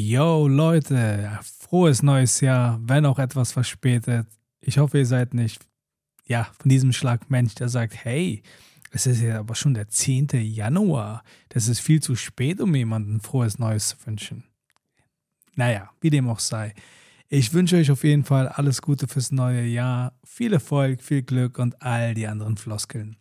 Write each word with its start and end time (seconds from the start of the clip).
Yo 0.00 0.48
Leute, 0.48 1.38
frohes 1.42 2.02
neues 2.02 2.40
Jahr, 2.40 2.80
wenn 2.82 3.04
auch 3.04 3.18
etwas 3.18 3.52
verspätet. 3.52 4.26
Ich 4.62 4.78
hoffe, 4.78 4.96
ihr 4.96 5.04
seid 5.04 5.34
nicht 5.34 5.68
ja, 6.24 6.44
von 6.58 6.70
diesem 6.70 6.94
Schlag 6.94 7.28
Mensch, 7.28 7.54
der 7.56 7.68
sagt, 7.68 8.02
hey, 8.02 8.42
es 8.92 9.06
ist 9.06 9.20
ja 9.20 9.40
aber 9.40 9.54
schon 9.54 9.74
der 9.74 9.90
10. 9.90 10.28
Januar. 10.32 11.22
Das 11.50 11.68
ist 11.68 11.80
viel 11.80 12.00
zu 12.00 12.16
spät, 12.16 12.62
um 12.62 12.74
jemandem 12.74 13.20
frohes 13.20 13.58
Neues 13.58 13.88
zu 13.88 13.96
wünschen. 14.06 14.44
Naja, 15.54 15.90
wie 16.00 16.08
dem 16.08 16.30
auch 16.30 16.40
sei. 16.40 16.72
Ich 17.28 17.52
wünsche 17.52 17.76
euch 17.76 17.90
auf 17.90 18.02
jeden 18.02 18.24
Fall 18.24 18.48
alles 18.48 18.80
Gute 18.80 19.06
fürs 19.06 19.30
neue 19.32 19.66
Jahr, 19.66 20.18
viel 20.24 20.54
Erfolg, 20.54 21.02
viel 21.02 21.22
Glück 21.22 21.58
und 21.58 21.82
all 21.82 22.14
die 22.14 22.26
anderen 22.26 22.56
Floskeln. 22.56 23.19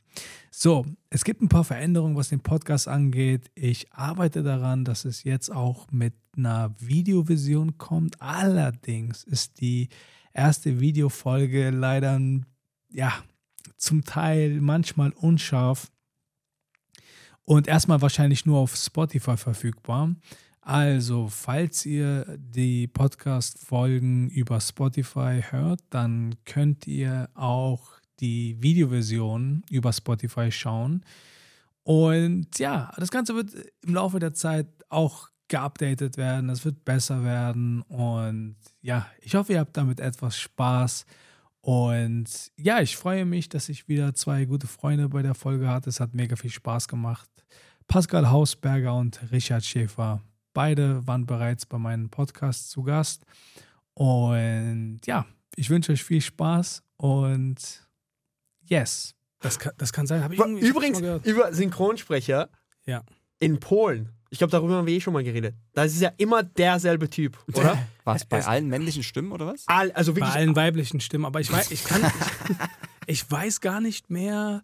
So, 0.51 0.85
es 1.09 1.23
gibt 1.23 1.41
ein 1.41 1.49
paar 1.49 1.63
Veränderungen, 1.63 2.15
was 2.15 2.29
den 2.29 2.41
Podcast 2.41 2.87
angeht. 2.87 3.49
Ich 3.55 3.93
arbeite 3.93 4.43
daran, 4.43 4.83
dass 4.83 5.05
es 5.05 5.23
jetzt 5.23 5.51
auch 5.51 5.87
mit 5.91 6.13
einer 6.35 6.75
Videovision 6.79 7.77
kommt. 7.77 8.21
Allerdings 8.21 9.23
ist 9.23 9.61
die 9.61 9.89
erste 10.33 10.79
Videofolge 10.79 11.69
leider 11.69 12.19
ja 12.91 13.13
zum 13.77 14.03
Teil 14.03 14.59
manchmal 14.61 15.11
unscharf 15.11 15.91
und 17.45 17.67
erstmal 17.67 18.01
wahrscheinlich 18.01 18.45
nur 18.45 18.59
auf 18.59 18.75
Spotify 18.75 19.37
verfügbar. 19.37 20.15
Also, 20.61 21.29
falls 21.29 21.85
ihr 21.85 22.37
die 22.37 22.87
Podcast-Folgen 22.87 24.29
über 24.29 24.61
Spotify 24.61 25.41
hört, 25.49 25.79
dann 25.89 26.35
könnt 26.45 26.85
ihr 26.85 27.29
auch 27.33 27.98
die 28.19 28.61
Videoversion 28.61 29.63
über 29.69 29.93
Spotify 29.93 30.51
schauen. 30.51 31.03
Und 31.83 32.59
ja, 32.59 32.91
das 32.97 33.11
Ganze 33.11 33.35
wird 33.35 33.51
im 33.81 33.95
Laufe 33.95 34.19
der 34.19 34.33
Zeit 34.33 34.67
auch 34.89 35.29
geupdatet 35.47 36.17
werden. 36.17 36.49
Es 36.49 36.63
wird 36.63 36.85
besser 36.85 37.23
werden. 37.23 37.81
Und 37.83 38.55
ja, 38.81 39.07
ich 39.21 39.35
hoffe, 39.35 39.53
ihr 39.53 39.59
habt 39.59 39.75
damit 39.75 39.99
etwas 39.99 40.37
Spaß. 40.37 41.05
Und 41.61 42.51
ja, 42.55 42.79
ich 42.79 42.95
freue 42.95 43.25
mich, 43.25 43.49
dass 43.49 43.69
ich 43.69 43.87
wieder 43.87 44.13
zwei 44.13 44.45
gute 44.45 44.67
Freunde 44.67 45.09
bei 45.09 45.21
der 45.21 45.35
Folge 45.35 45.67
hatte. 45.67 45.89
Es 45.89 45.99
hat 45.99 46.13
mega 46.13 46.35
viel 46.35 46.51
Spaß 46.51 46.87
gemacht. 46.87 47.29
Pascal 47.87 48.29
Hausberger 48.29 48.95
und 48.95 49.19
Richard 49.31 49.65
Schäfer. 49.65 50.21
Beide 50.53 51.05
waren 51.07 51.25
bereits 51.25 51.65
bei 51.65 51.77
meinem 51.77 52.09
Podcast 52.09 52.69
zu 52.69 52.83
Gast. 52.83 53.25
Und 53.93 54.99
ja, 55.05 55.25
ich 55.55 55.69
wünsche 55.69 55.91
euch 55.91 56.03
viel 56.03 56.21
Spaß 56.21 56.83
und 56.97 57.88
yes. 58.69 59.15
Das 59.41 59.57
kann, 59.59 59.73
das 59.77 59.93
kann 59.93 60.05
sein. 60.05 60.31
Übrigens, 60.31 60.99
über 61.25 61.53
Synchronsprecher 61.53 62.49
ja. 62.85 63.03
in 63.39 63.59
Polen 63.59 64.19
ich 64.31 64.37
glaube, 64.37 64.51
darüber 64.51 64.75
haben 64.75 64.85
wir 64.87 64.93
eh 64.93 65.01
schon 65.01 65.13
mal 65.13 65.23
geredet. 65.23 65.55
Da 65.73 65.83
ist 65.83 65.95
es 65.95 66.01
ja 66.01 66.11
immer 66.17 66.43
derselbe 66.43 67.09
Typ, 67.09 67.37
oder? 67.53 67.77
Was? 68.03 68.25
Bei 68.25 68.39
es, 68.39 68.45
allen 68.45 68.67
männlichen 68.67 69.03
Stimmen 69.03 69.31
oder 69.31 69.47
was? 69.47 69.63
All, 69.67 69.91
also 69.91 70.15
wirklich 70.15 70.31
bei 70.33 70.39
allen 70.39 70.55
weiblichen 70.55 70.99
Stimmen. 70.99 71.25
Aber 71.25 71.39
ich 71.39 71.51
weiß, 71.51 71.71
ich 71.71 71.83
kann, 71.83 72.01
ich, 73.07 73.23
ich 73.23 73.31
weiß 73.31 73.61
gar 73.61 73.81
nicht 73.81 74.09
mehr, 74.09 74.61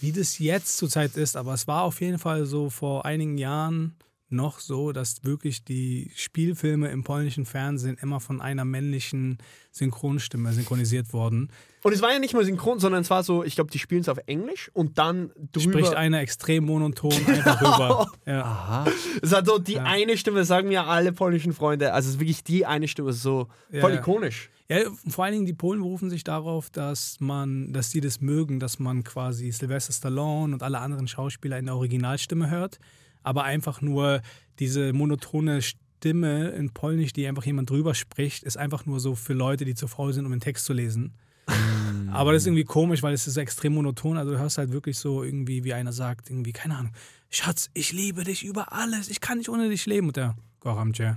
wie 0.00 0.12
das 0.12 0.38
jetzt 0.38 0.76
zurzeit 0.76 1.16
ist. 1.16 1.36
Aber 1.36 1.54
es 1.54 1.66
war 1.66 1.82
auf 1.82 2.00
jeden 2.00 2.18
Fall 2.18 2.46
so 2.46 2.70
vor 2.70 3.04
einigen 3.04 3.38
Jahren 3.38 3.96
noch 4.28 4.58
so, 4.58 4.92
dass 4.92 5.24
wirklich 5.24 5.64
die 5.64 6.10
Spielfilme 6.16 6.88
im 6.88 7.04
polnischen 7.04 7.46
Fernsehen 7.46 7.96
immer 8.00 8.20
von 8.20 8.40
einer 8.40 8.64
männlichen 8.64 9.38
Synchronstimme 9.70 10.52
synchronisiert 10.52 11.12
wurden. 11.12 11.50
Und 11.82 11.92
es 11.92 12.02
war 12.02 12.12
ja 12.12 12.18
nicht 12.18 12.34
mal 12.34 12.44
synchron, 12.44 12.80
sondern 12.80 13.02
es 13.02 13.10
war 13.10 13.22
so, 13.22 13.44
ich 13.44 13.54
glaube, 13.54 13.70
die 13.70 13.78
spielen 13.78 14.00
es 14.00 14.08
auf 14.08 14.18
Englisch 14.26 14.70
und 14.74 14.98
dann 14.98 15.30
drüber. 15.52 15.78
Spricht 15.78 15.94
einer 15.94 16.20
extrem 16.20 16.64
monoton 16.64 17.12
einfach 17.26 17.60
rüber. 17.60 18.10
Ja. 18.26 18.42
Aha. 18.42 18.86
Es 19.22 19.32
hat 19.32 19.46
so 19.46 19.58
die 19.58 19.74
ja. 19.74 19.84
eine 19.84 20.16
Stimme, 20.16 20.44
sagen 20.44 20.72
ja 20.72 20.86
alle 20.86 21.12
polnischen 21.12 21.52
Freunde. 21.52 21.92
Also 21.92 22.08
es 22.08 22.14
ist 22.14 22.20
wirklich 22.20 22.42
die 22.42 22.66
eine 22.66 22.88
Stimme, 22.88 23.12
so 23.12 23.46
voll 23.70 23.92
ja. 23.92 23.98
ikonisch. 23.98 24.50
Ja, 24.68 24.78
vor 25.06 25.24
allen 25.24 25.34
Dingen 25.34 25.46
die 25.46 25.54
Polen 25.54 25.80
berufen 25.80 26.10
sich 26.10 26.24
darauf, 26.24 26.70
dass 26.70 27.20
man, 27.20 27.72
dass 27.72 27.92
sie 27.92 28.00
das 28.00 28.20
mögen, 28.20 28.58
dass 28.58 28.80
man 28.80 29.04
quasi 29.04 29.52
Sylvester 29.52 29.92
Stallone 29.92 30.52
und 30.54 30.64
alle 30.64 30.80
anderen 30.80 31.06
Schauspieler 31.06 31.56
in 31.58 31.66
der 31.66 31.76
Originalstimme 31.76 32.50
hört 32.50 32.80
aber 33.26 33.42
einfach 33.42 33.80
nur 33.80 34.22
diese 34.60 34.92
monotone 34.92 35.60
Stimme 35.60 36.50
in 36.50 36.70
Polnisch, 36.70 37.12
die 37.12 37.26
einfach 37.26 37.44
jemand 37.44 37.68
drüber 37.68 37.92
spricht, 37.94 38.44
ist 38.44 38.56
einfach 38.56 38.86
nur 38.86 39.00
so 39.00 39.16
für 39.16 39.32
Leute, 39.32 39.64
die 39.64 39.74
zu 39.74 39.88
faul 39.88 40.12
sind, 40.12 40.26
um 40.26 40.30
den 40.30 40.40
Text 40.40 40.64
zu 40.64 40.72
lesen. 40.72 41.12
Mm. 41.48 42.10
Aber 42.10 42.32
das 42.32 42.42
ist 42.42 42.46
irgendwie 42.46 42.64
komisch, 42.64 43.02
weil 43.02 43.12
es 43.14 43.26
ist 43.26 43.36
extrem 43.36 43.74
monoton. 43.74 44.16
Also 44.16 44.32
du 44.32 44.38
hörst 44.38 44.58
halt 44.58 44.70
wirklich 44.70 44.96
so 44.96 45.24
irgendwie, 45.24 45.64
wie 45.64 45.74
einer 45.74 45.92
sagt, 45.92 46.30
irgendwie, 46.30 46.52
keine 46.52 46.76
Ahnung, 46.76 46.92
Schatz, 47.28 47.68
ich 47.74 47.92
liebe 47.92 48.22
dich 48.22 48.44
über 48.44 48.72
alles, 48.72 49.08
ich 49.08 49.20
kann 49.20 49.38
nicht 49.38 49.48
ohne 49.48 49.68
dich 49.68 49.86
leben. 49.86 50.06
Und 50.06 50.16
der 50.16 50.36
Goramche. 50.60 51.16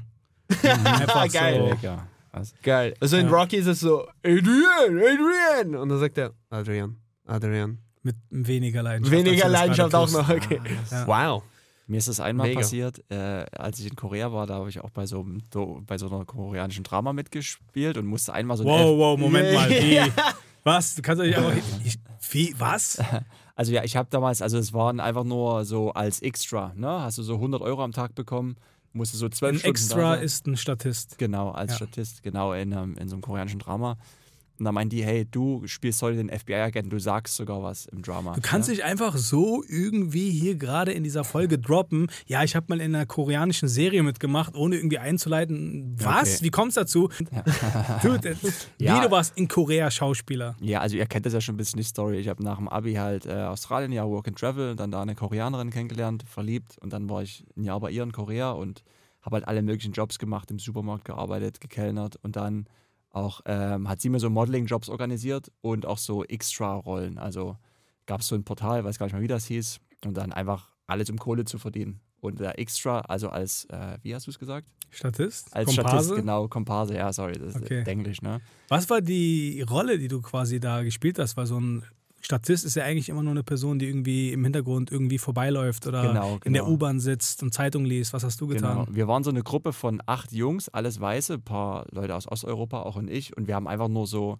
Einfach 0.64 1.31
Geil. 1.31 1.78
So. 1.80 2.00
Also, 2.31 2.56
Geil. 2.64 2.96
Also 3.00 3.18
in 3.18 3.28
ja. 3.28 3.31
Rocky 3.31 3.58
ist 3.58 3.68
es 3.68 3.81
so, 3.81 4.08
Adrian, 4.24 4.98
Adrian. 4.98 5.75
Und 5.75 5.90
dann 5.90 6.00
sagt 6.00 6.18
er, 6.18 6.34
Adrian, 6.50 6.96
Adrian. 7.28 7.78
Mit 8.02 8.16
weniger 8.31 8.81
Leidenschaft. 8.81 9.16
Weniger 9.16 9.48
Leidenschaft 9.48 9.94
auch 9.94 10.09
noch, 10.09 10.28
okay. 10.28 10.59
Ja. 10.90 11.06
Wow. 11.06 11.44
Mir 11.90 11.98
ist 11.98 12.08
das 12.08 12.20
einmal 12.20 12.50
Mega. 12.50 12.60
passiert, 12.60 13.04
äh, 13.10 13.48
als 13.52 13.80
ich 13.80 13.88
in 13.88 13.96
Korea 13.96 14.32
war, 14.32 14.46
da 14.46 14.54
habe 14.54 14.70
ich 14.70 14.80
auch 14.80 14.92
bei 14.92 15.08
so, 15.08 15.26
bei 15.88 15.98
so 15.98 16.06
einer 16.06 16.24
koreanischen 16.24 16.84
Drama 16.84 17.14
mitgespielt 17.14 17.98
und 17.98 18.06
musste 18.06 18.32
einmal 18.32 18.58
so. 18.58 18.64
Wow, 18.64 18.96
wow, 18.96 19.20
Moment 19.20 19.52
mal. 19.56 19.68
Wie? 19.72 20.00
Was? 20.64 20.94
Du 20.94 21.02
kannst 21.02 21.20
doch 21.20 21.26
nicht 21.26 21.36
einfach. 21.36 21.58
Ich, 21.84 21.98
wie? 22.32 22.56
Was? 22.58 23.02
Also 23.56 23.74
ja, 23.74 23.84
ich 23.84 23.98
habe 23.98 24.08
damals, 24.10 24.42
also 24.42 24.58
es 24.58 24.72
waren 24.72 25.02
einfach 25.02 25.26
nur 25.26 25.66
so 25.66 25.92
als 25.92 26.22
Extra, 26.22 26.72
ne? 26.78 26.88
Hast 27.02 27.18
du 27.18 27.24
so 27.24 27.34
100 27.34 27.62
Euro 27.62 27.84
am 27.84 27.92
Tag 27.92 28.16
bekommen, 28.16 28.56
musste 28.94 29.18
so 29.18 29.28
zwölf 29.28 29.60
Stunden. 29.60 29.76
Extra 29.76 30.16
ist 30.16 30.48
ein 30.48 30.56
Statist. 30.56 31.18
Genau, 31.18 31.52
als 31.52 31.72
ja. 31.72 31.76
Statist, 31.76 32.24
genau, 32.24 32.54
in, 32.54 32.72
in 32.72 33.10
so 33.10 33.16
einem 33.16 33.22
koreanischen 33.22 33.60
Drama. 33.60 33.98
Und 34.59 34.66
dann 34.66 34.75
meinen 34.75 34.90
die, 34.90 35.03
hey, 35.03 35.25
du 35.25 35.66
spielst 35.66 36.02
heute 36.02 36.18
den 36.18 36.30
FBI-Agenten, 36.30 36.90
du 36.90 37.00
sagst 37.00 37.38
sogar 37.38 37.64
was 37.64 37.86
im 37.86 38.02
Drama. 38.02 38.34
Du 38.34 38.42
kannst 38.42 38.68
ja? 38.68 38.75
dich 38.75 38.84
einfach 38.84 39.16
so 39.16 39.64
irgendwie 39.68 40.30
hier 40.31 40.56
gerade 40.56 40.92
in 40.92 41.03
dieser 41.03 41.24
Folge 41.24 41.58
droppen. 41.58 42.08
Ja, 42.28 42.44
ich 42.44 42.58
habe 42.58 42.66
mal 42.69 42.81
in 42.81 42.94
einer 42.94 43.06
koreanischen 43.06 43.69
Serie 43.69 44.03
mitgemacht, 44.03 44.56
ohne 44.56 44.75
irgendwie 44.75 45.00
einzuleiten. 45.00 45.96
Was? 45.98 46.36
Okay. 46.36 46.46
Wie 46.46 46.50
kommst 46.50 46.75
du 46.75 46.81
dazu? 46.81 47.09
Ja. 47.31 48.00
du, 48.03 48.19
ja. 48.80 48.98
wie 48.98 49.06
du 49.06 49.12
warst 49.12 49.38
in 49.38 49.48
Korea 49.48 49.90
Schauspieler. 49.90 50.58
Ja, 50.59 50.81
also 50.81 50.98
ihr 50.98 51.06
kennt 51.06 51.25
das 51.25 51.34
ja 51.34 51.40
schon 51.40 51.56
ein 51.56 51.58
bisschen 51.58 51.78
die 51.78 51.86
Story. 51.86 52.18
Ich 52.18 52.28
habe 52.28 52.44
nach 52.44 52.58
dem 52.58 52.68
Abi 52.68 52.96
halt 52.96 53.25
äh, 53.25 53.31
Australien, 53.31 53.94
ja, 53.94 54.06
Work 54.06 54.28
and 54.28 54.38
Travel, 54.38 54.75
dann 54.75 54.92
da 54.92 55.02
eine 55.02 55.16
Koreanerin 55.16 55.69
kennengelernt, 55.69 56.24
verliebt 56.28 56.78
und 56.80 56.92
dann 56.92 57.09
war 57.09 57.24
ich 57.24 57.46
ein 57.56 57.64
Jahr 57.64 57.80
bei 57.80 57.92
ihr 57.92 58.03
in 58.03 58.12
Korea 58.12 58.52
und 58.52 58.84
habe 59.22 59.38
halt 59.38 59.48
alle 59.48 59.62
möglichen 59.62 59.94
Jobs 59.94 60.19
gemacht, 60.19 60.52
im 60.52 60.59
Supermarkt 60.59 61.06
gearbeitet, 61.06 61.62
gekellnert 61.62 62.18
und 62.24 62.36
dann 62.36 62.66
auch 63.12 63.42
ähm, 63.46 63.90
hat 63.90 64.02
sie 64.02 64.09
mir 64.09 64.20
so 64.20 64.30
Modeling-Jobs 64.30 64.90
organisiert 64.90 65.52
und 65.62 65.86
auch 65.86 65.97
so 65.97 66.24
Extra-Rollen. 66.24 67.18
Also 67.18 67.58
gab 68.06 68.22
es 68.22 68.28
so 68.28 68.36
ein 68.36 68.44
Portal, 68.44 68.84
weiß 68.84 69.00
gar 69.00 69.06
nicht 69.06 69.14
mal, 69.14 69.22
wie 69.22 69.28
das 69.28 69.46
hieß, 69.46 69.80
und 70.06 70.16
dann 70.16 70.31
einfach 70.31 70.70
alles, 70.88 71.09
um 71.09 71.18
Kohle 71.18 71.46
zu 71.46 71.58
verdienen. 71.58 72.02
Und 72.22 72.40
der 72.40 72.59
Extra, 72.59 73.02
also 73.02 73.30
als, 73.30 73.66
äh, 73.66 73.98
wie 74.02 74.14
hast 74.14 74.28
du 74.28 74.31
es 74.31 74.40
gesagt? 74.40 74.68
Statist? 74.90 75.56
Als 75.56 75.75
Komparse? 75.75 76.06
Statist, 76.06 76.16
genau, 76.16 76.48
Komparse, 76.48 76.96
ja, 76.96 77.14
sorry, 77.14 77.34
das 77.34 77.56
okay. 77.56 77.81
ist 77.81 77.88
Englisch, 77.88 78.22
ne? 78.22 78.42
Was 78.68 78.90
war 78.90 79.02
die 79.02 79.62
Rolle, 79.62 80.00
die 80.00 80.08
du 80.08 80.22
quasi 80.22 80.59
da 80.59 80.81
gespielt 80.84 81.19
hast? 81.19 81.38
War 81.38 81.46
so 81.46 81.59
ein 81.59 81.84
Statist 82.22 82.66
ist 82.66 82.75
ja 82.75 82.84
eigentlich 82.84 83.09
immer 83.09 83.24
nur 83.24 83.31
eine 83.31 83.44
Person, 83.44 83.80
die 83.80 83.88
irgendwie 83.88 84.34
im 84.34 84.44
Hintergrund 84.44 84.91
irgendwie 84.91 85.18
vorbeiläuft 85.18 85.88
oder 85.88 86.02
genau, 86.02 86.13
genau. 86.13 86.40
in 86.44 86.53
der 86.53 86.63
genau. 86.63 86.74
U-Bahn 86.74 87.00
sitzt 87.00 87.44
und 87.44 87.53
Zeitung 87.53 87.85
liest. 87.85 88.13
Was 88.13 88.24
hast 88.24 88.41
du 88.41 88.47
getan? 88.47 88.85
Genau. 88.85 88.96
Wir 88.96 89.07
waren 89.07 89.24
so 89.24 89.30
eine 89.30 89.41
Gruppe 89.41 89.74
von 89.74 90.02
acht 90.06 90.31
Jungs, 90.31 90.69
alles 90.69 91.00
Weiße, 91.00 91.35
ein 91.35 91.41
paar 91.41 91.85
Leute 91.91 92.16
aus 92.16 92.30
Osteuropa, 92.30 92.81
auch 92.81 92.97
und 92.97 93.09
ich. 93.09 93.35
Und 93.38 93.47
wir 93.47 93.56
haben 93.56 93.68
einfach 93.68 93.88
nur 93.88 94.06
so 94.06 94.38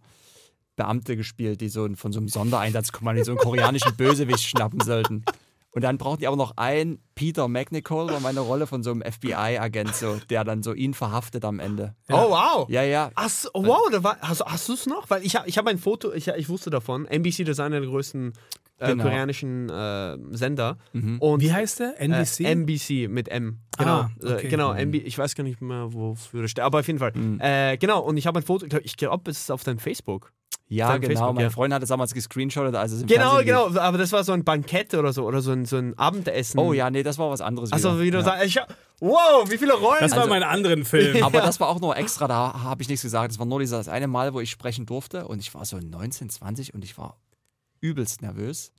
Beamte 0.76 1.16
gespielt, 1.18 1.62
die 1.62 1.70
so 1.70 1.88
von 1.96 2.12
so 2.12 2.20
einem 2.20 2.30
Sondereinsatzkommando 2.30 3.24
so 3.24 3.32
einen 3.32 3.40
koreanischen 3.40 3.94
Bösewicht 3.98 4.44
schnappen 4.44 4.80
sollten. 4.82 5.24
Und 5.72 5.84
dann 5.84 5.98
brauchten 6.00 6.22
die 6.22 6.28
aber 6.28 6.36
noch 6.36 6.58
einen 6.58 7.00
Peter 7.14 7.48
McNichol, 7.48 8.10
war 8.10 8.20
meine 8.20 8.40
Rolle 8.40 8.66
von 8.66 8.82
so 8.82 8.92
einem 8.92 9.04
FBI-Agent, 9.04 9.94
so, 9.94 10.18
der 10.30 10.44
dann 10.44 10.64
so 10.64 10.74
ihn 10.74 10.96
verhaftet 10.96 11.46
am 11.46 11.60
Ende. 11.60 11.96
Ja. 12.08 12.26
Oh, 12.26 12.32
wow. 12.32 12.70
Ja, 12.70 12.82
ja. 12.82 13.12
Ach, 13.14 13.30
oh, 13.54 13.66
wow, 13.66 13.90
da 13.92 14.04
war, 14.04 14.18
hast, 14.22 14.44
hast 14.44 14.68
du 14.68 14.74
es 14.74 14.88
noch? 14.88 15.10
Weil 15.10 15.24
ich, 15.24 15.38
ich 15.46 15.58
habe 15.60 15.70
ein 15.70 15.78
Foto, 15.78 16.12
ich, 16.12 16.28
ich 16.28 16.50
wusste 16.50 16.72
davon. 16.72 17.06
NBC, 17.06 17.44
das 17.44 17.50
ist 17.50 17.60
einer 17.60 17.82
der 17.82 17.90
größten 17.90 18.34
äh, 18.80 18.88
genau. 18.88 19.04
koreanischen 19.04 19.70
äh, 19.70 20.18
Sender. 20.32 20.78
Mhm. 20.94 21.20
Und, 21.20 21.42
Wie 21.42 21.54
heißt 21.54 21.82
der? 21.82 22.02
NBC? 22.02 22.40
Äh, 22.40 22.52
NBC 22.52 23.08
mit 23.10 23.30
M. 23.30 23.60
Genau, 23.78 23.92
ah, 23.92 24.12
äh, 24.24 24.34
okay. 24.34 24.48
genau. 24.48 24.74
Mhm. 24.74 24.94
ich 24.94 25.18
weiß 25.18 25.36
gar 25.36 25.44
nicht 25.44 25.62
mehr, 25.62 25.94
wofür 25.94 26.42
das 26.42 26.52
steht, 26.52 26.64
aber 26.64 26.80
auf 26.80 26.88
jeden 26.88 27.00
Fall. 27.00 27.12
Mhm. 27.14 27.40
Äh, 27.42 27.78
genau, 27.78 28.02
und 28.02 28.18
ich 28.18 28.26
habe 28.26 28.40
ein 28.40 28.44
Foto, 28.44 28.66
ich 28.84 28.98
glaube, 28.98 29.30
es 29.30 29.42
ist 29.42 29.52
auf 29.52 29.64
deinem 29.64 29.80
Facebook. 29.80 30.32
Ja, 30.72 30.98
genau. 30.98 31.08
Facebook, 31.08 31.36
mein 31.36 31.44
ja. 31.46 31.50
Freund 31.50 31.74
hat 31.74 31.82
es 31.82 31.90
damals 31.90 32.14
gescreenshottet, 32.14 32.76
als 32.76 32.92
es 32.92 33.02
im 33.02 33.08
Genau, 33.08 33.32
Fernsehen 33.32 33.48
genau. 33.48 33.68
Lief. 33.70 33.78
Aber 33.78 33.98
das 33.98 34.12
war 34.12 34.24
so 34.24 34.34
ein 34.34 34.44
Bankett 34.44 34.94
oder 34.94 35.12
so 35.14 35.26
oder 35.26 35.42
so 35.42 35.52
ein, 35.52 35.66
so 35.66 35.78
ein 35.78 35.98
Abendessen. 35.98 36.60
Oh 36.60 36.74
ja, 36.74 36.92
nee, 36.92 37.02
das 37.02 37.18
war 37.18 37.32
was 37.32 37.42
anderes. 37.42 37.74
Also 37.74 38.00
wie 38.00 38.12
du 38.12 38.20
ja. 38.20 38.24
sagst, 38.24 38.60
wow, 39.00 39.50
wie 39.50 39.58
viele 39.58 39.74
Rollen. 39.74 40.00
Das 40.00 40.12
war 40.12 40.20
also, 40.20 40.30
mein 40.30 40.44
anderen 40.44 40.86
Film. 40.86 41.24
Aber 41.24 41.42
das 41.42 41.60
war 41.60 41.70
auch 41.70 41.82
nur 41.82 41.98
extra. 41.98 42.28
Da 42.28 42.62
habe 42.62 42.84
ich 42.84 42.88
nichts 42.88 43.02
gesagt. 43.02 43.32
Das 43.32 43.40
war 43.40 43.48
nur 43.48 43.60
dieses 43.60 43.90
eine 43.90 44.08
Mal, 44.08 44.36
wo 44.36 44.42
ich 44.42 44.52
sprechen 44.52 44.86
durfte 44.86 45.28
und 45.28 45.40
ich 45.40 45.54
war 45.56 45.66
so 45.66 45.80
19, 45.80 46.30
20 46.30 46.76
und 46.76 46.84
ich 46.84 46.98
war 47.00 47.18
übelst 47.82 48.22
nervös. 48.22 48.72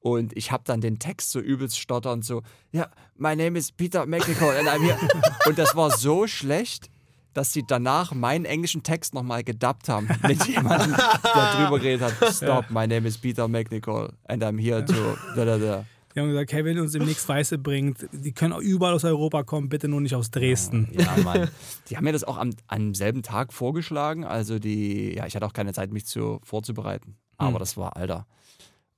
Und 0.00 0.36
ich 0.36 0.50
habe 0.50 0.64
dann 0.66 0.80
den 0.80 0.98
Text 0.98 1.30
so 1.30 1.38
übelst 1.38 1.78
stotternd 1.78 2.24
so, 2.24 2.42
ja, 2.72 2.88
my 3.16 3.36
name 3.36 3.56
is 3.56 3.70
Peter 3.70 4.06
McNichol 4.06 4.56
and 4.56 4.68
I'm 4.68 4.80
here. 4.80 4.98
Und 5.46 5.58
das 5.58 5.76
war 5.76 5.90
so 5.90 6.26
schlecht, 6.26 6.90
dass 7.34 7.52
sie 7.52 7.64
danach 7.66 8.12
meinen 8.12 8.44
englischen 8.44 8.82
Text 8.82 9.14
nochmal 9.14 9.44
gedubbt 9.44 9.88
haben 9.88 10.08
mit 10.26 10.46
jemandem, 10.46 10.94
der 10.96 11.54
drüber 11.56 11.78
geredet 11.78 12.20
hat. 12.20 12.34
Stop, 12.34 12.70
my 12.70 12.86
name 12.86 13.06
is 13.06 13.18
Peter 13.18 13.48
McNichol 13.48 14.12
and 14.24 14.42
I'm 14.42 14.60
here 14.60 14.84
to. 14.84 15.16
Da, 15.36 15.44
da, 15.44 15.58
da. 15.58 15.84
Die 16.14 16.20
haben 16.20 16.28
gesagt, 16.28 16.52
hey, 16.52 16.64
wenn 16.64 16.76
ihr 16.76 16.82
uns 16.82 16.92
demnächst 16.92 17.28
Weiße 17.28 17.58
bringt, 17.58 18.08
die 18.12 18.32
können 18.32 18.52
auch 18.52 18.60
überall 18.60 18.94
aus 18.94 19.04
Europa 19.04 19.44
kommen, 19.44 19.68
bitte 19.68 19.86
nur 19.86 20.00
nicht 20.00 20.16
aus 20.16 20.32
Dresden. 20.32 20.88
Ja, 20.92 21.16
Mann. 21.22 21.48
Die 21.88 21.96
haben 21.96 22.02
mir 22.02 22.12
das 22.12 22.24
auch 22.24 22.36
am, 22.36 22.50
am 22.66 22.94
selben 22.94 23.22
Tag 23.22 23.52
vorgeschlagen. 23.52 24.24
Also 24.24 24.58
die, 24.58 25.14
ja, 25.14 25.26
ich 25.26 25.36
hatte 25.36 25.46
auch 25.46 25.52
keine 25.52 25.72
Zeit, 25.72 25.92
mich 25.92 26.06
zu, 26.06 26.40
vorzubereiten. 26.42 27.16
Aber 27.36 27.52
hm. 27.52 27.58
das 27.60 27.76
war, 27.76 27.96
Alter. 27.96 28.26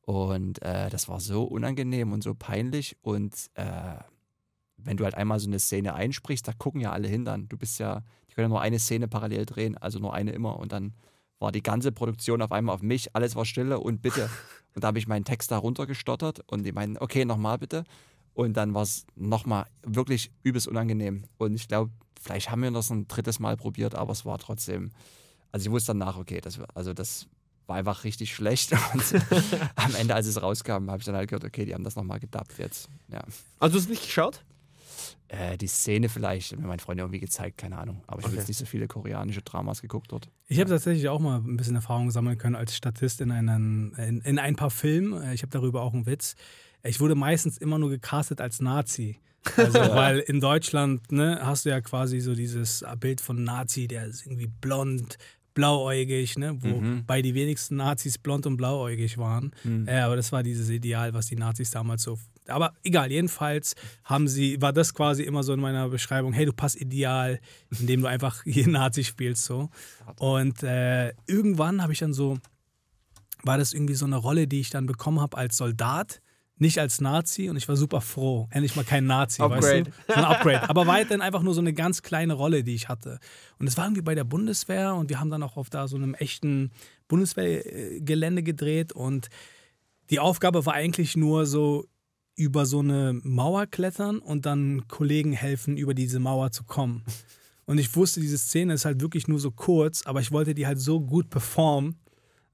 Und 0.03 0.63
äh, 0.63 0.89
das 0.89 1.09
war 1.09 1.21
so 1.21 1.45
unangenehm 1.45 2.13
und 2.13 2.25
so 2.25 2.35
peinlich. 2.35 2.97
Und 3.03 3.35
äh, 3.55 3.97
wenn 4.79 4.97
du 4.97 5.05
halt 5.05 5.15
einmal 5.15 5.39
so 5.39 5.49
eine 5.49 5.59
Szene 5.59 5.95
einsprichst, 5.95 6.49
da 6.49 6.53
gucken 6.53 6.81
ja 6.81 6.93
alle 6.93 7.09
hin 7.09 7.25
dann. 7.25 7.49
Du 7.49 7.59
bist 7.59 7.79
ja, 7.79 8.03
können 8.35 8.47
ja 8.47 8.49
nur 8.49 8.61
eine 8.61 8.79
Szene 8.79 9.09
parallel 9.09 9.47
drehen, 9.47 9.77
also 9.79 9.99
nur 9.99 10.15
eine 10.15 10.33
immer. 10.33 10.59
Und 10.59 10.73
dann 10.73 10.95
war 11.39 11.53
die 11.53 11.63
ganze 11.63 11.93
Produktion 11.93 12.41
auf 12.41 12.53
einmal 12.53 12.75
auf 12.75 12.83
mich, 12.83 13.15
alles 13.15 13.37
war 13.37 13.45
stille 13.45 13.79
und 13.81 14.01
bitte. 14.03 14.31
Und 14.75 14.85
da 14.85 14.89
habe 14.89 14.99
ich 14.99 15.07
meinen 15.07 15.27
Text 15.27 15.51
da 15.51 15.59
runtergestottert 15.59 16.41
und 16.47 16.63
die 16.63 16.73
meinen, 16.73 16.97
okay, 16.97 17.27
nochmal 17.27 17.59
bitte. 17.59 17.85
Und 18.33 18.57
dann 18.57 18.73
war 18.73 18.85
es 18.85 19.05
nochmal 19.17 19.67
wirklich 19.83 20.33
übelst 20.43 20.67
unangenehm. 20.67 21.25
Und 21.37 21.55
ich 21.55 21.69
glaube, 21.69 21.91
vielleicht 22.19 22.51
haben 22.51 22.63
wir 22.63 22.71
das 22.71 22.89
ein 22.89 23.07
drittes 23.07 23.39
Mal 23.39 23.59
probiert, 23.59 23.95
aber 23.95 24.13
es 24.13 24.25
war 24.25 24.39
trotzdem, 24.39 24.91
also 25.51 25.67
ich 25.67 25.71
wusste 25.71 25.89
danach, 25.89 26.17
okay, 26.17 26.41
das, 26.41 26.59
also 26.75 26.95
das 26.95 27.27
war 27.67 27.77
einfach 27.77 28.05
richtig 28.05 28.35
schlecht. 28.35 28.73
Und 28.95 29.15
am 29.77 29.95
Ende, 29.95 30.15
als 30.15 30.27
es 30.27 30.41
rauskam, 30.41 30.91
habe 30.91 30.99
ich 30.99 31.05
dann 31.05 31.17
halt 31.17 31.29
gehört, 31.29 31.45
okay, 31.45 31.67
die 31.67 31.75
haben 31.75 31.85
das 31.85 31.97
nochmal 31.97 32.21
gedubbt 32.21 32.59
jetzt. 32.59 32.89
Ja. 33.09 33.23
Also 33.59 33.75
du 33.75 33.83
hast 33.83 33.91
nicht 33.91 34.05
geschaut? 34.05 34.43
Äh, 35.29 35.57
die 35.57 35.67
Szene 35.67 36.09
vielleicht, 36.09 36.57
mir 36.57 36.67
mein 36.67 36.79
Freund 36.79 37.01
irgendwie 37.01 37.21
gezeigt, 37.21 37.59
keine 37.59 37.79
Ahnung. 37.79 38.03
Aber 38.07 38.21
ich 38.21 38.25
okay. 38.25 38.33
habe 38.33 38.37
jetzt 38.37 38.49
nicht 38.49 38.59
so 38.59 38.67
viele 38.67 38.89
koreanische 38.89 39.43
Dramas 39.43 39.83
geguckt 39.83 40.13
dort. 40.13 40.31
Ich 40.47 40.61
habe 40.61 40.71
tatsächlich 40.71 41.09
auch 41.09 41.21
mal 41.21 41.39
ein 41.39 41.57
bisschen 41.57 41.75
Erfahrung 41.75 42.11
sammeln 42.11 42.39
können 42.39 42.57
als 42.57 42.77
Statist 42.77 43.21
in, 43.21 43.31
einen, 43.31 43.95
in, 43.95 44.21
in 44.21 44.39
ein 44.39 44.57
paar 44.57 44.71
Filmen. 44.71 45.23
Äh, 45.23 45.35
ich 45.35 45.43
habe 45.43 45.51
darüber 45.51 45.83
auch 45.83 45.95
einen 45.95 46.07
Witz. 46.07 46.35
Ich 46.83 47.01
wurde 47.01 47.15
meistens 47.15 47.59
immer 47.59 47.79
nur 47.79 47.91
gecastet 47.91 48.41
als 48.41 48.61
Nazi. 48.61 49.21
Also, 49.57 49.79
weil 49.95 50.19
in 50.19 50.41
Deutschland 50.41 51.11
ne, 51.13 51.41
hast 51.43 51.65
du 51.65 51.71
ja 51.71 51.81
quasi 51.81 52.21
so 52.21 52.35
dieses 52.35 52.85
Bild 52.99 53.21
von 53.21 53.43
Nazi, 53.43 53.89
der 53.89 54.07
ist 54.07 54.27
irgendwie 54.27 54.47
blond, 54.47 55.19
blauäugig, 55.55 56.39
ne? 56.39 56.57
wobei 56.63 57.19
mhm. 57.19 57.23
die 57.23 57.35
wenigsten 57.35 57.77
Nazis 57.77 58.19
blond 58.19 58.47
und 58.47 58.57
blauäugig 58.57 59.19
waren. 59.19 59.53
Mhm. 59.65 59.87
Äh, 59.87 60.01
aber 60.01 60.17
das 60.17 60.33
war 60.33 60.43
dieses 60.43 60.71
Ideal, 60.71 61.15
was 61.15 61.27
die 61.27 61.37
Nazis 61.37 61.71
damals 61.71 62.03
so 62.03 62.19
aber 62.49 62.75
egal, 62.83 63.11
jedenfalls 63.11 63.75
haben 64.05 64.29
sie, 64.29 64.61
war 64.61 64.73
das 64.73 64.95
quasi 64.95 65.23
immer 65.23 65.43
so 65.43 65.53
in 65.53 65.61
meiner 65.61 65.89
Beschreibung, 65.89 66.33
hey, 66.33 66.47
du 66.47 66.53
passt 66.53 66.81
ideal, 66.81 67.41
indem 67.79 68.03
du 68.03 68.09
einfach 68.09 68.43
hier 68.45 68.69
Nazi 68.69 69.05
spielst 69.05 69.45
so. 69.45 69.71
Und 70.19 70.63
äh, 70.63 71.13
irgendwann 71.27 71.83
habe 71.83 71.93
ich 71.93 72.01
dann 72.01 72.13
so, 72.13 72.39
war 73.43 73.59
das 73.59 73.73
irgendwie 73.73 73.95
so 73.95 74.07
eine 74.07 74.17
Rolle, 74.17 74.47
die 74.47 74.61
ich 74.61 74.71
dann 74.71 74.87
bekommen 74.87 75.21
habe 75.21 75.37
als 75.37 75.57
Soldat, 75.57 76.21
nicht 76.59 76.79
als 76.79 77.01
Nazi 77.01 77.51
und 77.51 77.57
ich 77.57 77.69
war 77.69 77.77
super 77.77 78.01
froh. 78.01 78.49
Endlich 78.51 78.77
mal 78.77 78.85
kein 78.85 79.07
Nazi, 79.07 79.43
Upgrade. 79.43 79.87
weißt 79.87 79.87
du? 79.87 80.13
So 80.13 80.15
ein 80.15 80.25
Upgrade. 80.25 80.71
Aber 80.71 80.87
weiterhin 80.87 81.21
einfach 81.21 81.43
nur 81.43 81.55
so 81.55 81.61
eine 81.61 81.73
ganz 81.73 82.03
kleine 82.03 82.35
Rolle, 82.35 82.63
die 82.63 82.75
ich 82.75 82.89
hatte. 82.89 83.19
Und 83.59 83.67
es 83.67 83.77
war 83.77 83.87
irgendwie 83.87 84.03
bei 84.03 84.15
der 84.15 84.25
Bundeswehr 84.25 84.95
und 84.95 85.11
wir 85.11 85.19
haben 85.19 85.31
dann 85.31 85.43
auch 85.43 85.57
auf 85.57 85.71
da 85.71 85.89
so 85.89 85.97
einem 85.97 86.15
echten 86.15 86.71
Bundeswehrgelände 87.09 88.43
gedreht 88.43 88.93
und 88.93 89.29
die 90.11 90.21
Aufgabe 90.21 90.67
war 90.67 90.75
eigentlich 90.75 91.17
nur 91.17 91.47
so 91.47 91.87
über 92.35 92.67
so 92.67 92.81
eine 92.81 93.19
Mauer 93.23 93.67
klettern 93.67 94.19
und 94.19 94.47
dann 94.47 94.89
Kollegen 94.89 95.33
helfen, 95.33 95.77
über 95.77 95.95
diese 95.95 96.19
Mauer 96.19 96.51
zu 96.51 96.65
kommen. 96.65 97.05
Und 97.65 97.79
ich 97.79 97.95
wusste, 97.95 98.21
diese 98.21 98.39
Szene 98.39 98.75
ist 98.75 98.85
halt 98.85 99.01
wirklich 99.01 99.29
nur 99.29 99.39
so 99.39 99.53
kurz, 99.53 100.05
aber 100.05 100.21
ich 100.21 100.33
wollte 100.33 100.53
die 100.53 100.67
halt 100.67 100.81
so 100.81 101.01
gut 101.01 101.31
performen, 101.31 101.97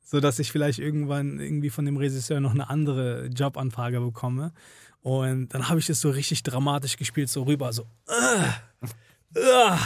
sodass 0.04 0.38
ich 0.38 0.52
vielleicht 0.52 0.78
irgendwann 0.78 1.40
irgendwie 1.40 1.70
von 1.70 1.86
dem 1.86 1.96
Regisseur 1.96 2.40
noch 2.40 2.52
eine 2.52 2.68
andere 2.68 3.26
Jobanfrage 3.28 4.00
bekomme. 4.00 4.52
Und 5.00 5.48
dann 5.54 5.70
habe 5.70 5.80
ich 5.80 5.86
das 5.86 6.00
so 6.00 6.10
richtig 6.10 6.42
dramatisch 6.42 6.98
gespielt, 6.98 7.30
so 7.30 7.44
rüber, 7.44 7.72
so, 7.72 7.84
uh, 8.08 8.88
uh, 9.34 9.76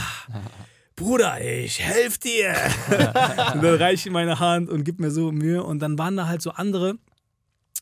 Bruder, 0.97 1.41
ich 1.41 1.81
helfe 1.81 2.19
dir. 2.21 2.55
und 3.55 3.63
dann 3.63 3.77
reiche 3.77 4.09
ich 4.09 4.13
meine 4.13 4.39
Hand 4.39 4.69
und 4.69 4.85
gib 4.85 5.01
mir 5.01 5.11
so 5.11 5.33
Mühe. 5.33 5.63
Und 5.63 5.79
dann 5.81 5.99
waren 5.99 6.17
da 6.17 6.27
halt 6.27 6.43
so 6.43 6.51
andere, 6.51 6.97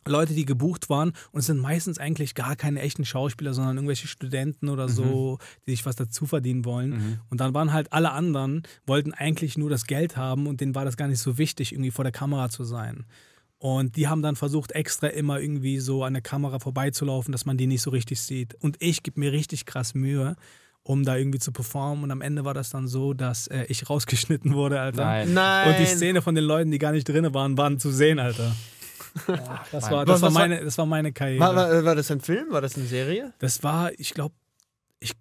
Leute, 0.06 0.34
die 0.34 0.44
gebucht 0.44 0.88
waren 0.88 1.12
und 1.32 1.40
es 1.40 1.46
sind 1.46 1.58
meistens 1.58 1.98
eigentlich 1.98 2.34
gar 2.34 2.56
keine 2.56 2.80
echten 2.80 3.04
Schauspieler, 3.04 3.54
sondern 3.54 3.76
irgendwelche 3.76 4.08
Studenten 4.08 4.68
oder 4.68 4.88
so, 4.88 5.38
mhm. 5.40 5.44
die 5.66 5.70
sich 5.72 5.86
was 5.86 5.96
dazu 5.96 6.26
verdienen 6.26 6.64
wollen. 6.64 6.90
Mhm. 6.90 7.20
Und 7.28 7.40
dann 7.40 7.54
waren 7.54 7.72
halt 7.72 7.92
alle 7.92 8.12
anderen, 8.12 8.62
wollten 8.86 9.12
eigentlich 9.12 9.58
nur 9.58 9.70
das 9.70 9.86
Geld 9.86 10.16
haben 10.16 10.46
und 10.46 10.60
denen 10.60 10.74
war 10.74 10.84
das 10.84 10.96
gar 10.96 11.08
nicht 11.08 11.20
so 11.20 11.38
wichtig, 11.38 11.72
irgendwie 11.72 11.90
vor 11.90 12.04
der 12.04 12.12
Kamera 12.12 12.48
zu 12.48 12.64
sein. 12.64 13.04
Und 13.58 13.96
die 13.96 14.08
haben 14.08 14.22
dann 14.22 14.36
versucht, 14.36 14.72
extra 14.72 15.08
immer 15.08 15.38
irgendwie 15.38 15.80
so 15.80 16.02
an 16.02 16.14
der 16.14 16.22
Kamera 16.22 16.58
vorbeizulaufen, 16.58 17.30
dass 17.30 17.44
man 17.44 17.58
die 17.58 17.66
nicht 17.66 17.82
so 17.82 17.90
richtig 17.90 18.18
sieht. 18.22 18.54
Und 18.54 18.76
ich 18.80 19.02
gebe 19.02 19.20
mir 19.20 19.32
richtig 19.32 19.66
krass 19.66 19.92
Mühe, 19.92 20.34
um 20.82 21.04
da 21.04 21.16
irgendwie 21.16 21.40
zu 21.40 21.52
performen. 21.52 22.04
Und 22.04 22.10
am 22.10 22.22
Ende 22.22 22.46
war 22.46 22.54
das 22.54 22.70
dann 22.70 22.88
so, 22.88 23.12
dass 23.12 23.48
äh, 23.48 23.64
ich 23.68 23.90
rausgeschnitten 23.90 24.54
wurde, 24.54 24.80
Alter. 24.80 25.04
Nein. 25.04 25.34
Nein. 25.34 25.68
Und 25.68 25.78
die 25.78 25.84
Szene 25.84 26.22
von 26.22 26.34
den 26.34 26.44
Leuten, 26.44 26.70
die 26.70 26.78
gar 26.78 26.92
nicht 26.92 27.06
drin 27.06 27.34
waren, 27.34 27.58
waren 27.58 27.78
zu 27.78 27.90
sehen, 27.90 28.18
Alter. 28.18 28.56
Ja, 29.26 29.64
das, 29.72 29.90
war, 29.90 30.04
das, 30.04 30.22
war 30.22 30.30
meine, 30.30 30.64
das 30.64 30.78
war 30.78 30.86
meine 30.86 31.12
Karriere. 31.12 31.40
War, 31.40 31.56
war, 31.56 31.84
war, 31.84 31.94
das 31.94 32.10
ein 32.10 32.20
Film? 32.20 32.50
War 32.50 32.60
das 32.60 32.76
eine 32.76 32.86
Serie? 32.86 33.32
Das 33.38 33.62
war, 33.62 33.90
ich 33.98 34.14
glaube, 34.14 34.34
ich, 34.98 35.12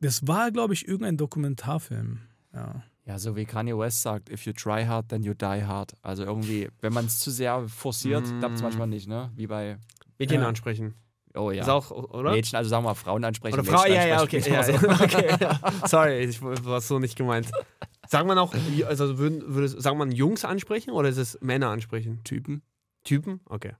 das 0.00 0.26
war, 0.26 0.50
glaube 0.50 0.74
ich, 0.74 0.86
irgendein 0.86 1.16
Dokumentarfilm. 1.16 2.20
Ja. 2.54 2.82
Ja, 3.06 3.20
so 3.20 3.36
wie 3.36 3.44
Kanye 3.44 3.78
West 3.78 4.02
sagt, 4.02 4.30
if 4.30 4.46
you 4.46 4.52
try 4.52 4.84
hard, 4.84 5.08
then 5.08 5.22
you 5.22 5.32
die 5.32 5.64
hard. 5.64 5.92
Also 6.02 6.24
irgendwie, 6.24 6.68
wenn 6.80 6.92
man 6.92 7.06
es 7.06 7.20
zu 7.20 7.30
sehr 7.30 7.68
forciert, 7.68 8.26
mm. 8.26 8.40
klappt 8.40 8.56
es 8.56 8.62
manchmal 8.62 8.88
nicht, 8.88 9.06
ne? 9.06 9.30
Wie 9.36 9.46
bei 9.46 9.78
Mädchen 10.18 10.40
ja. 10.40 10.48
ansprechen. 10.48 10.94
Oh 11.36 11.52
ja. 11.52 11.62
Ist 11.62 11.68
auch, 11.68 11.92
oder? 11.92 12.32
Mädchen, 12.32 12.56
also 12.56 12.68
sagen 12.68 12.82
wir 12.82 12.90
mal 12.90 12.94
Frauen 12.94 13.24
ansprechen. 13.24 13.60
Oder 13.60 13.64
Frau, 13.64 13.86
ja, 13.86 14.06
ja, 14.06 14.22
okay. 14.22 14.42
Ja, 14.50 14.64
so. 14.64 14.72
okay 14.72 15.36
ja. 15.40 15.60
Sorry, 15.86 16.24
ich 16.24 16.42
war 16.42 16.80
so 16.80 16.98
nicht 16.98 17.16
gemeint. 17.16 17.48
Sagt 18.08 18.26
man 18.26 18.38
auch, 18.38 18.54
also 18.86 19.18
würde, 19.18 19.54
würde, 19.54 19.68
sagen 19.68 19.98
man 19.98 20.10
Jungs 20.10 20.44
ansprechen 20.44 20.90
oder 20.90 21.08
ist 21.08 21.18
es 21.18 21.38
Männer 21.40 21.68
ansprechen? 21.68 22.24
Typen. 22.24 22.62
Typen? 23.06 23.40
Okay. 23.46 23.72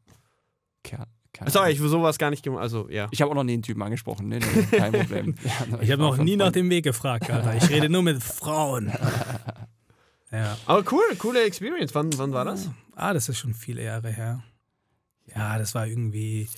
Kerl. 0.83 1.07
Sorry, 1.49 1.73
ich 1.73 1.81
will 1.81 1.89
sowas 1.89 2.19
gar 2.19 2.31
nicht 2.31 2.43
gemacht. 2.43 2.63
Also, 2.63 2.89
ja. 2.89 3.09
Ich 3.11 3.21
habe 3.21 3.31
auch 3.31 3.35
noch 3.35 3.45
nie 3.45 3.55
einen 3.55 3.63
Typen 3.63 3.83
angesprochen. 3.83 4.29
Nee, 4.29 4.39
nee, 4.39 4.63
kein 4.79 4.93
Problem. 4.93 5.35
Ja, 5.45 5.81
ich 5.81 5.91
habe 5.91 6.03
noch 6.03 6.17
nie 6.17 6.37
nach 6.37 6.53
dem 6.53 6.71
Weg 6.71 6.85
gefragt, 6.85 7.31
Alter. 7.31 7.55
Ich 7.57 7.69
rede 7.69 7.89
nur 7.89 8.03
mit 8.03 8.23
Frauen. 8.23 8.91
ja. 10.33 10.57
Aber 10.65 10.85
cool, 10.93 11.05
coole 11.19 11.45
Experience. 11.45 11.95
Wann, 11.95 12.17
wann 12.19 12.33
war 12.33 12.45
das? 12.45 12.71
Ah, 12.95 13.13
das 13.13 13.29
ist 13.29 13.39
schon 13.39 13.53
viele 13.53 13.85
Jahre 13.85 14.11
her. 14.11 14.43
Ja, 15.35 15.59
das 15.59 15.75
war 15.75 15.87
irgendwie. 15.87 16.49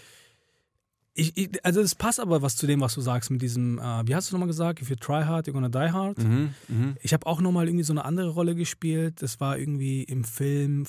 Ich, 1.15 1.37
ich, 1.37 1.65
also 1.65 1.81
es 1.81 1.97
passt 1.97 2.21
aber 2.21 2.43
was 2.43 2.55
zu 2.55 2.69
dem, 2.69 2.81
was 2.81 2.95
du 2.95 3.01
sagst 3.01 3.31
mit 3.33 3.43
diesem, 3.43 3.81
äh, 3.81 4.07
wie 4.07 4.15
hast 4.15 4.31
du 4.31 4.37
nochmal 4.37 4.47
gesagt, 4.47 4.81
if 4.81 4.89
you 4.89 4.95
try 4.95 5.25
hard, 5.25 5.49
you're 5.49 5.53
gonna 5.53 5.69
die 5.69 5.91
hard. 5.91 6.19
Mhm, 6.19 6.55
mh. 6.69 6.95
Ich 7.03 7.13
habe 7.13 7.27
auch 7.27 7.41
nochmal 7.41 7.67
irgendwie 7.67 7.83
so 7.83 7.93
eine 7.93 8.05
andere 8.05 8.29
Rolle 8.29 8.55
gespielt. 8.55 9.21
Das 9.23 9.41
war 9.41 9.59
irgendwie 9.59 10.05
im 10.05 10.23
Film 10.23 10.87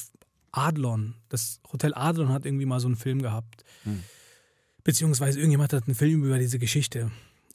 Adlon. 0.52 1.16
Das 1.30 1.60
Hotel 1.72 1.94
Adlon 1.94 2.30
hat 2.30 2.46
irgendwie 2.46 2.66
mal 2.66 2.80
so 2.80 2.88
einen 2.88 2.96
Film 2.96 3.22
gehabt. 3.22 3.64
Hm. 3.84 4.04
Beziehungsweise 4.84 5.40
irgendjemand 5.40 5.74
hat 5.74 5.88
einen 5.88 5.96
Film 5.96 6.24
über 6.24 6.40
diese 6.40 6.60
Geschichte 6.60 7.12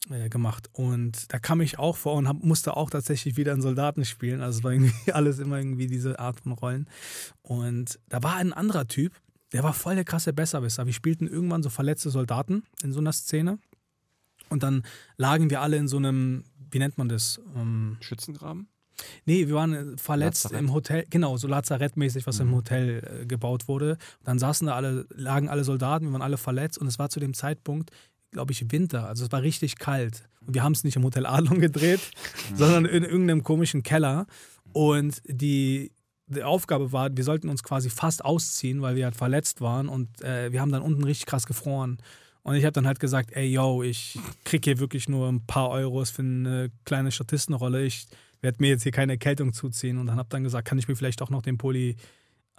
äh, 0.09 0.29
gemacht. 0.29 0.69
Und 0.73 1.33
da 1.33 1.39
kam 1.39 1.61
ich 1.61 1.79
auch 1.79 1.97
vor 1.97 2.15
und 2.15 2.27
hab, 2.27 2.43
musste 2.43 2.77
auch 2.77 2.89
tatsächlich 2.89 3.37
wieder 3.37 3.53
einen 3.53 3.61
Soldaten 3.61 4.05
spielen. 4.05 4.41
Also 4.41 4.59
es 4.59 4.63
war 4.63 4.71
irgendwie 4.71 4.93
alles 5.11 5.39
immer 5.39 5.57
irgendwie 5.57 5.87
diese 5.87 6.19
Art 6.19 6.41
von 6.41 6.51
Rollen. 6.53 6.87
Und 7.41 7.99
da 8.09 8.21
war 8.23 8.35
ein 8.35 8.53
anderer 8.53 8.87
Typ, 8.87 9.13
der 9.53 9.63
war 9.63 9.73
voll 9.73 9.95
der 9.95 10.03
krasse 10.03 10.33
Besserwisser. 10.33 10.85
Wir 10.85 10.93
spielten 10.93 11.27
irgendwann 11.27 11.63
so 11.63 11.69
verletzte 11.69 12.09
Soldaten 12.09 12.63
in 12.83 12.91
so 12.91 12.99
einer 12.99 13.13
Szene. 13.13 13.59
Und 14.49 14.63
dann 14.63 14.83
lagen 15.17 15.49
wir 15.49 15.61
alle 15.61 15.77
in 15.77 15.87
so 15.87 15.97
einem, 15.97 16.43
wie 16.71 16.79
nennt 16.79 16.97
man 16.97 17.09
das? 17.09 17.41
Ähm, 17.55 17.97
Schützengraben? 18.01 18.67
Nee, 19.25 19.47
wir 19.47 19.55
waren 19.55 19.73
äh, 19.73 19.97
verletzt 19.97 20.45
Lazarett. 20.45 20.63
im 20.63 20.73
Hotel, 20.73 21.05
genau, 21.09 21.37
so 21.37 21.47
Lazarettmäßig, 21.47 22.27
was 22.27 22.39
mhm. 22.39 22.47
im 22.47 22.55
Hotel 22.55 23.21
äh, 23.21 23.25
gebaut 23.25 23.67
wurde. 23.67 23.97
Dann 24.23 24.39
saßen 24.39 24.67
da 24.67 24.75
alle, 24.75 25.05
lagen 25.13 25.49
alle 25.49 25.63
Soldaten, 25.63 26.05
wir 26.05 26.13
waren 26.13 26.21
alle 26.21 26.37
verletzt 26.37 26.77
und 26.77 26.87
es 26.87 26.99
war 26.99 27.09
zu 27.09 27.19
dem 27.19 27.33
Zeitpunkt, 27.33 27.91
glaube 28.31 28.51
ich, 28.51 28.71
Winter. 28.71 29.07
Also 29.07 29.25
es 29.25 29.31
war 29.31 29.41
richtig 29.41 29.77
kalt. 29.77 30.23
Und 30.45 30.53
wir 30.53 30.63
haben 30.63 30.73
es 30.73 30.83
nicht 30.83 30.95
im 30.95 31.03
Hotel 31.03 31.25
Adlon 31.25 31.59
gedreht, 31.59 32.01
mhm. 32.51 32.55
sondern 32.57 32.85
in 32.85 33.03
irgendeinem 33.03 33.43
komischen 33.43 33.83
Keller. 33.83 34.27
Und 34.73 35.21
die, 35.25 35.91
die 36.27 36.43
Aufgabe 36.43 36.91
war, 36.91 37.15
wir 37.15 37.23
sollten 37.23 37.49
uns 37.49 37.63
quasi 37.63 37.89
fast 37.89 38.23
ausziehen, 38.23 38.81
weil 38.81 38.95
wir 38.95 39.05
halt 39.05 39.15
verletzt 39.15 39.61
waren 39.61 39.87
und 39.87 40.21
äh, 40.21 40.51
wir 40.51 40.61
haben 40.61 40.71
dann 40.71 40.81
unten 40.81 41.03
richtig 41.03 41.27
krass 41.27 41.45
gefroren. 41.45 41.97
Und 42.43 42.55
ich 42.55 42.63
habe 42.63 42.73
dann 42.73 42.85
halt 42.85 42.99
gesagt, 42.99 43.31
ey, 43.31 43.47
yo, 43.47 43.81
ich 43.81 44.19
kriege 44.43 44.69
hier 44.69 44.79
wirklich 44.79 45.09
nur 45.09 45.29
ein 45.29 45.43
paar 45.47 45.71
Euros 45.71 46.11
für 46.11 46.21
eine 46.21 46.69
kleine 46.83 47.11
Statistenrolle. 47.11 47.83
Ich 47.83 48.05
werde 48.41 48.57
mir 48.59 48.69
jetzt 48.69 48.83
hier 48.83 48.91
keine 48.91 49.13
Erkältung 49.13 49.53
zuziehen 49.53 49.97
und 49.97 50.07
dann 50.07 50.17
habe 50.17 50.29
dann 50.29 50.43
gesagt, 50.43 50.67
kann 50.67 50.77
ich 50.77 50.87
mir 50.87 50.95
vielleicht 50.95 51.21
auch 51.21 51.29
noch 51.29 51.41
den 51.41 51.57
Pulli 51.57 51.95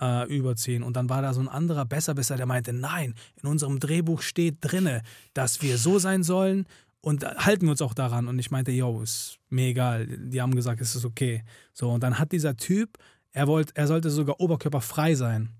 äh, 0.00 0.28
überziehen. 0.34 0.82
Und 0.82 0.96
dann 0.96 1.08
war 1.08 1.22
da 1.22 1.32
so 1.32 1.40
ein 1.40 1.48
anderer 1.48 1.84
Besserwisser, 1.84 2.36
der 2.36 2.46
meinte, 2.46 2.72
nein, 2.72 3.14
in 3.42 3.48
unserem 3.48 3.80
Drehbuch 3.80 4.22
steht 4.22 4.58
drinne, 4.60 5.02
dass 5.34 5.62
wir 5.62 5.78
so 5.78 5.98
sein 5.98 6.22
sollen 6.22 6.66
und 7.00 7.24
halten 7.24 7.66
wir 7.66 7.70
uns 7.70 7.82
auch 7.82 7.94
daran. 7.94 8.28
Und 8.28 8.38
ich 8.38 8.50
meinte, 8.50 8.72
yo, 8.72 9.00
ist 9.00 9.38
mir 9.48 9.68
egal. 9.68 10.06
Die 10.06 10.40
haben 10.40 10.54
gesagt, 10.54 10.80
es 10.80 10.96
ist 10.96 11.04
okay. 11.04 11.44
So, 11.72 11.90
und 11.90 12.02
dann 12.02 12.18
hat 12.18 12.32
dieser 12.32 12.56
Typ, 12.56 12.98
er, 13.32 13.46
wollte, 13.46 13.72
er 13.76 13.86
sollte 13.86 14.10
sogar 14.10 14.40
oberkörperfrei 14.40 15.14
sein. 15.14 15.50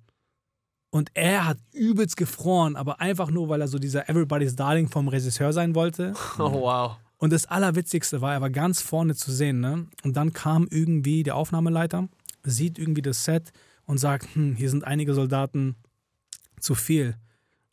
Und 0.90 1.11
er 1.14 1.46
hat 1.46 1.58
übelst 1.73 2.16
gefroren, 2.16 2.76
aber 2.76 3.00
einfach 3.00 3.30
nur, 3.30 3.49
weil 3.49 3.61
er 3.61 3.68
so 3.68 3.78
dieser 3.78 4.08
Everybody's 4.08 4.56
Darling 4.56 4.88
vom 4.88 5.08
Regisseur 5.08 5.52
sein 5.52 5.75
wollte. 5.75 6.14
Oh, 6.38 6.52
wow. 6.52 6.96
Und 7.18 7.32
das 7.32 7.46
Allerwitzigste 7.46 8.20
war, 8.20 8.35
er 8.35 8.40
war 8.40 8.50
ganz 8.50 8.80
vorne 8.82 9.14
zu 9.14 9.32
sehen. 9.32 9.61
Ne? 9.61 9.87
Und 10.02 10.16
dann 10.16 10.32
kam 10.32 10.66
irgendwie 10.70 11.23
der 11.23 11.37
Aufnahmeleiter, 11.37 12.08
sieht 12.44 12.78
irgendwie 12.78 13.02
das 13.02 13.25
Set 13.25 13.52
und 13.87 13.99
sagt, 13.99 14.35
hm, 14.35 14.54
hier 14.54 14.70
sind 14.70 14.85
einige 14.85 15.14
Soldaten 15.14 15.76
zu 16.61 16.75
viel. 16.75 17.16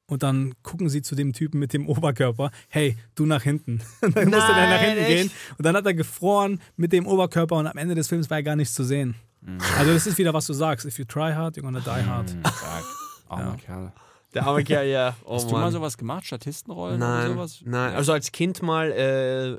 Und 0.06 0.22
dann 0.24 0.54
gucken 0.64 0.90
sie 0.90 1.02
zu 1.02 1.16
dem 1.16 1.34
Typen 1.34 1.60
mit 1.60 1.74
dem 1.74 1.88
Oberkörper, 1.88 2.52
hey, 2.70 2.98
du 3.16 3.26
nach 3.26 3.44
hinten. 3.44 3.82
Und 4.02 4.16
dann 4.16 4.30
musste 4.30 4.54
der 4.54 4.70
nach 4.70 4.80
hinten 4.82 4.98
echt? 5.04 5.08
gehen. 5.08 5.32
Und 5.58 5.66
dann 5.66 5.76
hat 5.76 5.86
er 5.86 5.94
gefroren 5.94 6.60
mit 6.76 6.94
dem 6.94 7.08
Oberkörper 7.08 7.56
und 7.56 7.68
am 7.68 7.78
Ende 7.78 7.96
des 7.96 8.08
Films 8.08 8.30
war 8.30 8.38
er 8.38 8.44
gar 8.44 8.56
nichts 8.56 8.74
zu 8.74 8.84
sehen. 8.84 9.16
Mhm. 9.42 9.58
Also 9.78 9.94
das 9.94 10.08
ist 10.08 10.18
wieder, 10.18 10.34
was 10.34 10.46
du 10.46 10.54
sagst. 10.54 10.86
If 10.86 11.00
you 11.00 11.06
try 11.06 11.34
hard, 11.34 11.58
you're 11.58 11.62
gonna 11.62 11.80
die 11.80 11.90
hard. 12.06 12.32
Hm, 12.32 12.40
stark. 12.42 12.84
Armer 13.28 13.44
Ja. 13.52 13.56
Kerl. 13.58 13.94
Der 14.34 14.46
arme 14.46 14.64
Kerl, 14.64 14.88
ja. 14.88 15.16
Oh, 15.26 15.36
Hast 15.36 15.50
du 15.50 15.54
mal 15.54 15.62
Mann. 15.62 15.72
sowas 15.72 15.98
gemacht? 15.98 16.26
Statistenrollen 16.26 17.00
Nein, 17.00 17.26
oder 17.26 17.34
sowas? 17.34 17.62
nein. 17.66 17.96
Also 17.96 18.14
als 18.14 18.32
Kind 18.32 18.62
mal, 18.62 18.92
äh, 18.92 19.58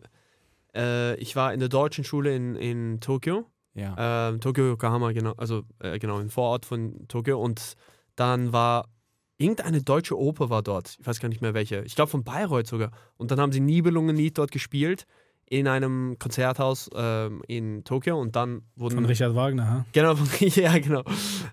äh, 0.76 1.16
ich 1.16 1.36
war 1.36 1.52
in 1.52 1.60
der 1.60 1.68
deutschen 1.68 2.04
Schule 2.04 2.34
in, 2.34 2.54
in 2.56 3.00
Tokio. 3.00 3.46
Ja. 3.74 4.28
Ähm, 4.28 4.40
Tokio, 4.40 4.66
Yokohama, 4.66 5.12
genau, 5.12 5.32
also 5.36 5.62
äh, 5.80 5.98
genau, 5.98 6.20
im 6.20 6.30
Vorort 6.30 6.64
von 6.64 7.06
Tokio. 7.08 7.40
Und 7.40 7.74
dann 8.16 8.52
war 8.52 8.88
irgendeine 9.36 9.82
deutsche 9.82 10.18
Oper 10.18 10.50
war 10.50 10.62
dort. 10.62 10.96
Ich 11.00 11.06
weiß 11.06 11.18
gar 11.20 11.28
nicht 11.28 11.40
mehr 11.42 11.54
welche. 11.54 11.82
Ich 11.82 11.96
glaube 11.96 12.10
von 12.10 12.24
Bayreuth 12.24 12.66
sogar. 12.66 12.90
Und 13.16 13.30
dann 13.30 13.40
haben 13.40 13.52
sie 13.52 13.60
Nibelungenlied 13.60 14.38
dort 14.38 14.52
gespielt 14.52 15.06
in 15.46 15.68
einem 15.68 16.16
Konzerthaus 16.18 16.88
ähm, 16.94 17.42
in 17.48 17.84
Tokio. 17.84 18.18
Und 18.20 18.36
dann 18.36 18.62
wurden 18.76 18.94
Von 18.94 19.04
Richard 19.06 19.34
Wagner, 19.34 19.68
ha? 19.68 19.84
Genau, 19.92 20.14
ja, 20.40 20.78
genau. 20.78 21.02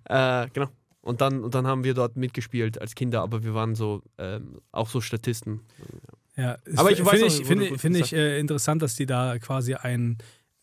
Äh, 0.06 0.48
genau. 0.54 0.68
Und 1.02 1.22
dann, 1.22 1.44
und 1.44 1.56
dann 1.56 1.66
haben 1.66 1.84
wir 1.84 1.94
dort 1.94 2.16
mitgespielt 2.16 2.80
als 2.80 2.94
Kinder, 2.94 3.22
aber 3.22 3.44
wir 3.44 3.54
waren 3.54 3.76
so 3.76 4.04
ähm, 4.18 4.62
auch 4.72 4.88
so 4.88 5.02
Statisten. 5.02 5.62
Ja, 6.38 6.58
Aber 6.76 6.92
ich 6.92 7.04
weiß 7.04 7.12
finde 7.12 7.26
ich, 7.26 7.46
finde, 7.46 7.70
gut 7.70 7.82
finde 7.82 8.00
ich 8.00 8.14
äh, 8.14 8.40
interessant, 8.40 8.82
dass 8.82 8.96
die 8.96 9.06
da 9.06 9.38
quasi 9.40 9.74
einen 9.74 10.18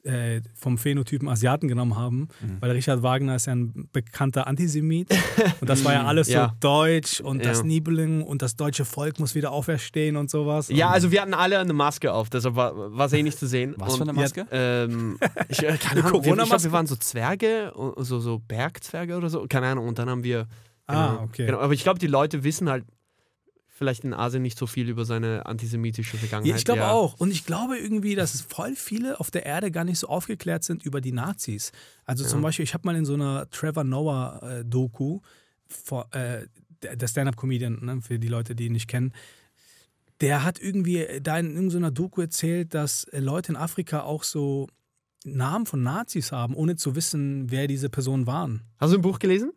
äh, 0.09 0.41
vom 0.55 0.79
Phänotypen 0.79 1.29
Asiaten 1.29 1.69
genommen 1.69 1.97
haben, 1.97 2.29
Mhm. 2.41 2.57
weil 2.61 2.71
Richard 2.73 3.03
Wagner 3.03 3.37
ist 3.37 3.47
ja 3.47 3.55
ein 3.55 3.89
bekannter 3.93 4.47
Antisemit 4.47 5.09
und 5.61 5.69
das 5.69 5.85
war 5.85 5.93
ja 5.93 6.05
alles 6.05 6.29
Ja. 6.29 6.49
so 6.49 6.55
deutsch 6.61 7.21
und 7.21 7.45
das 7.45 7.59
Ja. 7.59 7.65
Nibelungen 7.65 8.23
und 8.23 8.43
das 8.43 8.57
deutsche 8.57 8.85
Volk 8.85 9.19
muss 9.21 9.35
wieder 9.35 9.53
auferstehen 9.53 10.17
und 10.17 10.31
sowas. 10.31 10.69
Ja, 10.69 10.89
und, 10.89 10.95
also 10.95 11.11
wir 11.13 11.21
hatten 11.23 11.35
alle 11.35 11.59
eine 11.59 11.73
Maske 11.73 12.13
auf, 12.13 12.31
deshalb 12.31 12.57
war, 12.57 12.75
war 12.97 13.13
eh 13.13 13.23
nicht 13.23 13.39
zu 13.39 13.47
sehen. 13.47 13.75
Was 13.77 13.97
für 13.97 14.03
Und, 14.03 14.09
eine 14.11 14.19
Maske? 14.21 14.47
Ähm, 14.51 15.19
ich, 15.49 15.59
äh, 15.63 15.63
keine 15.63 15.69
Eine 15.69 15.75
Ahnung, 15.75 15.83
wir, 15.85 15.99
ich 15.99 16.01
glaube, 16.01 16.11
Corona-Maske? 16.25 16.65
wir 16.69 16.73
waren 16.73 16.87
so 16.87 16.97
Zwerge, 16.97 17.73
so, 17.99 18.19
so 18.21 18.39
Bergzwerge 18.39 19.17
oder 19.17 19.29
so, 19.31 19.47
keine 19.49 19.67
Ahnung. 19.67 19.87
Und 19.89 19.99
dann 19.99 20.09
haben 20.09 20.25
wir. 20.25 20.47
Ah, 20.87 21.11
genau, 21.11 21.23
okay. 21.25 21.47
Genau, 21.47 21.59
aber 21.59 21.75
ich 21.75 21.83
glaube, 21.83 21.99
die 21.99 22.07
Leute 22.07 22.45
wissen 22.45 22.71
halt 22.71 22.85
vielleicht 23.79 24.03
in 24.03 24.13
Asien 24.13 24.43
nicht 24.43 24.59
so 24.59 24.67
viel 24.67 24.89
über 24.89 25.05
seine 25.05 25.47
antisemitische 25.47 26.17
Vergangenheit. 26.19 26.51
Ja, 26.51 26.57
ich 26.57 26.65
glaube 26.65 26.81
ja. 26.81 26.91
auch. 26.91 27.15
Und 27.21 27.31
ich 27.31 27.47
glaube 27.47 27.79
irgendwie, 27.79 28.17
dass 28.17 28.35
es 28.35 28.41
voll 28.41 28.75
viele 28.75 29.21
auf 29.21 29.31
der 29.31 29.47
Erde 29.47 29.71
gar 29.71 29.85
nicht 29.85 30.01
so 30.01 30.09
aufgeklärt 30.09 30.65
sind 30.65 30.85
über 30.85 31.01
die 31.01 31.13
Nazis. 31.13 31.71
Also 32.05 32.25
zum 32.25 32.43
Beispiel, 32.43 32.65
ich 32.65 32.75
habe 32.75 32.87
mal 32.87 32.97
in 32.97 33.05
so 33.05 33.15
einer 33.15 33.49
Trevor 33.51 33.85
Noah-Doku, 33.85 35.21
äh, 36.11 36.47
der 36.83 36.97
der 36.97 37.09
Stand-Up-Comedian, 37.09 37.85
ne, 37.85 38.03
für 38.03 38.19
die 38.19 38.29
Leute, 38.29 38.57
die 38.57 38.67
ihn 38.67 38.73
nicht 38.73 38.89
kennen, 38.89 39.13
der 40.21 40.43
hat 40.43 40.61
irgendwie 40.61 41.07
da 41.23 41.39
in 41.39 41.55
irgendeiner 41.55 41.93
Doku 41.93 42.21
erzählt, 42.21 42.75
dass 42.75 43.05
äh, 43.05 43.21
Leute 43.21 43.53
in 43.53 43.57
Afrika 43.57 44.03
auch 44.03 44.25
so 44.25 44.67
Namen 45.25 45.67
von 45.67 45.83
Nazis 45.83 46.33
haben, 46.33 46.55
ohne 46.55 46.75
zu 46.75 46.97
wissen, 46.97 47.51
wer 47.51 47.69
diese 47.69 47.89
Personen 47.89 48.27
waren. 48.27 48.63
Hast 48.79 48.93
du 48.93 48.99
ein 48.99 49.03
Buch 49.03 49.21
gelesen? 49.21 49.53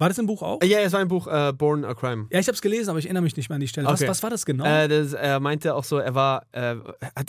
War 0.00 0.08
das 0.08 0.18
im 0.18 0.26
Buch 0.26 0.42
auch? 0.42 0.58
Ja, 0.64 0.78
es 0.80 0.92
war 0.92 1.00
ein 1.00 1.08
Buch, 1.08 1.26
äh, 1.28 1.52
Born 1.52 1.84
a 1.84 1.94
Crime. 1.94 2.26
Ja, 2.32 2.40
ich 2.40 2.46
habe 2.48 2.54
es 2.56 2.62
gelesen, 2.62 2.90
aber 2.90 2.98
ich 2.98 3.04
erinnere 3.04 3.22
mich 3.22 3.36
nicht 3.36 3.48
mehr 3.50 3.54
an 3.54 3.60
die 3.60 3.68
Stelle. 3.68 3.86
Was, 3.86 4.00
Okay. 4.00 4.08
was 4.10 4.22
war 4.22 4.30
das 4.30 4.44
genau? 4.46 4.64
Äh, 4.64 4.88
das, 4.88 5.12
er 5.12 5.38
meinte 5.40 5.74
auch 5.74 5.84
so, 5.84 5.98
er 5.98 6.14
war, 6.14 6.42
äh, 6.52 6.74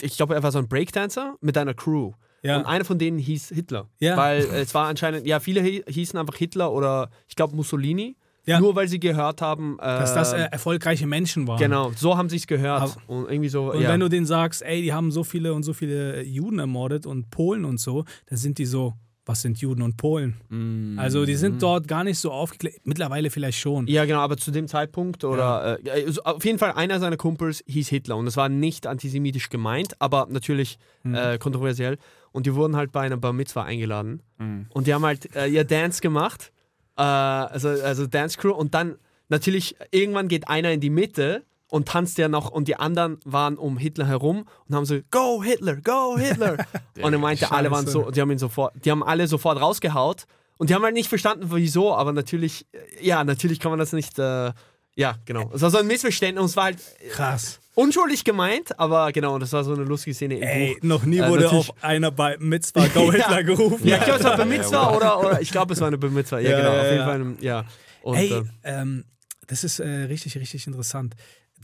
ich 0.00 0.16
glaube, 0.16 0.34
er 0.34 0.42
war 0.42 0.50
so 0.50 0.58
ein 0.58 0.66
Breakdancer 0.68 1.36
mit 1.40 1.56
einer 1.58 1.74
Crew. 1.74 2.12
ja. 2.42 2.56
Und 2.56 2.64
einer 2.66 2.84
von 2.84 2.98
denen 2.98 3.18
hieß 3.18 3.50
Hitler. 3.50 3.88
Ja. 4.00 4.16
Weil 4.16 4.40
es 4.44 4.74
war 4.74 4.88
anscheinend, 4.88 5.26
ja, 5.26 5.38
viele 5.38 5.62
hi- 5.62 5.84
hießen 5.86 6.18
einfach 6.18 6.34
Hitler 6.36 6.72
oder 6.72 7.10
ich 7.28 7.36
glaube 7.36 7.54
Mussolini. 7.54 8.16
Ja. 8.44 8.58
Nur 8.58 8.74
weil 8.74 8.88
sie 8.88 8.98
gehört 8.98 9.40
haben. 9.40 9.78
Äh, 9.78 9.82
dass 9.84 10.14
das 10.14 10.32
äh, 10.32 10.48
erfolgreiche 10.50 11.06
Menschen 11.06 11.46
waren. 11.46 11.58
Genau, 11.60 11.92
so 11.94 12.16
haben 12.16 12.28
sie 12.28 12.36
es 12.38 12.48
gehört. 12.48 12.82
Aber- 12.82 12.96
und 13.06 13.30
irgendwie 13.30 13.48
so, 13.48 13.70
Und 13.70 13.80
ja. 13.82 13.90
wenn 13.90 14.00
du 14.00 14.08
denen 14.08 14.26
sagst, 14.26 14.62
ey, 14.62 14.82
die 14.82 14.92
haben 14.92 15.12
so 15.12 15.22
viele 15.22 15.54
und 15.54 15.62
so 15.62 15.72
viele 15.72 16.22
Juden 16.24 16.58
ermordet 16.58 17.06
und 17.06 17.30
Polen 17.30 17.64
und 17.64 17.78
so, 17.78 18.04
dann 18.26 18.38
sind 18.38 18.58
die 18.58 18.66
so, 18.66 18.94
was 19.24 19.42
sind 19.42 19.58
Juden 19.60 19.82
und 19.82 19.96
Polen? 19.96 20.40
Mm. 20.48 20.98
Also 20.98 21.24
die 21.24 21.36
sind 21.36 21.62
dort 21.62 21.86
gar 21.86 22.02
nicht 22.04 22.18
so 22.18 22.32
aufgeklärt. 22.32 22.76
Mittlerweile 22.84 23.30
vielleicht 23.30 23.58
schon. 23.58 23.86
ja, 23.86 24.04
genau, 24.04 24.18
aber 24.20 24.36
zu 24.36 24.50
dem 24.50 24.66
Zeitpunkt 24.68 25.22
oder 25.24 25.78
äh, 25.84 25.90
also 26.06 26.22
auf 26.24 26.44
jeden 26.44 26.58
Fall 26.58 26.72
einer 26.72 26.98
seiner 26.98 27.16
Kumpels 27.16 27.62
hieß 27.66 27.88
Hitler 27.88 28.16
und 28.16 28.26
es 28.26 28.36
war 28.36 28.48
nicht 28.48 28.86
antisemitisch 28.86 29.48
gemeint, 29.48 29.94
aber 30.00 30.26
natürlich 30.30 30.78
Mhm. 31.04 31.14
äh, 31.14 31.38
kontroversiell. 31.38 31.98
Und 32.32 32.46
die 32.46 32.54
wurden 32.54 32.76
halt 32.76 32.92
bei 32.92 33.00
einer 33.02 33.16
Bar 33.16 33.32
Mitzvah 33.32 33.64
eingeladen 33.64 34.22
Mm. 34.38 34.62
und 34.70 34.86
die 34.86 34.94
haben 34.94 35.04
halt 35.04 35.34
äh, 35.36 35.46
ihr 35.48 35.64
Dance 35.64 36.00
gemacht, 36.00 36.52
äh, 36.96 37.02
also, 37.02 37.68
also 37.68 38.06
Dance 38.06 38.38
Crew 38.38 38.52
und 38.52 38.74
dann 38.74 38.96
natürlich 39.28 39.76
irgendwann 39.92 40.28
geht 40.28 40.48
einer 40.48 40.72
in 40.72 40.80
die 40.80 40.90
Mitte 40.90 41.44
und 41.72 41.88
tanzt 41.88 42.18
ja 42.18 42.28
noch 42.28 42.50
und 42.50 42.68
die 42.68 42.76
anderen 42.76 43.18
waren 43.24 43.56
um 43.56 43.78
Hitler 43.78 44.06
herum 44.06 44.44
und 44.68 44.74
haben 44.76 44.84
so 44.84 44.98
Go 45.10 45.42
Hitler, 45.42 45.76
Go 45.76 46.18
Hitler 46.18 46.58
und 47.02 47.12
er 47.14 47.18
meinte 47.18 47.50
alle 47.50 47.70
waren 47.70 47.86
Scheiße. 47.86 47.92
so, 47.92 48.10
die 48.10 48.20
haben 48.20 48.30
ihn 48.30 48.36
sofort, 48.38 48.74
die 48.84 48.90
haben 48.90 49.02
alle 49.02 49.26
sofort 49.26 49.58
rausgehaut 49.58 50.26
und 50.58 50.68
die 50.68 50.74
haben 50.74 50.82
halt 50.84 50.92
nicht 50.92 51.08
verstanden 51.08 51.46
wieso, 51.50 51.94
aber 51.94 52.12
natürlich, 52.12 52.66
äh, 52.72 53.06
ja 53.06 53.24
natürlich 53.24 53.58
kann 53.58 53.70
man 53.72 53.78
das 53.78 53.92
nicht, 53.94 54.18
äh, 54.18 54.52
ja 54.96 55.14
genau, 55.24 55.50
es 55.54 55.62
war 55.62 55.70
so 55.70 55.78
ein 55.78 55.86
Missverständnis, 55.86 56.50
es 56.50 56.56
war 56.56 56.64
halt 56.64 56.76
Krass. 57.12 57.58
unschuldig 57.74 58.22
gemeint, 58.24 58.78
aber 58.78 59.10
genau, 59.12 59.38
das 59.38 59.54
war 59.54 59.64
so 59.64 59.72
eine 59.72 59.84
lustige 59.84 60.12
Szene 60.14 60.36
im 60.36 60.42
Ey, 60.42 60.74
Buch. 60.74 60.82
noch 60.82 61.04
nie 61.04 61.20
Äh, 61.20 61.28
wurde 61.30 61.50
auf 61.50 61.72
einer 61.82 62.10
bei 62.10 62.36
Mitzvah 62.38 62.86
Go 62.88 63.04
Ja. 63.06 63.12
Hitler 63.12 63.44
gerufen. 63.44 63.88
Ja, 63.88 63.96
ich 63.96 64.04
glaube, 64.04 64.18
es 64.18 64.24
war 64.26 64.36
bei 64.36 64.44
Ja, 64.56 64.62
wow. 64.90 64.96
oder, 64.98 65.20
oder 65.20 65.40
ich 65.40 65.50
glaube, 65.50 65.72
es 65.72 65.80
war 65.80 65.88
eine 65.88 65.96
Bar 65.96 66.10
Mitzvah. 66.10 66.38
Ja, 66.38 66.50
Ja, 66.50 66.56
genau, 66.58 66.72
ja, 66.74 66.80
auf 66.80 66.86
jeden 66.86 66.98
ja. 66.98 67.04
Fall. 67.06 67.36
Ja. 67.40 67.64
Und, 68.02 68.16
Ey, 68.18 68.30
äh, 68.34 68.42
ähm, 68.64 69.04
das 69.46 69.64
ist 69.64 69.80
äh, 69.80 69.86
richtig, 69.88 70.36
richtig 70.36 70.66
interessant. 70.66 71.14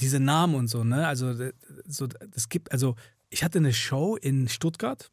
Diese 0.00 0.21
Namen 0.21 0.55
und 0.55 0.69
so, 0.69 0.85
ne? 0.85 1.07
Also, 1.07 1.35
so, 1.87 2.07
das 2.07 2.49
gibt, 2.49 2.73
also, 2.73 2.95
ich 3.31 3.43
hatte 3.45 3.59
eine 3.59 3.73
Show 3.73 4.17
in 4.17 4.49
Stuttgart 4.49 5.11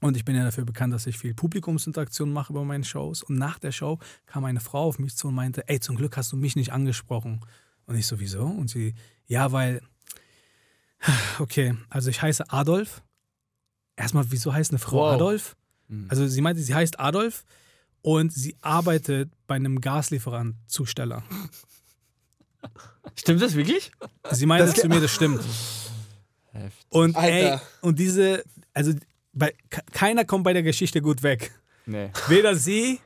und 0.00 0.16
ich 0.16 0.24
bin 0.24 0.36
ja 0.36 0.44
dafür 0.44 0.64
bekannt, 0.64 0.92
dass 0.92 1.06
ich 1.06 1.16
viel 1.16 1.34
Publikumsinteraktion 1.34 2.32
mache 2.32 2.52
bei 2.52 2.62
meinen 2.62 2.84
Shows. 2.84 3.22
Und 3.22 3.38
nach 3.38 3.58
der 3.58 3.72
Show 3.72 3.98
kam 4.26 4.44
eine 4.44 4.60
Frau 4.60 4.84
auf 4.84 4.98
mich 4.98 5.16
zu 5.16 5.28
und 5.28 5.34
meinte: 5.34 5.68
Ey, 5.68 5.80
zum 5.80 5.96
Glück 5.96 6.16
hast 6.16 6.32
du 6.32 6.36
mich 6.36 6.56
nicht 6.56 6.72
angesprochen. 6.72 7.40
Und 7.86 7.96
ich 7.96 8.06
sowieso. 8.06 8.44
Und 8.44 8.68
sie, 8.68 8.94
ja, 9.26 9.52
weil, 9.52 9.80
okay, 11.38 11.74
also 11.88 12.10
ich 12.10 12.20
heiße 12.20 12.50
Adolf. 12.50 13.02
Erstmal, 13.96 14.24
wieso 14.30 14.52
heißt 14.52 14.72
eine 14.72 14.78
Frau 14.78 14.98
Wow. 14.98 15.14
Adolf? 15.14 15.56
Mhm. 15.88 16.06
Also 16.08 16.26
sie 16.26 16.40
meinte, 16.40 16.62
sie 16.62 16.74
heißt 16.74 16.98
Adolf 16.98 17.44
und 18.02 18.32
sie 18.32 18.56
arbeitet 18.60 19.32
bei 19.46 19.54
einem 19.54 19.80
Gaslieferant 19.80 20.56
Zusteller. 20.66 21.22
Stimmt 23.16 23.42
das 23.42 23.54
wirklich? 23.54 23.90
Sie 24.30 24.46
meinte 24.46 24.66
Das- 24.66 24.76
zu 24.80 24.88
mir, 24.88 25.00
das 25.00 25.10
stimmt. 25.12 25.40
Heftig. 26.52 26.86
Und 26.90 27.16
ey, 27.16 27.58
und 27.80 27.98
diese, 27.98 28.44
also 28.72 28.92
bei, 29.32 29.52
ke- 29.70 29.82
keiner 29.92 30.24
kommt 30.24 30.44
bei 30.44 30.52
der 30.52 30.62
Geschichte 30.62 31.00
gut 31.02 31.22
weg. 31.22 31.52
Nee. 31.86 32.10
Weder 32.28 32.54
sie, 32.54 33.00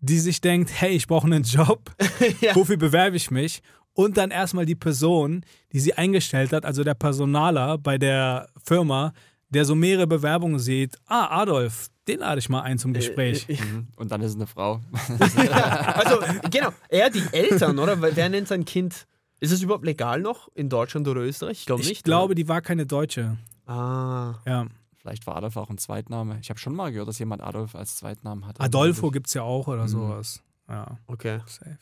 die 0.00 0.18
sich 0.18 0.40
denkt, 0.40 0.70
hey, 0.74 0.90
ich 0.94 1.06
brauche 1.06 1.26
einen 1.26 1.42
Job, 1.44 1.90
Ja. 2.40 2.54
wofür 2.54 2.76
bewerbe 2.76 3.16
ich 3.16 3.30
mich? 3.30 3.62
Und 3.94 4.16
dann 4.16 4.30
erstmal 4.30 4.64
die 4.66 4.74
Person, 4.74 5.44
die 5.72 5.80
sie 5.80 5.94
eingestellt 5.94 6.52
hat, 6.52 6.64
also 6.64 6.82
der 6.84 6.94
Personaler 6.94 7.78
bei 7.78 7.98
der 7.98 8.48
Firma, 8.64 9.12
der 9.50 9.64
so 9.66 9.74
mehrere 9.74 10.06
Bewerbungen 10.06 10.58
sieht. 10.58 10.96
Ah, 11.06 11.40
Adolf, 11.42 11.88
den 12.08 12.18
lade 12.20 12.38
ich 12.38 12.48
mal 12.48 12.62
ein 12.62 12.78
zum 12.78 12.92
Gespräch. 12.92 13.46
Mhm. 13.48 13.88
Und 13.96 14.10
dann 14.12 14.20
ist 14.22 14.30
es 14.30 14.36
eine 14.36 14.46
Frau. 14.46 14.80
Also, 15.94 16.18
genau, 16.50 16.70
er, 16.88 17.10
die 17.10 17.22
Eltern, 17.32 17.78
oder? 17.78 18.00
Weil 18.00 18.16
Wer 18.16 18.28
nennt 18.28 18.48
sein 18.48 18.64
Kind? 18.64 19.06
Ist 19.40 19.50
es 19.52 19.62
überhaupt 19.62 19.84
legal 19.84 20.20
noch 20.20 20.48
in 20.54 20.68
Deutschland 20.68 21.06
oder 21.08 21.20
Österreich? 21.22 21.60
Ich 21.60 21.66
glaube 21.66 21.82
Ich 21.82 21.88
nicht. 21.88 22.04
glaube, 22.04 22.34
die 22.34 22.48
war 22.48 22.60
keine 22.60 22.86
Deutsche. 22.86 23.36
Oder? 23.66 23.74
Ah. 23.74 24.34
Ja. 24.46 24.66
Vielleicht 24.98 25.26
war 25.26 25.34
Adolf 25.36 25.56
auch 25.56 25.68
ein 25.68 25.78
Zweitname. 25.78 26.38
Ich 26.40 26.48
habe 26.50 26.60
schon 26.60 26.74
mal 26.76 26.92
gehört, 26.92 27.08
dass 27.08 27.18
jemand 27.18 27.42
Adolf 27.42 27.74
als 27.74 27.96
Zweitnamen 27.96 28.46
hatte. 28.46 28.60
Adolfo 28.60 29.10
gibt 29.10 29.26
es 29.26 29.34
ja 29.34 29.42
auch 29.42 29.66
oder 29.66 29.82
Mhm. 29.84 29.88
sowas. 29.88 30.42
Ja, 30.68 30.96
Okay. 31.08 31.40
safe. 31.46 31.78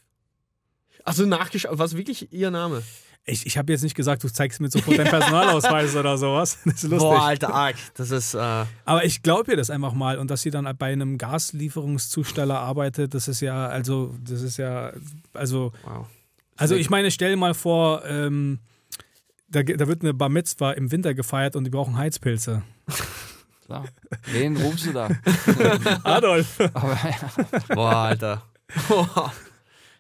Also 1.04 1.26
nachgeschaut, 1.26 1.78
was 1.78 1.96
wirklich 1.96 2.32
ihr 2.32 2.50
Name? 2.50 2.82
Ich, 3.30 3.46
ich 3.46 3.56
habe 3.58 3.72
jetzt 3.72 3.82
nicht 3.82 3.94
gesagt, 3.94 4.25
du 4.25 4.28
zeigst 4.28 4.60
mir 4.60 4.70
sofort 4.70 4.99
deinen 4.99 5.08
Personalausweis 5.08 5.94
oder 5.96 6.18
sowas. 6.18 6.58
Das 6.64 6.75
ist 6.75 6.90
lustig. 6.90 6.99
Boah, 6.99 7.22
alter 7.22 7.54
Arg. 7.54 7.76
Das 7.94 8.10
ist, 8.10 8.34
äh, 8.34 8.64
Aber 8.84 9.04
ich 9.04 9.22
glaube 9.22 9.52
ihr 9.52 9.56
das 9.56 9.70
einfach 9.70 9.92
mal 9.92 10.18
und 10.18 10.30
dass 10.30 10.42
sie 10.42 10.50
dann 10.50 10.68
bei 10.76 10.92
einem 10.92 11.18
Gaslieferungszusteller 11.18 12.58
arbeitet, 12.58 13.14
das 13.14 13.28
ist 13.28 13.40
ja, 13.40 13.68
also, 13.68 14.14
das 14.22 14.42
ist 14.42 14.56
ja, 14.56 14.92
also, 15.32 15.72
wow. 15.84 16.06
also 16.56 16.75
ich 16.75 16.90
meine, 16.90 17.10
stell 17.10 17.30
dir 17.30 17.37
mal 17.37 17.54
vor, 17.54 18.04
ähm, 18.04 18.58
da, 19.49 19.62
da 19.62 19.88
wird 19.88 20.02
eine 20.02 20.14
Bar 20.14 20.28
Mitzvah 20.28 20.72
im 20.72 20.92
Winter 20.92 21.14
gefeiert 21.14 21.56
und 21.56 21.64
die 21.64 21.70
brauchen 21.70 21.96
Heizpilze. 21.96 22.62
Klar. 23.66 23.84
Wen 24.26 24.56
rufst 24.56 24.87
du 24.87 24.92
da? 24.92 25.08
Adolf. 26.02 26.58
Aber, 26.75 26.94
ja. 26.94 27.75
Boah, 27.75 27.94
Alter. 27.96 28.42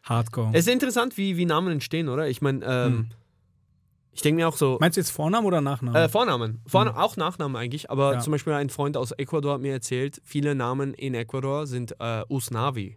Hardcore. 0.02 0.50
es 0.52 0.66
ist 0.66 0.72
interessant, 0.72 1.16
wie, 1.16 1.36
wie 1.36 1.44
Namen 1.44 1.72
entstehen, 1.72 2.08
oder? 2.08 2.28
Ich 2.28 2.42
meine, 2.42 2.64
ähm, 2.64 2.92
Hm. 2.92 3.10
Ich 4.12 4.22
denke 4.22 4.36
mir 4.40 4.48
auch 4.48 4.56
so. 4.56 4.76
Meinst 4.80 4.96
du 4.96 5.00
jetzt 5.00 5.10
Vornamen 5.10 5.46
oder 5.46 5.60
Nachnamen? 5.60 6.00
Äh, 6.02 6.08
Vornamen. 6.08 6.60
Vorna 6.66 6.96
Auch 6.96 7.16
Nachnamen 7.16 7.56
eigentlich. 7.56 7.90
Aber 7.90 8.14
Ja. 8.14 8.18
zum 8.20 8.32
Beispiel 8.32 8.52
ein 8.54 8.68
Freund 8.70 8.96
aus 8.96 9.12
Ecuador 9.12 9.54
hat 9.54 9.60
mir 9.60 9.72
erzählt, 9.72 10.20
viele 10.24 10.54
Namen 10.54 10.94
in 10.94 11.14
Ecuador 11.14 11.66
sind 11.66 11.94
äh, 12.00 12.22
Usnavi. 12.28 12.96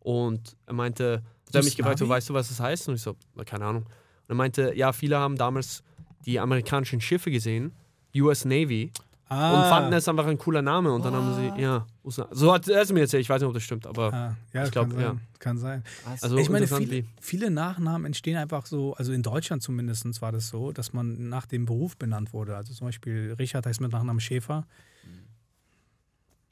Und 0.00 0.56
er 0.66 0.74
meinte, 0.74 1.22
er 1.52 1.58
hat 1.58 1.64
mich 1.64 1.76
gefragt, 1.76 1.98
so, 1.98 2.08
weißt 2.08 2.28
du, 2.28 2.34
was 2.34 2.48
das 2.48 2.60
heißt? 2.60 2.88
Und 2.88 2.94
ich 2.96 3.02
so, 3.02 3.16
"Na, 3.34 3.44
keine 3.44 3.64
Ahnung. 3.64 3.82
Und 3.84 4.28
er 4.28 4.34
meinte, 4.34 4.72
ja, 4.76 4.92
viele 4.92 5.18
haben 5.18 5.36
damals 5.36 5.82
die 6.26 6.38
amerikanischen 6.38 7.00
Schiffe 7.00 7.30
gesehen, 7.30 7.72
US 8.14 8.44
Navy, 8.44 8.92
ah, 9.28 9.54
und 9.64 9.68
fanden 9.68 9.92
es 9.92 10.08
einfach 10.08 10.26
ein 10.26 10.38
cooler 10.38 10.62
Name. 10.62 10.92
Und 10.92 11.04
dann 11.04 11.14
haben 11.14 11.34
sie, 11.34 11.60
ja, 11.60 11.86
so 12.04 12.52
hat 12.52 12.68
er 12.68 12.82
es 12.82 12.92
mir 12.92 13.00
erzählt. 13.00 13.22
Ich 13.22 13.28
weiß 13.28 13.40
nicht, 13.40 13.48
ob 13.48 13.54
das 13.54 13.62
stimmt, 13.62 13.86
aber 13.86 14.12
Ah, 14.12 14.36
ja, 14.52 14.64
Ich 14.64 14.70
glaub, 14.70 14.88
kann 14.88 14.96
sein. 14.98 15.02
ja. 15.02 15.16
Kann 15.38 15.58
sein. 15.58 15.84
Also 16.20 16.36
ich 16.38 16.48
meine, 16.48 16.66
viele, 16.66 17.04
viele 17.20 17.50
Nachnamen 17.50 18.06
entstehen 18.06 18.36
einfach 18.36 18.66
so, 18.66 18.94
also 18.94 19.12
in 19.12 19.22
Deutschland 19.22 19.62
zumindest 19.62 20.20
war 20.22 20.32
das 20.32 20.48
so, 20.48 20.72
dass 20.72 20.92
man 20.92 21.28
nach 21.28 21.46
dem 21.46 21.66
Beruf 21.66 21.96
benannt 21.96 22.32
wurde. 22.32 22.56
Also 22.56 22.72
zum 22.74 22.86
Beispiel 22.88 23.34
Richard 23.38 23.66
heißt 23.66 23.80
mit 23.80 23.92
Nachnamen 23.92 24.20
Schäfer. 24.20 24.66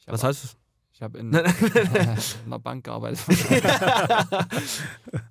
Was 0.06 0.22
heißt 0.22 0.44
es? 0.44 0.56
Ich 0.92 1.02
habe 1.02 1.18
in, 1.18 1.32
in 1.32 1.42
einer 2.46 2.58
Bank 2.60 2.84
gearbeitet. 2.84 3.20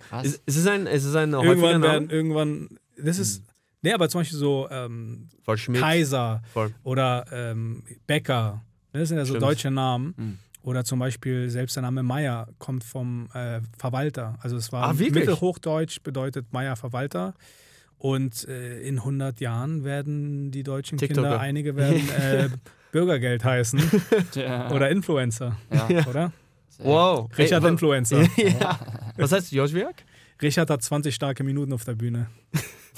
Krass. 0.09 0.25
Es 0.25 0.41
es 0.45 0.55
ist 0.57 0.67
ein, 0.67 0.87
es 0.87 1.05
ist 1.05 1.15
ein 1.15 1.31
Irgendwann 1.33 1.81
werden, 1.81 2.05
Name. 2.05 2.13
irgendwann, 2.13 2.69
das 2.97 3.17
ist, 3.19 3.43
nee, 3.83 3.93
aber 3.93 4.09
zum 4.09 4.21
Beispiel 4.21 4.39
so 4.39 4.67
ähm. 4.71 5.29
Kaiser 5.73 6.41
Voll. 6.53 6.73
oder 6.83 7.25
ähm, 7.31 7.83
Becker, 8.07 8.63
ne, 8.93 9.01
das 9.01 9.09
sind 9.09 9.17
ja 9.19 9.25
so 9.25 9.33
Stimmt. 9.33 9.43
deutsche 9.43 9.69
Namen. 9.71 10.13
Mhm. 10.17 10.37
Oder 10.63 10.85
zum 10.85 10.97
Beispiel 10.99 11.49
selbst 11.49 11.75
der 11.75 11.83
Name 11.83 12.03
Meier 12.03 12.47
kommt 12.57 12.85
vom 12.85 13.27
äh, 13.33 13.59
Verwalter. 13.77 14.37
Also 14.41 14.55
es 14.55 14.71
war 14.71 14.87
Ah? 14.87 14.93
Mittelhochdeutsch 14.93 16.01
bedeutet 16.03 16.53
Meier 16.53 16.75
Verwalter. 16.77 17.33
Und 17.97 18.47
äh, 18.47 18.79
in 18.81 18.97
100 18.99 19.39
Jahren 19.41 19.83
werden 19.83 20.51
die 20.51 20.63
deutschen 20.63 20.97
TikToker. 20.97 21.21
Kinder, 21.29 21.39
einige 21.39 21.75
werden 21.75 22.09
äh, 22.17 22.49
Bürgergeld 22.93 23.43
heißen 23.43 23.81
Ja. 24.35 24.71
oder 24.71 24.89
Influencer, 24.89 25.57
ja. 25.71 26.05
oder? 26.07 26.31
Wow. 26.79 27.29
Richard 27.37 27.63
Ey, 27.63 27.69
Influencer. 27.69 28.21
ja. 28.37 28.79
Was 29.17 29.31
heißt 29.33 29.51
Joschwiak? 29.51 30.03
Richard 30.41 30.69
hat 30.69 30.81
20 30.81 31.13
starke 31.13 31.43
Minuten 31.43 31.73
auf 31.73 31.83
der 31.85 31.95
Bühne. 31.95 32.27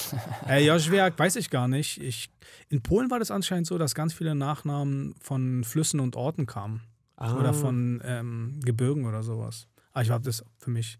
äh, 0.49 0.65
Joschwerk 0.65 1.17
weiß 1.17 1.35
ich 1.37 1.49
gar 1.49 1.67
nicht. 1.67 2.01
Ich, 2.01 2.29
in 2.69 2.81
Polen 2.81 3.09
war 3.09 3.19
das 3.19 3.31
anscheinend 3.31 3.67
so, 3.67 3.77
dass 3.77 3.95
ganz 3.95 4.13
viele 4.13 4.35
Nachnamen 4.35 5.15
von 5.21 5.63
Flüssen 5.63 5.99
und 5.99 6.15
Orten 6.15 6.45
kamen. 6.45 6.81
Ah. 7.17 7.35
Oder 7.37 7.53
von 7.53 8.01
ähm, 8.03 8.59
Gebirgen 8.63 9.05
oder 9.05 9.23
sowas. 9.23 9.67
Aber 9.93 10.01
ich 10.01 10.09
glaube, 10.09 10.25
das 10.25 10.43
für 10.59 10.69
mich 10.69 10.99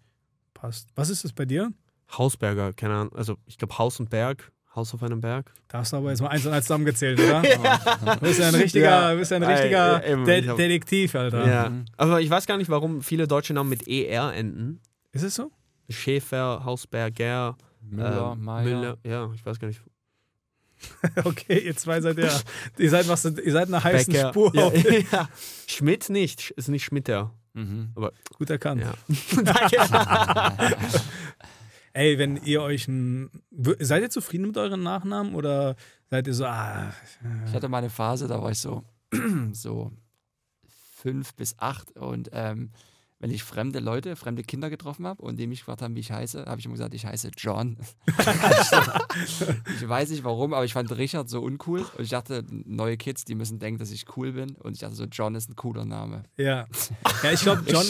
passt. 0.54 0.88
Was 0.96 1.10
ist 1.10 1.24
das 1.25 1.34
bei 1.34 1.46
dir? 1.46 1.72
Hausberger, 2.18 2.72
keine 2.74 2.94
Ahnung. 2.96 3.16
Also 3.16 3.36
ich 3.46 3.58
glaube 3.58 3.78
Haus 3.78 4.00
und 4.00 4.10
Berg. 4.10 4.52
Haus 4.75 4.94
auf 4.94 5.02
einem 5.04 5.22
Berg. 5.22 5.54
Da 5.70 5.80
hast 5.80 5.94
du 5.94 5.98
aber 5.98 6.10
jetzt 6.10 6.22
mal 6.22 6.28
eins 6.28 6.46
und 6.46 6.52
eins 6.52 6.66
zusammengezählt, 6.66 7.18
oder? 7.20 7.42
Du 8.16 8.20
bist 8.20 8.40
ja 8.42 8.50
ein 8.50 8.56
richtiger, 8.56 9.12
Ja. 9.12 9.16
bist 9.16 9.32
ja 9.32 9.38
ein 9.38 9.44
richtiger 9.44 10.06
eben, 10.06 10.25
De 10.25 10.48
hab- 10.50 10.58
Detektiv, 10.58 11.16
Alter. 11.16 11.48
Ja. 11.48 11.72
Aber 11.96 12.20
ich 12.20 12.30
weiß 12.30 12.46
gar 12.46 12.58
nicht, 12.58 12.70
warum 12.70 13.02
viele 13.02 13.25
deutsche 13.25 13.54
Namen 13.54 13.70
mit 13.70 13.88
ER 13.88 14.34
enden. 14.34 14.82
Ist 15.14 15.24
es 15.24 15.36
so? 15.36 15.50
Schäfer, 15.90 16.66
Hausberger, 16.66 17.58
Müller, 17.89 18.34
ähm, 18.34 18.44
Meier. 18.44 18.63
Müller. 18.63 18.98
Ja, 19.04 19.32
ich 19.34 19.46
weiß 19.46 19.60
gar 19.60 19.68
nicht. 19.68 19.82
okay, 21.24 21.60
ihr 21.60 21.75
zwei 21.75 22.01
seid 22.01 22.18
ja, 22.18 22.39
ihr 22.77 22.89
seid 22.89 23.08
was, 23.08 23.25
ihr 23.25 23.51
seid 23.51 23.68
eine 23.68 23.84
heißen 23.84 24.13
Becker. 24.13 24.30
Spur. 24.30 24.56
Ja, 24.56 24.72
ja. 25.12 25.30
Schmidt 25.68 26.10
nicht. 26.10 26.51
Ist 26.51 26.68
nicht 26.68 26.84
Schmitter. 26.84 27.34
Mhm. 27.54 27.93
Gut 28.38 28.50
erkannt. 28.50 28.82
Ja. 28.82 28.93
Ey, 31.93 32.19
wenn 32.19 32.36
ihr 32.43 32.62
euch 32.62 32.89
ein, 32.89 33.30
seid 33.80 34.04
ihr 34.04 34.10
zufrieden 34.10 34.48
mit 34.48 34.58
euren 34.58 34.84
Nachnamen 34.84 35.34
oder 35.34 35.78
seid 36.10 36.28
ihr 36.28 36.34
so, 36.34 36.45
ah, 36.45 36.93
Ich 37.48 37.54
hatte 37.54 37.69
mal 37.69 37.78
eine 37.78 37.89
Phase, 37.89 38.28
da 38.28 38.41
war 38.41 38.52
ich 38.52 38.60
so, 38.60 38.84
so 39.54 39.93
fünf 40.98 41.36
bis 41.36 41.58
acht 41.58 41.95
und 41.95 42.30
ähm, 42.34 42.71
wenn 43.19 43.32
ich 43.32 43.43
fremde 43.43 43.80
Leute, 43.80 44.15
fremde 44.15 44.43
Kinder 44.43 44.69
getroffen 44.69 45.08
habe 45.08 45.21
und 45.21 45.38
die 45.39 45.47
mich 45.47 45.60
gefragt 45.60 45.82
haben, 45.82 45.95
wie 45.95 46.01
ich 46.01 46.12
heiße, 46.12 46.45
habe 46.45 46.60
ich 46.60 46.65
immer 46.65 46.73
gesagt, 46.73 46.93
ich 46.93 47.06
heiße 47.06 47.32
John. 47.38 47.78
ich 49.80 49.88
weiß 49.88 50.10
nicht 50.10 50.23
warum, 50.23 50.54
aber 50.54 50.65
ich 50.65 50.73
fand 50.73 50.95
Richard 50.97 51.30
so 51.30 51.41
uncool 51.41 51.82
und 51.97 52.04
ich 52.04 52.10
dachte, 52.10 52.43
neue 52.49 52.97
Kids, 52.97 53.25
die 53.25 53.36
müssen 53.36 53.60
denken, 53.60 53.80
dass 53.80 53.91
ich 53.91 54.06
cool 54.17 54.34
bin 54.34 54.56
und 54.56 54.73
ich 54.73 54.80
dachte 54.80 54.95
so, 54.95 55.06
John 55.06 55.36
ist 55.36 55.49
ein 55.49 55.56
cooler 55.56 55.86
Name. 55.86 56.23
ja. 56.38 56.65
Ja, 57.23 57.32
ich 57.32 57.41
glaube, 57.41 57.63
John. 57.67 57.86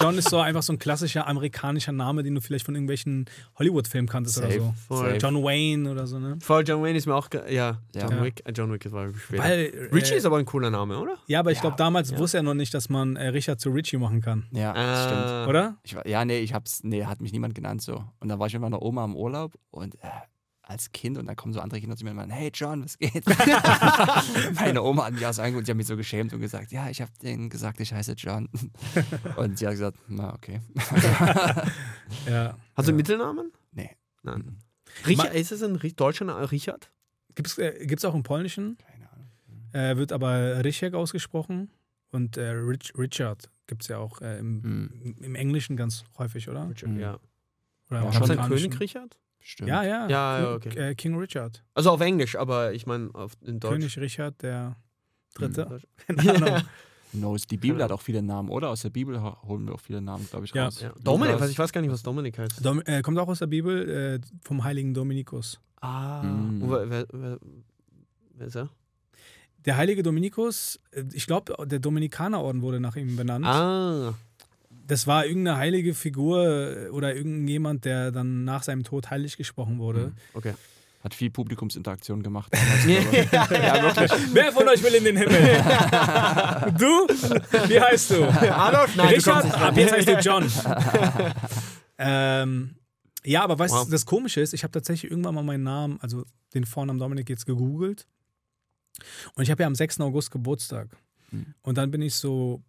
John 0.00 0.18
ist 0.18 0.30
so 0.30 0.38
einfach 0.38 0.62
so 0.62 0.72
ein 0.72 0.78
klassischer 0.78 1.26
amerikanischer 1.26 1.92
Name, 1.92 2.22
den 2.22 2.34
du 2.34 2.40
vielleicht 2.40 2.64
von 2.64 2.74
irgendwelchen 2.74 3.26
Hollywood-Filmen 3.58 4.08
kanntest 4.08 4.38
oder 4.38 4.48
Safe. 4.48 4.60
so. 4.60 4.74
Voll. 4.96 5.18
John 5.20 5.42
Wayne 5.42 5.90
oder 5.90 6.06
so, 6.06 6.18
ne? 6.18 6.38
Voll 6.40 6.64
John 6.66 6.82
Wayne 6.82 6.96
ist 6.98 7.06
mir 7.06 7.14
auch. 7.14 7.28
Ja, 7.32 7.40
Ja. 7.50 7.78
John 7.94 8.10
Ja. 8.10 8.24
Wick. 8.24 8.42
Äh, 8.44 8.52
John 8.52 8.72
Wick 8.72 8.90
war 8.92 9.12
später. 9.14 9.42
Weil, 9.42 9.88
Richie 9.92 10.14
äh, 10.14 10.18
ist 10.18 10.24
aber 10.26 10.38
ein 10.38 10.44
cooler 10.46 10.70
Name, 10.70 10.98
oder? 10.98 11.16
Ja, 11.26 11.40
aber 11.40 11.50
ich 11.50 11.58
Ja, 11.58 11.62
glaube, 11.62 11.76
damals 11.76 12.10
ja. 12.10 12.18
wusste 12.18 12.38
er 12.38 12.42
noch 12.42 12.54
nicht, 12.54 12.72
dass 12.72 12.88
man 12.88 13.16
äh, 13.16 13.28
Richard 13.28 13.60
zu 13.60 13.70
Richie 13.70 13.96
machen 13.98 14.20
kann. 14.20 14.46
Ja, 14.52 14.67
das 14.74 15.04
stimmt. 15.04 15.26
Ah. 15.26 15.46
Oder? 15.46 15.78
Ich 15.82 15.94
war, 15.94 16.06
ja, 16.06 16.24
nee, 16.24 16.38
ich 16.38 16.54
hab's, 16.54 16.82
nee, 16.82 17.04
hat 17.04 17.20
mich 17.20 17.32
niemand 17.32 17.54
genannt 17.54 17.82
so. 17.82 18.04
Und 18.20 18.28
dann 18.28 18.38
war 18.38 18.46
ich 18.46 18.52
mit 18.52 18.62
meiner 18.62 18.82
Oma 18.82 19.04
im 19.04 19.16
Urlaub 19.16 19.58
und 19.70 19.94
äh, 19.96 20.08
als 20.68 20.92
Kind 20.92 21.16
und 21.16 21.26
dann 21.26 21.34
kommen 21.36 21.54
so 21.54 21.60
andere 21.60 21.80
Kinder 21.80 21.96
zu 21.96 22.04
mir 22.04 22.10
und 22.10 22.16
meinen, 22.16 22.30
hey 22.30 22.50
John, 22.52 22.84
was 22.84 22.98
geht? 22.98 23.24
Meine 24.54 24.82
Oma 24.82 25.06
hat 25.06 25.14
mich 25.14 25.24
auch 25.24 25.32
so 25.32 25.40
angeguckt 25.40 25.66
die 25.66 25.72
hat 25.72 25.76
mich 25.76 25.86
so 25.86 25.96
geschämt 25.96 26.32
und 26.34 26.40
gesagt, 26.40 26.72
ja, 26.72 26.90
ich 26.90 27.00
habe 27.00 27.10
denen 27.22 27.48
gesagt, 27.48 27.80
ich 27.80 27.92
heiße 27.92 28.12
John. 28.12 28.48
Und 29.36 29.58
sie 29.58 29.66
hat 29.66 29.72
gesagt, 29.72 29.98
na 30.08 30.34
okay. 30.34 30.60
Ja. 32.28 32.56
Hast 32.74 32.86
du 32.86 32.90
einen 32.90 32.96
Mittelnamen? 32.96 33.52
Nee. 33.72 33.96
Nein. 34.22 34.58
Richard, 35.06 35.34
ist 35.34 35.52
es 35.52 35.62
ein 35.62 35.78
deutscher 35.96 36.26
Name? 36.26 36.50
Richard? 36.50 36.90
Gibt 37.34 37.48
es 37.48 37.58
äh, 37.58 37.86
gibt's 37.86 38.04
auch 38.04 38.14
im 38.14 38.22
Polnischen, 38.22 38.76
Keine 38.78 39.08
Ahnung. 39.10 39.28
äh, 39.72 39.96
wird 39.96 40.12
aber 40.12 40.64
Richek 40.64 40.94
ausgesprochen. 40.94 41.70
Und 42.10 42.36
äh, 42.36 42.48
Rich, 42.48 42.92
Richard 42.96 43.50
gibt 43.68 43.82
es 43.82 43.88
ja 43.88 43.98
auch 43.98 44.20
äh, 44.20 44.38
im, 44.40 44.62
Hm. 44.64 45.14
im 45.20 45.34
Englischen 45.36 45.76
ganz 45.76 46.02
häufig, 46.18 46.48
oder? 46.48 46.68
Richard, 46.68 46.90
Mhm. 46.90 46.98
ja. 47.00 47.18
oder 47.90 48.00
Ja, 48.02 48.08
Amerikanischen. 48.08 48.70
König 48.70 48.80
Richard? 48.80 49.18
Stimmt. 49.40 49.68
Ja, 49.68 49.84
ja. 49.84 50.08
Ja, 50.08 50.54
okay. 50.54 50.70
äh, 50.76 50.94
King 50.96 51.16
Richard. 51.16 51.62
Also 51.74 51.90
auf 51.92 52.00
Englisch, 52.00 52.34
aber 52.36 52.72
ich 52.72 52.86
meine 52.86 53.08
auf 53.14 53.32
in 53.42 53.60
Deutsch. 53.60 53.72
König 53.72 53.98
Richard, 53.98 54.42
der 54.42 54.76
Dritte. 55.34 55.80
Ahnung. 56.16 56.62
Knows. 57.12 57.46
Die 57.46 57.56
Bibel 57.56 57.82
hat 57.82 57.90
auch 57.92 58.02
viele 58.02 58.20
Namen, 58.20 58.50
oder? 58.50 58.68
Aus 58.68 58.82
der 58.82 58.90
Bibel 58.90 59.22
ho- 59.22 59.40
holen 59.46 59.66
wir 59.66 59.74
auch 59.74 59.80
viele 59.80 60.02
Namen, 60.02 60.26
glaube 60.28 60.44
ich, 60.44 60.52
Ja. 60.52 60.64
raus. 60.66 60.80
Ja. 60.82 60.92
Dominik, 61.02 61.40
was, 61.40 61.50
ich 61.50 61.58
weiß 61.58 61.72
gar 61.72 61.80
nicht, 61.80 61.90
was 61.90 62.02
Dominik 62.02 62.36
heißt. 62.36 62.62
Dom, 62.62 62.82
äh, 62.84 63.00
kommt 63.00 63.18
auch 63.18 63.28
aus 63.28 63.38
der 63.38 63.46
Bibel, 63.46 63.88
äh, 63.88 64.20
vom 64.42 64.62
heiligen 64.64 64.92
Dominikus. 64.92 65.58
Ah. 65.80 66.22
Mm. 66.22 66.62
Wer, 66.68 66.90
wer, 66.90 67.06
wer, 67.12 67.38
wer 68.34 68.46
ist 68.46 68.56
er? 68.56 68.68
Der 69.64 69.76
heilige 69.76 70.02
Dominikus, 70.02 70.80
äh, 70.92 71.04
ich 71.12 71.26
glaube, 71.26 71.54
der 71.66 71.78
Dominikanerorden 71.78 72.62
wurde 72.62 72.80
nach 72.80 72.96
ihm 72.96 73.16
benannt. 73.16 73.44
Ah. 73.46 74.14
Das 74.86 75.06
war 75.06 75.26
irgendeine 75.26 75.58
heilige 75.58 75.94
Figur 75.94 76.46
äh, 76.46 76.88
oder 76.88 77.14
irgendjemand, 77.14 77.84
der 77.84 78.10
dann 78.10 78.44
nach 78.44 78.62
seinem 78.62 78.84
Tod 78.84 79.10
heilig 79.10 79.36
gesprochen 79.36 79.78
wurde. 79.78 80.06
Mhm. 80.06 80.12
Okay. 80.34 80.54
Hat 81.04 81.14
viel 81.14 81.30
Publikumsinteraktion 81.30 82.22
gemacht. 82.22 82.52
ja, 82.86 83.82
wirklich. 83.82 84.10
Wer 84.32 84.52
von 84.52 84.66
euch 84.68 84.82
will 84.82 84.94
in 84.94 85.04
den 85.04 85.16
Himmel? 85.16 85.38
du? 86.78 87.68
Wie 87.68 87.80
heißt 87.80 88.10
du? 88.10 88.24
Adolf? 88.24 88.96
Nein, 88.96 89.08
Richard? 89.14 89.44
du 89.44 89.54
Ab 89.54 89.76
jetzt 89.76 89.92
heißt 89.92 90.08
du 90.08 90.18
John. 90.18 90.50
ähm, 91.98 92.74
ja, 93.24 93.42
aber 93.42 93.58
was 93.58 93.70
Wow. 93.72 93.88
das 93.90 94.06
Komische 94.06 94.40
ist, 94.40 94.54
ich 94.54 94.62
habe 94.62 94.72
tatsächlich 94.72 95.10
irgendwann 95.10 95.34
mal 95.34 95.42
meinen 95.42 95.64
Namen, 95.64 95.98
also 96.00 96.24
den 96.54 96.64
Vornamen 96.64 96.98
Dominik 96.98 97.28
jetzt 97.28 97.46
gegoogelt. 97.46 98.06
Und 99.34 99.42
ich 99.42 99.50
habe 99.50 99.62
ja 99.62 99.66
am 99.66 99.74
6. 99.74 100.00
August 100.00 100.30
Geburtstag. 100.30 100.88
Mhm. 101.30 101.54
Und 101.62 101.78
dann 101.78 101.90
bin 101.90 102.02
ich 102.02 102.14
so 102.14 102.62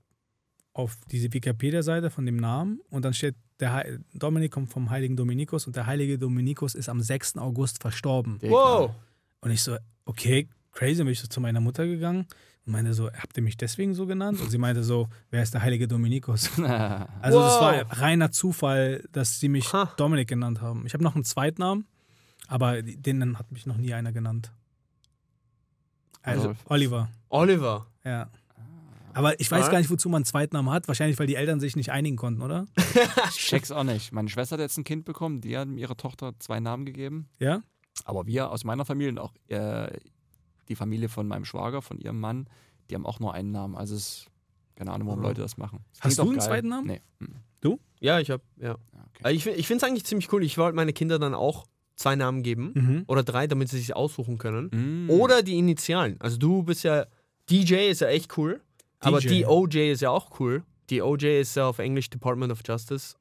auf 0.74 0.98
diese 1.12 1.34
Wikipedia-Seite 1.34 2.10
von 2.10 2.26
dem 2.26 2.38
Namen 2.38 2.80
und 2.90 3.04
dann 3.04 3.14
steht, 3.14 3.36
der 3.60 3.74
Hei- 3.74 3.98
Dominik 4.14 4.52
kommt 4.52 4.70
vom 4.72 4.90
heiligen 4.90 5.18
Dominikus 5.18 5.68
und 5.68 5.76
der 5.76 5.86
heilige 5.86 6.18
Dominikus 6.18 6.76
ist 6.76 6.88
am 6.88 7.02
6. 7.02 7.38
August 7.38 7.82
verstorben. 7.82 8.38
Wow. 8.42 8.92
Und 9.42 9.52
ich 9.52 9.62
so, 9.64 9.78
okay, 10.06 10.48
crazy, 10.72 10.98
dann 10.98 11.06
bin 11.08 11.14
ich 11.14 11.20
so 11.20 11.28
zu 11.28 11.42
meiner 11.42 11.60
Mutter 11.60 11.86
gegangen 11.86 12.28
und 12.66 12.72
meinte 12.72 12.94
so, 12.94 13.12
habt 13.12 13.36
ihr 13.36 13.44
mich 13.44 13.58
deswegen 13.58 13.94
so 13.94 14.06
genannt? 14.06 14.40
Und 14.40 14.50
sie 14.52 14.58
meinte 14.58 14.84
so, 14.84 15.10
wer 15.32 15.44
ist 15.44 15.54
der 15.54 15.62
heilige 15.64 15.88
Dominikus? 15.88 16.50
Also 16.58 17.40
das 17.42 17.56
Wow. 17.56 17.62
war 17.62 18.00
reiner 18.00 18.32
Zufall, 18.32 19.04
dass 19.12 19.40
sie 19.40 19.50
mich 19.50 19.74
Ha. 19.74 19.92
Dominik 19.98 20.30
genannt 20.30 20.62
haben. 20.62 20.86
Ich 20.86 20.94
habe 20.94 21.04
noch 21.04 21.16
einen 21.16 21.26
Zweitnamen, 21.26 21.86
Aber 22.48 22.82
den 22.82 23.38
hat 23.38 23.52
mich 23.52 23.66
noch 23.66 23.78
nie 23.78 23.94
einer 23.94 24.12
genannt. 24.14 24.52
Also. 26.22 26.56
Oliver, 26.66 27.10
Oliver. 27.30 27.88
ja. 28.04 28.30
Aber 29.14 29.40
ich 29.40 29.50
weiß 29.50 29.58
Alright. 29.62 29.72
gar 29.72 29.80
nicht, 29.80 29.90
wozu 29.90 30.08
man 30.08 30.18
einen 30.20 30.26
Zweitnamen 30.26 30.72
hat. 30.72 30.88
Wahrscheinlich, 30.88 31.18
weil 31.20 31.26
die 31.26 31.34
Eltern 31.36 31.60
sich 31.60 31.76
nicht 31.76 31.92
einigen 31.92 32.16
konnten, 32.16 32.42
oder? 32.44 32.66
Ich 33.30 33.38
check's 33.38 33.72
auch 33.72 33.84
nicht. 33.84 34.12
Meine 34.14 34.30
Schwester 34.30 34.54
hat 34.54 34.62
jetzt 34.62 34.78
ein 34.78 34.84
Kind 34.84 35.04
bekommen, 35.04 35.42
die 35.42 35.58
hat 35.58 35.68
ihrer 35.68 35.98
Tochter 35.98 36.34
zwei 36.40 36.60
Namen 36.60 36.86
gegeben. 36.86 37.28
Ja? 37.40 37.64
Aber 38.06 38.28
wir 38.28 38.52
aus 38.52 38.64
meiner 38.64 38.86
Familie 38.86 39.12
und 39.12 39.18
auch 39.20 39.34
äh, 39.48 39.92
die 40.70 40.76
Familie 40.76 41.10
von 41.10 41.28
meinem 41.28 41.44
Schwager, 41.44 41.82
von 41.82 41.98
ihrem 42.00 42.20
Mann, 42.20 42.48
die 42.90 42.96
haben 42.96 43.06
auch 43.06 43.20
nur 43.20 43.34
einen 43.34 43.52
Namen. 43.52 43.76
Also 43.76 43.96
es 43.96 44.02
ist 44.04 44.28
keine 44.76 44.92
Ahnung, 44.92 45.08
warum 45.08 45.20
Mhm. 45.22 45.26
Leute 45.26 45.42
das 45.42 45.58
machen. 45.58 45.84
Es 45.94 46.02
Hast 46.02 46.20
du 46.20 46.22
einen 46.22 46.34
geil. 46.38 46.42
zweiten 46.48 46.70
Namen? 46.70 46.88
Nee. 46.88 47.02
Mhm. 47.20 47.80
Ja, 48.00 48.20
ich 48.20 48.30
habe, 48.30 48.44
ja. 48.58 48.68
Ja, 48.70 48.76
okay. 48.76 49.20
Aber 49.24 49.32
Ich, 49.32 49.46
ich 49.46 49.68
finde 49.68 49.84
es 49.84 49.90
eigentlich 49.90 50.06
ziemlich 50.06 50.32
cool. 50.32 50.44
Ich 50.44 50.58
wollte 50.58 50.76
meine 50.76 50.94
Kinder 50.94 51.20
dann 51.20 51.34
auch 51.34 51.66
zwei 52.00 52.16
Namen 52.16 52.44
geben. 52.44 52.72
Mhm. 52.74 53.04
Oder 53.08 53.24
drei, 53.24 53.46
damit 53.48 53.68
sie 53.70 53.78
sich 53.78 53.94
aussuchen 53.96 54.38
können. 54.38 55.06
Mm. 55.06 55.10
Oder 55.10 55.44
die 55.44 55.58
Initialen. 55.58 56.16
Also 56.22 56.38
du 56.38 56.64
bist 56.64 56.84
ja, 56.84 57.06
DJ 57.50 57.90
ist 57.90 58.00
ja 58.02 58.08
echt 58.08 58.38
cool. 58.38 58.62
Aber 59.00 59.20
DJ. 59.20 59.44
DOJ 59.44 59.92
ist 59.92 60.02
ja 60.02 60.10
auch 60.10 60.40
cool. 60.40 60.64
DOJ 60.90 61.42
ist 61.42 61.56
ja 61.56 61.68
auf 61.68 61.80
Englisch 61.80 62.10
Department 62.10 62.52
of 62.54 62.60
Justice. 62.66 63.16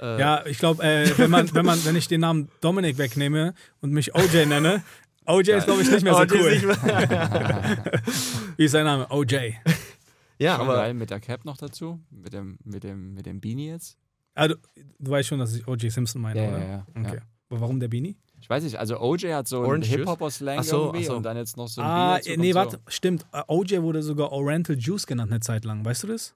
Äh, 0.00 0.18
Ja, 0.18 0.46
ich 0.46 0.58
glaube, 0.58 0.82
äh, 0.82 1.06
wenn, 1.18 1.30
man, 1.30 1.54
wenn, 1.54 1.66
man, 1.66 1.84
wenn 1.84 1.94
ich 1.94 2.08
den 2.08 2.20
Namen 2.22 2.48
Dominik 2.62 2.96
wegnehme 2.98 3.52
und 3.82 3.92
mich 3.92 4.14
OJ 4.14 4.46
nenne, 4.46 4.82
OJ 5.26 5.50
ist, 5.50 5.64
glaube 5.66 5.82
ich, 5.82 5.90
nicht 5.90 6.02
mehr 6.02 6.14
so 6.14 6.20
OJ 6.22 6.32
cool. 6.32 6.66
mehr- 6.66 7.82
Wie 8.56 8.64
ist 8.64 8.72
sein 8.72 8.84
Name? 8.84 9.06
OJ. 9.10 9.34
ja, 10.38 10.56
Schon 10.56 10.64
aber 10.68 10.74
geil 10.76 10.94
mit 10.94 11.10
der 11.10 11.20
Cap 11.20 11.44
noch 11.44 11.56
dazu, 11.58 12.00
mit 12.10 12.32
dem, 12.32 12.58
mit 12.64 12.82
dem, 12.82 13.14
mit 13.14 13.26
dem 13.26 13.40
Beanie 13.40 13.68
jetzt. 13.68 13.98
Ah, 14.34 14.48
du, 14.48 14.56
du 14.98 15.10
weißt 15.10 15.28
schon, 15.28 15.38
dass 15.38 15.54
ich 15.54 15.68
OJ 15.68 15.90
Simpson 15.90 16.22
meine, 16.22 16.42
Ja, 16.42 16.48
oder? 16.48 16.58
ja, 16.58 16.66
ja, 16.68 16.86
Okay. 16.96 17.16
ja. 17.16 17.22
Aber 17.52 17.60
warum 17.60 17.80
der 17.80 17.88
Beanie? 17.88 18.16
Ich 18.40 18.48
weiß 18.48 18.64
nicht, 18.64 18.76
also 18.78 18.98
OJ 18.98 19.34
hat 19.34 19.46
so 19.46 19.58
einen 19.58 19.66
Orange 19.66 19.88
Juice? 19.88 19.98
Hip-Hopper-Slang 19.98 20.58
Ach 20.60 20.64
so, 20.64 20.76
irgendwie 20.86 21.04
so. 21.04 21.16
und 21.16 21.22
dann 21.22 21.36
jetzt 21.36 21.58
noch 21.58 21.68
so 21.68 21.82
ein 21.82 21.86
ah, 21.86 22.18
nee, 22.36 22.54
warte, 22.54 22.80
stimmt. 22.88 23.26
Äh, 23.30 23.42
OJ 23.46 23.82
wurde 23.82 24.02
sogar 24.02 24.32
Oriental 24.32 24.74
Juice 24.78 25.06
genannt 25.06 25.30
eine 25.30 25.40
Zeit 25.40 25.66
lang. 25.66 25.84
Weißt 25.84 26.02
du 26.04 26.06
das? 26.06 26.34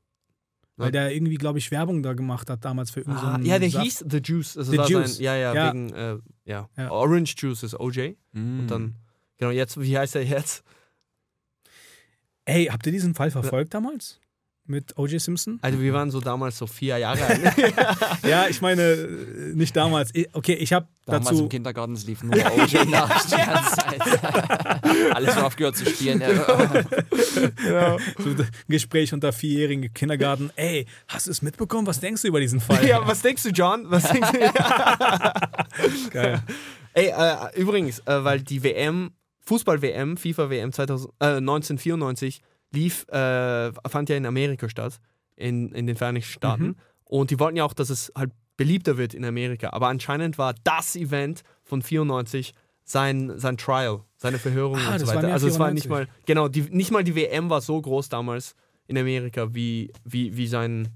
Weil 0.76 0.88
Ja. 0.88 0.90
der 0.90 1.14
irgendwie, 1.14 1.36
glaube 1.36 1.58
ich, 1.58 1.70
Werbung 1.70 2.02
da 2.02 2.12
gemacht 2.12 2.50
hat 2.50 2.66
damals 2.66 2.90
für 2.90 3.00
irgendeinen 3.00 3.42
ah, 3.42 3.48
ja, 3.48 3.58
der 3.58 3.70
Saft. 3.70 3.84
hieß 3.84 4.04
The 4.10 4.18
Juice. 4.18 4.58
Also 4.58 4.72
The 4.72 4.78
war 4.78 4.90
Juice. 4.90 5.16
Sein, 5.16 5.24
ja, 5.24 5.36
ja, 5.36 5.54
Ja. 5.54 5.72
wegen, 5.72 5.92
äh, 5.94 6.18
ja. 6.44 6.68
Ja. 6.76 6.90
Orange 6.90 7.34
Juice 7.38 7.62
ist 7.62 7.80
OJ. 7.80 7.94
so. 8.34 8.38
Mm. 8.40 8.60
Und 8.60 8.66
dann, 8.70 8.94
genau, 9.38 9.50
jetzt, 9.52 9.80
wie 9.80 9.96
heißt 9.96 10.16
er 10.16 10.22
jetzt? 10.24 10.64
Ey, 12.44 12.66
habt 12.66 12.84
ihr 12.84 12.92
diesen 12.92 13.14
Fall 13.14 13.30
verfolgt 13.30 13.72
damals? 13.72 14.20
Mit 14.68 14.96
OJ 14.98 15.18
Simpson? 15.18 15.58
Also 15.62 15.80
wir 15.80 15.92
waren 15.94 16.10
so 16.10 16.20
damals 16.20 16.58
so 16.58 16.66
vier 16.66 16.98
Jahre 16.98 17.24
alt. 17.26 17.40
Ja, 18.26 18.48
ich 18.48 18.60
meine, 18.60 18.82
äh, 18.82 19.54
nicht 19.54 19.76
damals. 19.76 20.10
Okay, 20.32 20.54
ich 20.54 20.72
habe 20.72 20.88
Damals 21.04 21.26
dazu. 21.26 21.44
im 21.44 21.48
Kindergarten, 21.48 21.92
es 21.94 22.04
lief 22.06 22.22
nur 22.24 22.34
OJ 22.34 22.84
nach 22.90 23.24
die 23.26 23.36
ganze 23.36 23.76
Zeit. 23.76 25.14
Alles 25.14 25.34
so 25.36 25.40
aufgehört 25.42 25.76
zu 25.76 25.86
spielen. 25.86 26.20
Ja. 26.20 27.96
So 28.18 28.30
ein 28.30 28.48
Gespräch 28.66 29.12
unter 29.12 29.32
vierjährigen 29.32 29.84
im 29.84 29.94
Kindergarten. 29.94 30.50
Ey, 30.56 30.86
hast 31.06 31.28
du 31.28 31.30
es 31.30 31.42
mitbekommen? 31.42 31.86
Was 31.86 32.00
denkst 32.00 32.22
du 32.22 32.28
über 32.28 32.40
diesen 32.40 32.58
Fall? 32.60 32.84
ja, 32.84 33.06
was 33.06 33.22
denkst 33.22 33.44
du, 33.44 33.50
John? 33.50 33.84
Was 33.88 34.10
denkst 34.10 34.32
du? 34.32 36.10
Geil. 36.10 36.42
Ey, 36.94 37.08
äh, 37.08 37.60
übrigens, 37.60 38.00
äh, 38.00 38.24
weil 38.24 38.40
die 38.40 38.62
WM, 38.64 39.10
Fußball-WM, 39.42 40.16
FIFA-WM 40.16 40.72
2000, 40.72 41.12
äh, 41.20 41.26
1994 41.36 42.40
lief, 42.72 43.06
äh, 43.08 43.72
fand 43.88 44.08
ja 44.08 44.16
in 44.16 44.26
Amerika 44.26 44.68
statt, 44.68 44.98
in, 45.36 45.72
in 45.72 45.86
den 45.86 45.96
Vereinigten 45.96 46.28
Staaten. 46.30 46.64
Mhm. 46.68 46.76
Und 47.04 47.30
die 47.30 47.38
wollten 47.38 47.56
ja 47.56 47.64
auch, 47.64 47.74
dass 47.74 47.90
es 47.90 48.12
halt 48.16 48.32
beliebter 48.56 48.96
wird 48.96 49.14
in 49.14 49.24
Amerika. 49.24 49.70
Aber 49.70 49.88
anscheinend 49.88 50.38
war 50.38 50.54
das 50.64 50.96
Event 50.96 51.42
von 51.62 51.82
94 51.82 52.54
sein, 52.84 53.32
sein 53.36 53.56
Trial, 53.56 54.00
seine 54.16 54.38
Verhörung 54.38 54.78
Ah, 54.78 54.92
und 54.94 55.00
so 55.00 55.06
weiter. 55.08 55.32
Also 55.32 55.46
es 55.48 55.58
war 55.58 55.70
nicht 55.72 55.84
94. 55.86 55.90
mal, 55.90 56.22
genau, 56.24 56.48
die, 56.48 56.62
nicht 56.62 56.90
mal 56.90 57.04
die 57.04 57.14
WM 57.14 57.50
war 57.50 57.60
so 57.60 57.80
groß 57.80 58.08
damals 58.08 58.54
in 58.86 58.96
Amerika 58.96 59.54
wie, 59.54 59.92
wie, 60.04 60.36
wie 60.36 60.46
sein, 60.46 60.88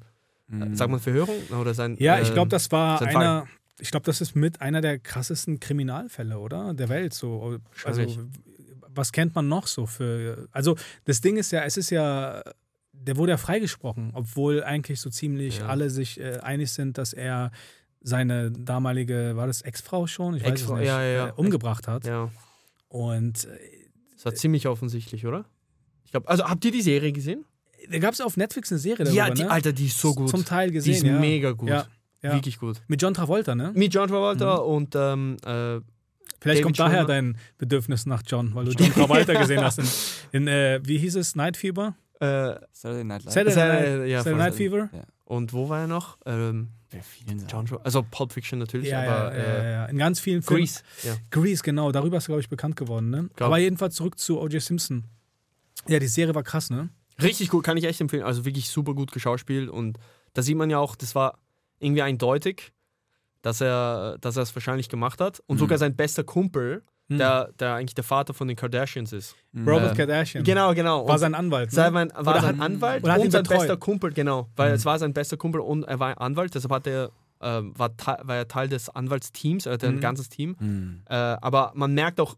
Mhm. 0.49 0.63
äh, 0.73 0.77
sagt 0.77 0.91
man 0.91 1.01
Verhörung? 1.01 1.37
Oder 1.61 1.75
sein, 1.75 1.97
Ja, 2.01 2.19
ich 2.21 2.29
ähm, 2.29 2.35
glaube, 2.35 2.49
das 2.49 2.71
war 2.73 3.01
einer. 3.03 3.47
Ich 3.79 3.91
glaube, 3.91 4.05
das 4.05 4.21
ist 4.21 4.35
mit 4.35 4.61
einer 4.61 4.81
der 4.81 4.99
krassesten 4.99 5.59
Kriminalfälle, 5.61 6.39
oder? 6.39 6.75
Der 6.75 6.89
Welt 6.89 7.15
so. 7.15 7.59
Also. 7.85 8.03
Was 8.95 9.13
kennt 9.13 9.35
man 9.35 9.49
noch 9.49 9.67
so 9.67 9.87
für. 9.87 10.49
Also, 10.53 10.77
das 11.05 11.21
Ding 11.21 11.37
ist 11.37 11.53
ja, 11.53 11.63
es 11.65 11.77
ist 11.77 11.91
ja. 11.91 12.43
Der 12.93 13.17
wurde 13.17 13.33
ja 13.33 13.37
freigesprochen, 13.39 14.11
obwohl 14.15 14.63
eigentlich 14.63 15.01
so 15.01 15.09
ziemlich 15.11 15.59
Ja. 15.59 15.67
alle 15.69 15.89
sich 15.91 16.21
äh, 16.21 16.39
einig 16.41 16.71
sind, 16.73 16.99
dass 16.99 17.13
er 17.15 17.51
seine 18.03 18.51
damalige, 18.51 19.37
war 19.37 19.47
das 19.47 19.63
Ex-Frau 19.63 20.07
schon? 20.07 20.35
Ich 20.37 20.43
weiß 20.43 20.51
Ex-Frau, 20.51 20.75
es 20.75 20.81
nicht. 20.81 20.89
ja, 20.89 21.03
ja. 21.03 21.29
Äh, 21.29 21.33
umgebracht 21.33 21.87
hat. 21.89 22.05
Ja, 22.07 22.31
Und 22.89 23.45
äh, 23.45 23.59
das 24.15 24.25
war 24.27 24.35
ziemlich 24.35 24.67
offensichtlich, 24.69 25.27
oder? 25.27 25.45
Ich 26.05 26.11
glaube, 26.11 26.29
also 26.29 26.45
habt 26.45 26.65
ihr 26.65 26.73
die 26.73 26.83
Serie 26.83 27.13
gesehen? 27.13 27.45
da 27.91 27.99
gab 27.99 28.13
es 28.13 28.21
auf 28.21 28.37
Netflix 28.37 28.71
eine 28.71 28.79
Serie 28.79 29.05
darüber, 29.07 29.17
ja, 29.17 29.31
die, 29.31 29.43
ne? 29.45 29.51
Alter, 29.51 29.73
die 29.73 29.87
ist 29.87 29.99
so 29.99 30.15
gut. 30.15 30.29
Zum 30.29 30.45
Teil 30.45 30.69
die 30.69 30.75
gesehen, 30.75 30.95
ist 30.97 31.03
ja. 31.03 31.19
mega 31.19 31.53
gut. 31.53 31.71
Ja, 31.71 31.87
ja. 32.23 32.35
Wirklich 32.35 32.59
gut. 32.59 32.83
Mit 32.89 33.01
John 33.01 33.15
Travolta, 33.15 33.55
ne? 33.55 33.73
Mit 33.75 33.95
John 33.95 34.09
Travolta 34.09 34.57
Mhm. 34.57 34.63
und 34.69 34.95
ähm, 34.97 35.37
äh, 35.47 35.81
Vielleicht 36.41 36.59
David 36.61 36.63
kommt 36.65 36.79
daher 36.79 37.05
Schwimmer. 37.05 37.07
dein 37.09 37.39
Bedürfnis 37.59 38.07
nach 38.07 38.23
John, 38.27 38.55
weil 38.55 38.65
du 38.67 38.71
John 38.79 38.93
Travolta 38.93 39.35
gesehen 39.35 39.61
hast 39.63 39.79
in, 39.79 39.87
in 40.43 40.49
äh, 40.49 40.81
wie 40.85 40.99
hieß 40.99 41.17
es, 41.17 41.35
Night 41.37 41.57
Fever? 41.57 41.95
äh, 42.21 42.55
Saturday 42.73 43.05
Night 43.05 43.25
Live. 43.25 43.33
Saturday, 43.35 43.55
Saturday- 43.55 43.99
Night, 43.99 44.09
ja, 44.09 44.19
Saturday. 44.23 44.39
Night 44.45 44.55
Fever? 44.55 44.89
und 45.25 45.53
wo 45.53 45.69
war 45.69 45.81
er 45.81 45.87
noch? 45.87 46.19
Ähm. 46.27 46.69
John 47.49 47.69
also 47.85 48.05
Pulp 48.11 48.33
Fiction 48.33 48.59
natürlich, 48.59 48.89
Ja, 48.89 49.03
aber 49.03 49.37
ja, 49.37 49.43
ja, 49.43 49.45
äh, 49.45 49.73
ja. 49.73 49.85
In 49.87 49.97
ganz 49.97 50.19
vielen 50.19 50.43
Filmen. 50.43 50.65
Grease. 50.65 50.81
Ja. 51.05 51.15
Grease, 51.31 51.63
genau. 51.63 51.93
Darüber 51.93 52.17
ist 52.17 52.25
er, 52.25 52.29
glaube 52.29 52.41
ich, 52.41 52.49
bekannt 52.49 52.75
geworden. 52.75 53.11
Ne? 53.11 53.31
Glaub- 53.37 53.47
Aber 53.47 53.59
jedenfalls 53.59 53.95
zurück 53.95 54.19
zu 54.19 54.41
O.J. 54.41 54.61
Simpson. 54.61 55.05
Ja, 55.87 56.01
die 56.01 56.09
Serie 56.09 56.35
war 56.35 56.43
krass, 56.43 56.69
ne? 56.69 56.89
Richtig 57.23 57.49
gut, 57.49 57.63
kann 57.65 57.77
ich 57.77 57.85
echt 57.85 58.01
empfehlen. 58.01 58.25
Also 58.25 58.45
wirklich 58.45 58.69
super 58.71 58.95
gut 58.95 59.13
geschauspielt 59.13 59.69
und 59.71 59.99
da 60.35 60.43
sieht 60.43 60.57
man 60.57 60.69
ja 60.69 60.79
auch, 60.79 60.97
das 60.97 61.15
war 61.15 61.39
irgendwie 61.79 62.03
eindeutig, 62.03 62.73
dass 63.43 63.61
er, 63.61 64.19
dass 64.21 64.37
er 64.37 64.43
es 64.43 64.55
wahrscheinlich 64.55 64.89
gemacht 64.89 65.21
hat 65.21 65.41
und 65.47 65.57
Mhm. 65.57 65.61
sogar 65.61 65.79
sein 65.79 65.97
bester 65.97 66.25
Kumpel, 66.25 66.83
Hm. 67.09 67.19
der, 67.19 67.51
der 67.59 67.75
eigentlich 67.75 67.95
der 67.95 68.05
Vater 68.05 68.35
von 68.35 68.47
den 68.47 68.57
Kardashians 68.57 69.13
ist. 69.13 69.35
Mhm. 69.53 69.69
Robert 69.69 69.91
ähm, 69.93 69.97
Kardashian. 69.97 70.45
Genau, 70.45 70.73
genau. 70.75 71.07
War 71.07 71.15
Und 71.15 71.19
sein 71.19 71.35
Anwalt. 71.35 71.71
Sei 71.73 71.87
Ne? 71.87 71.91
mein, 71.91 72.11
war 72.15 72.21
Oder 72.35 72.41
sein 72.43 72.59
hat- 72.59 72.65
Anwalt 72.65 73.03
und 73.05 73.31
sein 73.33 73.43
betreut. 73.43 73.59
bester 73.59 73.77
Kumpel, 73.77 74.13
genau. 74.13 74.49
Weil 74.57 74.69
Mhm. 74.71 74.75
es 74.77 74.85
war 74.85 74.99
sein 74.99 75.13
bester 75.13 75.37
Kumpel 75.37 75.61
und 75.61 75.83
er 75.85 75.99
war 75.99 76.21
Anwalt, 76.21 76.55
deshalb 76.55 76.73
hat 76.73 76.87
er, 76.87 77.11
ähm, 77.41 77.73
war, 77.77 77.97
Teil- 77.97 78.21
war 78.23 78.37
er 78.37 78.47
Teil 78.47 78.69
des 78.69 78.89
Anwaltsteams, 78.91 79.67
er 79.67 79.73
hatte 79.73 79.89
ein 79.89 79.97
Mhm. 79.97 80.01
ganzes 80.01 80.29
Team. 80.29 80.57
Mhm. 80.61 81.03
Äh, 81.09 81.15
aber 81.17 81.73
man 81.75 81.95
merkt 81.95 82.21
auch 82.21 82.37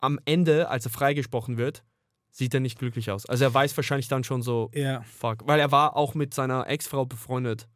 am 0.00 0.18
Ende, 0.26 0.68
als 0.68 0.84
er 0.84 0.90
freigesprochen 0.90 1.56
wird, 1.56 1.82
sieht 2.30 2.52
er 2.52 2.60
nicht 2.60 2.78
glücklich 2.78 3.10
aus. 3.10 3.24
Also 3.26 3.44
er 3.44 3.54
weiß 3.54 3.76
wahrscheinlich 3.76 4.08
dann 4.08 4.24
schon 4.24 4.42
so, 4.42 4.70
Ja. 4.74 5.02
fuck. 5.02 5.46
Weil 5.46 5.60
er 5.60 5.70
war 5.70 5.96
auch 5.96 6.14
mit 6.14 6.34
seiner 6.34 6.66
Ex-Frau 6.68 7.06
befreundet. 7.06 7.68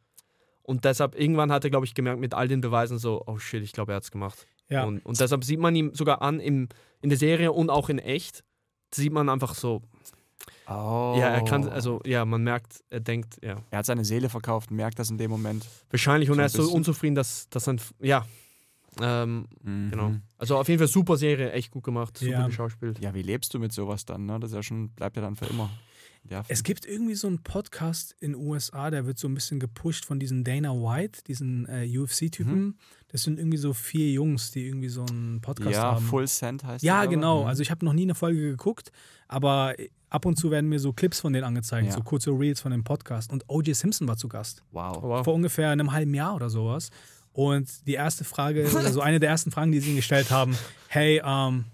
Und 0.66 0.84
deshalb, 0.84 1.14
irgendwann 1.18 1.52
hat 1.52 1.64
er, 1.64 1.70
glaube 1.70 1.86
ich, 1.86 1.94
gemerkt, 1.94 2.20
mit 2.20 2.34
all 2.34 2.48
den 2.48 2.60
Beweisen 2.60 2.98
so, 2.98 3.22
oh 3.26 3.38
shit, 3.38 3.62
ich 3.62 3.72
glaube, 3.72 3.92
er 3.92 3.96
hat 3.96 4.02
es 4.02 4.10
gemacht. 4.10 4.46
ja. 4.68 4.84
Und, 4.84 5.04
und 5.06 5.18
deshalb 5.20 5.44
sieht 5.44 5.60
man 5.60 5.74
ihm 5.76 5.94
sogar 5.94 6.22
an 6.22 6.40
im, 6.40 6.68
in 7.00 7.08
der 7.08 7.18
Serie 7.18 7.52
und 7.52 7.70
auch 7.70 7.88
in 7.88 7.98
echt, 8.00 8.42
sieht 8.92 9.12
man 9.12 9.28
einfach 9.28 9.54
so, 9.54 9.82
Oh. 10.68 11.14
ja, 11.16 11.28
er 11.28 11.42
kann, 11.44 11.68
also 11.68 12.00
ja, 12.04 12.24
man 12.24 12.42
merkt, 12.42 12.82
er 12.90 12.98
denkt, 13.00 13.38
ja, 13.42 13.56
Er 13.70 13.78
hat 13.78 13.86
seine 13.86 14.04
Seele 14.04 14.28
verkauft, 14.28 14.70
merkt 14.72 14.98
das 14.98 15.10
in 15.10 15.16
dem 15.18 15.30
Moment. 15.30 15.64
wahrscheinlich. 15.90 16.28
Und 16.28 16.36
So 16.36 16.40
er 16.40 16.46
ist 16.46 16.52
so 16.54 16.72
unzufrieden, 16.72 17.14
dass, 17.14 17.48
dass 17.50 17.68
ein, 17.68 17.80
ja, 18.00 18.26
ähm, 19.00 19.46
Mhm. 19.62 19.90
genau. 19.90 20.12
Also 20.38 20.56
auf 20.58 20.68
jeden 20.68 20.78
Fall 20.80 20.88
super 20.88 21.16
Serie, 21.16 21.52
echt 21.52 21.70
gut 21.70 21.84
gemacht, 21.84 22.18
super 22.18 22.32
Ja. 22.32 22.46
geschauspielt. 22.46 22.98
Ja, 22.98 23.14
wie 23.14 23.22
lebst 23.22 23.54
du 23.54 23.58
mit 23.60 23.72
sowas 23.72 24.04
dann? 24.06 24.26
Ne? 24.26 24.40
Das 24.40 24.50
ist 24.50 24.56
ja 24.56 24.62
schon, 24.62 24.88
bleibt 24.90 25.14
ja 25.16 25.22
dann 25.22 25.36
für 25.36 25.46
immer. 25.46 25.70
Ja, 26.30 26.42
Es 26.48 26.62
gibt 26.62 26.86
irgendwie 26.86 27.14
so 27.14 27.26
einen 27.28 27.42
Podcast 27.42 28.14
in 28.20 28.32
den 28.32 28.40
USA, 28.40 28.90
der 28.90 29.06
wird 29.06 29.18
so 29.18 29.28
ein 29.28 29.34
bisschen 29.34 29.60
gepusht 29.60 30.04
von 30.04 30.18
diesem 30.18 30.44
Dana 30.44 30.70
White, 30.72 31.22
diesen 31.26 31.66
äh, 31.68 31.86
UFC-Typen. 31.98 32.54
Mhm. 32.54 32.74
Das 33.08 33.22
sind 33.22 33.38
irgendwie 33.38 33.56
so 33.58 33.72
vier 33.72 34.10
Jungs, 34.10 34.50
die 34.50 34.66
irgendwie 34.66 34.88
so 34.88 35.04
einen 35.06 35.40
Podcast 35.40 35.70
ja 35.72 35.82
haben. 35.92 36.04
Full 36.04 36.26
Send 36.26 36.64
heißt 36.64 36.84
Ja, 36.84 37.00
der, 37.02 37.10
genau. 37.10 37.42
Mhm. 37.42 37.46
Also 37.48 37.62
ich 37.62 37.70
habe 37.70 37.84
noch 37.84 37.92
nie 37.92 38.02
eine 38.02 38.14
Folge 38.14 38.40
geguckt, 38.40 38.90
aber 39.28 39.74
ab 40.10 40.24
und 40.26 40.36
zu 40.36 40.50
werden 40.50 40.68
mir 40.68 40.78
so 40.80 40.92
Clips 40.92 41.20
von 41.20 41.32
denen 41.32 41.44
angezeigt, 41.44 41.86
Ja. 41.88 41.92
so 41.94 42.00
kurze 42.02 42.30
Reels 42.30 42.60
von 42.60 42.72
dem 42.72 42.84
Podcast. 42.84 43.32
Und 43.32 43.44
O.J. 43.48 43.74
Simpson 43.76 44.06
war 44.08 44.16
zu 44.16 44.28
Gast. 44.28 44.62
wow. 44.72 44.96
Wow. 45.02 45.24
Vor 45.24 45.34
ungefähr 45.34 45.70
einem 45.70 45.92
halben 45.92 46.14
Jahr 46.14 46.34
oder 46.34 46.50
sowas. 46.50 46.90
Und 47.32 47.86
die 47.86 47.94
erste 47.94 48.24
Frage, 48.24 48.66
also 48.76 49.00
eine 49.00 49.20
der 49.20 49.30
ersten 49.30 49.50
Fragen, 49.50 49.70
die 49.72 49.80
sie 49.80 49.90
ihm 49.90 49.96
gestellt 49.96 50.30
haben, 50.30 50.56
hey, 50.88 51.20
um, 51.22 51.64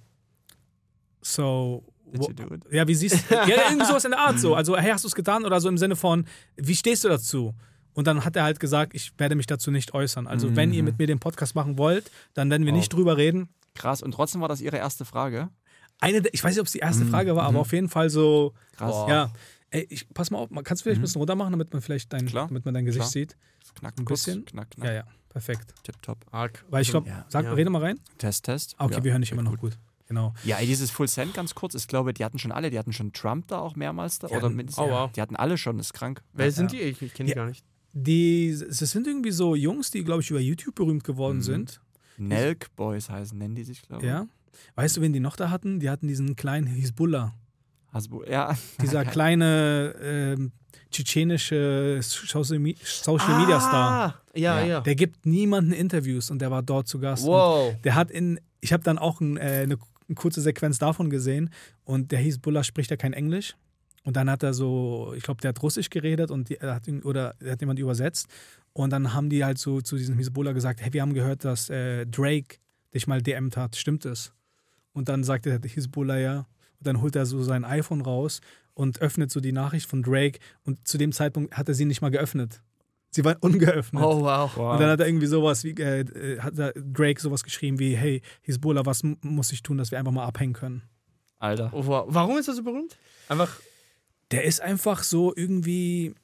so, 1.21 1.85
Did 2.12 2.29
you 2.29 2.33
do 2.46 2.55
it? 2.55 2.62
ja, 2.70 2.87
wie 2.87 2.94
siehst 2.94 3.31
du, 3.31 3.35
ja, 3.35 3.46
irgendwie 3.68 3.87
sowas 3.87 4.05
in 4.05 4.11
der 4.12 4.20
Art 4.20 4.38
so. 4.38 4.55
Also, 4.57 4.77
hey, 4.77 4.90
hast 4.92 5.05
du 5.05 5.09
es 5.09 5.14
getan? 5.14 5.44
Oder 5.44 5.61
so 5.61 5.68
im 5.68 5.79
Sinne 5.79 5.96
von, 5.96 6.27
wie 6.57 6.75
stehst 6.77 7.05
du 7.05 7.09
dazu? 7.09 7.55
Und 7.94 8.07
dann 8.07 8.25
hat 8.25 8.37
er 8.37 8.44
halt 8.44 8.59
gesagt, 8.61 8.94
ich 8.94 9.12
werde 9.18 9.35
mich 9.35 9.46
dazu 9.46 9.70
nicht 9.70 9.92
äußern. 9.94 10.27
Also, 10.27 10.57
wenn 10.57 10.72
ihr 10.72 10.83
Mhm. 10.83 10.87
mit 10.90 10.98
mir 10.98 11.07
den 11.07 11.18
Podcast 11.18 11.55
machen 11.55 11.77
wollt, 11.79 12.11
dann 12.35 12.48
werden 12.51 12.64
wir 12.66 12.72
Wow. 12.72 12.79
nicht 12.81 12.92
drüber 12.92 13.16
reden. 13.16 13.48
Krass. 13.75 14.03
Und 14.03 14.12
trotzdem 14.12 14.40
war 14.40 14.48
das 14.48 14.61
ihre 14.61 14.77
erste 14.79 15.05
Frage. 15.05 15.48
Eine, 16.01 16.22
der- 16.22 16.33
ich 16.35 16.42
weiß 16.42 16.53
nicht, 16.55 16.61
ob 16.61 16.66
es 16.66 16.72
die 16.72 16.79
erste 16.81 17.05
Mhm. 17.05 17.11
Frage 17.11 17.37
war, 17.37 17.42
aber 17.44 17.53
Mhm. 17.53 17.59
auf 17.59 17.72
jeden 17.72 17.88
Fall 17.88 18.09
so, 18.11 18.55
Krass. 18.77 18.90
Boah. 18.90 19.09
ja. 19.09 19.33
Ey, 19.70 19.87
ich, 19.88 20.07
pass 20.12 20.31
mal 20.31 20.38
auf, 20.38 20.51
kannst 20.64 20.83
du 20.83 20.85
vielleicht 20.85 20.98
ein 20.98 21.01
Mhm. 21.01 21.03
bisschen 21.03 21.18
runter 21.20 21.35
machen, 21.35 21.53
damit 21.53 21.72
man 21.72 21.81
vielleicht 21.81 22.12
dein, 22.12 22.27
Klar, 22.27 22.48
damit 22.48 22.64
man 22.64 22.75
dein 22.75 22.85
Gesicht 22.85 23.01
klar. 23.05 23.11
sieht? 23.11 23.37
Knack, 23.79 23.94
Ein 23.98 24.05
bisschen? 24.05 24.44
Knack, 24.44 24.70
knack. 24.70 24.87
Ja, 24.88 24.92
ja, 24.94 25.05
Perfekt. 25.31 25.72
Tipptopp. 25.83 26.18
Arg. 26.31 26.62
Weil 26.68 26.83
ich 26.83 26.90
glaube, 26.90 27.09
Ja. 27.09 27.25
sag, 27.29 27.44
Ja. 27.46 27.53
rede 27.55 27.70
mal 27.70 27.81
rein. 27.81 27.98
Test, 28.18 28.44
Test. 28.44 28.75
Ah, 28.77 28.85
Okay, 28.87 28.96
ja. 28.96 29.05
wir 29.05 29.12
hören 29.12 29.22
dich 29.22 29.33
immer 29.33 29.42
noch 29.42 29.57
gut. 29.57 29.79
Genau. 30.09 30.35
Ja, 30.45 30.59
ey, 30.59 30.67
dieses 30.67 30.91
Full 30.91 31.09
Send 31.09 31.35
ganz 31.35 31.55
kurz. 31.55 31.75
Ich 31.75 31.88
glaube, 31.88 32.12
die 32.12 32.25
hatten 32.25 32.38
schon 32.38 32.53
alle. 32.53 32.71
Die 32.71 32.79
hatten 32.79 32.93
schon 32.93 33.12
Trump 33.12 33.49
da 33.49 33.59
auch 33.59 33.77
mehrmals 33.77 34.19
da. 34.19 34.27
Die 34.29 34.35
oder 34.35 34.45
hatten- 34.47 34.57
mindestens. 34.57 34.85
oh, 34.85 34.91
wow. 34.91 35.11
Die 35.12 35.21
hatten 35.23 35.37
alle 35.37 35.57
schon. 35.57 35.79
Ist 35.79 35.93
krank. 35.95 36.23
Wer 36.33 36.47
Ja. 36.47 36.53
sind 36.53 36.73
die? 36.73 36.81
Ich, 36.81 37.01
ich 37.03 37.15
kenne 37.15 37.29
die 37.29 37.31
Ja. 37.37 37.43
gar 37.43 37.47
nicht. 37.49 37.65
Die, 37.95 38.49
es 38.49 38.79
sind 38.79 39.07
irgendwie 39.07 39.31
so 39.33 39.55
Jungs, 39.55 39.91
die, 39.91 40.03
glaube 40.05 40.23
ich, 40.23 40.31
über 40.31 40.41
YouTube 40.41 40.75
berühmt 40.75 41.05
geworden 41.05 41.38
Mhm. 41.38 41.43
sind. 41.43 41.81
Nelk 42.19 42.75
Boys 42.77 43.09
heißen, 43.11 43.37
nennen 43.38 43.55
die 43.55 43.65
sich, 43.65 43.83
glaube 43.83 44.03
ich. 44.05 44.09
Ja. 44.09 44.27
Weißt 44.77 44.97
du, 44.97 45.01
wen 45.01 45.12
die 45.12 45.21
noch 45.21 45.37
da 45.37 45.51
hatten? 45.51 45.81
Die 45.81 45.88
hatten 45.91 46.09
diesen 46.09 46.37
kleinen 46.37 46.67
Hisbullah. 46.67 47.35
Hasbu 47.93 48.23
ja. 48.25 48.57
Dieser 48.83 49.05
kleine 49.05 49.95
ähm, 50.03 50.53
tschetschenische 50.91 51.99
Social, 52.03 52.59
Me- 52.59 52.75
Social 52.83 53.38
Media 53.41 53.61
Star. 53.61 53.91
Ah, 54.15 54.23
ja, 54.35 54.61
Ja. 54.61 54.67
ja. 54.67 54.81
Der 54.81 54.95
gibt 54.95 55.27
niemanden 55.27 55.73
Interviews 55.73 56.31
und 56.31 56.41
der 56.41 56.51
war 56.51 56.62
dort 56.62 56.88
zu 56.88 56.99
Gast. 56.99 57.27
Wow. 57.27 57.75
Der 57.85 57.95
hat 57.95 58.11
in, 58.11 58.41
ich 58.61 58.73
habe 58.73 58.83
dann 58.83 58.99
auch 58.99 59.21
ein, 59.21 59.37
äh, 59.37 59.41
eine, 59.65 59.77
eine 60.12 60.20
kurze 60.20 60.40
Sequenz 60.40 60.79
davon 60.79 61.11
gesehen 61.11 61.51
und 61.85 62.12
der 62.12 62.18
Hisbullah 62.18 62.64
spricht 62.64 62.90
ja 62.90 62.96
kein 62.96 63.12
Englisch. 63.12 63.57
Und 64.05 64.16
dann 64.16 64.29
hat 64.29 64.42
er 64.42 64.53
so, 64.53 65.12
ich 65.16 65.22
glaube, 65.22 65.40
der 65.40 65.51
hat 65.51 65.62
Russisch 65.62 65.88
geredet 65.88 66.31
und 66.31 66.48
die, 66.48 66.59
hat, 66.59 66.88
oder 67.05 67.35
er 67.40 67.53
hat 67.53 67.61
jemand 67.61 67.79
übersetzt. 67.79 68.27
Und 68.72 68.90
dann 68.90 69.14
haben 69.14 69.31
die 69.31 69.44
halt 69.44 69.59
so 69.59 69.81
zu 69.81 69.96
diesem 69.96 70.16
Hisbullah 70.16 70.53
gesagt: 70.53 70.81
Hey, 70.81 70.92
wir 70.92 71.03
haben 71.03 71.14
gehört, 71.14 71.44
dass 71.44 71.70
äh, 71.70 72.07
Drake 72.07 72.57
dich 72.94 73.07
mal 73.07 73.22
DMt 73.22 73.57
hat. 73.57 73.77
Stimmt 73.77 74.05
es? 74.05 74.33
Und 74.92 75.09
dann 75.09 75.25
sagt 75.25 75.46
der 75.46 75.61
Hisbullah 75.62 76.18
ja. 76.18 76.38
Und 76.38 76.87
dann 76.87 77.01
holt 77.01 77.14
er 77.14 77.27
so 77.27 77.42
sein 77.42 77.64
iPhone 77.64 78.01
raus 78.01 78.40
und 78.75 79.01
öffnet 79.01 79.31
so 79.31 79.40
die 79.40 79.53
Nachricht 79.53 79.88
von 79.88 80.03
Drake. 80.03 80.40
Und 80.64 80.87
zu 80.88 80.98
dem 80.98 81.12
Zeitpunkt 81.12 81.57
hat 81.57 81.68
er 81.68 81.75
sie 81.75 81.85
nicht 81.85 82.03
mal 82.03 82.11
geöffnet. 82.11 82.61
Sie 83.14 83.25
war 83.25 83.37
ungeöffnet. 83.40 84.03
Oh, 84.03 84.22
wow. 84.22 84.57
Und 84.57 84.81
dann 84.81 84.90
hat 84.90 85.01
er 85.01 85.07
irgendwie 85.07 85.27
sowas 85.27 85.64
wie, 85.64 85.72
äh, 85.72 86.01
äh, 86.01 86.40
hat 86.40 86.55
Drake 86.77 87.20
sowas 87.20 87.44
geschrieben 87.44 87.79
wie, 87.79 87.94
hey, 87.94 88.22
Hisbollah, 88.40 88.87
was 88.87 89.03
muss 89.20 89.53
ich 89.53 89.62
tun, 89.62 89.77
dass 89.79 89.90
wir 89.90 89.98
einfach 89.98 90.12
mal 90.12 90.25
abhängen 90.25 90.55
können? 90.55 90.83
Alter. 91.38 91.70
Oh, 91.75 91.85
wow. 91.87 92.07
Warum 92.09 92.38
ist 92.38 92.48
er 92.48 92.55
so 92.55 92.62
berühmt? 92.62 92.96
Einfach. 93.29 93.51
Der 94.31 94.44
ist 94.44 94.62
einfach 94.62 95.03
so 95.03 95.35
irgendwie, 95.37 96.14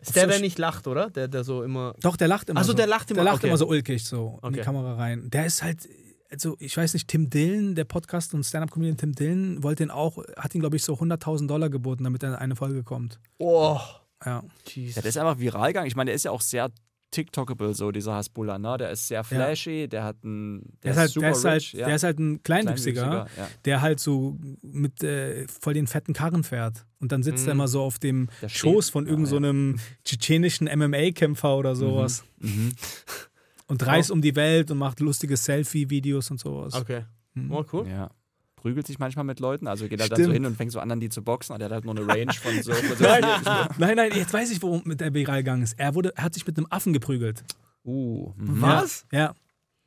Ist 0.00 0.14
der, 0.16 0.24
So 0.24 0.28
der 0.30 0.40
nicht 0.40 0.58
lacht, 0.58 0.86
oder? 0.86 1.08
Der, 1.08 1.28
der 1.28 1.44
so 1.44 1.62
immer. 1.62 1.94
doch, 2.02 2.16
der 2.16 2.28
lacht 2.28 2.50
immer 2.50 2.60
Ach 2.60 2.64
so, 2.64 2.74
der 2.74 2.86
lacht 2.86 3.10
immer, 3.10 3.16
Der 3.18 3.24
lacht 3.24 3.36
okay. 3.36 3.46
immer 3.46 3.56
so 3.56 3.66
ulkig 3.66 4.04
so 4.04 4.38
in 4.42 4.52
die 4.52 4.58
Okay. 4.58 4.64
Kamera 4.66 4.96
rein. 4.96 5.30
Der 5.30 5.46
ist 5.46 5.62
halt, 5.62 5.88
also 6.30 6.56
ich 6.58 6.76
weiß 6.76 6.92
nicht, 6.92 7.08
Tim 7.08 7.30
Dillon, 7.30 7.74
der 7.74 7.84
Podcast 7.84 8.34
und 8.34 8.44
Stand-Up-Comedian 8.44 8.98
Tim 8.98 9.12
Dillon, 9.14 9.62
wollte 9.62 9.84
ihn 9.84 9.90
auch, 9.90 10.18
hat 10.36 10.54
ihn 10.54 10.60
glaube 10.60 10.76
ich 10.76 10.82
so 10.84 10.92
100.000 10.92 11.46
Dollar 11.46 11.70
geboten, 11.70 12.04
damit 12.04 12.22
er 12.22 12.30
in 12.30 12.34
eine 12.34 12.54
Folge 12.56 12.82
kommt. 12.82 13.18
Oh. 13.38 13.80
Ja. 14.24 14.42
Jesus. 14.66 14.96
Ja, 14.96 15.02
der 15.02 15.08
ist 15.10 15.18
einfach 15.18 15.38
viral 15.38 15.68
gegangen. 15.68 15.86
Ich 15.86 15.96
meine, 15.96 16.08
der 16.10 16.14
ist 16.16 16.24
ja 16.24 16.30
auch 16.30 16.40
sehr 16.40 16.70
TikTokable, 17.10 17.72
so 17.72 17.90
dieser 17.90 18.14
Hasbullah, 18.14 18.58
ne? 18.58 18.76
Der 18.76 18.90
ist 18.90 19.08
sehr 19.08 19.24
flashy, 19.24 19.88
der 19.88 20.04
hat 20.04 20.16
einen. 20.22 20.76
Der, 20.82 20.90
ist 20.92 20.98
halt, 20.98 21.10
super 21.10 21.26
der, 21.28 21.30
ist 21.36 21.44
halt, 21.44 21.56
rich, 21.56 21.72
ja. 21.72 21.86
der 21.86 21.96
ist 21.96 22.02
halt 22.02 22.18
ein 22.18 22.42
Kleinwüchsiger, 22.42 23.00
Kleinwüchsiger, 23.02 23.42
ja. 23.42 23.48
der 23.64 23.80
halt 23.80 23.98
so 24.00 24.38
mit 24.60 25.02
äh, 25.02 25.46
voll 25.48 25.72
den 25.72 25.86
fetten 25.86 26.12
Karren 26.12 26.44
fährt. 26.44 26.84
Und 27.00 27.12
dann 27.12 27.22
sitzt 27.22 27.46
er 27.46 27.54
Mhm. 27.54 27.60
immer 27.60 27.68
so 27.68 27.80
auf 27.82 27.98
dem 27.98 28.28
Der 28.42 28.50
steht- 28.50 28.60
Schoß 28.60 28.90
von 28.90 29.04
ja, 29.06 29.10
irgendeinem 29.10 29.30
so 29.30 29.36
einem 29.36 29.80
tschetschenischen 30.04 30.66
MMA-Kämpfer 30.68 31.56
oder 31.56 31.74
sowas. 31.76 32.24
Mhm. 32.40 32.72
Und 33.68 33.86
reist 33.86 34.10
um 34.10 34.20
die 34.20 34.34
Welt 34.36 34.70
und 34.70 34.78
macht 34.78 35.00
lustige 35.00 35.36
Selfie-Videos 35.36 36.30
und 36.30 36.40
sowas. 36.40 36.74
Okay. 36.74 37.04
Mhm. 37.34 37.52
Oh, 37.52 37.64
cool. 37.72 37.86
Ja. 37.88 38.10
Prügelt 38.60 38.86
sich 38.86 38.98
manchmal 38.98 39.24
mit 39.24 39.40
Leuten, 39.40 39.66
also 39.68 39.88
geht 39.88 40.00
er 40.00 40.08
dann 40.08 40.16
so 40.16 40.22
Stimmt. 40.24 40.34
hin 40.34 40.44
und 40.46 40.56
fängt 40.56 40.72
so 40.72 40.80
an, 40.80 40.90
an 40.90 41.00
die 41.00 41.08
zu 41.08 41.22
boxen, 41.22 41.52
aber 41.52 41.58
der 41.60 41.66
hat 41.66 41.72
halt 41.74 41.84
nur 41.84 41.96
eine 41.96 42.06
Range 42.06 42.32
von 42.32 42.62
so. 42.62 42.72
Von 42.72 42.96
so 42.96 43.04
Nein, 43.04 43.24
nein, 43.78 43.96
nein, 43.96 44.12
jetzt 44.14 44.32
weiß 44.32 44.50
ich, 44.50 44.60
worum 44.62 44.82
mit 44.84 45.00
der 45.00 45.14
viral 45.14 45.38
gegangen 45.38 45.62
ist. 45.62 45.78
Er, 45.78 45.94
wurde, 45.94 46.12
er 46.16 46.24
hat 46.24 46.34
sich 46.34 46.46
mit 46.46 46.56
einem 46.56 46.66
Affen 46.70 46.92
geprügelt. 46.92 47.44
uh, 47.84 48.32
mhm. 48.36 48.60
Was? 48.60 49.06
Ja. 49.12 49.18
ja. 49.18 49.34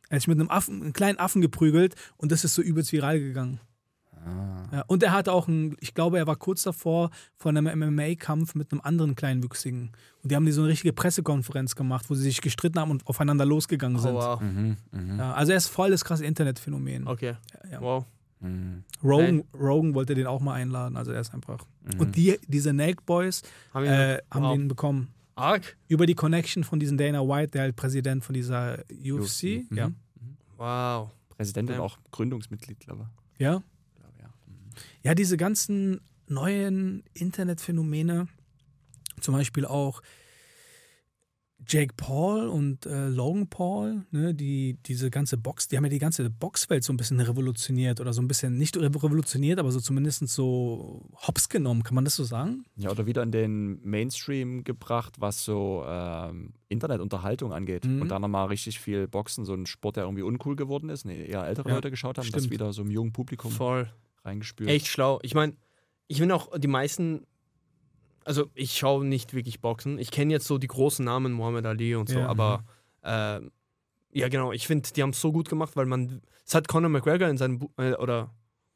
Er 0.10 0.16
hat 0.16 0.22
sich 0.22 0.28
mit 0.28 0.40
einem 0.40 0.50
Affen, 0.50 0.82
einem 0.82 0.94
kleinen 0.94 1.20
Affen 1.20 1.42
geprügelt 1.42 1.96
und 2.18 2.32
das 2.32 2.44
ist 2.44 2.54
so 2.56 2.62
übelst 2.62 2.92
viral 2.92 3.20
gegangen. 3.20 3.60
Ah. 4.26 4.68
Ja, 4.72 4.84
und 4.88 5.02
er 5.04 5.14
hatte 5.14 5.32
auch 5.34 5.48
ein, 5.48 5.76
ich 5.80 5.94
glaube, 5.96 6.18
er 6.20 6.28
war 6.28 6.36
kurz 6.36 6.62
davor 6.64 7.10
von 7.38 7.58
einem 7.58 7.80
MMA-Kampf 7.80 8.54
mit 8.56 8.72
einem 8.72 8.80
anderen 8.82 9.16
Kleinwüchsigen. 9.16 9.92
Und 10.22 10.32
die 10.32 10.36
haben 10.36 10.46
die 10.46 10.52
so 10.52 10.62
eine 10.62 10.70
richtige 10.70 10.94
Pressekonferenz 10.94 11.76
gemacht, 11.76 12.06
wo 12.10 12.14
sie 12.14 12.24
sich 12.24 12.40
gestritten 12.42 12.80
haben 12.80 12.92
und 12.92 13.08
aufeinander 13.08 13.46
losgegangen 13.46 13.98
Oh, 13.98 14.02
sind. 14.02 14.14
wow. 14.14 14.40
Mhm, 14.40 14.78
mhm, 14.92 15.18
Ja, 15.18 15.34
also 15.34 15.52
er 15.54 15.58
ist 15.58 15.68
voll 15.70 15.90
das 15.90 16.06
krasse 16.06 16.24
Internetphänomen. 16.26 17.08
Okay. 17.08 17.36
Ja, 17.66 17.72
ja. 17.72 17.82
Wow. 17.82 18.06
Mhm, 18.42 18.84
Rogan, 19.04 19.44
Rogan 19.54 19.94
wollte 19.94 20.14
den 20.16 20.28
auch 20.28 20.42
mal 20.42 20.54
einladen, 20.56 20.98
also 20.98 21.12
er 21.12 21.22
ist 21.22 21.34
einfach. 21.34 21.66
mhm. 21.84 22.00
Und 22.00 22.16
die, 22.16 22.40
diese 22.48 22.74
Nake 22.74 23.02
Boys 23.06 23.42
Haben 23.74 23.86
wir 23.86 23.92
äh, 23.92 24.22
haben 24.32 24.44
wow. 24.44 24.58
den 24.58 24.68
bekommen. 24.68 25.08
Arg. 25.36 25.78
Über 25.88 26.06
die 26.06 26.14
Connection 26.14 26.64
von 26.64 26.80
diesem 26.80 26.98
Dana 26.98 27.22
White, 27.22 27.52
der 27.52 27.62
halt 27.64 27.76
Präsident 27.76 28.24
von 28.24 28.34
dieser 28.34 28.80
UFC. 28.90 29.70
Mhm. 29.70 29.78
Ja. 29.78 29.92
Wow. 30.58 31.12
Präsident 31.30 31.70
und 31.70 31.78
Ja. 31.78 31.82
auch 31.82 31.98
Gründungsmitglied, 32.12 32.80
glaube 32.80 33.10
ja. 33.40 33.56
ich. 33.58 34.00
Glaube, 34.00 34.14
ja. 34.22 34.28
Mhm. 34.28 34.54
Ja, 35.04 35.16
diese 35.16 35.38
ganzen 35.38 36.02
neuen 36.28 37.04
Internetphänomene, 37.14 38.28
zum 39.20 39.34
Beispiel 39.34 39.66
auch 39.66 40.02
Jake 41.68 41.94
Paul 41.96 42.48
und 42.48 42.86
äh, 42.86 43.08
Logan 43.08 43.48
Paul, 43.48 44.06
ne, 44.12 44.34
die 44.34 44.78
diese 44.86 45.10
ganze 45.12 45.38
Box, 45.38 45.68
die 45.68 45.78
haben 45.78 45.84
ja 45.86 45.90
die 45.90 46.00
ganze 46.00 46.30
Boxwelt 46.30 46.84
so 46.84 46.92
ein 46.92 46.98
bisschen 46.98 47.20
revolutioniert 47.20 48.00
oder 48.00 48.14
so 48.14 48.22
ein 48.22 48.28
bisschen, 48.28 48.58
nicht 48.58 48.76
revolutioniert, 48.78 49.60
aber 49.60 49.72
so 49.72 49.80
zumindest 49.80 50.28
so 50.28 51.06
hops 51.28 51.50
genommen, 51.50 51.84
kann 51.84 51.96
man 51.96 52.04
das 52.04 52.16
so 52.16 52.24
sagen? 52.24 52.64
Ja, 52.76 52.90
oder 52.90 53.06
wieder 53.06 53.24
in 53.24 53.32
den 53.32 53.80
Mainstream 53.84 54.64
gebracht, 54.64 55.16
was 55.20 55.46
so 55.46 55.84
ähm, 55.88 56.54
Internetunterhaltung 56.68 57.54
angeht. 57.54 57.86
Mhm. 57.86 58.02
Und 58.02 58.10
da 58.10 58.20
nochmal 58.20 58.48
richtig 58.48 58.80
viel 58.80 59.08
Boxen, 59.08 59.46
so 59.46 59.54
ein 59.54 59.66
Sport, 59.66 59.98
der 59.98 60.06
irgendwie 60.06 60.24
uncool 60.24 60.56
geworden 60.56 60.90
ist, 60.90 61.06
ne, 61.06 61.26
eher 61.26 61.46
ältere 61.46 61.70
Ja, 61.70 61.76
Leute 61.76 61.92
geschaut 61.92 62.18
haben, 62.18 62.30
das 62.32 62.42
stimmt. 62.42 62.52
wieder 62.54 62.74
so 62.74 62.82
im 62.82 62.90
jungen 62.92 63.14
Publikum 63.14 63.52
Voll. 63.52 63.90
reingespült. 64.24 64.70
Echt 64.70 64.88
schlau. 64.88 65.20
Ich 65.22 65.36
meine, 65.36 65.54
ich 66.08 66.18
finde 66.18 66.36
auch 66.36 66.58
die 66.58 66.68
meisten. 66.68 67.26
Also, 68.26 68.48
ich 68.54 68.74
schaue 68.78 69.06
nicht 69.06 69.34
wirklich 69.34 69.62
Boxen. 69.62 69.98
Ich 70.00 70.12
kenne 70.12 70.32
jetzt 70.34 70.46
so 70.48 70.58
die 70.58 70.68
großen 70.68 71.04
Namen, 71.04 71.32
Muhammad 71.34 71.66
Ali 71.66 71.96
und 71.96 72.10
so, 72.10 72.20
Ja. 72.20 72.28
aber. 72.28 72.64
Äh, 73.04 73.40
ja, 74.14 74.28
genau. 74.28 74.52
Ich 74.52 74.68
finde, 74.68 74.90
die 74.96 75.02
haben 75.02 75.12
es 75.12 75.22
so 75.22 75.32
gut 75.32 75.50
gemacht, 75.50 75.76
weil 75.76 75.86
man. 75.86 76.22
Es 76.46 76.54
hat 76.54 76.68
Conor 76.68 76.90
McGregor 76.90 77.28
in 77.30 77.38
seinem. 77.38 77.60
Bu 77.60 77.70
äh, 77.78 77.94
oder 77.94 78.30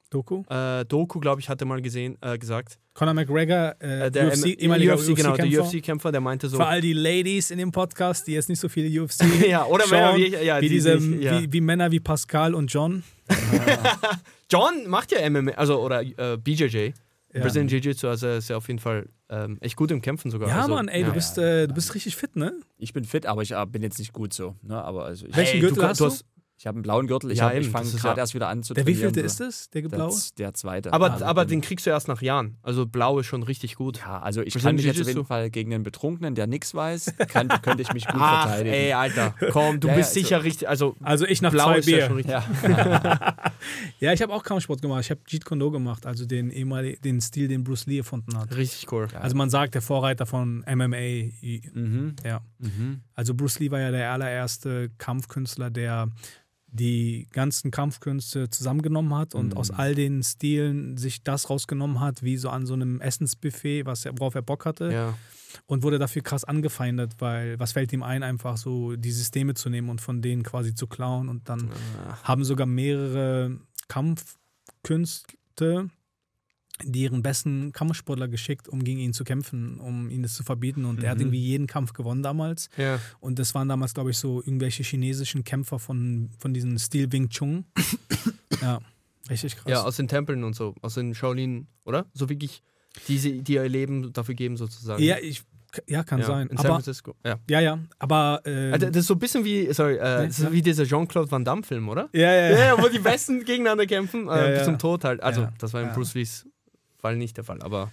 Doku? 0.10 0.44
äh, 0.50 0.86
Doku, 0.86 1.20
glaube 1.20 1.42
ich, 1.42 1.50
hat 1.50 1.60
er 1.62 1.68
mal 1.68 1.82
gesehen, 1.82 2.18
äh, 2.22 2.38
gesagt. 2.38 2.80
Conor 2.94 3.14
McGregor, 3.14 3.76
äh, 3.82 4.06
Äh, 4.08 4.12
der 4.12 4.28
UFC, 4.28 4.46
M- 4.54 4.60
ehemaliger 4.60 4.96
UFC, 4.96 5.14
genau, 5.16 5.36
der 5.36 5.46
UFC-Kämpfer. 5.48 6.12
Der 6.14 6.22
meinte 6.22 6.48
so. 6.48 6.56
Für 6.58 6.66
all 6.68 6.80
die 6.80 6.94
Ladies 6.94 7.52
in 7.52 7.58
dem 7.58 7.72
Podcast, 7.72 8.26
die 8.28 8.32
jetzt 8.34 8.48
nicht 8.48 8.60
so 8.62 8.70
viele 8.70 8.88
UFC 9.04 9.24
ja, 9.50 9.66
oder 9.66 9.84
schauen, 9.86 9.92
wenn 9.92 10.34
er 10.34 10.42
wie, 10.42 10.46
ja, 10.46 10.58
wie, 10.62 10.70
die- 10.70 10.76
diese, 10.76 10.98
die- 10.98 11.16
ja. 11.24 11.42
wie, 11.42 11.52
wie 11.52 11.62
Männer 11.62 11.92
wie 11.92 12.00
Pascal 12.00 12.56
und 12.56 12.72
John. 12.72 13.04
John 14.52 14.88
macht 14.88 15.12
ja 15.12 15.28
MMA, 15.30 15.52
also 15.52 15.82
oder 15.82 16.02
äh, 16.02 16.38
BJJ. 16.38 16.92
Ja. 17.36 17.42
Brazilian 17.42 17.68
Jiu-Jitsu, 17.68 18.08
also 18.08 18.28
er 18.28 18.38
ist 18.38 18.50
ja 18.50 18.56
auf 18.56 18.68
jeden 18.70 18.80
Fall 18.80 19.10
ähm, 19.28 19.58
echt 19.60 19.76
gut 19.76 19.92
im 19.92 20.02
Kämpfen 20.02 20.32
sogar. 20.32 20.48
Ja, 20.48 20.62
also, 20.62 20.74
Mann, 20.74 20.88
ey, 20.88 21.02
ja. 21.02 21.08
du, 21.08 21.14
bist, 21.14 21.38
äh, 21.38 21.68
du 21.68 21.74
bist 21.74 21.94
richtig 21.94 22.16
fit, 22.16 22.38
ne? 22.38 22.54
Ich 22.78 22.94
bin 22.94 23.04
fit, 23.04 23.26
aber 23.26 23.42
ich 23.42 23.52
äh, 23.52 23.66
bin 23.66 23.82
jetzt 23.84 24.00
nicht 24.00 24.14
gut 24.14 24.34
so. 24.34 24.56
Ne? 24.62 24.82
Aber 24.82 25.04
also 25.04 25.28
ich, 25.28 25.36
Welchen 25.36 25.56
Ey, 25.56 25.60
Gürtel 25.60 25.82
du, 25.82 25.84
hast 25.84 26.00
du 26.00 26.06
du? 26.06 26.12
hast, 26.12 26.26
ich 26.58 26.66
habe 26.68 26.76
einen 26.78 26.84
blauen 26.84 27.08
Gürtel, 27.08 27.32
ich, 27.32 27.40
Ja, 27.40 27.50
hab- 27.50 27.56
ich 27.56 27.68
fange 27.70 27.90
gerade 27.92 28.16
ja- 28.16 28.24
erst 28.24 28.34
wieder 28.34 28.48
an 28.48 28.64
zu 28.64 28.74
Der 28.74 28.86
trainieren. 28.86 29.10
wievielte 29.14 29.20
so. 29.22 29.26
ist 29.26 29.42
es? 29.42 29.70
Der 29.72 29.82
Der, 29.82 29.90
blaue? 29.90 30.14
der 30.38 30.54
zweite. 30.54 30.94
Aber, 30.94 31.12
Also 31.12 31.26
aber 31.26 31.46
den 31.46 31.60
kriegst 31.62 31.86
du 31.86 31.90
erst 31.90 32.08
nach 32.08 32.22
Jahren. 32.22 32.58
Also 32.64 32.86
blau 32.86 33.20
ist 33.20 33.26
schon 33.28 33.44
richtig 33.44 33.76
gut. 33.76 33.98
Ja, 34.00 34.20
also 34.20 34.42
ich 34.42 34.54
Brazilian 34.54 34.78
kann 34.78 34.86
mich 34.86 34.86
jetzt 34.86 35.02
auf 35.02 35.08
jeden 35.08 35.26
Fall 35.26 35.50
gegen 35.50 35.74
einen 35.74 35.84
Betrunkenen, 35.84 36.34
der 36.34 36.48
nichts 36.48 36.74
weiß, 36.74 37.14
kann, 37.28 37.50
könnte 37.62 37.82
ich 37.84 37.92
mich 37.94 38.08
gut 38.08 38.16
Ach, 38.20 38.48
verteidigen. 38.48 38.74
ey, 38.74 38.94
Alter, 38.94 39.36
komm, 39.52 39.80
du 39.82 39.90
Ja, 39.90 39.96
bist 39.96 40.16
ja, 40.16 40.22
sicher 40.22 40.44
richtig. 40.46 40.70
Also, 40.70 40.96
Also 41.04 41.26
ich 41.26 41.42
nach 41.42 41.52
blau 41.52 41.66
zwei 41.66 41.80
ist 41.80 41.90
ja 41.90 41.98
Bier. 41.98 42.06
schon 42.08 42.16
richtig. 42.16 42.32
Ja. 42.34 43.36
Ja, 44.00 44.14
ich 44.14 44.22
habe 44.22 44.34
auch 44.34 44.44
Kampfsport 44.44 44.82
gemacht. 44.82 45.02
Ich 45.06 45.10
habe 45.10 45.22
Jeet 45.28 45.44
Kune 45.46 45.60
Do 45.60 45.72
gemacht, 45.72 46.06
also 46.06 46.26
den 46.26 46.52
ehemaligen 46.52 47.02
den 47.02 47.22
Stil, 47.22 47.48
den 47.48 47.64
Bruce 47.64 47.86
Lee 47.88 47.98
erfunden 48.00 48.38
hat. 48.38 48.56
Richtig 48.56 48.92
cool. 48.92 49.08
Also 49.20 49.36
man 49.36 49.50
sagt, 49.50 49.74
der 49.74 49.82
Vorreiter 49.82 50.26
von 50.26 50.64
MMA. 50.68 51.32
Mhm. 51.74 52.16
Ja. 52.24 52.42
Mhm. 52.60 53.02
Also 53.16 53.34
Bruce 53.34 53.60
Lee 53.60 53.72
war 53.72 53.80
ja 53.80 53.92
der 53.92 54.12
allererste 54.12 54.92
Kampfkünstler, 54.98 55.70
der 55.72 56.10
die 56.76 57.28
ganzen 57.32 57.72
Kampfkünste 57.72 58.50
zusammengenommen 58.50 59.14
hat 59.16 59.34
und 59.36 59.54
Mhm. 59.54 59.58
aus 59.58 59.72
all 59.72 59.96
den 59.96 60.24
Stilen 60.24 60.98
sich 60.98 61.24
das 61.24 61.50
rausgenommen 61.50 62.00
hat, 62.00 62.24
wie 62.24 62.38
so 62.38 62.50
an 62.50 62.66
so 62.66 62.74
einem 62.74 63.02
Essensbuffet, 63.02 63.86
was 63.86 64.06
er, 64.06 64.18
worauf 64.20 64.36
er 64.36 64.42
Bock 64.44 64.66
hatte. 64.66 64.92
Ja. 64.92 65.18
und 65.68 65.84
wurde 65.84 66.00
dafür 66.00 66.22
krass 66.22 66.44
angefeindet, 66.44 67.14
weil 67.20 67.58
was 67.60 67.72
fällt 67.72 67.94
ihm 67.94 68.04
ein, 68.04 68.24
einfach 68.24 68.58
so 68.58 68.98
die 68.98 69.12
Systeme 69.14 69.54
zu 69.54 69.70
nehmen 69.70 69.88
und 69.90 70.02
von 70.02 70.22
denen 70.22 70.44
quasi 70.44 70.76
zu 70.76 70.86
klauen 70.86 71.30
und 71.30 71.48
dann 71.48 71.70
haben 72.24 72.44
sogar 72.44 72.68
mehrere 72.68 73.58
Kampfkünste 73.88 75.90
die 76.84 77.04
ihren 77.04 77.22
besten 77.22 77.72
Kampfsportler 77.72 78.28
geschickt, 78.28 78.68
um 78.68 78.84
gegen 78.84 79.00
ihn 79.00 79.14
zu 79.14 79.24
kämpfen, 79.24 79.80
um 79.80 80.10
ihn 80.10 80.24
das 80.24 80.34
zu 80.34 80.44
verbieten. 80.44 80.84
Und 80.86 81.04
er 81.04 81.12
hat 81.12 81.18
Mhm. 81.18 81.24
irgendwie 81.26 81.40
jeden 81.42 81.68
Kampf 81.68 81.94
gewonnen 81.94 82.22
damals. 82.24 82.70
ja. 82.78 83.00
Und 83.22 83.40
das 83.40 83.56
waren 83.56 83.70
damals, 83.70 83.94
glaube 83.94 84.12
ich, 84.12 84.18
so 84.18 84.42
irgendwelche 84.42 84.84
chinesischen 84.84 85.44
Kämpfer 85.44 85.80
von, 85.80 86.30
von 86.38 86.54
diesem 86.54 86.78
Stil 86.78 87.12
Wing 87.12 87.30
Chun. 87.30 87.66
ja, 88.62 88.80
richtig 89.30 89.56
krass. 89.56 89.72
Ja, 89.72 89.84
aus 89.84 89.96
den 89.98 90.08
Tempeln 90.08 90.44
und 90.44 90.54
so, 90.56 90.76
aus 90.82 90.96
den 90.96 91.16
Shaolin, 91.16 91.68
oder? 91.86 92.06
So 92.14 92.30
wirklich, 92.30 92.62
die, 93.08 93.18
sie- 93.18 93.42
die 93.42 93.54
ihr 93.54 93.70
Leben 93.70 94.12
dafür 94.14 94.36
geben 94.36 94.58
sozusagen. 94.58 95.02
Ja, 95.02 95.18
ich 95.22 95.44
ja, 95.88 96.04
kann 96.04 96.20
ja, 96.22 96.26
sein. 96.26 96.48
In 96.48 96.56
San 96.58 96.66
Aber, 96.68 96.76
Francisco. 96.76 97.16
Ja. 97.26 97.38
ja, 97.50 97.60
ja, 97.60 97.80
aber. 98.00 98.42
ähm, 98.46 98.74
Also, 98.74 98.88
das 98.88 98.98
ist 98.98 99.08
so 99.08 99.14
ein 99.16 99.20
bisschen 99.20 99.44
wie, 99.44 99.74
sorry, 99.74 99.96
äh, 99.98 100.28
ja. 100.30 100.52
wie 100.52 100.62
dieser 100.62 100.86
Jean-Claude 100.86 101.30
Van 101.30 101.44
Damme-Film, 101.44 101.90
oder? 101.90 102.08
ja, 102.14 102.32
ja, 102.32 102.50
Ja, 102.52 102.66
ja, 102.76 102.82
wo 102.82 102.88
die 102.88 103.00
Besten 103.00 103.40
gegeneinander 103.46 103.86
kämpfen, 103.86 104.28
äh, 104.30 104.56
bis 104.58 104.64
zum 104.66 104.78
Tod 104.78 105.04
halt. 105.04 105.22
Also, 105.22 105.48
das 105.58 105.74
war 105.74 105.82
in. 105.82 105.92
Bruce 105.94 106.14
Lees 106.14 106.46
Fall 107.06 107.18
nicht 107.18 107.38
der 107.38 107.44
Fall, 107.44 107.62
aber 107.62 107.92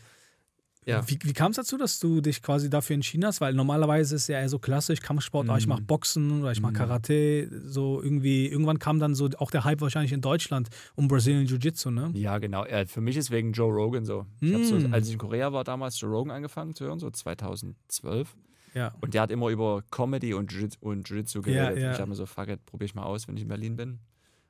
ja. 0.84 1.08
Wie, 1.08 1.16
wie 1.22 1.32
kam 1.32 1.52
es 1.52 1.56
dazu, 1.58 1.76
dass 1.78 2.00
du 2.00 2.20
dich 2.20 2.42
quasi 2.42 2.68
dafür 2.68 2.94
entschieden 2.94 3.24
hast? 3.24 3.40
Weil 3.40 3.54
normalerweise 3.54 4.16
ist 4.16 4.26
ja 4.26 4.40
eher 4.40 4.48
so 4.48 4.58
klassisch 4.58 4.98
Kampfsport, 5.00 5.48
ah, 5.48 5.56
ich 5.56 5.68
mache 5.68 5.80
Mhm. 5.82 5.86
Boxen 5.86 6.40
oder 6.40 6.50
ich 6.50 6.60
mache 6.60 6.72
Mhm. 6.72 6.76
Karate. 6.76 7.48
So 7.66 8.02
irgendwie, 8.02 8.48
irgendwann 8.48 8.80
kam 8.80 8.98
dann 8.98 9.14
so 9.14 9.28
auch 9.38 9.52
der 9.52 9.62
Hype 9.62 9.80
wahrscheinlich 9.80 10.12
in 10.12 10.22
Deutschland 10.22 10.70
um 10.96 11.06
Brazilian 11.06 11.46
Jiu-Jitsu, 11.46 11.90
ne? 11.92 12.10
Ja, 12.14 12.38
genau. 12.38 12.66
Ja, 12.66 12.84
für 12.86 13.00
mich 13.00 13.16
ist 13.16 13.30
wegen 13.30 13.52
Joe 13.52 13.72
Rogan 13.72 14.04
so. 14.04 14.26
Ich 14.40 14.52
habe 14.52 14.64
so, 14.64 14.74
Mm. 14.74 14.92
als 14.92 15.06
ich 15.06 15.12
in 15.12 15.18
Korea 15.20 15.52
war, 15.52 15.62
damals 15.62 16.00
Joe 16.00 16.10
Rogan 16.10 16.32
angefangen 16.34 16.74
zu 16.74 16.84
hören, 16.84 16.98
so 16.98 17.08
2012. 17.10 18.34
Ja. 18.74 18.92
Und 19.00 19.14
der 19.14 19.22
hat 19.22 19.30
immer 19.30 19.50
über 19.50 19.82
Comedy 19.92 20.34
und 20.34 20.50
Jiu- 20.52 20.76
und 20.80 21.08
Jiu-Jitsu 21.08 21.42
Ja, 21.42 21.44
geredet. 21.70 21.78
ja. 21.82 21.86
Und 21.90 21.94
ich 21.94 22.00
habe 22.00 22.08
mir 22.08 22.16
so, 22.16 22.26
fuck 22.26 22.48
it, 22.48 22.64
probier 22.66 22.86
ich 22.86 22.94
mal 22.96 23.04
aus, 23.04 23.28
wenn 23.28 23.36
ich 23.36 23.42
in 23.42 23.48
Berlin 23.48 23.76
bin. 23.76 24.00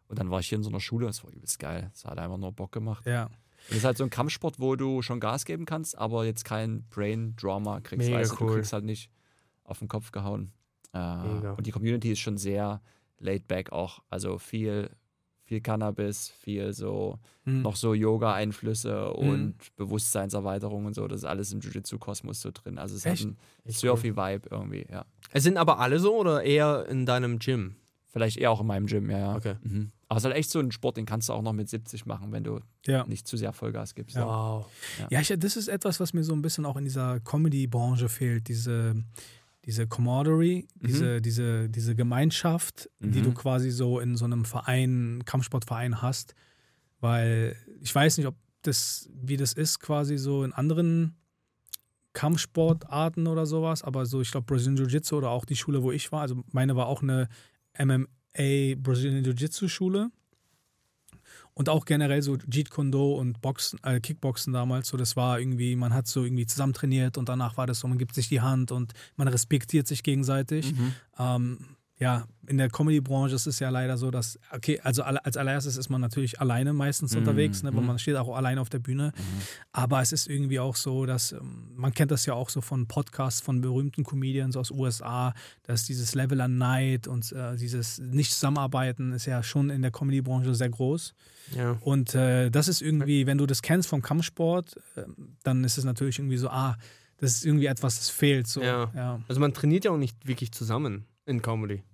Und 0.08 0.18
dann 0.18 0.30
war 0.30 0.40
ich 0.40 0.48
hier 0.48 0.56
in 0.56 0.62
so 0.64 0.70
einer 0.70 0.80
Schule, 0.80 1.06
das 1.06 1.22
war 1.24 1.30
übelst 1.30 1.58
geil. 1.58 1.90
Das 1.92 2.04
hat 2.06 2.18
einfach 2.18 2.38
nur 2.38 2.52
Bock 2.52 2.72
gemacht. 2.72 3.04
Ja. 3.06 3.28
Es 3.70 3.76
ist 3.78 3.84
halt 3.84 3.96
so 3.96 4.04
ein 4.04 4.10
Kampfsport, 4.10 4.60
wo 4.60 4.76
du 4.76 5.02
schon 5.02 5.20
Gas 5.20 5.44
geben 5.44 5.64
kannst, 5.64 5.96
aber 5.96 6.24
jetzt 6.24 6.44
kein 6.44 6.84
Brain-Drama 6.90 7.80
kriegst. 7.80 8.08
Mega 8.08 8.22
du, 8.22 8.34
cool. 8.40 8.48
du 8.48 8.54
kriegst 8.54 8.72
halt 8.72 8.84
nicht 8.84 9.10
auf 9.64 9.78
den 9.78 9.88
Kopf 9.88 10.12
gehauen. 10.12 10.52
Äh, 10.92 10.98
und 11.56 11.66
die 11.66 11.70
Community 11.70 12.12
ist 12.12 12.18
schon 12.20 12.36
sehr 12.36 12.82
laid 13.18 13.46
back 13.48 13.72
auch. 13.72 14.02
Also 14.10 14.38
viel, 14.38 14.90
viel 15.44 15.60
Cannabis, 15.60 16.28
viel 16.28 16.72
so, 16.72 17.18
Mhm. 17.44 17.62
noch 17.62 17.76
so 17.76 17.94
Yoga-Einflüsse 17.94 19.12
und 19.12 19.54
Bewusstseinserweiterung 19.76 20.86
und 20.86 20.94
so. 20.94 21.06
Das 21.08 21.18
ist 21.20 21.24
alles 21.24 21.52
im 21.52 21.60
Jiu-Jitsu-Kosmos 21.60 22.40
so 22.40 22.50
drin. 22.52 22.78
Also 22.78 22.96
es 22.96 23.06
Echt? 23.06 23.22
hat 23.24 23.28
einen 23.64 23.72
Surfy-Vibe 23.72 24.48
irgendwie, 24.50 24.86
ja. 24.90 25.04
Es 25.30 25.44
sind 25.44 25.56
aber 25.56 25.78
alle 25.78 25.98
so 25.98 26.16
oder 26.16 26.42
eher 26.42 26.86
in 26.88 27.06
deinem 27.06 27.38
Gym? 27.38 27.76
Vielleicht 28.08 28.36
eher 28.36 28.50
auch 28.50 28.60
in 28.60 28.66
meinem 28.66 28.86
Gym, 28.86 29.08
ja, 29.10 29.18
ja. 29.18 29.36
Okay. 29.36 29.54
Mhm. 29.62 29.90
Aber 30.12 30.18
es 30.18 30.24
ist 30.24 30.26
halt 30.26 30.36
echt 30.36 30.50
so 30.50 30.58
ein 30.60 30.70
Sport, 30.72 30.98
den 30.98 31.06
kannst 31.06 31.30
du 31.30 31.32
auch 31.32 31.40
noch 31.40 31.54
mit 31.54 31.70
70 31.70 32.04
machen, 32.04 32.32
wenn 32.32 32.44
du 32.44 32.60
ja. 32.84 33.06
nicht 33.06 33.26
zu 33.26 33.38
sehr 33.38 33.54
Vollgas 33.54 33.94
gibst. 33.94 34.14
Ja. 34.14 34.26
Wow. 34.26 34.66
Ja, 35.08 35.20
ich, 35.22 35.32
das 35.38 35.56
ist 35.56 35.68
etwas, 35.68 36.00
was 36.00 36.12
mir 36.12 36.22
so 36.22 36.34
ein 36.34 36.42
bisschen 36.42 36.66
auch 36.66 36.76
in 36.76 36.84
dieser 36.84 37.18
Comedy-Branche 37.20 38.10
fehlt. 38.10 38.46
Diese, 38.48 38.94
diese 39.64 39.86
Camaraderie, 39.88 40.68
Mhm. 40.80 40.86
diese, 40.86 41.22
diese, 41.22 41.70
diese 41.70 41.94
Gemeinschaft, 41.94 42.90
die 43.00 43.20
Mhm. 43.20 43.24
du 43.24 43.32
quasi 43.32 43.70
so 43.70 44.00
in 44.00 44.14
so 44.18 44.26
einem 44.26 44.44
Verein, 44.44 45.22
Kampfsportverein 45.24 46.02
hast. 46.02 46.34
Weil 47.00 47.56
ich 47.80 47.94
weiß 47.94 48.18
nicht, 48.18 48.26
ob 48.26 48.34
das, 48.60 49.08
wie 49.14 49.38
das 49.38 49.54
ist, 49.54 49.80
quasi 49.80 50.18
so 50.18 50.44
in 50.44 50.52
anderen 50.52 51.16
Kampfsportarten 52.12 53.26
oder 53.28 53.46
sowas, 53.46 53.82
aber 53.82 54.04
so, 54.04 54.20
ich 54.20 54.30
glaube, 54.30 54.44
Brazilian 54.44 54.76
Jiu-Jitsu 54.76 55.16
oder 55.16 55.30
auch 55.30 55.46
die 55.46 55.56
Schule, 55.56 55.82
wo 55.82 55.90
ich 55.90 56.12
war, 56.12 56.20
also 56.20 56.42
meine 56.52 56.76
war 56.76 56.86
auch 56.86 57.00
eine 57.00 57.28
MMA 58.38 58.76
Brazilian 58.76 59.24
Jiu-Jitsu-Schule. 59.24 60.10
Und 61.54 61.68
auch 61.68 61.84
generell 61.84 62.22
so 62.22 62.38
Jeet 62.50 62.70
Kune 62.70 62.90
Do 62.90 63.14
und 63.14 63.42
Boxen, 63.42 63.78
äh, 63.82 64.00
Kickboxen 64.00 64.54
damals, 64.54 64.88
so 64.88 64.96
das 64.96 65.16
war 65.16 65.38
irgendwie, 65.38 65.76
man 65.76 65.92
hat 65.92 66.06
so 66.06 66.24
irgendwie 66.24 66.46
zusammen 66.46 66.72
trainiert 66.72 67.18
und 67.18 67.28
danach 67.28 67.58
war 67.58 67.66
das 67.66 67.80
so, 67.80 67.88
man 67.88 67.98
gibt 67.98 68.14
sich 68.14 68.28
die 68.28 68.40
Hand 68.40 68.72
und 68.72 68.94
man 69.16 69.28
respektiert 69.28 69.86
sich 69.86 70.02
gegenseitig. 70.02 70.72
Mhm. 70.72 70.94
Ähm, 71.18 71.58
ja, 72.02 72.26
in 72.48 72.58
der 72.58 72.68
Comedy-Branche 72.68 73.36
ist 73.36 73.46
es 73.46 73.60
ja 73.60 73.70
leider 73.70 73.96
so, 73.96 74.10
dass, 74.10 74.36
okay, 74.50 74.80
also 74.82 75.04
als 75.04 75.36
allererstes 75.36 75.76
ist 75.76 75.88
man 75.88 76.00
natürlich 76.00 76.40
alleine 76.40 76.72
meistens 76.72 77.12
Mhm, 77.12 77.20
unterwegs, 77.20 77.62
ne, 77.62 77.72
weil 77.72 77.82
mhm. 77.82 77.86
man 77.86 77.98
steht 78.00 78.16
auch 78.16 78.34
alleine 78.34 78.60
auf 78.60 78.68
der 78.68 78.80
Bühne. 78.80 79.12
Aber 79.70 80.02
es 80.02 80.10
ist 80.10 80.28
irgendwie 80.28 80.58
auch 80.58 80.74
so, 80.74 81.06
dass, 81.06 81.30
ähm, 81.30 81.70
man 81.76 81.94
kennt 81.94 82.10
das 82.10 82.26
ja 82.26 82.34
auch 82.34 82.48
so 82.48 82.60
von 82.60 82.88
Podcasts 82.88 83.40
von 83.40 83.60
berühmten 83.60 84.02
Comedians 84.02 84.56
aus 84.56 84.72
USA, 84.72 85.32
dass 85.62 85.84
dieses 85.84 86.16
Level 86.16 86.40
an 86.40 86.58
Neid 86.58 87.06
und 87.06 87.30
äh, 87.30 87.54
dieses 87.56 88.00
Nicht-Zusammenarbeiten 88.00 89.12
ist 89.12 89.26
ja 89.26 89.44
schon 89.44 89.70
in 89.70 89.82
der 89.82 89.92
Comedy-Branche 89.92 90.56
sehr 90.56 90.70
groß. 90.70 91.14
Ja. 91.56 91.78
Und 91.82 92.16
äh, 92.16 92.50
das 92.50 92.66
ist 92.66 92.82
irgendwie, 92.82 93.28
wenn 93.28 93.38
du 93.38 93.46
das 93.46 93.62
kennst 93.62 93.88
vom 93.88 94.02
Kampfsport, 94.02 94.76
äh, 94.96 95.04
dann 95.44 95.62
ist 95.62 95.78
es 95.78 95.84
natürlich 95.84 96.18
irgendwie 96.18 96.38
so, 96.38 96.48
ah, 96.48 96.76
das 97.18 97.36
ist 97.36 97.46
irgendwie 97.46 97.66
etwas, 97.66 97.98
das 97.98 98.10
fehlt. 98.10 98.48
So. 98.48 98.60
Ja. 98.60 98.90
ja. 98.92 99.20
Also 99.28 99.40
man 99.40 99.54
trainiert 99.54 99.84
ja 99.84 99.92
auch 99.92 99.96
nicht 99.96 100.26
wirklich 100.26 100.50
zusammen 100.50 101.04
in 101.26 101.40
Comedy. 101.40 101.84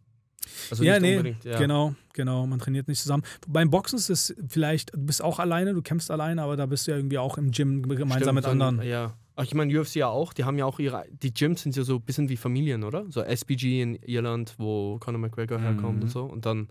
Also 0.70 0.82
ja, 0.84 0.94
nicht 0.94 1.02
nee, 1.02 1.16
unbedingt, 1.16 1.44
ja. 1.44 1.58
genau, 1.58 1.94
genau. 2.12 2.46
Man 2.46 2.58
trainiert 2.58 2.88
nicht 2.88 3.00
zusammen. 3.00 3.22
Beim 3.46 3.70
Boxen 3.70 3.96
ist 3.98 4.10
es 4.10 4.34
vielleicht, 4.48 4.94
du 4.94 4.98
bist 5.06 5.22
auch 5.22 5.38
alleine, 5.38 5.74
du 5.74 5.82
kämpfst 5.82 6.10
alleine, 6.10 6.42
aber 6.42 6.56
da 6.56 6.66
bist 6.66 6.86
du 6.86 6.90
ja 6.92 6.96
irgendwie 6.96 7.18
auch 7.18 7.38
im 7.38 7.50
Gym 7.50 7.82
gemeinsam 7.82 8.20
Stimmt, 8.20 8.34
mit 8.34 8.44
ein- 8.46 8.50
anderen. 8.62 8.82
Ja. 8.88 9.14
Ach, 9.36 9.44
ich 9.44 9.54
meine, 9.54 9.72
UFC 9.80 9.96
ja 9.96 10.08
auch, 10.08 10.32
die 10.32 10.42
haben 10.44 10.58
ja 10.58 10.64
auch 10.64 10.78
ihre, 10.80 11.04
die 11.22 11.32
Gyms 11.32 11.62
sind 11.62 11.76
ja 11.76 11.84
so 11.84 11.96
ein 11.96 12.02
bisschen 12.02 12.28
wie 12.28 12.36
Familien, 12.36 12.82
oder? 12.82 13.04
So 13.08 13.22
SBG 13.22 13.82
in 13.82 13.94
Irland, 13.96 14.54
wo 14.58 14.98
Conor 14.98 15.20
McGregor 15.20 15.60
herkommt 15.60 15.98
Mhm. 15.98 16.02
und 16.02 16.08
so. 16.10 16.24
Und 16.24 16.44
dann, 16.44 16.68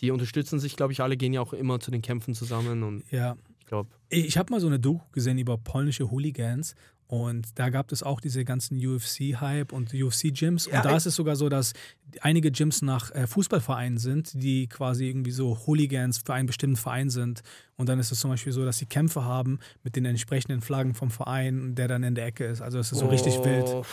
die 0.00 0.10
unterstützen 0.10 0.58
sich, 0.58 0.76
glaube 0.76 0.92
ich, 0.94 1.02
alle 1.02 1.16
gehen 1.18 1.34
ja 1.34 1.42
auch 1.42 1.52
immer 1.52 1.78
zu 1.78 1.90
den 1.90 2.00
Kämpfen 2.02 2.34
zusammen 2.34 2.82
und 2.84 3.02
Ja. 3.10 3.36
ich 3.60 3.66
glaube, 3.66 3.90
ich 4.08 4.38
habe 4.38 4.50
mal 4.50 4.60
so 4.60 4.66
eine 4.66 4.78
Doku 4.80 5.04
gesehen 5.12 5.36
über 5.38 5.58
polnische 5.58 6.10
Hooligans 6.10 6.74
und 7.08 7.46
da 7.54 7.68
gab 7.68 7.92
es 7.92 8.02
auch 8.02 8.20
diese 8.20 8.44
ganzen 8.44 8.84
UFC-Hype 8.84 9.72
und 9.72 9.94
UFC-Gyms. 9.94 10.66
Ja, 10.66 10.78
und 10.78 10.84
da 10.86 10.96
ist 10.96 11.06
es 11.06 11.14
sogar 11.14 11.36
so, 11.36 11.48
dass 11.48 11.72
einige 12.20 12.50
Gyms 12.50 12.82
nach 12.82 13.12
äh, 13.12 13.26
Fußballvereinen 13.26 13.98
sind, 13.98 14.32
die 14.34 14.66
quasi 14.66 15.06
irgendwie 15.06 15.30
so 15.30 15.56
Hooligans 15.66 16.18
für 16.18 16.34
einen 16.34 16.46
bestimmten 16.46 16.76
Verein 16.76 17.10
sind. 17.10 17.42
Und 17.78 17.90
dann 17.90 17.98
ist 17.98 18.10
es 18.10 18.20
zum 18.20 18.30
Beispiel 18.30 18.52
so, 18.54 18.64
dass 18.64 18.78
sie 18.78 18.86
Kämpfe 18.86 19.24
haben 19.24 19.58
mit 19.82 19.96
den 19.96 20.06
entsprechenden 20.06 20.62
Flaggen 20.62 20.94
vom 20.94 21.10
Verein, 21.10 21.74
der 21.74 21.88
dann 21.88 22.02
in 22.04 22.14
der 22.14 22.24
Ecke 22.24 22.46
ist. 22.46 22.62
Also 22.62 22.78
es 22.78 22.90
ist 22.90 22.98
so 23.00 23.06
richtig 23.06 23.34
Oh, 23.38 23.44
wild. 23.44 23.84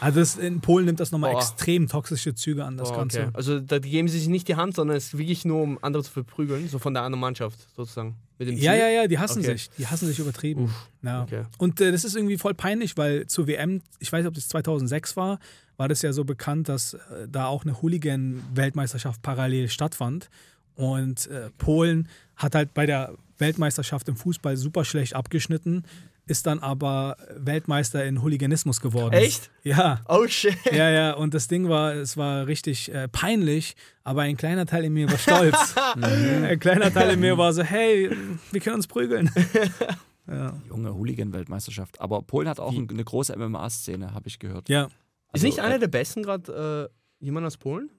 Also 0.00 0.18
das, 0.20 0.36
in 0.36 0.60
Polen 0.60 0.86
nimmt 0.86 0.98
das 0.98 1.12
nochmal 1.12 1.32
Boah. 1.32 1.38
extrem 1.40 1.86
toxische 1.86 2.34
Züge 2.34 2.64
an, 2.64 2.76
das 2.76 2.90
oh, 2.90 2.96
Ganze. 2.96 3.20
okay. 3.22 3.30
Also 3.34 3.60
da 3.60 3.78
geben 3.78 4.08
sie 4.08 4.18
sich 4.18 4.28
nicht 4.28 4.48
die 4.48 4.56
Hand, 4.56 4.74
sondern 4.74 4.96
es 4.96 5.06
ist 5.06 5.18
wirklich 5.18 5.44
nur, 5.44 5.62
um 5.62 5.78
andere 5.82 6.02
zu 6.02 6.10
verprügeln, 6.10 6.68
so 6.68 6.80
von 6.80 6.94
der 6.94 7.04
anderen 7.04 7.20
Mannschaft 7.20 7.58
sozusagen. 7.76 8.16
Ja, 8.40 8.74
ja, 8.74 8.88
ja, 8.88 9.06
die 9.06 9.18
hassen 9.18 9.40
Okay. 9.40 9.52
sich. 9.52 9.70
Die 9.78 9.86
hassen 9.86 10.06
sich 10.08 10.18
übertrieben. 10.18 10.64
Uff, 10.64 10.88
ja. 11.02 11.22
okay. 11.22 11.42
Und 11.58 11.80
äh, 11.80 11.92
das 11.92 12.04
ist 12.04 12.16
irgendwie 12.16 12.38
voll 12.38 12.54
peinlich, 12.54 12.96
weil 12.96 13.26
zur 13.28 13.46
WM, 13.46 13.82
ich 14.00 14.12
weiß 14.12 14.20
nicht, 14.22 14.28
ob 14.28 14.34
das 14.34 14.48
2006 14.48 15.16
war, 15.16 15.38
war 15.76 15.88
das 15.88 16.02
ja 16.02 16.12
so 16.12 16.24
bekannt, 16.24 16.68
dass 16.68 16.94
äh, 16.94 17.28
da 17.28 17.46
auch 17.46 17.64
eine 17.64 17.80
Hooligan-Weltmeisterschaft 17.82 19.22
parallel 19.22 19.68
stattfand. 19.68 20.28
Und 20.74 21.26
äh, 21.28 21.50
Polen 21.58 22.08
hat 22.36 22.54
halt 22.54 22.74
bei 22.74 22.86
der 22.86 23.14
Weltmeisterschaft 23.38 24.08
im 24.08 24.16
Fußball 24.16 24.56
super 24.56 24.84
schlecht 24.84 25.14
abgeschnitten, 25.14 25.84
ist 26.26 26.46
dann 26.46 26.58
aber 26.58 27.16
Weltmeister 27.36 28.04
in 28.04 28.20
Hooliganismus 28.22 28.80
geworden. 28.80 29.14
Echt? 29.14 29.50
Ja. 29.62 30.00
Oh 30.08 30.26
shit. 30.26 30.56
Ja, 30.70 30.90
ja, 30.90 31.12
und 31.14 31.32
das 31.34 31.48
Ding 31.48 31.68
war, 31.68 31.94
es 31.94 32.16
war 32.16 32.46
richtig 32.46 32.92
äh, 32.92 33.08
peinlich, 33.08 33.76
aber 34.04 34.22
ein 34.22 34.36
kleiner 34.36 34.66
Teil 34.66 34.84
in 34.84 34.92
mir 34.92 35.10
war 35.10 35.18
stolz. 35.18 35.74
ein 36.02 36.58
kleiner 36.58 36.92
Teil 36.92 37.10
in 37.14 37.20
mir 37.20 37.38
war 37.38 37.52
so, 37.52 37.62
hey, 37.62 38.10
wir 38.52 38.60
können 38.60 38.76
uns 38.76 38.86
prügeln. 38.86 39.30
ja. 40.28 40.52
Junge 40.68 40.94
Hooligan-Weltmeisterschaft. 40.94 42.00
Aber 42.00 42.22
Polen 42.22 42.48
hat 42.48 42.60
auch 42.60 42.72
Die- 42.72 42.78
ein- 42.80 42.90
eine 42.90 43.04
große 43.04 43.34
MMA-Szene, 43.36 44.12
habe 44.12 44.28
ich 44.28 44.38
gehört. 44.38 44.68
ja, 44.68 44.84
Ist 44.84 44.92
Also, 45.32 45.46
nicht 45.46 45.60
einer 45.60 45.76
äh, 45.76 45.78
der 45.78 45.88
besten 45.88 46.22
gerade 46.22 46.90
äh, 47.20 47.24
jemand 47.24 47.46
aus 47.46 47.56
Polen? 47.56 47.90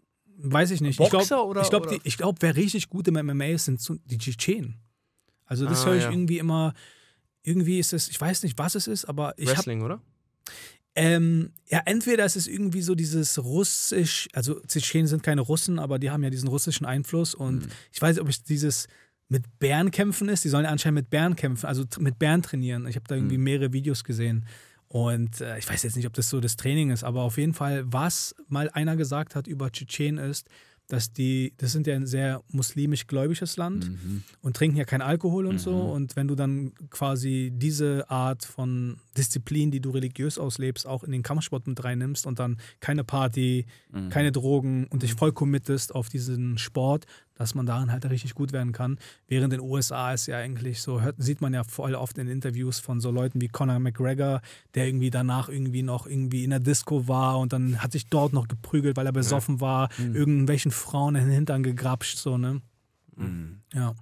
weiß 0.42 0.72
ich 0.72 0.80
nicht. 0.82 0.98
Boxer 1.00 1.20
ich 1.22 1.28
glaube, 1.28 1.50
oder- 1.50 1.62
ich 1.64 1.70
glaub, 1.70 1.88
oder- 1.88 1.98
ich 2.04 2.18
glaub, 2.18 2.36
wer 2.42 2.56
richtig 2.56 2.88
gut 2.90 3.08
im 3.10 3.16
MMA 3.16 3.46
ist, 3.48 3.66
sind 3.66 3.82
die 4.06 4.18
Tschetschenen. 4.18 4.76
Also 5.50 5.66
das 5.66 5.82
Ah, 5.84 5.88
höre 5.88 5.96
ich 5.98 6.04
ja. 6.04 6.12
irgendwie 6.12 6.38
immer, 6.38 6.74
irgendwie 7.44 7.80
ist 7.80 7.92
es, 7.94 8.08
ich 8.08 8.22
weiß 8.22 8.44
nicht, 8.44 8.58
was 8.58 8.76
es 8.76 8.88
ist, 8.88 9.06
aber 9.06 9.34
ich 9.38 9.48
Wrestling, 9.50 9.82
oder? 9.82 10.02
Ähm, 10.96 11.52
ja, 11.68 11.82
entweder 11.86 12.26
ist 12.26 12.36
es 12.36 12.48
irgendwie 12.48 12.82
so 12.82 12.94
dieses 12.96 13.38
Russisch, 13.44 14.28
also 14.34 14.60
Tschetschenen 14.62 15.08
sind 15.08 15.24
keine 15.24 15.42
Russen, 15.42 15.80
aber 15.80 15.98
die 16.00 16.10
haben 16.12 16.24
ja 16.24 16.30
diesen 16.30 16.50
russischen 16.50 16.86
Einfluss 16.86 17.34
und 17.36 17.66
Mhm. 17.66 17.70
ich 17.92 18.02
weiß 18.02 18.16
nicht, 18.16 18.22
ob 18.22 18.30
es 18.30 18.44
dieses 18.44 18.88
mit 19.30 19.60
Bären 19.60 19.92
kämpfen 19.92 20.28
ist. 20.28 20.44
Die 20.44 20.50
sollen 20.50 20.66
ja 20.66 20.72
anscheinend 20.72 20.96
mit 20.96 21.10
Bären 21.10 21.36
kämpfen, 21.36 21.68
also 21.68 21.86
mit 22.00 22.18
Bären 22.20 22.42
trainieren. 22.42 22.88
Ich 22.88 22.96
habe 22.96 23.06
da 23.08 23.16
irgendwie 23.16 23.38
Mhm. 23.38 23.44
mehrere 23.44 23.74
Videos 23.74 24.04
gesehen 24.04 24.46
und 24.88 25.40
äh, 25.42 25.58
ich 25.60 25.70
weiß 25.70 25.84
jetzt 25.84 25.96
nicht, 25.96 26.08
ob 26.08 26.14
das 26.14 26.30
so 26.30 26.40
das 26.42 26.58
Training 26.58 26.90
ist, 26.90 27.04
aber 27.04 27.22
auf 27.22 27.38
jeden 27.38 27.54
Fall, 27.54 27.84
was 27.86 28.36
mal 28.48 28.70
einer 28.72 28.96
gesagt 28.98 29.36
hat 29.36 29.48
über 29.48 29.72
Tschetschenen 29.72 30.18
ist, 30.30 30.50
dass 30.90 31.14
die, 31.14 31.54
das 31.58 31.72
sind 31.72 31.88
ja 31.88 31.96
ein 31.96 32.06
sehr 32.08 32.44
muslimisch 32.52 33.08
gläubiges 33.08 33.56
Land 33.58 33.90
Mhm. 33.90 34.24
und 34.42 34.56
trinken 34.58 34.76
ja 34.76 34.84
keinen 34.86 35.04
Alkohol 35.04 35.46
und 35.46 35.60
so. 35.60 35.72
Mhm. 35.72 35.90
Und 35.92 36.16
wenn 36.16 36.28
du 36.28 36.36
dann 36.36 36.74
quasi 36.90 37.52
diese 37.56 38.10
Art 38.10 38.44
von 38.44 38.98
Disziplin, 39.18 39.72
die 39.72 39.80
du 39.80 39.92
religiös 39.92 40.38
auslebst, 40.38 40.86
auch 40.88 41.04
in 41.04 41.12
den 41.12 41.24
Kampfsport 41.24 41.68
mit 41.68 41.84
reinnimmst 41.84 42.26
und 42.26 42.40
dann 42.40 42.58
keine 42.80 43.04
Party, 43.04 43.66
Mhm. 43.92 44.10
keine 44.10 44.32
Drogen 44.32 44.88
und 44.88 45.04
dich 45.04 45.14
voll 45.14 45.32
committest 45.32 45.94
auf 45.96 46.10
diesen 46.10 46.58
Sport, 46.58 47.06
dass 47.40 47.56
man 47.56 47.66
daran 47.66 47.90
halt 47.92 48.04
richtig 48.10 48.36
gut 48.36 48.52
werden 48.52 48.74
kann. 48.74 49.00
Während 49.28 49.54
in 49.54 49.62
den 49.62 49.68
USA 49.70 50.14
ist 50.14 50.28
ja 50.28 50.38
eigentlich 50.38 50.82
so, 50.82 51.02
hört, 51.02 51.16
sieht 51.20 51.40
man 51.40 51.54
ja 51.54 51.64
voll 51.64 51.96
oft 51.96 52.18
in 52.18 52.28
Interviews 52.28 52.80
von 52.80 53.00
so 53.00 53.12
Leuten 53.12 53.40
wie 53.40 53.48
Conor 53.48 53.80
McGregor, 53.80 54.42
der 54.76 54.88
irgendwie 54.88 55.10
danach 55.10 55.48
irgendwie 55.48 55.82
noch 55.82 56.06
irgendwie 56.06 56.44
in 56.44 56.50
der 56.50 56.60
Disco 56.60 57.08
war 57.08 57.40
und 57.40 57.54
dann 57.54 57.82
hat 57.82 57.94
sich 57.94 58.08
dort 58.08 58.34
noch 58.34 58.50
geprügelt, 58.50 58.98
weil 58.98 59.06
er 59.06 59.14
besoffen 59.14 59.62
war, 59.62 59.90
Mhm. 59.98 60.16
irgendwelchen 60.16 60.72
Frauen 60.72 61.16
in 61.16 61.24
den 61.28 61.32
Hintern 61.34 61.64
gegrapscht, 61.64 62.18
so, 62.18 62.38
ne? 62.38 62.62
Mhm. 63.16 63.62
Ja. 63.74 63.96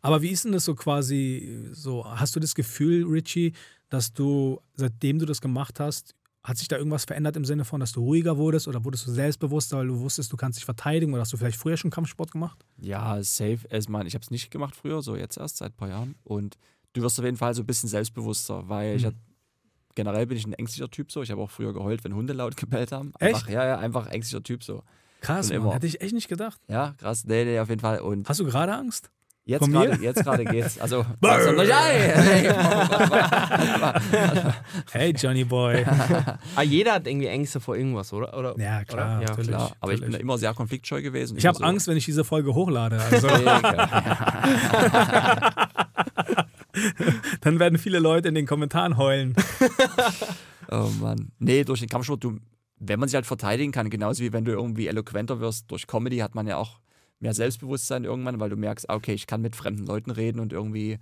Aber 0.00 0.22
wie 0.22 0.28
ist 0.30 0.46
denn 0.46 0.52
das 0.52 0.64
so 0.64 0.74
quasi 0.74 1.68
so? 1.72 2.06
Hast 2.06 2.34
du 2.36 2.40
das 2.40 2.54
Gefühl, 2.54 3.04
Richie, 3.06 3.52
dass 3.90 4.14
du, 4.14 4.62
seitdem 4.76 5.18
du 5.18 5.26
das 5.26 5.42
gemacht 5.42 5.78
hast, 5.78 6.14
hat 6.48 6.56
sich 6.56 6.66
da 6.68 6.76
irgendwas 6.76 7.04
verändert 7.04 7.36
im 7.36 7.44
Sinne 7.44 7.64
von, 7.64 7.78
dass 7.80 7.92
du 7.92 8.00
ruhiger 8.00 8.36
wurdest 8.38 8.66
oder 8.68 8.84
wurdest 8.84 9.06
du 9.06 9.12
selbstbewusster, 9.12 9.76
weil 9.78 9.86
du 9.88 10.00
wusstest, 10.00 10.32
du 10.32 10.36
kannst 10.36 10.58
dich 10.58 10.64
verteidigen 10.64 11.12
oder 11.12 11.20
hast 11.22 11.32
du 11.32 11.36
vielleicht 11.36 11.58
früher 11.58 11.76
schon 11.76 11.90
Kampfsport 11.90 12.32
gemacht? 12.32 12.64
Ja, 12.78 13.22
safe. 13.22 13.58
Ich 13.70 13.88
meine, 13.88 14.08
ich 14.08 14.14
habe 14.14 14.22
es 14.22 14.30
nicht 14.30 14.50
gemacht 14.50 14.74
früher, 14.74 15.02
so 15.02 15.14
jetzt 15.16 15.36
erst 15.36 15.58
seit 15.58 15.72
ein 15.72 15.76
paar 15.76 15.88
Jahren. 15.90 16.14
Und 16.24 16.56
du 16.94 17.02
wirst 17.02 17.18
auf 17.18 17.24
jeden 17.24 17.36
Fall 17.36 17.54
so 17.54 17.62
ein 17.62 17.66
bisschen 17.66 17.88
selbstbewusster, 17.88 18.68
weil 18.68 18.96
ich 18.96 19.02
Mhm. 19.02 19.06
hab, 19.08 19.14
generell 19.94 20.26
bin 20.26 20.36
ich 20.38 20.46
ein 20.46 20.52
ängstlicher 20.54 20.90
Typ 20.90 21.12
so. 21.12 21.22
Ich 21.22 21.30
habe 21.30 21.40
auch 21.42 21.50
früher 21.50 21.72
geheult, 21.72 22.02
wenn 22.04 22.14
Hunde 22.14 22.32
laut 22.32 22.56
gebellt 22.56 22.92
haben. 22.92 23.12
Echt? 23.18 23.34
Einfach, 23.34 23.48
ja, 23.50 23.66
ja, 23.66 23.78
einfach 23.78 24.06
ängstlicher 24.08 24.42
Typ 24.42 24.64
so. 24.64 24.82
Krass, 25.20 25.48
Mann. 25.48 25.56
immer. 25.56 25.74
Hätte 25.74 25.86
ich 25.86 26.00
echt 26.00 26.14
nicht 26.14 26.28
gedacht. 26.28 26.60
Ja, 26.68 26.94
krass. 26.98 27.24
Nee, 27.24 27.44
nee, 27.44 27.58
auf 27.58 27.68
jeden 27.68 27.80
Fall. 27.80 28.00
Und 28.00 28.28
Hast 28.28 28.40
du 28.40 28.44
gerade 28.44 28.72
Angst? 28.74 29.10
Jetzt 29.48 29.62
von 29.64 29.70
mir? 29.72 29.86
gerade 29.86 30.02
jetzt 30.04 30.22
gerade 30.24 30.44
geht's. 30.44 30.78
Also, 30.80 31.04
Hey, 34.92 35.12
Johnny 35.16 35.44
Boy. 35.44 35.84
Ah, 36.56 36.62
jeder 36.62 36.94
hat 36.94 37.06
irgendwie 37.06 37.26
Ängste 37.28 37.60
vor 37.60 37.76
irgendwas, 37.76 38.12
oder? 38.12 38.36
oder 38.36 38.54
ja, 38.58 38.84
klar, 38.84 39.18
Oder? 39.18 39.22
Ja, 39.22 39.28
natürlich. 39.28 39.48
klar. 39.50 39.72
Aber 39.80 39.92
ich 39.92 40.00
bin 40.00 40.08
natürlich. 40.10 40.22
immer 40.24 40.38
sehr 40.38 40.54
konfliktscheu 40.54 41.02
gewesen. 41.02 41.36
ich 41.36 41.46
habe 41.46 41.56
Immer 41.58 41.66
so- 41.66 41.70
Angst, 41.70 41.86
wenn 41.88 41.96
ich 41.96 42.04
diese 42.04 42.24
Folge 42.24 42.54
hochlade. 42.54 43.00
Also, 43.10 43.28
dann 47.40 47.58
werden 47.58 47.78
viele 47.78 47.98
Leute 47.98 48.28
in 48.28 48.34
den 48.34 48.46
Kommentaren 48.46 48.96
heulen. 48.96 49.34
Oh 50.70 50.88
Mann. 51.00 51.30
Nee, 51.38 51.64
durch 51.64 51.80
den 51.80 51.88
Kampfsport, 51.88 52.22
du, 52.24 52.38
wenn 52.78 53.00
man 53.00 53.08
sich 53.08 53.14
halt 53.16 53.26
verteidigen 53.26 53.72
kann, 53.72 53.90
genauso 53.90 54.22
wie 54.22 54.32
wenn 54.32 54.44
du 54.44 54.52
irgendwie 54.52 54.86
eloquenter 54.88 55.40
wirst, 55.40 55.70
durch 55.70 55.86
Comedy 55.86 56.18
hat 56.18 56.34
man 56.34 56.46
ja 56.46 56.56
auch 56.56 56.78
mehr 57.20 57.34
Selbstbewusstsein 57.34 58.04
irgendwann, 58.04 58.40
weil 58.40 58.50
du 58.50 58.56
merkst, 58.56 58.88
ah, 58.88 58.94
okay, 58.94 59.12
ich 59.12 59.26
kann 59.26 59.40
mit 59.40 59.56
fremden 59.56 59.86
Leuten 59.86 60.10
reden 60.10 60.40
und 60.40 60.52
irgendwie 60.52 60.98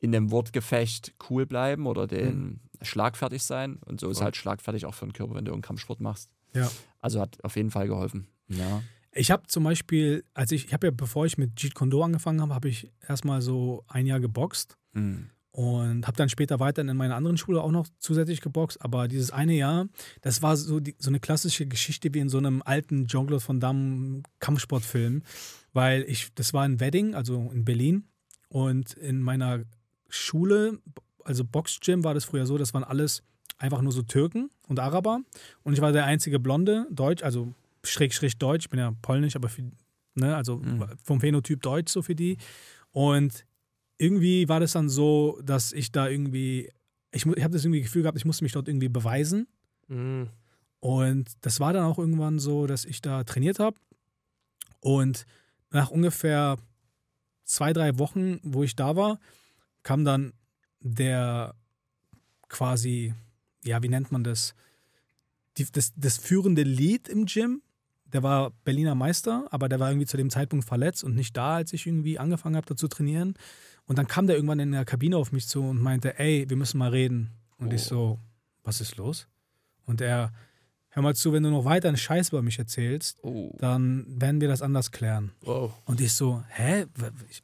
in 0.00 0.12
dem 0.12 0.30
Wortgefecht 0.30 1.14
cool 1.30 1.46
bleiben 1.46 1.86
oder 1.86 2.06
den 2.06 2.60
schlagfertig 2.82 3.42
sein. 3.42 3.78
Und 3.86 4.00
so 4.00 4.10
ist 4.10 4.20
halt 4.20 4.36
schlagfertig 4.36 4.86
auch 4.86 4.94
für 4.94 5.06
den 5.06 5.12
Körper, 5.12 5.34
wenn 5.34 5.44
du 5.44 5.50
irgendeinen 5.50 5.68
Kampfsport 5.68 6.00
machst. 6.00 6.30
Ja. 6.52 6.70
Also 7.00 7.20
hat 7.20 7.42
auf 7.42 7.56
jeden 7.56 7.70
Fall 7.70 7.88
geholfen. 7.88 8.26
Ja. 8.48 8.82
Ich 9.12 9.30
habe 9.30 9.46
zum 9.46 9.64
Beispiel, 9.64 10.24
als 10.34 10.50
ich, 10.52 10.66
ich 10.66 10.72
habe 10.72 10.88
ja, 10.88 10.90
bevor 10.90 11.24
ich 11.24 11.38
mit 11.38 11.60
Jeet 11.60 11.74
Kune 11.74 11.90
Do 11.90 12.02
angefangen 12.02 12.40
habe, 12.40 12.54
habe 12.54 12.68
ich 12.68 12.92
erstmal 13.08 13.40
so 13.42 13.84
ein 13.88 14.06
Jahr 14.06 14.20
geboxt 14.20 14.76
Mhm. 14.94 15.30
Und 15.54 16.04
habe 16.08 16.16
dann 16.16 16.28
später 16.28 16.58
weiter 16.58 16.82
in 16.82 16.96
meiner 16.96 17.14
anderen 17.14 17.36
Schule 17.36 17.62
auch 17.62 17.70
noch 17.70 17.86
zusätzlich 18.00 18.40
geboxt. 18.40 18.82
Aber 18.82 19.06
dieses 19.06 19.30
eine 19.30 19.54
Jahr, 19.54 19.86
das 20.20 20.42
war 20.42 20.56
so, 20.56 20.80
die, 20.80 20.96
so 20.98 21.10
eine 21.10 21.20
klassische 21.20 21.64
Geschichte 21.66 22.12
wie 22.12 22.18
in 22.18 22.28
so 22.28 22.38
einem 22.38 22.60
alten 22.64 23.06
Jean-Claude 23.06 23.46
Van 23.46 23.60
Damme 23.60 24.24
Kampfsportfilm, 24.40 25.22
weil 25.72 26.02
ich, 26.08 26.34
das 26.34 26.54
war 26.54 26.66
in 26.66 26.80
Wedding, 26.80 27.14
also 27.14 27.52
in 27.54 27.64
Berlin. 27.64 28.08
Und 28.48 28.94
in 28.94 29.20
meiner 29.20 29.62
Schule, 30.08 30.80
also 31.22 31.44
Boxgym 31.44 32.02
war 32.02 32.14
das 32.14 32.24
früher 32.24 32.46
so, 32.46 32.58
das 32.58 32.74
waren 32.74 32.82
alles 32.82 33.22
einfach 33.58 33.80
nur 33.80 33.92
so 33.92 34.02
Türken 34.02 34.50
und 34.66 34.80
Araber. 34.80 35.20
Und 35.62 35.74
ich 35.74 35.80
war 35.80 35.92
der 35.92 36.04
einzige 36.04 36.40
Blonde, 36.40 36.88
Deutsch, 36.90 37.22
also 37.22 37.54
schräg, 37.84 38.12
schräg 38.12 38.36
Deutsch, 38.40 38.64
ich 38.64 38.70
bin 38.70 38.80
ja 38.80 38.92
polnisch, 39.02 39.36
aber 39.36 39.48
für, 39.48 39.62
ne, 40.16 40.34
also 40.34 40.56
Mhm. 40.56 40.84
vom 41.04 41.20
Phänotyp 41.20 41.62
Deutsch 41.62 41.92
so 41.92 42.02
für 42.02 42.16
die. 42.16 42.38
Und 42.90 43.44
irgendwie 44.04 44.48
war 44.48 44.60
das 44.60 44.72
dann 44.72 44.88
so, 44.88 45.40
dass 45.42 45.72
ich 45.72 45.90
da 45.90 46.08
irgendwie, 46.08 46.70
ich, 47.10 47.26
ich 47.26 47.42
habe 47.42 47.54
das 47.54 47.64
irgendwie 47.64 47.82
Gefühl 47.82 48.02
gehabt, 48.02 48.18
ich 48.18 48.24
musste 48.24 48.44
mich 48.44 48.52
dort 48.52 48.68
irgendwie 48.68 48.88
beweisen. 48.88 49.48
Mhm. 49.88 50.28
Und 50.80 51.30
das 51.40 51.60
war 51.60 51.72
dann 51.72 51.84
auch 51.84 51.98
irgendwann 51.98 52.38
so, 52.38 52.66
dass 52.66 52.84
ich 52.84 53.00
da 53.00 53.24
trainiert 53.24 53.58
habe. 53.58 53.76
Und 54.80 55.24
nach 55.70 55.90
ungefähr 55.90 56.58
zwei, 57.44 57.72
drei 57.72 57.98
Wochen, 57.98 58.38
wo 58.42 58.62
ich 58.62 58.76
da 58.76 58.94
war, 58.94 59.18
kam 59.82 60.04
dann 60.04 60.34
der 60.80 61.54
quasi, 62.48 63.14
ja, 63.64 63.82
wie 63.82 63.88
nennt 63.88 64.12
man 64.12 64.24
das? 64.24 64.54
Die, 65.56 65.66
das, 65.70 65.92
das 65.96 66.18
führende 66.18 66.62
Lied 66.62 67.08
im 67.08 67.24
Gym. 67.24 67.62
Der 68.12 68.22
war 68.22 68.50
Berliner 68.64 68.94
Meister, 68.94 69.46
aber 69.50 69.68
der 69.68 69.80
war 69.80 69.90
irgendwie 69.90 70.06
zu 70.06 70.16
dem 70.16 70.30
Zeitpunkt 70.30 70.66
verletzt 70.66 71.02
und 71.02 71.14
nicht 71.14 71.36
da, 71.36 71.56
als 71.56 71.72
ich 71.72 71.86
irgendwie 71.86 72.18
angefangen 72.18 72.56
habe, 72.56 72.66
da 72.66 72.76
zu 72.76 72.88
trainieren. 72.88 73.34
Und 73.86 73.98
dann 73.98 74.06
kam 74.06 74.26
der 74.26 74.36
irgendwann 74.36 74.60
in 74.60 74.72
der 74.72 74.84
Kabine 74.84 75.16
auf 75.16 75.32
mich 75.32 75.46
zu 75.46 75.62
und 75.62 75.80
meinte, 75.80 76.18
ey, 76.18 76.48
wir 76.48 76.56
müssen 76.56 76.78
mal 76.78 76.90
reden. 76.90 77.30
Und 77.58 77.72
ich 77.72 77.82
so, 77.82 78.18
was 78.62 78.80
ist 78.80 78.96
los? 78.96 79.28
Und 79.86 80.00
er, 80.00 80.32
hör 80.88 81.02
mal 81.02 81.14
zu, 81.14 81.32
wenn 81.32 81.42
du 81.42 81.50
noch 81.50 81.64
weiter 81.64 81.88
einen 81.88 81.96
Scheiß 81.98 82.30
über 82.30 82.40
mich 82.42 82.58
erzählst, 82.58 83.18
Oh. 83.22 83.54
dann 83.58 84.06
werden 84.20 84.40
wir 84.40 84.48
das 84.48 84.62
anders 84.62 84.90
klären. 84.90 85.32
Wow. 85.42 85.72
Und 85.84 86.00
ich 86.00 86.12
so, 86.14 86.42
hä? 86.48 86.86
Ich, 87.28 87.42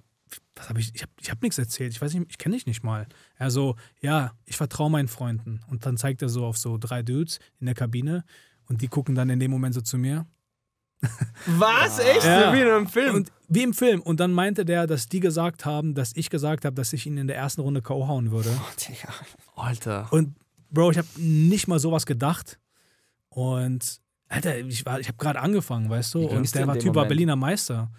was 0.54 0.68
hab 0.68 0.78
ich? 0.78 0.94
Ich 0.94 1.02
habe 1.02 1.12
ich 1.20 1.30
hab 1.30 1.42
nichts 1.42 1.58
erzählt. 1.58 1.92
Ich 1.92 2.00
weiß 2.00 2.14
nicht, 2.14 2.26
ich 2.30 2.38
kenne 2.38 2.54
dich 2.54 2.66
nicht 2.66 2.82
mal. 2.82 3.06
Er 3.36 3.50
so, 3.50 3.76
ja, 4.00 4.32
ich 4.46 4.56
vertraue 4.56 4.90
meinen 4.90 5.08
Freunden. 5.08 5.60
Und 5.68 5.84
dann 5.86 5.96
zeigt 5.96 6.22
er 6.22 6.28
so 6.28 6.44
auf 6.46 6.56
so 6.56 6.78
drei 6.78 7.02
Dudes 7.02 7.38
in 7.60 7.66
der 7.66 7.74
Kabine 7.74 8.24
und 8.66 8.80
die 8.82 8.88
gucken 8.88 9.14
dann 9.14 9.28
in 9.30 9.40
dem 9.40 9.50
Moment 9.50 9.74
so 9.74 9.80
zu 9.80 9.98
mir. 9.98 10.26
Was? 11.46 11.98
Echt? 11.98 12.24
Ja. 12.24 12.52
Wie 12.52 12.60
in 12.60 12.68
einem 12.68 12.86
Film? 12.86 13.14
Und 13.14 13.32
wie 13.48 13.62
im 13.62 13.72
Film. 13.74 14.00
Und 14.02 14.20
dann 14.20 14.32
meinte 14.32 14.64
der, 14.64 14.86
dass 14.86 15.08
die 15.08 15.20
gesagt 15.20 15.64
haben, 15.64 15.94
dass 15.94 16.12
ich 16.14 16.30
gesagt 16.30 16.64
habe, 16.64 16.74
dass 16.74 16.92
ich 16.92 17.06
ihn 17.06 17.16
in 17.16 17.26
der 17.26 17.36
ersten 17.36 17.60
Runde 17.62 17.82
K.O. 17.82 18.06
hauen 18.06 18.30
würde. 18.30 18.50
Alter. 19.56 20.12
Und 20.12 20.34
Bro, 20.70 20.92
ich 20.92 20.98
habe 20.98 21.08
nicht 21.16 21.66
mal 21.66 21.78
sowas 21.80 22.06
gedacht. 22.06 22.58
Und 23.28 24.00
Alter, 24.28 24.58
ich, 24.58 24.84
war- 24.86 25.00
ich 25.00 25.08
habe 25.08 25.18
gerade 25.18 25.40
angefangen, 25.40 25.88
weißt 25.90 26.14
du? 26.14 26.20
Und 26.26 26.54
der 26.54 26.66
war 26.66 26.74
Typ 26.78 26.88
war 26.88 26.92
Moment? 26.94 27.08
Berliner 27.08 27.36
Meister. 27.36 27.90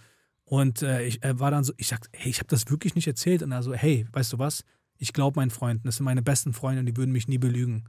Und 0.45 0.81
äh, 0.81 1.03
ich 1.03 1.23
er 1.23 1.39
war 1.39 1.51
dann 1.51 1.63
so, 1.63 1.73
ich 1.77 1.87
sag, 1.87 2.07
hey, 2.13 2.29
ich 2.29 2.39
habe 2.39 2.47
das 2.47 2.69
wirklich 2.69 2.95
nicht 2.95 3.07
erzählt. 3.07 3.41
Und 3.43 3.51
er 3.51 3.63
so, 3.63 3.73
hey, 3.73 4.07
weißt 4.11 4.33
du 4.33 4.39
was? 4.39 4.63
Ich 4.97 5.13
glaube 5.13 5.39
meinen 5.39 5.49
Freunden, 5.49 5.83
das 5.87 5.95
sind 5.97 6.03
meine 6.05 6.21
besten 6.21 6.53
Freunde 6.53 6.81
und 6.81 6.85
die 6.85 6.95
würden 6.95 7.11
mich 7.11 7.27
nie 7.27 7.37
belügen. 7.39 7.85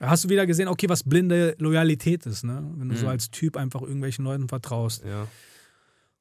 Hast 0.00 0.24
du 0.24 0.28
wieder 0.28 0.46
gesehen, 0.46 0.68
okay, 0.68 0.88
was 0.88 1.04
blinde 1.04 1.54
Loyalität 1.58 2.26
ist, 2.26 2.44
ne? 2.44 2.68
Wenn 2.76 2.88
du 2.88 2.96
so 2.96 3.04
Mhm. 3.06 3.10
als 3.10 3.30
Typ 3.30 3.56
einfach 3.56 3.82
irgendwelchen 3.82 4.24
Leuten 4.24 4.48
vertraust. 4.48 5.04
Ja. 5.04 5.28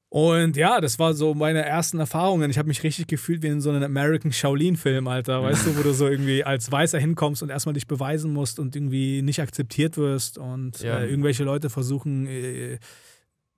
Und 0.09 0.55
ja, 0.57 0.79
das 0.79 0.99
war 0.99 1.15
so 1.15 1.33
meine 1.33 1.65
ersten 1.65 1.99
Erfahrungen. 1.99 2.51
Ich 2.51 2.59
habe 2.59 2.67
mich 2.67 2.83
richtig 2.83 3.07
gefühlt 3.07 3.41
wie 3.41 3.47
in 3.47 3.61
so 3.61 3.71
einem 3.71 3.81
American 3.81 4.31
Shaolin-Film, 4.31 5.07
Alter. 5.07 5.41
Weißt 5.41 5.65
du, 5.65 5.75
wo 5.75 5.81
du 5.81 5.91
so 5.91 6.07
irgendwie 6.07 6.43
als 6.43 6.71
Weißer 6.71 6.99
hinkommst 6.99 7.41
und 7.41 7.49
erstmal 7.49 7.73
dich 7.73 7.87
beweisen 7.87 8.31
musst 8.31 8.59
und 8.59 8.75
irgendwie 8.75 9.23
nicht 9.23 9.41
akzeptiert 9.41 9.97
wirst 9.97 10.37
und 10.37 10.79
Ja. 10.81 10.99
äh, 10.99 11.09
irgendwelche 11.09 11.43
Leute 11.43 11.71
versuchen, 11.71 12.27
äh, 12.27 12.77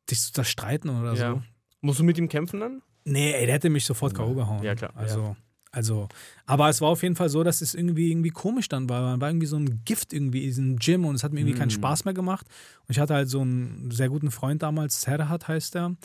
dich 0.10 0.22
zu 0.22 0.32
zerstreiten 0.32 0.90
oder 0.92 1.14
Ja. 1.16 1.32
so. 1.34 1.42
Musst 1.82 2.00
du 2.00 2.06
mit 2.06 2.18
ihm 2.18 2.30
kämpfen 2.30 2.62
dann? 2.62 2.82
Nee, 3.04 3.34
ey, 3.34 3.46
der 3.48 3.56
hätte 3.56 3.70
mich 3.70 3.84
sofort 3.84 4.14
K.O. 4.16 4.34
gehauen. 4.34 4.64
Ja, 4.64 4.76
klar, 4.76 4.92
Also, 4.96 5.36
also, 5.76 6.08
aber 6.46 6.70
es 6.70 6.80
war 6.80 6.88
auf 6.90 7.04
jeden 7.04 7.16
Fall 7.18 7.28
so, 7.30 7.44
dass 7.44 7.62
es 7.62 7.74
irgendwie, 7.76 8.10
irgendwie 8.10 8.30
komisch 8.30 8.70
dann 8.70 8.88
war. 8.88 9.02
Man 9.02 9.20
war 9.20 9.30
irgendwie 9.30 9.46
so 9.48 9.58
ein 9.58 9.82
Gift 9.84 10.14
irgendwie 10.14 10.40
in 10.44 10.46
diesem 10.48 10.76
Gym 10.78 11.06
und 11.06 11.16
es 11.16 11.24
hat 11.24 11.34
mir 11.34 11.42
irgendwie 11.42 11.58
keinen 11.58 11.68
Mhm. 11.68 11.72
Spaß 11.82 12.06
mehr 12.06 12.14
gemacht. 12.14 12.48
Und 12.88 12.92
ich 12.92 13.00
hatte 13.00 13.14
halt 13.14 13.30
so 13.30 13.42
einen 13.42 13.92
sehr 13.92 14.08
guten 14.10 14.32
Freund 14.32 14.64
damals, 14.64 15.02
Serhat 15.02 15.48
heißt 15.50 15.76
er. 15.76 15.96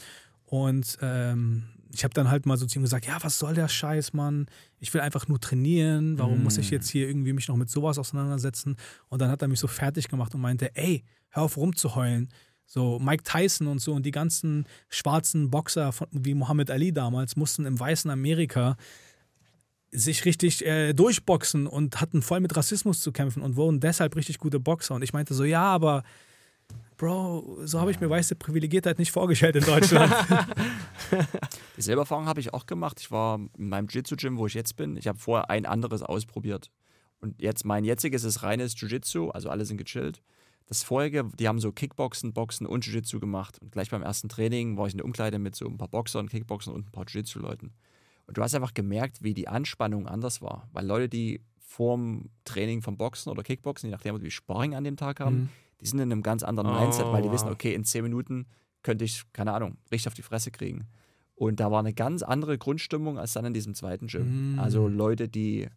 Und 0.44 0.98
ähm, 1.02 1.62
ich 1.92 2.02
habe 2.02 2.14
dann 2.14 2.30
halt 2.30 2.46
mal 2.46 2.56
so 2.56 2.66
zu 2.66 2.78
ihm 2.78 2.82
gesagt, 2.82 3.06
ja, 3.06 3.18
was 3.22 3.38
soll 3.38 3.54
der 3.54 3.68
Scheiß, 3.68 4.12
Mann? 4.12 4.46
Ich 4.80 4.92
will 4.92 5.00
einfach 5.00 5.28
nur 5.28 5.40
trainieren. 5.40 6.18
Warum 6.18 6.42
muss 6.42 6.58
ich 6.58 6.70
Mhm. 6.70 6.74
jetzt 6.76 6.88
hier 6.88 7.06
irgendwie 7.08 7.32
mich 7.32 7.46
noch 7.48 7.56
mit 7.56 7.70
sowas 7.70 7.96
auseinandersetzen? 7.98 8.76
Und 9.08 9.20
dann 9.22 9.30
hat 9.30 9.40
er 9.42 9.48
mich 9.48 9.60
so 9.60 9.68
fertig 9.68 10.08
gemacht 10.08 10.34
und 10.34 10.40
meinte, 10.40 10.74
ey, 10.74 11.04
hör 11.28 11.44
auf 11.44 11.56
rumzuheulen. 11.56 12.28
So 12.66 13.00
Mike 13.00 13.24
Tyson 13.24 13.66
und 13.66 13.80
so 13.80 13.92
und 13.92 14.06
die 14.06 14.12
ganzen 14.12 14.64
schwarzen 14.88 15.50
Boxer 15.50 15.90
von, 15.92 16.06
wie 16.12 16.34
Muhammad 16.34 16.70
Ali 16.70 16.92
damals 16.92 17.34
mussten 17.36 17.66
im 17.66 17.78
weißen 17.78 18.08
Amerika 18.10 18.76
sich 19.92 20.24
richtig 20.24 20.64
äh, 20.64 20.92
durchboxen 20.92 21.66
und 21.66 22.00
hatten 22.00 22.22
voll 22.22 22.40
mit 22.40 22.56
Rassismus 22.56 23.00
zu 23.00 23.12
kämpfen 23.12 23.42
und 23.42 23.56
wurden 23.56 23.80
deshalb 23.80 24.16
richtig 24.16 24.38
gute 24.38 24.60
Boxer. 24.60 24.94
Und 24.94 25.02
ich 25.02 25.12
meinte 25.12 25.34
so, 25.34 25.44
ja, 25.44 25.62
aber 25.62 26.04
Bro, 27.00 27.60
so 27.64 27.80
habe 27.80 27.90
ich 27.90 27.98
mir 27.98 28.10
weiße 28.10 28.36
Privilegiertheit 28.36 28.98
nicht 28.98 29.10
vorgestellt 29.10 29.56
in 29.56 29.64
Deutschland. 29.64 30.14
Dieselbe 31.78 32.02
Erfahrung 32.02 32.26
habe 32.26 32.40
ich 32.40 32.52
auch 32.52 32.66
gemacht. 32.66 33.00
Ich 33.00 33.10
war 33.10 33.40
in 33.56 33.70
meinem 33.70 33.86
Jiu-Jitsu-Gym, 33.86 34.36
wo 34.36 34.46
ich 34.46 34.52
jetzt 34.52 34.76
bin. 34.76 34.98
Ich 34.98 35.08
habe 35.08 35.18
vorher 35.18 35.48
ein 35.48 35.64
anderes 35.64 36.02
ausprobiert. 36.02 36.70
Und 37.22 37.40
jetzt 37.40 37.64
mein 37.64 37.84
jetziges 37.84 38.24
ist 38.24 38.42
reines 38.42 38.78
Jiu-Jitsu, 38.78 39.30
also 39.30 39.48
alle 39.48 39.64
sind 39.64 39.78
gechillt. 39.78 40.20
Das 40.66 40.82
vorherige, 40.82 41.24
die 41.38 41.48
haben 41.48 41.58
so 41.58 41.72
Kickboxen, 41.72 42.34
Boxen 42.34 42.66
und 42.66 42.84
Jiu-Jitsu 42.84 43.18
gemacht. 43.18 43.58
Und 43.62 43.72
gleich 43.72 43.88
beim 43.88 44.02
ersten 44.02 44.28
Training 44.28 44.76
war 44.76 44.86
ich 44.86 44.92
in 44.92 44.98
der 44.98 45.06
Umkleide 45.06 45.38
mit 45.38 45.56
so 45.56 45.66
ein 45.66 45.78
paar 45.78 45.88
Boxern, 45.88 46.28
Kickboxen 46.28 46.74
und 46.74 46.88
ein 46.88 46.92
paar 46.92 47.04
Jiu-Jitsu-Leuten. 47.04 47.72
Und 48.30 48.38
du 48.38 48.42
hast 48.42 48.54
einfach 48.54 48.74
gemerkt, 48.74 49.24
wie 49.24 49.34
die 49.34 49.48
Anspannung 49.48 50.06
anders 50.06 50.40
war. 50.40 50.68
Weil 50.72 50.86
Leute, 50.86 51.08
die 51.08 51.40
vorm 51.58 52.30
Training 52.44 52.80
vom 52.80 52.96
Boxen 52.96 53.28
oder 53.30 53.42
Kickboxen, 53.42 53.88
je 53.88 53.92
nachdem, 53.92 54.22
wie 54.22 54.30
Sparring 54.30 54.76
an 54.76 54.84
dem 54.84 54.96
Tag 54.96 55.18
haben, 55.18 55.36
Mhm. 55.36 55.48
die 55.80 55.86
sind 55.86 55.98
in 55.98 56.12
einem 56.12 56.22
ganz 56.22 56.44
anderen 56.44 56.70
Oh, 56.70 56.78
Mindset, 56.80 57.06
weil 57.06 57.22
die 57.22 57.28
wow. 57.28 57.34
wissen, 57.34 57.48
okay, 57.48 57.74
in 57.74 57.84
zehn 57.84 58.04
Minuten 58.04 58.46
könnte 58.84 59.04
ich, 59.04 59.24
keine 59.32 59.52
Ahnung, 59.52 59.78
richtig 59.90 60.06
auf 60.06 60.14
die 60.14 60.22
Fresse 60.22 60.52
kriegen. 60.52 60.86
Und 61.34 61.58
da 61.58 61.72
war 61.72 61.80
eine 61.80 61.92
ganz 61.92 62.22
andere 62.22 62.56
Grundstimmung 62.56 63.18
als 63.18 63.32
dann 63.32 63.44
in 63.46 63.52
diesem 63.54 63.74
zweiten 63.74 64.06
Gym. 64.06 64.54
Mm. 64.54 64.58
Also 64.60 64.86
Leute, 64.86 65.28
die, 65.28 65.68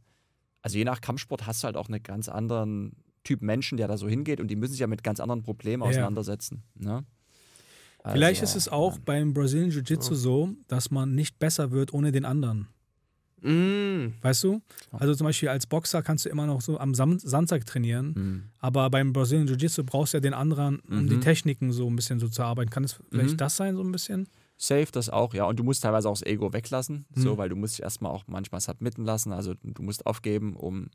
also 0.62 0.78
je 0.78 0.84
nach 0.86 1.02
Kampfsport 1.02 1.48
hast 1.48 1.64
du 1.64 1.66
halt 1.66 1.76
auch 1.78 1.90
einen 1.90 2.04
ganz 2.04 2.30
anderen 2.30 2.94
Typ 3.24 3.42
Menschen, 3.42 3.78
der 3.80 3.88
da 3.88 3.98
so 3.98 4.08
hingeht 4.08 4.40
und 4.42 4.50
die 4.50 4.56
müssen 4.56 4.74
sich 4.74 4.82
ja 4.82 4.88
mit 4.88 5.04
ganz 5.04 5.20
anderen 5.20 5.42
Problemen 5.42 5.82
Ja. 5.84 5.90
auseinandersetzen. 5.90 6.64
Ne? 6.76 7.04
Vielleicht 8.06 8.42
Also, 8.42 8.58
ist 8.58 8.68
es 8.68 8.70
auch 8.72 8.98
beim 9.00 9.34
Brazilian 9.34 9.72
Jiu-Jitsu 9.72 10.14
so, 10.16 10.50
dass 10.68 10.92
man 10.92 11.16
nicht 11.16 11.40
besser 11.40 11.72
wird 11.72 11.94
ohne 11.94 12.12
den 12.12 12.26
anderen. 12.26 12.68
Mm. 13.42 14.14
Weißt 14.22 14.44
du? 14.46 14.62
Also 14.92 15.14
zum 15.16 15.26
Beispiel 15.26 15.50
als 15.50 15.68
Boxer 15.68 16.02
kannst 16.02 16.24
du 16.26 16.30
immer 16.30 16.46
noch 16.46 16.62
so 16.62 16.80
am 16.80 16.94
Sam 16.96 17.20
Sandsack 17.20 17.66
trainieren, 17.66 18.14
Mhm. 18.16 18.44
aber 18.60 18.90
beim 18.90 19.12
Brazilian 19.12 19.48
Jiu-Jitsu 19.48 19.84
brauchst 19.84 20.14
du 20.14 20.18
ja 20.18 20.22
den 20.22 20.34
anderen, 20.34 20.80
um 20.90 21.10
die 21.10 21.16
Mhm. 21.18 21.22
Techniken 21.22 21.72
so 21.74 21.90
ein 21.90 21.96
bisschen 21.96 22.20
so 22.20 22.30
zu 22.30 22.42
arbeiten. 22.44 22.70
Kann 22.70 22.86
es 22.86 22.94
vielleicht 23.12 23.32
Mhm. 23.34 23.38
das 23.38 23.58
sein, 23.58 23.76
so 23.76 23.84
ein 23.84 23.92
bisschen? 23.92 24.28
Safe 24.58 24.88
das 24.94 25.10
auch, 25.10 25.34
ja. 25.34 25.44
Und 25.46 25.60
du 25.60 25.64
musst 25.64 25.84
teilweise 25.84 26.08
auch 26.08 26.14
das 26.14 26.24
Ego 26.26 26.54
weglassen, 26.54 27.06
so, 27.16 27.34
Mhm. 27.34 27.38
weil 27.38 27.50
du 27.50 27.56
musst 27.58 27.78
dich 27.78 27.84
erstmal 27.84 28.12
auch 28.14 28.24
manchmal 28.28 28.62
submitten 28.62 29.04
lassen. 29.04 29.34
Also 29.34 29.56
du 29.62 29.82
musst 29.84 30.06
aufgeben, 30.06 30.56
um 30.56 30.88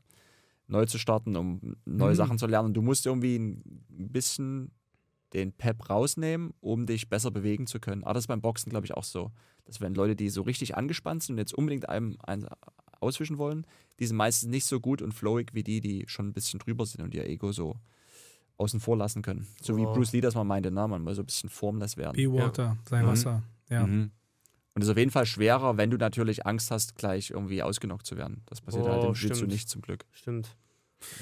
neu 0.67 0.85
zu 0.87 0.97
starten, 0.97 1.35
um 1.35 1.75
neue 1.85 2.11
Mhm. 2.11 2.15
Sachen 2.15 2.37
zu 2.39 2.47
lernen. 2.47 2.73
Du 2.73 2.81
musst 2.81 3.05
irgendwie 3.05 3.35
ein 3.35 3.61
bisschen 3.89 4.71
den 5.33 5.51
Pep 5.51 5.89
rausnehmen, 5.89 6.53
um 6.59 6.85
dich 6.85 7.09
besser 7.09 7.31
bewegen 7.31 7.67
zu 7.67 7.79
können. 7.79 8.03
Aber 8.03 8.13
das 8.15 8.23
ist 8.23 8.27
beim 8.27 8.41
Boxen, 8.41 8.69
glaube 8.69 8.85
ich, 8.85 8.93
auch 8.95 9.03
so. 9.03 9.31
Dass 9.65 9.79
wenn 9.81 9.93
Leute, 9.93 10.15
die 10.15 10.29
so 10.29 10.41
richtig 10.41 10.75
angespannt 10.75 11.23
sind 11.23 11.35
und 11.35 11.39
jetzt 11.39 11.53
unbedingt 11.53 11.87
einem 11.87 12.17
eins 12.23 12.45
auswischen 12.99 13.37
wollen, 13.37 13.65
die 13.99 14.07
sind 14.07 14.17
meistens 14.17 14.49
nicht 14.49 14.65
so 14.65 14.79
gut 14.79 15.01
und 15.01 15.13
flowig 15.13 15.53
wie 15.53 15.63
die, 15.63 15.81
die 15.81 16.05
schon 16.07 16.27
ein 16.29 16.33
bisschen 16.33 16.59
drüber 16.59 16.85
sind 16.85 17.01
und 17.03 17.13
ihr 17.13 17.25
Ego 17.27 17.51
so 17.51 17.75
außen 18.57 18.79
vor 18.79 18.97
lassen 18.97 19.21
können. 19.21 19.47
So 19.61 19.77
wie 19.77 19.85
Wow. 19.85 19.93
Bruce 19.95 20.11
Lee 20.13 20.21
das 20.21 20.35
mal 20.35 20.43
meinte, 20.43 20.71
na, 20.71 20.87
man 20.87 21.01
muss 21.03 21.15
so 21.15 21.21
ein 21.21 21.25
bisschen 21.25 21.49
formless 21.49 21.95
werden. 21.95 22.15
Be 22.17 22.31
Water, 22.31 22.77
sein 22.89 23.05
Mhm. 23.05 23.09
Wasser. 23.09 23.43
Ja. 23.69 23.85
Mhm. 23.87 24.11
Und 24.75 24.81
es 24.81 24.87
ist 24.87 24.91
auf 24.91 24.97
jeden 24.97 25.11
Fall 25.11 25.25
schwerer, 25.25 25.77
wenn 25.77 25.89
du 25.91 25.97
natürlich 25.97 26.45
Angst 26.45 26.71
hast, 26.71 26.95
gleich 26.95 27.29
irgendwie 27.31 27.63
ausgenockt 27.63 28.05
zu 28.05 28.17
werden. 28.17 28.41
Das 28.47 28.61
passiert 28.61 28.85
Oh, 28.85 28.89
halt 28.89 29.03
im 29.03 29.13
Jiu-Jitsu 29.13 29.45
nicht 29.45 29.69
zum 29.69 29.81
Glück. 29.81 30.05
Stimmt. 30.11 30.55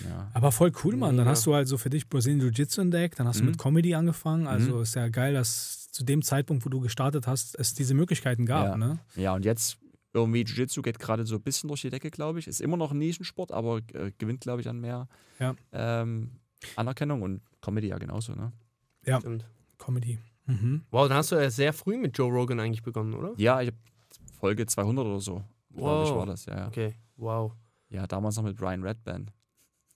Ja. 0.08 0.30
Aber 0.34 0.52
voll 0.52 0.72
cool, 0.84 0.96
Mann. 0.96 1.18
Dann 1.18 1.26
Ja. 1.26 1.32
hast 1.32 1.46
du 1.46 1.54
halt 1.54 1.68
so 1.68 1.78
für 1.78 1.90
dich 1.90 2.10
Brazilian 2.10 2.42
Jiu-Jitsu 2.42 2.82
entdeckt, 2.82 3.20
dann 3.20 3.28
hast 3.28 3.40
du 3.40 3.44
Mhm. 3.44 3.52
mit 3.52 3.60
Comedy 3.60 3.94
angefangen. 3.96 4.48
Also 4.48 4.76
Mhm. 4.78 4.82
ist 4.82 4.96
ja 4.96 5.08
geil, 5.10 5.34
dass 5.34 5.92
zu 5.92 6.04
dem 6.04 6.22
Zeitpunkt, 6.22 6.66
wo 6.66 6.70
du 6.70 6.80
gestartet 6.80 7.28
hast, 7.28 7.58
es 7.60 7.74
diese 7.74 7.94
Möglichkeiten 7.94 8.46
gab. 8.46 8.66
Ja. 8.66 8.78
Ne? 8.78 9.00
ja, 9.16 9.34
und 9.36 9.46
jetzt 9.46 9.78
irgendwie 10.14 10.42
Jiu-Jitsu 10.44 10.82
geht 10.82 10.98
gerade 11.00 11.26
so 11.26 11.36
ein 11.36 11.42
bisschen 11.42 11.68
durch 11.68 11.82
die 11.82 11.90
Decke, 11.92 12.10
glaube 12.10 12.40
ich. 12.40 12.48
Ist 12.48 12.62
immer 12.62 12.78
noch 12.78 12.92
ein 12.92 12.98
Nischensport, 12.98 13.52
aber 13.52 13.78
äh, 13.94 14.12
gewinnt, 14.18 14.42
glaube 14.42 14.62
ich, 14.62 14.68
an 14.70 14.80
mehr 14.80 15.08
Ja. 15.40 15.56
ähm, 15.72 16.32
Anerkennung 16.76 17.22
und 17.22 17.42
Comedy 17.62 17.88
ja 17.90 17.98
genauso. 18.00 18.34
Ne? 18.34 18.52
Ja. 19.06 19.20
Stimmt. 19.20 19.46
Comedy. 19.78 20.18
Mhm. 20.48 20.84
Wow, 20.92 21.08
dann 21.08 21.18
hast 21.18 21.32
du 21.32 21.36
ja 21.36 21.50
sehr 21.52 21.72
früh 21.74 21.98
mit 21.98 22.18
Joe 22.18 22.32
Rogan 22.32 22.60
eigentlich 22.60 22.82
begonnen, 22.82 23.14
oder? 23.14 23.34
Ja, 23.38 23.62
ich 23.62 23.68
habe 23.68 23.78
Folge 24.40 24.66
200 24.66 25.06
oder 25.06 25.20
so, 25.20 25.44
glaube 25.74 26.04
ich, 26.06 26.10
Wow. 26.10 26.18
war 26.18 26.26
das. 26.26 26.46
Ja, 26.46 26.58
ja. 26.58 26.68
Okay, 26.68 26.96
wow. 27.18 27.52
ja, 27.90 28.08
damals 28.08 28.38
noch 28.38 28.44
mit 28.44 28.56
Brian 28.58 28.82
Redband. 28.84 29.32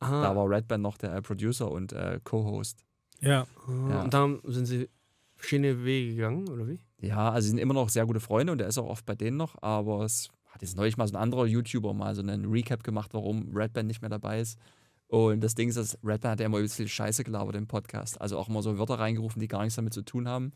Aha. 0.02 0.22
Da 0.22 0.36
war 0.36 0.50
Redband 0.50 0.84
noch 0.84 0.98
der 0.98 1.14
äh, 1.16 1.22
Producer 1.22 1.72
und 1.72 1.94
äh, 1.94 2.20
Co-Host. 2.24 2.84
Ja. 3.22 3.46
Ah, 3.68 3.90
Ja. 3.90 4.02
Und 4.04 4.14
dann 4.14 4.40
sind 4.44 4.66
sie 4.66 4.90
verschiedene 5.36 5.84
Wege 5.86 6.16
gegangen, 6.16 6.50
oder 6.50 6.68
wie? 6.68 6.80
Ja, 7.00 7.30
also 7.32 7.46
sie 7.46 7.50
sind 7.50 7.58
immer 7.60 7.74
noch 7.74 7.90
sehr 7.90 8.06
gute 8.06 8.20
Freunde 8.20 8.52
und 8.52 8.58
der 8.60 8.68
ist 8.68 8.78
auch 8.78 8.88
oft 8.90 9.06
bei 9.06 9.16
denen 9.16 9.38
noch, 9.38 9.56
aber 9.64 10.04
es 10.04 10.30
hat 10.48 10.62
jetzt 10.62 10.76
neulich 10.78 10.98
mal 10.98 11.08
so 11.08 11.16
ein 11.16 11.22
anderer 11.22 11.46
YouTuber 11.48 11.94
mal 11.94 12.14
so 12.14 12.22
einen 12.22 12.46
Recap 12.52 12.84
gemacht, 12.84 13.14
warum 13.14 13.50
Redband 13.56 13.88
nicht 13.88 14.02
mehr 14.02 14.10
dabei 14.10 14.42
ist. 14.42 14.60
Und 15.08 15.42
das 15.42 15.56
Ding 15.56 15.70
ist, 15.70 15.78
dass 15.78 15.98
Redband 16.04 16.34
hat 16.34 16.40
ja 16.40 16.46
immer 16.46 16.58
übelst 16.58 16.76
viel 16.78 16.88
Scheiße 16.88 17.24
gelabert 17.24 17.56
im 17.56 17.68
Podcast. 17.68 18.20
Also 18.22 18.38
auch 18.38 18.50
immer 18.50 18.62
so 18.62 18.78
Wörter 18.78 19.00
reingerufen, 19.00 19.40
die 19.40 19.48
gar 19.48 19.62
nichts 19.62 19.76
damit 19.76 19.94
zu 19.94 20.04
tun 20.04 20.28
haben. 20.28 20.54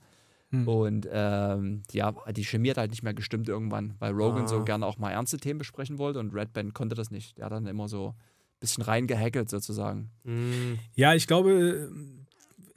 Hm. 0.52 0.68
Und 0.68 1.10
ähm, 1.12 1.84
ja, 1.92 2.14
die 2.32 2.46
Chemie 2.46 2.70
hat 2.70 2.78
halt 2.78 2.92
nicht 2.92 3.04
mehr 3.04 3.14
gestimmt 3.14 3.50
irgendwann, 3.50 3.96
weil 4.00 4.14
Rogan 4.14 4.44
Ah. 4.44 4.48
so 4.48 4.64
gerne 4.64 4.86
auch 4.86 4.98
mal 4.98 5.12
ernste 5.12 5.38
Themen 5.38 5.58
besprechen 5.58 5.98
wollte 5.98 6.20
und 6.20 6.34
Redband 6.34 6.74
konnte 6.74 6.96
das 6.96 7.10
nicht. 7.12 7.38
Der 7.38 7.46
hat 7.46 7.52
dann 7.52 7.66
immer 7.68 7.88
so 7.90 8.14
bisschen 8.66 8.84
reingehackelt 8.84 9.50
sozusagen. 9.50 10.10
Mm. 10.24 10.74
Ja, 10.96 11.14
ich 11.14 11.28
glaube, 11.28 11.90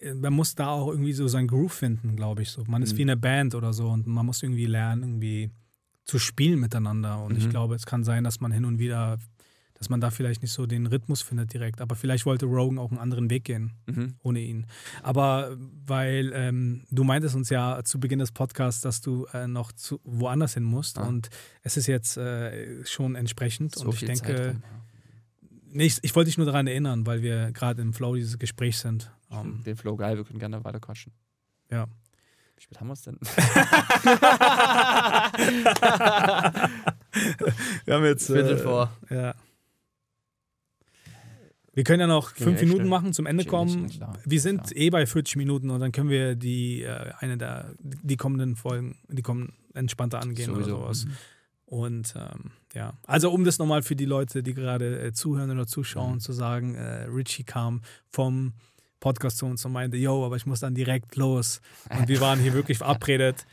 äh, 0.00 0.14
man 0.14 0.32
muss 0.32 0.54
da 0.54 0.68
auch 0.68 0.88
irgendwie 0.88 1.12
so 1.12 1.26
seinen 1.28 1.48
Groove 1.48 1.72
finden, 1.72 2.14
glaube 2.16 2.42
ich. 2.42 2.50
So. 2.50 2.64
Man 2.66 2.82
ist 2.82 2.92
Mhm. 2.94 2.98
wie 2.98 3.02
eine 3.02 3.16
Band 3.16 3.54
oder 3.54 3.72
so 3.72 3.88
und 3.88 4.06
man 4.06 4.24
muss 4.26 4.42
irgendwie 4.42 4.66
lernen, 4.66 5.02
irgendwie 5.02 5.50
zu 6.04 6.18
spielen 6.18 6.60
miteinander. 6.60 7.22
Und 7.22 7.36
ich 7.36 7.46
Mhm. 7.46 7.50
glaube, 7.50 7.74
es 7.74 7.84
kann 7.86 8.04
sein, 8.04 8.24
dass 8.24 8.40
man 8.40 8.52
hin 8.52 8.64
und 8.64 8.78
wieder, 8.78 9.18
dass 9.74 9.90
man 9.90 10.00
da 10.00 10.10
vielleicht 10.10 10.40
nicht 10.42 10.52
so 10.52 10.66
den 10.66 10.86
Rhythmus 10.86 11.22
findet 11.22 11.52
direkt. 11.52 11.80
Aber 11.80 11.94
vielleicht 11.96 12.26
wollte 12.26 12.46
Rogan 12.46 12.78
auch 12.78 12.90
einen 12.90 12.98
anderen 12.98 13.28
Weg 13.30 13.44
gehen 13.44 13.72
Mhm. 13.86 14.14
ohne 14.22 14.40
ihn. 14.40 14.66
Aber 15.02 15.56
weil 15.86 16.32
ähm, 16.34 16.84
du 16.90 17.04
meintest 17.04 17.34
uns 17.36 17.50
ja 17.50 17.82
zu 17.84 18.00
Beginn 18.00 18.18
des 18.20 18.32
Podcasts, 18.32 18.80
dass 18.80 19.00
du 19.00 19.26
äh, 19.34 19.46
noch 19.46 19.70
zu, 19.72 20.00
woanders 20.04 20.54
hin 20.54 20.64
musst 20.64 20.98
Ah. 20.98 21.06
und 21.06 21.28
es 21.62 21.76
ist 21.76 21.86
jetzt 21.88 22.16
äh, 22.16 22.84
schon 22.86 23.14
entsprechend 23.14 23.74
So 23.74 23.84
und 23.86 23.92
ich 23.94 23.98
viel 24.00 24.08
denke, 24.08 24.22
Zeit 24.34 24.48
rum. 24.54 24.62
Nee, 25.72 25.86
ich, 25.86 25.98
ich 26.02 26.14
wollte 26.14 26.28
dich 26.28 26.38
nur 26.38 26.46
daran 26.46 26.66
erinnern, 26.66 27.06
weil 27.06 27.22
wir 27.22 27.52
gerade 27.52 27.82
im 27.82 27.92
Flow 27.92 28.14
dieses 28.14 28.38
Gesprächs 28.38 28.80
sind. 28.80 29.10
Ja. 29.30 29.40
Ähm, 29.42 29.62
Den 29.64 29.76
Flow 29.76 29.96
geil, 29.96 30.16
wir 30.16 30.24
können 30.24 30.38
gerne 30.38 30.62
weiter 30.64 30.80
quatschen. 30.80 31.12
Ja. 31.70 31.86
Wie 32.56 32.62
spät 32.62 32.80
haben 32.80 32.88
wir 32.88 32.94
es 32.94 33.02
denn? 33.02 33.18
wir 37.84 37.94
haben 37.94 38.04
jetzt 38.04 38.26
Viertel 38.26 38.58
vor. 38.58 38.90
Ja. 39.10 39.34
Wir 41.74 41.84
können 41.84 42.00
ja 42.00 42.06
noch 42.08 42.30
fünf 42.30 42.58
Minuten 42.60 42.78
schnell. 42.80 42.88
machen 42.88 43.12
zum 43.12 43.26
Ende 43.26 43.44
kommen. 43.44 43.88
klar, 43.88 44.18
Wir 44.24 44.40
sind 44.40 44.64
klar. 44.64 44.76
eh 44.76 44.90
bei 44.90 45.06
40 45.06 45.36
Minuten 45.36 45.70
und 45.70 45.78
dann 45.78 45.92
können 45.92 46.10
wir 46.10 46.34
die 46.34 46.82
äh, 46.82 47.12
eine 47.20 47.38
der 47.38 47.72
die 47.78 48.16
kommenden 48.16 48.56
Folgen, 48.56 48.98
die 49.06 49.22
kommen 49.22 49.52
entspannter 49.74 50.20
angehen 50.20 50.50
oder 50.50 50.64
sowas. 50.64 51.04
Mhm. 51.04 51.12
Und 51.66 52.14
ähm, 52.16 52.50
ja, 52.74 52.92
also 53.06 53.30
um 53.30 53.44
das 53.44 53.58
nochmal 53.58 53.82
für 53.82 53.96
die 53.96 54.04
Leute, 54.04 54.42
die 54.42 54.54
gerade 54.54 55.00
äh, 55.06 55.12
zuhören 55.12 55.50
oder 55.50 55.66
zuschauen, 55.66 56.14
Mhm. 56.14 56.20
zu 56.20 56.32
sagen, 56.32 56.74
äh, 56.74 57.04
Richie 57.04 57.44
kam 57.44 57.82
vom 58.10 58.52
Podcast 59.00 59.38
zu 59.38 59.46
uns 59.46 59.64
und 59.64 59.72
meinte, 59.72 59.96
yo, 59.96 60.24
aber 60.26 60.36
ich 60.36 60.44
muss 60.46 60.60
dann 60.60 60.74
direkt 60.74 61.16
los. 61.16 61.60
Und 61.96 62.08
wir 62.08 62.20
waren 62.20 62.40
hier 62.40 62.52
wirklich 62.52 62.78
verabredet, 62.84 63.46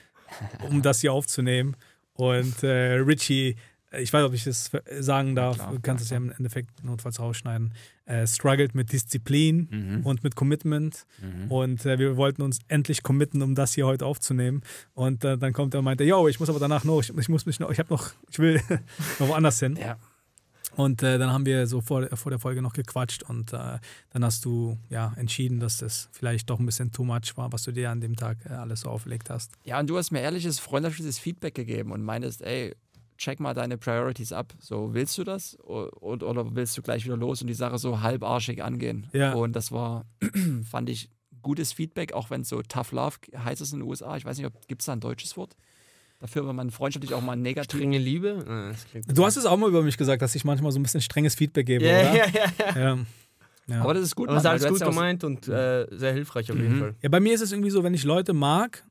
um 0.69 0.81
das 0.81 1.01
hier 1.01 1.13
aufzunehmen. 1.13 1.75
Und 2.13 2.63
äh, 2.63 2.93
Richie, 2.95 3.55
ich 3.99 4.11
weiß 4.13 4.25
ob 4.25 4.33
ich 4.33 4.43
das 4.43 4.71
sagen 4.99 5.35
darf, 5.35 5.55
klar, 5.57 5.71
du 5.73 5.79
kannst 5.81 6.03
es 6.03 6.09
klar, 6.09 6.19
ja 6.21 6.25
im 6.27 6.31
Endeffekt 6.37 6.83
notfalls 6.83 7.19
rausschneiden, 7.19 7.73
äh, 8.05 8.25
struggelt 8.27 8.75
mit 8.75 8.91
Disziplin 8.91 9.67
Mhm. 9.71 10.05
und 10.05 10.23
mit 10.23 10.35
Commitment. 10.35 11.05
Mhm. 11.21 11.51
Und 11.51 11.85
äh, 11.85 11.97
wir 11.99 12.17
wollten 12.17 12.41
uns 12.41 12.59
endlich 12.67 13.03
committen, 13.03 13.41
um 13.41 13.55
das 13.55 13.73
hier 13.73 13.85
heute 13.85 14.05
aufzunehmen. 14.05 14.61
Und 14.93 15.23
äh, 15.23 15.37
dann 15.37 15.53
kommt 15.53 15.73
er 15.73 15.79
und 15.79 15.85
meinte, 15.85 16.03
yo, 16.03 16.27
ich 16.27 16.39
muss 16.39 16.49
aber 16.49 16.59
danach 16.59 16.83
noch, 16.83 16.99
ich, 17.01 17.15
ich 17.17 17.29
muss 17.29 17.45
mich 17.45 17.59
noch, 17.59 17.71
ich 17.71 17.79
habe 17.79 17.93
noch, 17.93 18.11
ich 18.29 18.39
will 18.39 18.61
noch 19.19 19.27
woanders 19.29 19.59
hin. 19.59 19.75
Ja. 19.77 19.97
Und 20.75 21.01
äh, 21.03 21.17
dann 21.17 21.31
haben 21.31 21.45
wir 21.45 21.67
so 21.67 21.79
vor, 21.79 22.05
vor 22.17 22.31
der 22.31 22.39
Folge 22.39 22.61
noch 22.61 22.73
gequatscht 22.73 23.23
und 23.23 23.53
äh, 23.53 23.79
dann 24.09 24.25
hast 24.25 24.43
du 24.43 24.77
ja 24.89 25.13
entschieden, 25.15 25.61
dass 25.61 25.77
das 25.77 26.09
vielleicht 26.11 26.49
doch 26.49 26.59
ein 26.59 26.65
bisschen 26.65 26.91
too 26.91 27.05
much 27.05 27.37
war, 27.37 27.53
was 27.53 27.63
du 27.63 27.71
dir 27.71 27.91
an 27.91 28.01
dem 28.01 28.17
Tag 28.17 28.39
äh, 28.45 28.49
alles 28.49 28.81
so 28.81 28.89
aufgelegt 28.89 29.29
hast. 29.29 29.53
ja, 29.63 29.79
und 29.79 29.89
du 29.89 29.97
hast 29.97 30.11
mir 30.11 30.19
ehrliches, 30.19 30.59
freundliches 30.59 31.17
Feedback 31.17 31.55
gegeben 31.55 31.93
und 31.93 32.03
meintest, 32.03 32.41
ey, 32.41 32.75
check 33.17 33.39
mal 33.39 33.53
deine 33.53 33.77
Priorities 33.77 34.31
ab. 34.33 34.53
So, 34.59 34.93
willst 34.93 35.17
du 35.17 35.23
das? 35.23 35.55
Und, 35.55 36.23
oder 36.23 36.55
willst 36.55 36.77
du 36.77 36.81
gleich 36.81 37.05
wieder 37.05 37.17
los 37.17 37.41
und 37.41 37.47
die 37.47 37.53
Sache 37.53 37.77
so 37.77 38.01
halbarschig 38.01 38.63
angehen? 38.63 39.07
Ja. 39.13 39.33
Und 39.33 39.53
das 39.55 39.71
war, 39.71 40.05
fand 40.69 40.89
ich, 40.89 41.09
gutes 41.41 41.73
Feedback, 41.73 42.13
auch 42.13 42.29
wenn 42.29 42.41
es 42.41 42.49
so 42.49 42.61
Tough 42.63 42.91
Love 42.91 43.17
heißt 43.37 43.61
es 43.61 43.71
in 43.73 43.79
den 43.79 43.87
USA. 43.87 44.17
Ich 44.17 44.25
weiß 44.25 44.37
nicht, 44.37 44.49
gibt 44.67 44.81
es 44.81 44.85
da 44.87 44.93
ein 44.93 44.99
deutsches 44.99 45.37
Wort? 45.37 45.55
Dafür, 46.19 46.47
wenn 46.47 46.55
man 46.55 46.71
freundschaftlich 46.71 47.13
auch 47.13 47.21
mal 47.21 47.35
negativ. 47.35 47.77
Strenge 47.79 47.97
Liebe? 47.97 48.43
Das 48.71 48.85
klingt- 48.89 49.17
Du 49.17 49.25
hast 49.25 49.35
es 49.37 49.45
auch 49.45 49.57
mal 49.57 49.69
über 49.69 49.81
mich 49.83 49.97
gesagt, 49.97 50.21
dass 50.21 50.33
ich 50.33 50.43
manchmal 50.45 50.71
so 50.71 50.79
ein 50.79 50.83
bisschen 50.83 51.01
strenges 51.01 51.35
Feedback 51.35 51.65
gebe, 51.67 51.85
Ja, 51.85 51.99
oder? 51.99 52.13
ja, 52.15 52.25
ja. 52.25 52.51
ja. 52.57 52.77
Ja. 52.95 52.97
Ja. 53.67 53.81
Aber 53.81 53.93
das 53.95 54.03
ist 54.03 54.15
gut, 54.15 54.29
Aber 54.29 54.37
es 54.37 54.43
ist 54.43 54.49
alles 54.49 54.67
gut 54.67 54.79
gemeint 54.81 55.23
und 55.23 55.47
äh, 55.47 55.87
sehr 55.91 56.13
hilfreich 56.13 56.51
auf 56.51 56.57
jeden 56.57 56.75
Mhm. 56.75 56.79
Fall. 56.79 56.95
ja, 57.01 57.09
bei 57.09 57.19
mir 57.19 57.33
ist 57.33 57.41
es 57.41 57.51
irgendwie 57.51 57.71
so, 57.71 57.83
wenn 57.83 57.93
ich 57.95 58.03
Leute 58.03 58.33
mag, 58.33 58.85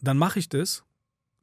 dann 0.00 0.16
mache 0.18 0.38
ich 0.38 0.48
das. 0.48 0.84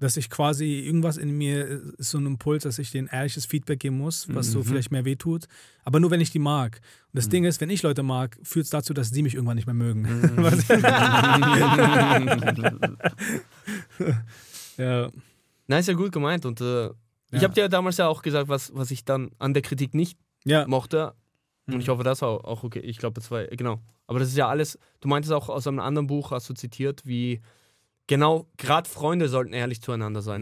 Dass 0.03 0.17
ich 0.17 0.29
quasi 0.29 0.79
irgendwas 0.81 1.15
in 1.15 1.31
mir 1.37 1.65
ist 1.97 2.09
so 2.11 2.17
ein 2.17 2.25
Impuls, 2.25 2.63
dass 2.63 2.77
ich 2.77 2.91
denen 2.91 3.07
ehrliches 3.07 3.45
Feedback 3.45 3.79
geben 3.79 3.97
muss, 3.99 4.27
was 4.33 4.51
so 4.51 4.59
Mhm. 4.59 4.63
vielleicht 4.65 4.91
mehr 4.91 5.05
wehtut. 5.05 5.45
Aber 5.85 6.01
nur 6.01 6.11
wenn 6.11 6.19
ich 6.19 6.29
die 6.31 6.39
mag. 6.39 6.81
Und 7.13 7.17
das 7.17 7.27
Mhm. 7.27 7.31
Ding 7.31 7.45
ist, 7.45 7.61
wenn 7.61 7.69
ich 7.69 7.83
Leute 7.83 8.03
mag, 8.03 8.37
führt 8.43 8.65
es 8.65 8.69
dazu, 8.69 8.93
dass 8.93 9.11
sie 9.11 9.21
mich 9.23 9.33
irgendwann 9.35 9.55
nicht 9.55 9.65
mehr 9.65 9.73
mögen. 9.73 10.03
ja. 14.77 15.09
Nein, 15.67 15.79
ist 15.79 15.87
ja 15.87 15.93
gut 15.93 16.11
gemeint 16.11 16.45
und 16.45 16.59
äh, 16.61 16.87
ich 16.87 16.93
Ja. 17.41 17.43
habe 17.43 17.53
dir 17.53 17.69
damals 17.69 17.97
ja 17.97 18.07
auch 18.07 18.21
gesagt, 18.21 18.49
was, 18.49 18.73
was 18.75 18.91
ich 18.91 19.05
dann 19.05 19.31
an 19.39 19.53
der 19.53 19.61
Kritik 19.63 19.93
nicht 19.93 20.17
Ja. 20.45 20.67
mochte. 20.67 21.13
Und 21.67 21.75
Mhm. 21.75 21.79
ich 21.79 21.89
hoffe, 21.89 22.03
das 22.03 22.21
war 22.21 22.45
auch 22.45 22.63
okay. 22.63 22.79
Ich 22.79 22.97
glaube, 22.97 23.15
das 23.19 23.31
war, 23.31 23.45
genau. 23.45 23.79
Aber 24.07 24.19
das 24.19 24.27
ist 24.29 24.37
ja 24.37 24.49
alles, 24.49 24.77
du 24.99 25.07
meintest 25.07 25.31
auch 25.33 25.49
aus 25.49 25.65
einem 25.65 25.79
anderen 25.79 26.07
Buch, 26.07 26.31
hast 26.31 26.49
du 26.49 26.53
zitiert, 26.53 27.01
wie 27.05 27.41
genau, 28.07 28.47
gerade 28.57 28.89
Freunde 28.89 29.27
sollten 29.29 29.53
ehrlich 29.53 29.81
zueinander 29.81 30.21
sein. 30.21 30.41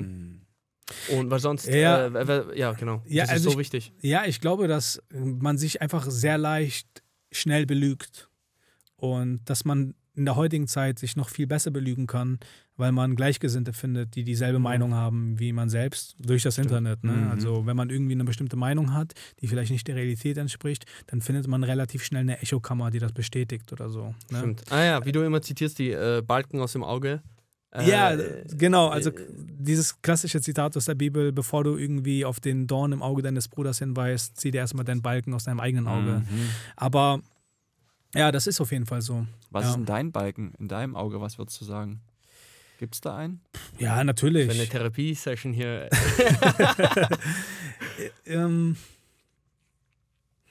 Mhm. 1.10 1.18
Und 1.18 1.32
weil 1.32 1.40
sonst, 1.40 1.68
Ja. 1.68 2.08
äh, 2.08 2.60
ja, 2.60 2.74
genau. 2.74 3.02
Ja, 3.08 3.24
das 3.24 3.30
ist 3.30 3.34
also 3.34 3.44
so 3.46 3.52
ich- 3.54 3.58
wichtig. 3.60 3.94
Ja, 4.02 4.26
ich 4.26 4.42
glaube, 4.42 4.68
dass 4.68 5.02
man 5.14 5.58
sich 5.58 5.82
einfach 5.82 6.06
sehr 6.10 6.38
leicht 6.38 7.02
schnell 7.32 7.66
belügt. 7.66 8.30
Und 8.98 9.42
dass 9.50 9.64
man 9.66 9.96
in 10.14 10.26
der 10.26 10.36
heutigen 10.36 10.68
Zeit 10.68 11.00
sich 11.00 11.16
noch 11.16 11.30
viel 11.30 11.48
besser 11.48 11.72
belügen 11.72 12.06
kann, 12.06 12.40
weil 12.76 12.92
man 12.92 13.16
Gleichgesinnte 13.16 13.72
findet, 13.72 14.16
die 14.16 14.24
dieselbe 14.26 14.60
Mhm. 14.60 14.64
Meinung 14.64 14.94
haben 14.94 15.40
wie 15.40 15.54
man 15.54 15.70
selbst 15.70 16.16
durch 16.20 16.44
das 16.44 16.58
Internet. 16.58 17.04
Ne? 17.06 17.14
Mhm. 17.14 17.32
Also 17.32 17.66
wenn 17.66 17.78
man 17.78 17.90
irgendwie 17.90 18.14
eine 18.14 18.26
bestimmte 18.26 18.58
Meinung 18.58 18.94
hat, 18.94 19.14
die 19.40 19.48
vielleicht 19.48 19.72
nicht 19.72 19.88
der 19.88 19.96
Realität 19.96 20.38
entspricht, 20.38 20.86
dann 21.08 21.22
findet 21.22 21.48
man 21.48 21.64
relativ 21.64 22.04
schnell 22.04 22.22
eine 22.22 22.42
Echokammer, 22.42 22.92
die 22.92 23.00
das 23.00 23.14
bestätigt 23.14 23.72
oder 23.72 23.90
so. 23.90 24.14
Ne? 24.30 24.40
Stimmt. 24.40 24.64
Ah 24.70 24.84
ja, 24.84 25.06
wie 25.06 25.14
du 25.14 25.22
immer 25.22 25.42
zitierst, 25.42 25.80
die 25.80 25.92
äh, 25.92 26.22
Balken 26.26 26.60
aus 26.60 26.74
dem 26.74 26.84
Auge. 26.84 27.22
Äh, 27.74 27.90
ja, 27.90 28.16
genau. 28.50 28.90
Also 28.90 29.12
äh, 29.12 29.26
dieses 29.30 30.02
klassische 30.02 30.42
Zitat 30.42 30.76
aus 30.76 30.86
der 30.86 30.96
Bibel, 30.96 31.32
bevor 31.32 31.64
du 31.64 31.78
irgendwie 31.78 32.26
auf 32.26 32.40
den 32.40 32.68
Dorn 32.68 32.92
im 32.92 33.02
Auge 33.02 33.22
deines 33.22 33.48
Bruders 33.48 33.80
hinweist, 33.80 34.38
zieh 34.38 34.52
dir 34.52 34.58
erstmal 34.60 34.84
deinen 34.86 35.02
Balken 35.02 35.34
aus 35.34 35.46
deinem 35.46 35.60
eigenen 35.62 35.88
Auge. 35.88 36.20
Mhm. 36.30 36.50
Aber 36.76 37.22
ja, 38.14 38.32
das 38.32 38.46
ist 38.48 38.60
auf 38.60 38.72
jeden 38.74 38.86
Fall 38.86 39.02
so. 39.02 39.26
Was 39.52 39.64
Ja. 39.64 39.70
ist 39.72 39.78
in 39.78 39.86
deinem 39.86 40.12
Balken, 40.12 40.54
in 40.60 40.68
deinem 40.68 40.96
Auge, 40.98 41.22
was 41.22 41.38
würdest 41.38 41.62
du 41.62 41.66
sagen? 41.66 42.02
Gibt 42.78 42.96
es 42.96 43.02
da 43.02 43.16
einen? 43.16 43.40
Ja, 43.78 43.90
Für 43.94 44.00
eine 44.00 44.06
natürlich. 44.06 44.70
Therapie-Session 44.70 45.54
hier. 45.54 45.88
Ähm, 48.26 48.78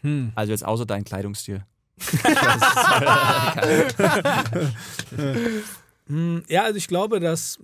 hm. 0.03 0.33
Also 0.35 0.53
jetzt 0.53 0.65
außer 0.65 0.87
dein 0.87 1.05
Kleidungsstil. 1.05 1.65
Hm, 6.11 6.43
Ja, 6.49 6.65
also 6.65 6.77
ich 6.77 6.89
glaube, 6.89 7.21
dass, 7.21 7.59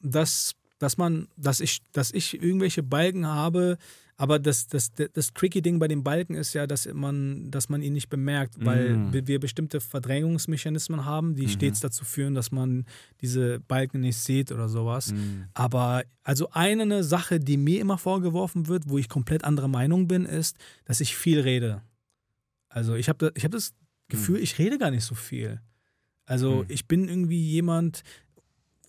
dass, 0.00 0.54
dass 0.78 0.96
man, 0.96 1.28
dass 1.36 1.60
ich, 1.60 1.80
dass 1.92 2.12
ich 2.12 2.40
irgendwelche 2.42 2.82
Balken 2.82 3.26
habe, 3.26 3.76
aber 4.16 4.38
das, 4.38 4.68
das, 4.68 4.92
das, 4.92 5.32
tricky 5.32 5.62
Ding 5.62 5.78
bei 5.80 5.88
den 5.88 6.04
Balken 6.04 6.34
ist 6.34 6.52
ja, 6.52 6.66
dass 6.66 6.86
man, 6.92 7.50
dass 7.50 7.68
man 7.68 7.82
ihn 7.82 7.92
nicht 7.94 8.08
bemerkt, 8.08 8.54
weil 8.64 8.96
Mm. 8.96 9.12
wir- 9.12 9.40
bestimmte 9.40 9.80
Verdrängungsmechanismen 9.80 11.04
haben, 11.04 11.34
die 11.34 11.44
Mhm. 11.46 11.48
stets 11.48 11.80
dazu 11.80 12.04
führen, 12.04 12.34
dass 12.34 12.52
man 12.52 12.84
diese 13.20 13.58
Balken 13.60 14.00
nicht 14.00 14.18
sieht 14.18 14.52
oder 14.52 14.68
sowas. 14.68 15.12
Mhm. 15.12 15.46
Aber 15.54 16.04
also 16.22 16.50
eine 16.50 17.02
Sache, 17.02 17.40
die 17.40 17.56
mir 17.56 17.80
immer 17.80 17.98
vorgeworfen 17.98 18.68
wird, 18.68 18.88
wo 18.88 18.98
ich 18.98 19.08
komplett 19.08 19.42
anderer 19.44 19.68
Meinung 19.68 20.06
bin, 20.06 20.24
ist, 20.24 20.56
dass 20.84 21.00
ich 21.00 21.16
viel 21.16 21.40
rede. 21.40 21.82
Also 22.68 22.94
ich 22.94 23.08
habe 23.08 23.32
ich 23.34 23.44
hab 23.44 23.50
das 23.50 23.72
Gefühl, 24.08 24.38
ich 24.40 24.58
rede 24.58 24.78
gar 24.78 24.90
nicht 24.90 25.04
so 25.04 25.14
viel. 25.16 25.60
Also 26.26 26.60
Hm. 26.60 26.64
ich 26.68 26.86
bin 26.86 27.08
irgendwie 27.08 27.40
jemand, 27.50 28.02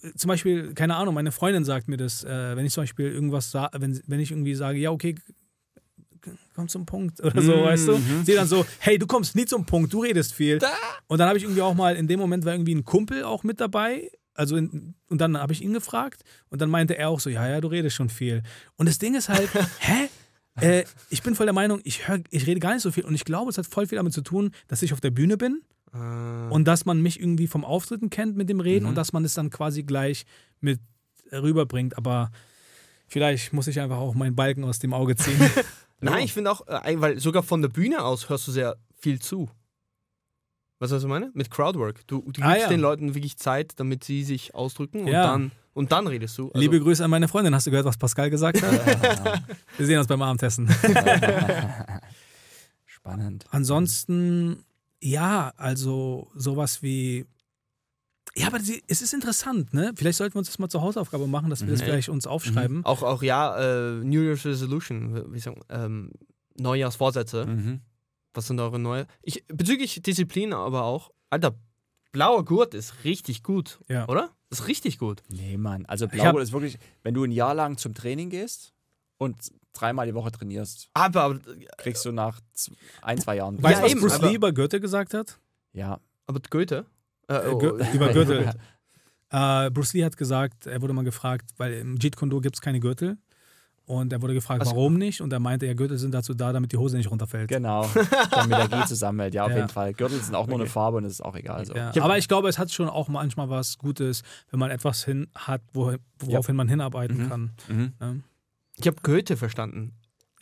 äh, 0.02 0.12
zum 0.16 0.28
Beispiel, 0.28 0.74
keine 0.74 0.96
Ahnung, 0.96 1.14
meine 1.14 1.32
Freundin 1.32 1.66
sagt 1.66 1.88
mir 1.88 1.98
das, 1.98 2.24
äh, 2.24 2.56
wenn 2.56 2.66
ich 2.66 2.74
zum 2.74 2.84
Beispiel 2.84 3.12
irgendwas 3.12 3.52
sage, 3.52 3.82
wenn, 3.82 4.00
wenn 4.08 4.20
ich 4.20 4.32
irgendwie 4.32 4.56
sage, 4.56 4.78
ja, 4.80 4.92
okay, 4.92 5.16
komm 6.56 6.68
zum 6.68 6.86
Punkt 6.86 7.20
oder 7.22 7.42
so, 7.42 7.58
Mhm. 7.58 7.64
weißt 7.64 7.88
du? 7.88 8.02
Sie 8.24 8.34
dann 8.34 8.48
so, 8.48 8.66
hey, 8.80 8.98
du 8.98 9.08
kommst 9.08 9.36
nie 9.36 9.46
zum 9.46 9.66
Punkt, 9.66 9.92
du 9.94 10.02
redest 10.04 10.34
viel. 10.34 10.60
Und 11.08 11.18
dann 11.20 11.28
habe 11.28 11.38
ich 11.38 11.44
irgendwie 11.44 11.62
auch 11.62 11.74
mal, 11.74 11.96
in 11.96 12.08
dem 12.08 12.20
Moment 12.20 12.46
war 12.46 12.54
irgendwie 12.54 12.76
ein 12.76 12.86
Kumpel 12.86 13.24
auch 13.24 13.44
mit 13.44 13.60
dabei. 13.60 14.10
Also 14.36 14.56
in, 14.56 14.96
und 15.10 15.22
dann 15.22 15.38
habe 15.38 15.54
ich 15.54 15.62
ihn 15.62 15.74
gefragt 15.74 16.24
und 16.50 16.60
dann 16.62 16.70
meinte 16.70 16.98
er 16.98 17.10
auch 17.10 17.20
so, 17.20 17.30
ja, 17.30 17.48
ja, 17.48 17.62
du 17.62 17.68
redest 17.68 17.96
schon 17.96 18.10
viel. 18.10 18.42
Und 18.78 18.88
das 18.90 18.98
Ding 18.98 19.14
ist 19.16 19.30
halt, 19.30 19.50
hä? 19.80 20.10
Äh, 20.62 20.86
ich 21.10 21.22
bin 21.24 21.36
voll 21.36 21.46
der 21.48 21.54
Meinung, 21.54 21.82
ich, 21.84 22.08
hör, 22.08 22.20
ich 22.30 22.46
rede 22.48 22.60
gar 22.60 22.74
nicht 22.74 22.84
so 22.84 22.92
viel 22.92 23.04
und 23.06 23.14
ich 23.16 23.26
glaube, 23.26 23.50
es 23.50 23.58
hat 23.58 23.66
voll 23.68 23.86
viel 23.88 23.98
damit 23.98 24.14
zu 24.14 24.22
tun, 24.22 24.52
dass 24.68 24.82
ich 24.84 24.94
auf 24.94 25.02
der 25.02 25.10
Bühne 25.12 25.36
bin 25.38 25.62
Ah. 25.94 26.50
und 26.50 26.66
dass 26.66 26.86
man 26.86 27.02
mich 27.02 27.20
irgendwie 27.20 27.48
vom 27.48 27.64
Auftritten 27.64 28.10
kennt 28.10 28.36
mit 28.36 28.50
dem 28.50 28.60
Reden 28.60 28.86
Mhm. 28.86 28.90
und 28.90 28.96
dass 28.96 29.14
man 29.14 29.24
es 29.24 29.36
dann 29.36 29.50
quasi 29.52 29.84
gleich 29.84 30.26
mit 30.60 30.80
rüberbringt. 31.32 31.98
Aber 31.98 32.32
vielleicht 33.08 33.54
muss 33.54 33.68
ich 33.68 33.80
einfach 33.80 33.98
auch 33.98 34.16
meinen 34.16 34.36
Balken 34.36 34.64
aus 34.64 34.80
dem 34.80 34.94
Auge 34.94 35.16
ziehen. 35.16 35.40
Nein, 36.02 36.26
ich 36.26 36.34
finde 36.34 36.52
auch, 36.52 36.68
äh, 36.68 37.00
weil 37.00 37.20
sogar 37.20 37.44
von 37.44 37.62
der 37.62 37.70
Bühne 37.70 38.04
aus 38.04 38.28
hörst 38.28 38.48
du 38.48 38.52
sehr 38.52 38.76
viel 38.98 39.20
zu. 39.20 39.50
Weißt 40.80 40.92
du, 40.92 40.96
was 40.98 41.04
ich 41.04 41.10
meine? 41.10 41.30
Mit 41.34 41.50
Crowdwork. 41.52 42.06
Du, 42.08 42.18
du 42.24 42.32
gibst 42.32 42.42
Ah, 42.44 42.58
ja. 42.58 42.68
den 42.68 42.80
Leuten 42.82 43.14
wirklich 43.16 43.38
Zeit, 43.38 43.74
damit 43.80 44.04
sie 44.04 44.24
sich 44.24 44.54
ausdrücken 44.56 45.02
und, 45.02 45.08
Ja. 45.08 45.28
dann, 45.28 45.52
und 45.74 45.92
dann 45.94 46.08
redest 46.08 46.38
du. 46.38 46.48
Also, 46.48 46.60
Liebe 46.60 46.80
Grüße 46.80 47.04
an 47.06 47.10
meine 47.12 47.28
Freundin. 47.30 47.56
Hast 47.56 47.68
du 47.68 47.72
gehört, 47.72 47.86
was 47.86 47.96
Pascal 47.98 48.30
gesagt 48.30 48.62
hat? 48.62 49.44
Wir 49.78 49.86
sehen 49.86 50.00
uns 50.00 50.08
beim 50.08 50.22
Abendessen. 50.22 50.70
Spannend. 52.86 53.46
Ansonsten, 53.52 54.66
ja, 55.04 55.54
also 55.58 56.30
sowas 56.36 56.82
wie. 56.82 57.26
Ja, 58.36 58.48
aber 58.48 58.60
sie, 58.60 58.82
es 58.88 59.02
ist 59.02 59.14
interessant, 59.14 59.74
ne? 59.74 59.94
Vielleicht 59.96 60.18
sollten 60.18 60.34
wir 60.36 60.40
uns 60.40 60.48
das 60.48 60.58
mal 60.58 60.70
zur 60.70 60.82
Hausaufgabe 60.82 61.28
machen, 61.28 61.50
dass 61.50 61.62
wir 61.62 61.68
das 61.72 61.82
Mhm. 61.82 61.86
vielleicht 61.86 62.10
uns 62.10 62.26
aufschreiben. 62.26 62.84
Auch, 62.86 63.04
auch 63.04 63.22
ja, 63.22 63.58
äh, 63.60 64.04
New 64.04 64.22
Year's 64.22 64.44
Resolution, 64.46 65.32
wie 65.34 65.40
sagen, 65.40 65.62
ähm, 65.70 66.12
Neujahrsvorsätze. 66.58 67.46
Mhm. 67.46 67.82
Was 68.34 68.48
sind 68.48 68.60
eure 68.60 68.80
neue? 68.80 69.06
Ich, 69.22 69.44
bezüglich 69.48 70.02
Disziplin 70.02 70.54
aber 70.54 70.84
auch. 70.84 71.12
Alter, 71.30 71.56
blauer 72.12 72.44
Gurt 72.46 72.74
ist 72.74 73.04
richtig 73.04 73.44
gut, 73.44 73.80
Ja. 73.88 74.08
oder? 74.08 74.32
Ist 74.50 74.68
richtig 74.68 74.98
gut. 74.98 75.22
Nee, 75.30 75.58
Mann. 75.58 75.86
Also 75.86 76.06
hab- 76.06 76.12
Blaugurt 76.14 76.42
ist 76.44 76.54
wirklich, 76.54 76.78
wenn 77.04 77.14
du 77.14 77.24
ein 77.26 77.32
Jahr 77.32 77.54
lang 77.54 77.78
zum 77.78 77.94
Training 77.94 78.30
gehst 78.32 78.74
und 79.18 79.36
dreimal 79.74 80.06
die 80.06 80.14
Woche 80.14 80.32
trainierst, 80.32 80.90
Aber, 80.94 81.22
aber, 81.24 81.40
kriegst 81.78 82.06
du 82.06 82.12
nach 82.12 82.40
ein, 83.02 83.18
zwei 83.20 83.38
Jahren. 83.38 83.62
Weißt 83.62 83.76
du, 83.76 83.80
Ja, 83.80 83.84
was 83.86 83.92
eben, 83.92 84.02
Bruce 84.02 84.22
Lee 84.22 84.36
über 84.36 84.52
Goethe 84.54 84.80
gesagt 84.80 85.14
hat? 85.14 85.40
Ja. 85.74 86.00
aber 86.28 86.40
Goethe? 86.50 86.86
Äh, 87.28 87.34
Äh, 87.36 87.48
oh, 87.50 87.58
Go- 87.58 87.78
über 87.94 88.10
Gürtel. 88.14 88.52
Äh, 89.32 89.72
Bruce 89.72 89.94
Lee 89.94 90.04
hat 90.06 90.16
gesagt, 90.18 90.68
er 90.68 90.82
wurde 90.82 90.94
mal 90.94 91.04
gefragt, 91.04 91.52
weil 91.58 91.74
im 91.74 91.98
Jeet 91.98 92.16
Kune 92.16 92.30
Do 92.30 92.40
gibt 92.40 92.56
es 92.56 92.62
keine 92.62 92.80
Gürtel. 92.80 93.18
Und 93.86 94.14
er 94.14 94.22
wurde 94.22 94.34
gefragt, 94.34 94.62
Also- 94.62 94.76
warum 94.78 94.98
nicht? 94.98 95.20
Und 95.20 95.34
er 95.34 95.40
meinte, 95.40 95.66
ja, 95.66 95.74
Gürtel 95.74 95.98
sind 95.98 96.14
dazu 96.14 96.34
da, 96.34 96.54
damit 96.54 96.72
die 96.72 96.78
Hose 96.78 96.96
nicht 96.96 97.12
runterfällt. 97.12 97.50
Genau. 97.50 97.84
Damit 98.32 98.58
der 98.58 98.68
G 98.70 98.86
zusammenhält. 98.86 99.34
Ja, 99.34 99.44
auf 99.44 99.50
Ja. 99.50 99.58
jeden 99.58 99.68
Fall. 99.70 99.94
Gürtel 99.94 100.22
sind 100.22 100.36
auch 100.36 100.48
nur 100.48 100.56
eine 100.56 100.64
Okay. 100.64 100.72
Farbe 100.72 100.98
und 100.98 101.04
es 101.04 101.14
ist 101.14 101.22
auch 101.22 101.36
egal. 101.36 101.66
So. 101.66 101.74
Ja, 101.76 101.92
aber 102.00 102.18
ich 102.18 102.30
glaube, 102.30 102.48
es 102.48 102.58
hat 102.58 102.72
schon 102.72 102.88
auch 102.88 103.10
manchmal 103.10 103.50
was 103.50 103.78
Gutes, 103.78 104.24
wenn 104.52 104.60
man 104.62 104.72
etwas 104.72 105.04
hin 105.04 105.28
hat, 105.36 105.62
wo, 105.74 105.94
woraufhin 106.20 106.56
man 106.56 106.70
hinarbeiten 106.70 107.26
Mhm. 107.26 107.30
kann. 107.30 107.52
Mhm. 107.68 108.24
Ich 108.78 108.88
habe 108.88 109.02
Goethe 109.02 109.38
verstanden. 109.38 110.00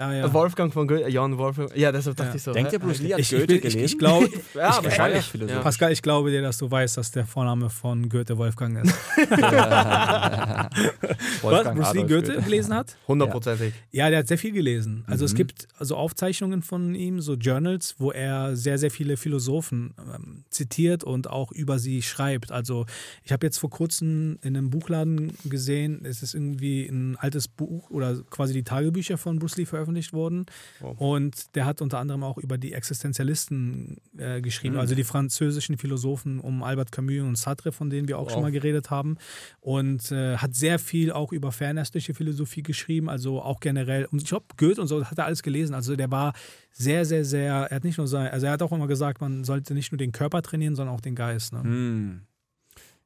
Ja. 0.09 0.13
ja. 0.13 0.33
Wolfgang 0.33 0.73
von 0.73 0.87
Goethe, 0.87 1.09
Jan 1.09 1.37
Wolfgang. 1.37 1.75
Ja, 1.75 1.91
deshalb 1.91 2.15
dachte 2.17 2.31
Ja. 2.31 2.35
ich 2.35 2.43
so. 2.43 2.53
Denkt 2.53 2.73
ihr, 2.73 2.79
Bruce 2.79 2.99
Lee 2.99 3.13
hat 3.13 3.19
Ich, 3.19 3.31
ich, 3.33 3.39
Goethe 3.39 3.55
ich, 3.55 3.61
gelesen? 3.61 3.83
ich 3.85 3.97
glaube, 3.99 4.29
Ja, 4.55 4.77
ich- 4.77 4.83
wahrscheinlich. 4.85 5.25
Philosoph. 5.25 5.55
Ja. 5.57 5.61
Pascal, 5.61 5.91
ich 5.91 6.01
glaube 6.01 6.31
dir, 6.31 6.41
dass 6.41 6.57
du 6.57 6.69
weißt, 6.69 6.97
dass 6.97 7.11
der 7.11 7.25
Vorname 7.25 7.69
von 7.69 8.09
Goethe 8.09 8.37
Wolfgang 8.37 8.83
ist. 8.85 8.93
Was? 9.31 11.43
Wolfgang 11.43 11.77
Bruce 11.79 11.93
Lee 11.93 12.03
Adolf 12.03 12.25
Goethe 12.27 12.41
gelesen 12.41 12.73
hat? 12.73 12.95
Hundertprozentig. 13.07 13.73
Ja, 13.91 14.09
der 14.09 14.19
hat 14.19 14.27
sehr 14.27 14.37
viel 14.37 14.51
gelesen. 14.51 15.03
Also 15.07 15.25
es 15.25 15.33
Mhm. 15.33 15.37
gibt 15.37 15.67
also 15.77 15.95
Aufzeichnungen 15.95 16.61
von 16.61 16.95
ihm, 16.95 17.21
so 17.21 17.33
Journals, 17.35 17.95
wo 17.99 18.11
er 18.11 18.55
sehr, 18.55 18.77
sehr 18.77 18.91
viele 18.91 19.17
Philosophen 19.17 19.93
ähm, 20.13 20.43
zitiert 20.49 21.03
und 21.03 21.29
auch 21.29 21.51
über 21.51 21.79
sie 21.79 22.01
schreibt. 22.01 22.51
Also 22.51 22.85
ich 23.23 23.31
habe 23.31 23.45
jetzt 23.45 23.57
vor 23.57 23.69
kurzem 23.69 24.37
in 24.41 24.55
einem 24.55 24.69
Buchladen 24.69 25.33
gesehen, 25.45 26.03
es 26.05 26.23
ist 26.23 26.33
irgendwie 26.33 26.85
ein 26.87 27.17
altes 27.17 27.47
Buch 27.47 27.89
oder 27.89 28.15
quasi 28.29 28.53
die 28.53 28.63
Tagebücher 28.63 29.17
von 29.17 29.39
Bruce 29.39 29.57
Lee 29.57 29.65
veröffentlicht 29.65 29.90
worden. 30.13 30.45
Wow. 30.79 30.95
Und 30.99 31.55
der 31.55 31.65
hat 31.65 31.81
unter 31.81 31.99
anderem 31.99 32.23
auch 32.23 32.37
über 32.37 32.57
die 32.57 32.73
Existenzialisten 32.73 33.97
äh, 34.17 34.41
geschrieben, 34.41 34.75
Mhm. 34.75 34.79
also 34.81 34.95
die 34.95 35.03
französischen 35.03 35.77
Philosophen 35.77 36.39
um 36.39 36.63
Albert 36.63 36.91
Camus 36.91 37.21
und 37.21 37.37
Sartre, 37.37 37.71
von 37.71 37.89
denen 37.89 38.07
wir 38.07 38.17
auch 38.17 38.25
Wow. 38.25 38.31
schon 38.33 38.41
mal 38.41 38.51
geredet 38.51 38.89
haben. 38.89 39.17
Und 39.59 40.11
äh, 40.11 40.37
hat 40.37 40.55
sehr 40.55 40.79
viel 40.79 41.11
auch 41.11 41.31
über 41.31 41.51
fernöstliche 41.51 42.13
Philosophie 42.13 42.63
geschrieben, 42.63 43.09
also 43.09 43.41
auch 43.41 43.59
generell. 43.59 44.05
Und 44.05 44.21
ich 44.21 44.27
glaube, 44.29 44.45
Goethe 44.57 44.81
und 44.81 44.87
so 44.87 45.05
hat 45.05 45.17
er 45.17 45.25
alles 45.25 45.43
gelesen. 45.43 45.73
Also 45.73 45.95
der 45.95 46.09
war 46.11 46.33
sehr, 46.71 47.05
sehr, 47.05 47.25
sehr, 47.25 47.67
er 47.69 47.75
hat 47.75 47.83
nicht 47.83 47.97
nur 47.97 48.07
sein, 48.07 48.27
also 48.31 48.45
er 48.45 48.53
hat 48.53 48.61
auch 48.61 48.71
immer 48.71 48.87
gesagt, 48.87 49.21
man 49.21 49.43
sollte 49.43 49.73
nicht 49.73 49.91
nur 49.91 49.97
den 49.97 50.11
Körper 50.11 50.41
trainieren, 50.41 50.75
sondern 50.75 50.95
auch 50.95 51.01
den 51.01 51.15
Geist. 51.15 51.53
Ne? 51.53 51.63
Hm. 51.63 52.21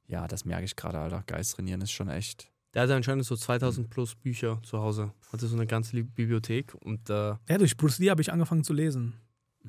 Ja, 0.08 0.28
das 0.28 0.46
merke 0.46 0.66
ich 0.66 0.76
gerade, 0.76 1.00
Alter. 1.00 1.24
Geist 1.26 1.56
trainieren 1.56 1.82
ist 1.82 1.92
schon 1.92 2.10
echt. 2.10 2.52
Der 2.76 2.84
hatte 2.84 2.94
anscheinend 2.96 3.26
so 3.26 3.36
2000 3.36 3.90
plus 3.90 4.14
Bücher 4.16 4.60
zu 4.64 4.80
Hause. 4.80 5.12
Hatte 5.32 5.48
so 5.48 5.56
eine 5.56 5.66
ganze 5.66 5.96
Li- 5.96 6.04
Bibliothek 6.04 6.76
und 6.76 7.10
äh, 7.10 7.14
Ja, 7.50 7.58
durch 7.58 7.76
Bruce 7.78 8.00
Lee 8.00 8.10
habe 8.10 8.22
ich 8.22 8.32
angefangen 8.32 8.64
zu 8.64 8.74
lesen. 8.74 9.14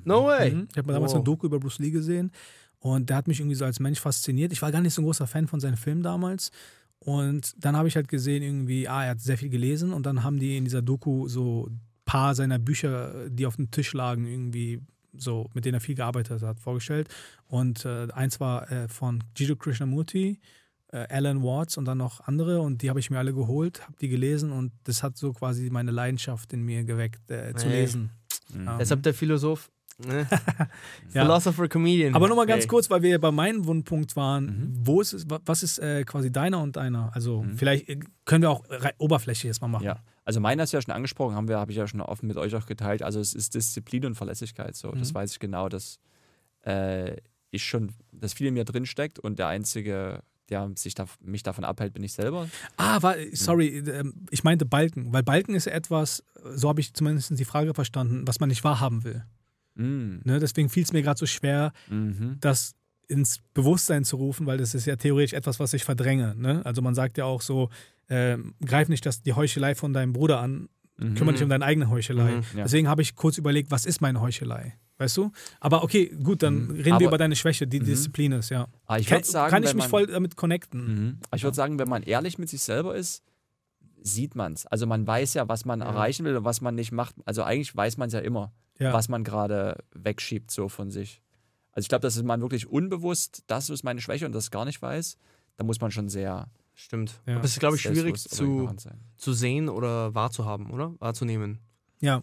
No 0.04 0.26
way! 0.26 0.50
Mhm. 0.52 0.68
Ich 0.72 0.76
habe 0.76 0.92
damals 0.92 1.12
Wow. 1.12 1.16
eine 1.18 1.24
Doku 1.24 1.46
über 1.46 1.58
Bruce 1.60 1.78
Lee 1.78 1.90
gesehen 1.90 2.32
und 2.80 3.08
der 3.08 3.16
hat 3.16 3.28
mich 3.28 3.38
irgendwie 3.40 3.54
so 3.56 3.64
als 3.64 3.80
Mensch 3.80 4.00
fasziniert. 4.00 4.52
Ich 4.52 4.60
war 4.60 4.70
gar 4.72 4.80
nicht 4.82 4.92
so 4.94 5.00
ein 5.00 5.04
großer 5.06 5.26
Fan 5.26 5.46
von 5.46 5.60
seinen 5.60 5.76
Filmen 5.76 6.02
damals. 6.02 6.50
Und 6.98 7.54
dann 7.64 7.76
habe 7.76 7.88
ich 7.88 7.94
halt 7.96 8.08
gesehen, 8.08 8.42
irgendwie, 8.42 8.88
ah, 8.88 9.04
er 9.04 9.10
hat 9.12 9.20
sehr 9.20 9.38
viel 9.38 9.50
gelesen 9.50 9.92
und 9.92 10.04
dann 10.06 10.22
haben 10.24 10.38
die 10.38 10.56
in 10.56 10.64
dieser 10.64 10.82
Doku 10.82 11.28
so 11.28 11.66
ein 11.68 11.80
paar 12.04 12.34
seiner 12.34 12.58
Bücher, 12.58 13.28
die 13.28 13.46
auf 13.46 13.56
dem 13.56 13.70
Tisch 13.70 13.92
lagen, 13.92 14.26
irgendwie 14.26 14.80
so, 15.16 15.48
mit 15.54 15.64
denen 15.64 15.74
er 15.74 15.80
viel 15.80 15.94
gearbeitet 15.94 16.42
hat, 16.42 16.58
vorgestellt. 16.60 17.08
Und 17.46 17.84
äh, 17.84 18.08
eins 18.12 18.40
war 18.40 18.70
äh, 18.70 18.88
von 18.88 19.22
Jiddu 19.36 19.56
Krishnamurti, 19.56 20.40
äh, 20.92 21.06
Alan 21.08 21.42
Watts 21.42 21.76
und 21.78 21.84
dann 21.84 21.98
noch 21.98 22.20
andere 22.20 22.60
und 22.60 22.82
die 22.82 22.88
habe 22.90 23.00
ich 23.00 23.10
mir 23.10 23.18
alle 23.18 23.32
geholt, 23.34 23.82
habe 23.82 23.94
die 24.00 24.08
gelesen 24.08 24.52
und 24.52 24.72
das 24.84 25.02
hat 25.02 25.16
so 25.16 25.32
quasi 25.32 25.68
meine 25.70 25.90
Leidenschaft 25.90 26.52
in 26.52 26.62
mir 26.62 26.84
geweckt, 26.84 27.30
äh, 27.30 27.54
zu 27.54 27.66
Hey. 27.68 27.80
lesen. 27.82 28.10
Mhm. 28.54 28.64
Ja. 28.64 28.78
deshalb 28.78 29.02
der 29.02 29.12
Philosoph. 29.14 29.70
Ne? 29.98 30.26
Ja. 31.14 31.22
Philosopher 31.22 31.68
Comedian. 31.68 32.14
Aber 32.14 32.28
nochmal 32.28 32.46
ganz 32.46 32.64
Hey. 32.64 32.68
kurz, 32.68 32.90
weil 32.90 33.00
wir 33.02 33.18
bei 33.18 33.30
meinem 33.30 33.64
Wundpunkt 33.66 34.14
waren, 34.14 34.44
Mhm. 34.44 34.86
wo 34.86 35.00
ist 35.00 35.14
es, 35.14 35.28
wa- 35.30 35.40
was 35.46 35.62
ist 35.62 35.78
äh, 35.78 36.04
quasi 36.04 36.30
deiner 36.30 36.60
und 36.62 36.76
deiner? 36.76 37.10
Also 37.14 37.42
Mhm. 37.42 37.56
vielleicht 37.56 37.88
äh, 37.88 37.98
können 38.26 38.42
wir 38.42 38.50
auch 38.50 38.62
Oberfläche 38.98 39.46
jetzt 39.48 39.60
mal 39.62 39.68
machen. 39.68 39.84
Ja, 39.84 39.98
also 40.24 40.38
meiner 40.40 40.64
ist 40.64 40.72
ja 40.72 40.82
schon 40.82 40.92
angesprochen, 40.94 41.34
haben 41.34 41.48
wir, 41.48 41.58
habe 41.58 41.72
ich 41.72 41.78
ja 41.78 41.88
schon 41.88 42.00
offen 42.02 42.26
mit 42.28 42.36
euch 42.36 42.54
auch 42.54 42.66
geteilt. 42.66 43.02
Also 43.02 43.20
es 43.20 43.32
ist 43.34 43.54
Disziplin 43.54 44.04
und 44.04 44.14
Verlässlichkeit. 44.16 44.76
So, 44.76 44.92
das 44.92 45.10
Mhm. 45.10 45.14
weiß 45.14 45.32
ich 45.32 45.38
genau, 45.38 45.68
dass 45.70 45.98
äh, 46.64 47.16
ich 47.50 47.64
schon, 47.64 47.92
dass 48.12 48.34
viel 48.34 48.48
in 48.48 48.54
mir 48.54 48.64
drin 48.64 48.86
steckt 48.86 49.18
und 49.18 49.38
der 49.38 49.46
einzige, 49.48 50.20
der 50.48 50.70
sich 50.76 50.94
da, 50.94 51.06
mich 51.20 51.42
davon 51.42 51.64
abhält, 51.64 51.92
bin 51.94 52.02
ich 52.02 52.12
selber. 52.12 52.48
Ah, 52.76 53.02
war, 53.02 53.16
sorry, 53.32 53.78
ähm, 53.78 54.14
ich 54.30 54.44
meinte 54.44 54.64
Balken, 54.66 55.12
weil 55.12 55.22
Balken 55.22 55.54
ist 55.54 55.66
ja 55.66 55.72
etwas, 55.72 56.22
so 56.54 56.68
habe 56.68 56.80
ich 56.80 56.94
zumindest 56.94 57.38
die 57.38 57.44
Frage 57.44 57.74
verstanden, 57.74 58.22
was 58.26 58.40
man 58.40 58.48
nicht 58.48 58.64
wahrhaben 58.64 59.04
will. 59.04 59.24
Mm. 59.74 60.20
Ne? 60.24 60.38
Deswegen 60.38 60.68
fiel 60.68 60.84
es 60.84 60.92
mir 60.92 61.02
gerade 61.02 61.18
so 61.18 61.26
schwer, 61.26 61.72
Mhm. 61.88 62.36
das 62.40 62.74
ins 63.08 63.40
Bewusstsein 63.54 64.04
zu 64.04 64.16
rufen, 64.16 64.46
weil 64.46 64.58
das 64.58 64.74
ist 64.74 64.86
ja 64.86 64.96
theoretisch 64.96 65.32
etwas, 65.32 65.60
was 65.60 65.72
ich 65.74 65.84
verdränge. 65.84 66.34
Ne? 66.36 66.62
Also 66.64 66.82
man 66.82 66.94
sagt 66.94 67.18
ja 67.18 67.24
auch 67.24 67.40
so, 67.40 67.68
äh, 68.08 68.36
greif 68.64 68.88
nicht 68.88 69.06
das, 69.06 69.22
die 69.22 69.32
Heuchelei 69.32 69.74
von 69.74 69.92
deinem 69.92 70.12
Bruder 70.12 70.40
an, 70.40 70.68
kümmere 70.98 71.34
dich 71.34 71.42
um 71.42 71.48
deine 71.50 71.64
eigene 71.64 71.90
Heuchelei. 71.90 72.36
Mhm, 72.36 72.44
ja. 72.56 72.62
Deswegen 72.64 72.88
habe 72.88 73.02
ich 73.02 73.14
kurz 73.14 73.36
überlegt, 73.36 73.70
was 73.70 73.84
ist 73.84 74.00
meine 74.00 74.20
Heuchelei? 74.20 74.74
Weißt 74.98 75.16
du? 75.18 75.30
Aber 75.60 75.82
okay, 75.84 76.06
gut, 76.22 76.42
dann 76.42 76.70
reden 76.70 76.92
Aber- 76.92 77.00
wir 77.00 77.08
über 77.08 77.18
deine 77.18 77.36
Schwäche, 77.36 77.66
die 77.66 77.80
Mhm. 77.80 77.84
Disziplin 77.84 78.32
ist, 78.32 78.48
ja. 78.50 78.66
Aber 78.86 78.98
ich 78.98 79.06
kann, 79.06 79.18
würde 79.18 79.28
sagen, 79.28 79.50
kann 79.50 79.62
ich 79.62 79.74
mich 79.74 79.84
man, 79.84 79.90
voll 79.90 80.06
damit 80.06 80.36
connecten. 80.36 80.80
Mhm. 81.08 81.18
Aber 81.28 81.36
Ich 81.36 81.42
würde 81.42 81.54
sagen, 81.54 81.78
wenn 81.78 81.88
man 81.88 82.02
ehrlich 82.02 82.38
mit 82.38 82.48
sich 82.48 82.62
selber 82.62 82.96
ist, 82.96 83.22
sieht 84.00 84.34
man 84.34 84.52
es. 84.54 84.64
Also 84.66 84.86
man 84.86 85.06
weiß 85.06 85.34
ja, 85.34 85.48
was 85.48 85.64
man 85.64 85.80
Ja. 85.80 85.86
erreichen 85.86 86.24
will 86.24 86.36
und 86.36 86.44
was 86.44 86.60
man 86.60 86.74
nicht 86.74 86.92
macht. 86.92 87.14
Also 87.26 87.42
eigentlich 87.42 87.74
weiß 87.76 87.96
man 87.98 88.06
es 88.08 88.14
ja 88.14 88.20
immer, 88.20 88.52
Ja. 88.78 88.92
was 88.92 89.08
man 89.08 89.22
gerade 89.24 89.82
wegschiebt 89.94 90.50
so 90.50 90.68
von 90.68 90.90
sich. 90.90 91.20
Also 91.72 91.84
ich 91.84 91.88
glaube, 91.90 92.02
dass 92.02 92.22
man 92.22 92.40
wirklich 92.40 92.66
unbewusst, 92.66 93.42
das 93.48 93.68
ist 93.68 93.82
meine 93.84 94.00
Schwäche 94.00 94.24
und 94.24 94.32
das 94.34 94.50
gar 94.50 94.64
nicht 94.64 94.80
weiß, 94.80 95.18
da 95.56 95.64
muss 95.64 95.80
man 95.80 95.90
schon 95.90 96.08
sehr 96.08 96.46
Stimmt. 96.78 97.20
Ja. 97.26 97.36
Aber 97.36 97.44
es 97.44 97.52
ist, 97.52 97.60
glaube 97.60 97.76
ich, 97.76 97.82
schwierig 97.82 98.16
zu, 98.18 98.68
zu 99.16 99.32
sehen 99.32 99.70
oder 99.70 100.14
wahrzuhaben, 100.14 100.70
oder? 100.70 100.94
Wahrzunehmen. 101.00 101.58
ja. 102.00 102.22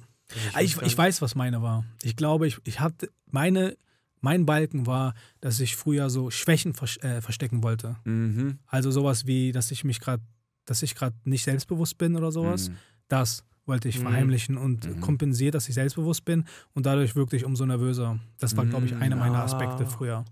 Ah, 0.53 0.61
Ich, 0.61 0.82
ich 0.82 0.97
weiß, 0.97 1.21
was 1.21 1.36
meine 1.36 1.61
war. 1.61 1.84
Ich 2.03 2.15
glaube, 2.15 2.47
ich, 2.47 2.57
ich 2.63 2.80
hatte 2.80 3.09
meine, 3.26 3.78
mein 4.21 4.45
Balken 4.45 4.86
war, 4.88 5.13
dass 5.41 5.59
ich 5.59 5.76
früher 5.76 6.09
so 6.09 6.32
Schwächen 6.32 6.74
vers 6.74 6.97
äh, 7.03 7.21
verstecken 7.21 7.61
wollte. 7.63 7.97
Mhm. 8.05 8.59
Also 8.67 8.89
sowas 8.91 9.28
wie, 9.28 9.51
dass 9.51 9.69
ich 9.71 9.84
mich 9.84 9.99
gerade, 9.99 10.24
dass 10.65 10.82
ich 10.82 10.95
gerade 10.95 11.15
nicht 11.26 11.43
selbstbewusst 11.43 11.97
bin 11.97 12.15
oder 12.15 12.32
sowas. 12.32 12.69
Mhm. 12.69 12.76
Das 13.09 13.43
wollte 13.65 13.89
ich 13.89 13.99
Mhm. 13.99 14.03
verheimlichen 14.03 14.57
und 14.57 14.86
Mhm. 14.86 15.01
kompensiert, 15.01 15.55
dass 15.55 15.67
ich 15.69 15.76
selbstbewusst 15.76 16.26
bin 16.26 16.45
und 16.74 16.86
dadurch 16.86 17.15
wirklich 17.15 17.45
umso 17.45 17.65
nervöser. 17.65 18.19
Das 18.39 18.55
war, 18.57 18.65
glaube 18.65 18.86
ich, 18.88 18.95
einer 18.95 19.15
meiner 19.15 19.39
Ah. 19.39 19.43
Aspekte 19.45 19.86
früher. 19.86 20.26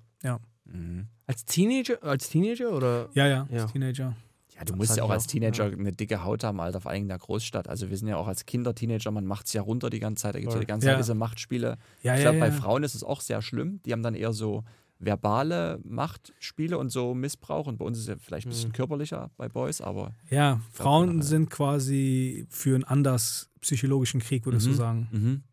Mhm. 0.66 1.08
Als 1.28 1.44
Teenager, 1.44 2.02
als 2.02 2.30
Teenager 2.30 2.72
oder? 2.72 3.10
Ja, 3.14 3.28
ja, 3.28 3.48
Ja. 3.52 3.64
als 3.64 3.72
Teenager. 3.74 4.16
Ja, 4.62 4.66
du 4.66 4.76
musst 4.76 4.96
ja 4.96 5.04
auch 5.04 5.10
als 5.10 5.26
Teenager 5.26 5.70
ja. 5.70 5.76
eine 5.76 5.92
dicke 5.92 6.24
Haut 6.24 6.44
haben, 6.44 6.60
Alter, 6.60 6.82
vor 6.82 6.92
allem 6.92 7.02
in 7.04 7.08
der 7.08 7.18
Großstadt. 7.18 7.68
Also 7.68 7.90
wir 7.90 7.98
sind 7.98 8.08
ja 8.08 8.18
auch 8.18 8.28
als 8.28 8.46
Kinder, 8.46 8.76
Teenager, 8.76 9.10
man 9.12 9.26
macht 9.26 9.48
es 9.48 9.54
ja 9.54 9.62
runter 9.64 9.90
die 9.90 10.00
ganze 10.00 10.22
Zeit. 10.22 10.36
Da 10.36 10.40
gibt 10.40 10.50
es 10.50 10.54
ja 10.56 10.60
die 10.60 10.68
ganze 10.68 10.86
Ja. 10.88 10.94
Zeit 10.94 11.00
diese 11.04 11.16
Machtspiele. 11.16 11.78
Ja, 12.04 12.16
ich 12.16 12.22
glaube, 12.22 12.40
bei 12.40 12.52
Frauen 12.52 12.84
ist 12.84 12.94
es 12.94 13.04
auch 13.04 13.22
sehr 13.22 13.42
schlimm. 13.42 13.80
Die 13.86 13.92
haben 13.92 14.04
dann 14.04 14.14
eher 14.14 14.34
so 14.34 14.64
verbale 15.00 15.80
Machtspiele 15.84 16.78
und 16.78 16.90
so 16.92 17.16
Missbrauch. 17.16 17.66
Und 17.66 17.78
bei 17.80 17.86
uns 17.86 17.98
ist 17.98 18.04
es 18.04 18.10
ja 18.10 18.16
vielleicht 18.20 18.46
ein 18.46 18.50
bisschen 18.52 18.70
Mhm. 18.70 18.74
körperlicher 18.74 19.32
bei 19.36 19.50
Boys, 19.50 19.82
aber 19.82 20.14
Ja, 20.30 20.62
Frauen 20.72 21.08
generell. 21.08 21.28
sind 21.28 21.50
quasi 21.50 22.46
für 22.50 22.76
einen 22.76 22.84
anders 22.84 23.50
psychologischen 23.62 24.20
Krieg, 24.22 24.46
würdest 24.46 24.68
du 24.68 24.72
Mhm. 24.72 24.76
sagen. 24.76 25.08
mhm. 25.12 25.44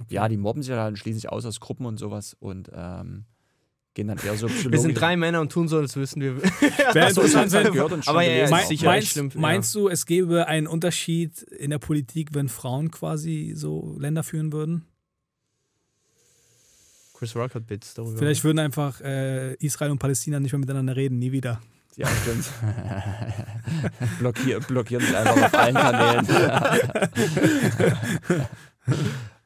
Okay. 0.00 0.14
ja, 0.14 0.28
die 0.28 0.36
mobben 0.36 0.60
sich 0.62 0.70
ja 0.70 0.76
dann 0.76 0.96
schließlich 0.96 1.30
aus 1.30 1.46
aus 1.46 1.58
Gruppen 1.58 1.86
und 1.86 1.96
sowas 1.98 2.36
und 2.38 2.68
ähm, 2.74 3.24
gehen 3.96 4.08
dann 4.08 4.18
eher 4.18 4.36
so 4.36 4.46
psychologisch. 4.46 4.72
Wir 4.72 4.78
sind 4.78 4.94
drei 4.94 5.16
Männer 5.16 5.40
und 5.40 5.50
tun 5.50 5.66
so, 5.66 5.78
als 5.78 5.96
wüssten 5.96 6.20
wir. 6.20 6.36
So, 6.92 7.22
interessant, 7.22 7.50
gehört 7.72 7.92
und 7.92 8.06
Aber 8.06 8.22
ja, 8.22 8.32
ja, 8.32 8.44
ist 8.44 8.50
Mein, 8.50 8.66
sicher 8.66 8.86
meinst, 8.86 9.08
schlimm, 9.08 9.30
ja. 9.34 9.40
meinst 9.40 9.74
du, 9.74 9.88
es 9.88 10.06
gäbe 10.06 10.46
einen 10.46 10.66
Unterschied 10.66 11.42
in 11.42 11.70
der 11.70 11.78
Politik, 11.78 12.30
wenn 12.32 12.48
Frauen 12.48 12.90
quasi 12.90 13.54
so 13.56 13.96
Länder 13.98 14.22
führen 14.22 14.52
würden? 14.52 14.84
Chris 17.14 17.34
Rock 17.34 17.54
hat 17.54 17.66
Bits 17.66 17.94
darüber. 17.94 18.18
Vielleicht 18.18 18.44
würden 18.44 18.58
einfach 18.58 19.00
äh, 19.00 19.54
Israel 19.54 19.90
und 19.90 19.98
Palästina 19.98 20.38
nicht 20.38 20.52
mehr 20.52 20.60
miteinander 20.60 20.94
reden, 20.94 21.18
nie 21.18 21.32
wieder. 21.32 21.60
Ja, 21.96 22.06
stimmt. 22.08 22.44
Blockier, 24.18 24.60
blockieren 24.60 25.02
sich 25.02 25.16
einfach 25.16 25.42
auf 25.42 25.54
allen 25.54 25.74
Kanälen. 25.74 26.26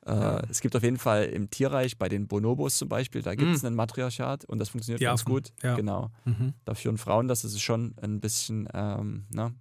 Äh, 0.06 0.42
es 0.50 0.60
gibt 0.60 0.74
auf 0.76 0.82
jeden 0.82 0.96
Fall 0.98 1.24
im 1.24 1.50
Tierreich, 1.50 1.98
bei 1.98 2.08
den 2.08 2.26
Bonobos 2.28 2.78
zum 2.78 2.88
Beispiel, 2.88 3.22
da 3.22 3.34
gibt 3.34 3.54
es 3.54 3.62
Mm. 3.62 3.66
einen 3.66 3.76
Matriarchat 3.76 4.44
und 4.46 4.58
das 4.58 4.70
funktioniert 4.70 5.00
Die 5.00 5.04
ganz 5.04 5.22
Affen, 5.22 5.32
gut. 5.32 5.52
ja. 5.62 5.76
Genau. 5.76 6.10
Mhm. 6.24 6.54
Da 6.64 6.74
führen 6.74 6.96
Frauen, 6.98 7.28
das 7.28 7.44
ist 7.44 7.60
schon 7.60 7.94
ein 8.00 8.20
bisschen 8.20 8.68
ähm, 8.72 9.26
ne, 9.30 9.54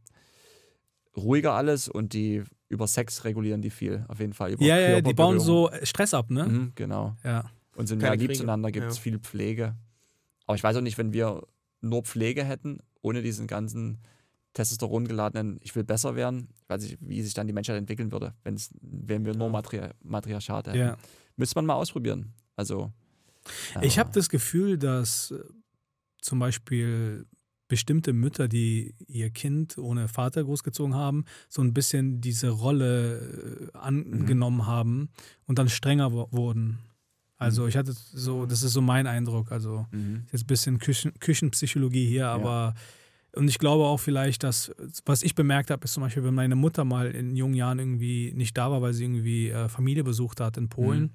ruhiger 1.16 1.54
alles 1.54 1.88
und 1.90 2.14
die 2.14 2.44
über 2.70 2.88
Sex 2.88 3.24
regulieren 3.26 3.62
die 3.62 3.70
viel, 3.72 4.06
auf 4.08 4.20
jeden 4.20 4.34
Fall. 4.34 4.52
Über 4.54 4.64
Ja, 4.64 4.78
ja, 4.78 5.02
die 5.02 5.14
bauen 5.14 5.40
so 5.40 5.70
Stress 5.84 6.14
ab, 6.14 6.30
ne? 6.30 6.46
Mhm, 6.46 6.72
genau. 6.76 7.16
Ja. 7.24 7.46
Und 7.76 7.88
sind 7.88 8.00
Keine 8.00 8.18
mehr 8.18 8.28
lieb 8.28 8.36
zueinander, 8.36 8.72
gibt 8.72 8.88
es 8.88 8.98
Ja. 8.98 9.02
viel 9.02 9.20
Pflege. 9.20 9.76
Aber 10.46 10.56
ich 10.56 10.64
weiß 10.64 10.76
auch 10.78 10.82
nicht, 10.82 10.98
wenn 10.98 11.14
wir 11.14 11.44
nur 11.82 12.04
Pflege 12.04 12.44
hätten, 12.44 12.80
ohne 13.02 13.22
diesen 13.22 13.48
ganzen 13.48 14.00
Testosteron 14.54 15.08
geladenen, 15.08 15.60
ich 15.62 15.76
will 15.76 15.84
besser 15.84 16.16
werden, 16.16 16.50
ich 16.64 16.70
weiß 16.70 16.82
nicht, 16.84 16.98
wie 17.02 17.22
sich 17.22 17.34
dann 17.34 17.48
die 17.48 17.54
Menschheit 17.54 17.78
entwickeln 17.78 18.12
würde, 18.12 18.34
wenn's, 18.44 18.72
wenn 18.82 19.26
wir 19.26 19.34
nur 19.36 19.48
Ja. 19.48 19.52
Matri 19.52 19.82
Matriarchat 20.04 20.68
hätten. 20.68 20.78
ja. 20.78 20.98
Müsste 21.36 21.56
man 21.58 21.66
mal 21.68 21.76
ausprobieren. 21.76 22.34
Also. 22.56 22.92
Ich 23.82 23.98
habe 23.98 24.10
das 24.14 24.28
Gefühl, 24.30 24.78
dass 24.78 25.32
äh, 25.32 25.40
zum 26.22 26.40
Beispiel 26.40 27.26
bestimmte 27.70 28.12
Mütter, 28.14 28.48
die 28.48 28.96
ihr 29.08 29.30
Kind 29.30 29.78
ohne 29.78 30.08
Vater 30.08 30.44
großgezogen 30.44 30.96
haben, 30.96 31.24
so 31.48 31.62
ein 31.62 31.74
bisschen 31.74 32.20
diese 32.20 32.50
Rolle 32.50 33.70
äh, 33.74 33.78
angenommen 33.78 34.66
haben 34.66 35.10
und 35.46 35.60
dann 35.60 35.70
strenger 35.70 36.12
wurden. 36.12 36.80
Also 37.38 37.62
Mhm. 37.64 37.68
ich 37.70 37.78
hatte 37.78 37.94
so, 37.94 38.46
das 38.46 38.64
ist 38.64 38.74
so 38.74 38.82
mein 38.82 39.08
Eindruck. 39.08 39.52
Also 39.54 39.86
Mhm. 39.92 40.26
jetzt 40.32 40.44
ein 40.44 40.48
bisschen 40.48 40.80
Küchen, 40.80 41.14
Küchenpsychologie 41.20 42.06
hier, 42.08 42.28
aber 42.28 42.74
und 43.36 43.48
ich 43.48 43.60
glaube 43.60 43.86
auch 43.86 43.98
vielleicht, 44.00 44.44
dass, 44.44 44.72
was 45.06 45.24
ich 45.24 45.36
bemerkt 45.36 45.70
habe, 45.72 45.84
ist 45.86 45.94
zum 45.94 46.02
Beispiel, 46.04 46.24
wenn 46.24 46.34
meine 46.34 46.56
Mutter 46.56 46.84
mal 46.86 47.12
in 47.12 47.36
jungen 47.36 47.54
Jahren 47.54 47.80
irgendwie 47.80 48.32
nicht 48.34 48.58
da 48.58 48.72
war, 48.72 48.82
weil 48.82 48.94
sie 48.94 49.04
irgendwie 49.06 49.50
äh, 49.50 49.70
Familie 49.70 50.04
besucht 50.04 50.40
hat 50.40 50.58
in 50.58 50.70
Polen, 50.70 51.02
Mhm. 51.04 51.10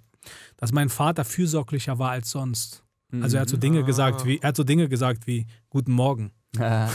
dass 0.56 0.72
mein 0.72 0.88
Vater 0.88 1.24
fürsorglicher 1.24 1.98
war 1.98 2.10
als 2.12 2.30
sonst. 2.30 2.82
Also 3.20 3.36
er 3.36 3.42
hat 3.42 3.48
so 3.48 3.56
Mhm. 3.56 3.60
Dinge 3.60 3.78
Ah. 3.80 3.82
gesagt 3.82 4.24
wie, 4.24 4.38
er 4.40 4.48
hat 4.48 4.56
so 4.56 4.64
Dinge 4.64 4.88
gesagt 4.88 5.26
wie 5.26 5.46
Guten 5.70 5.92
Morgen. 5.92 6.32
ja, 6.58 6.90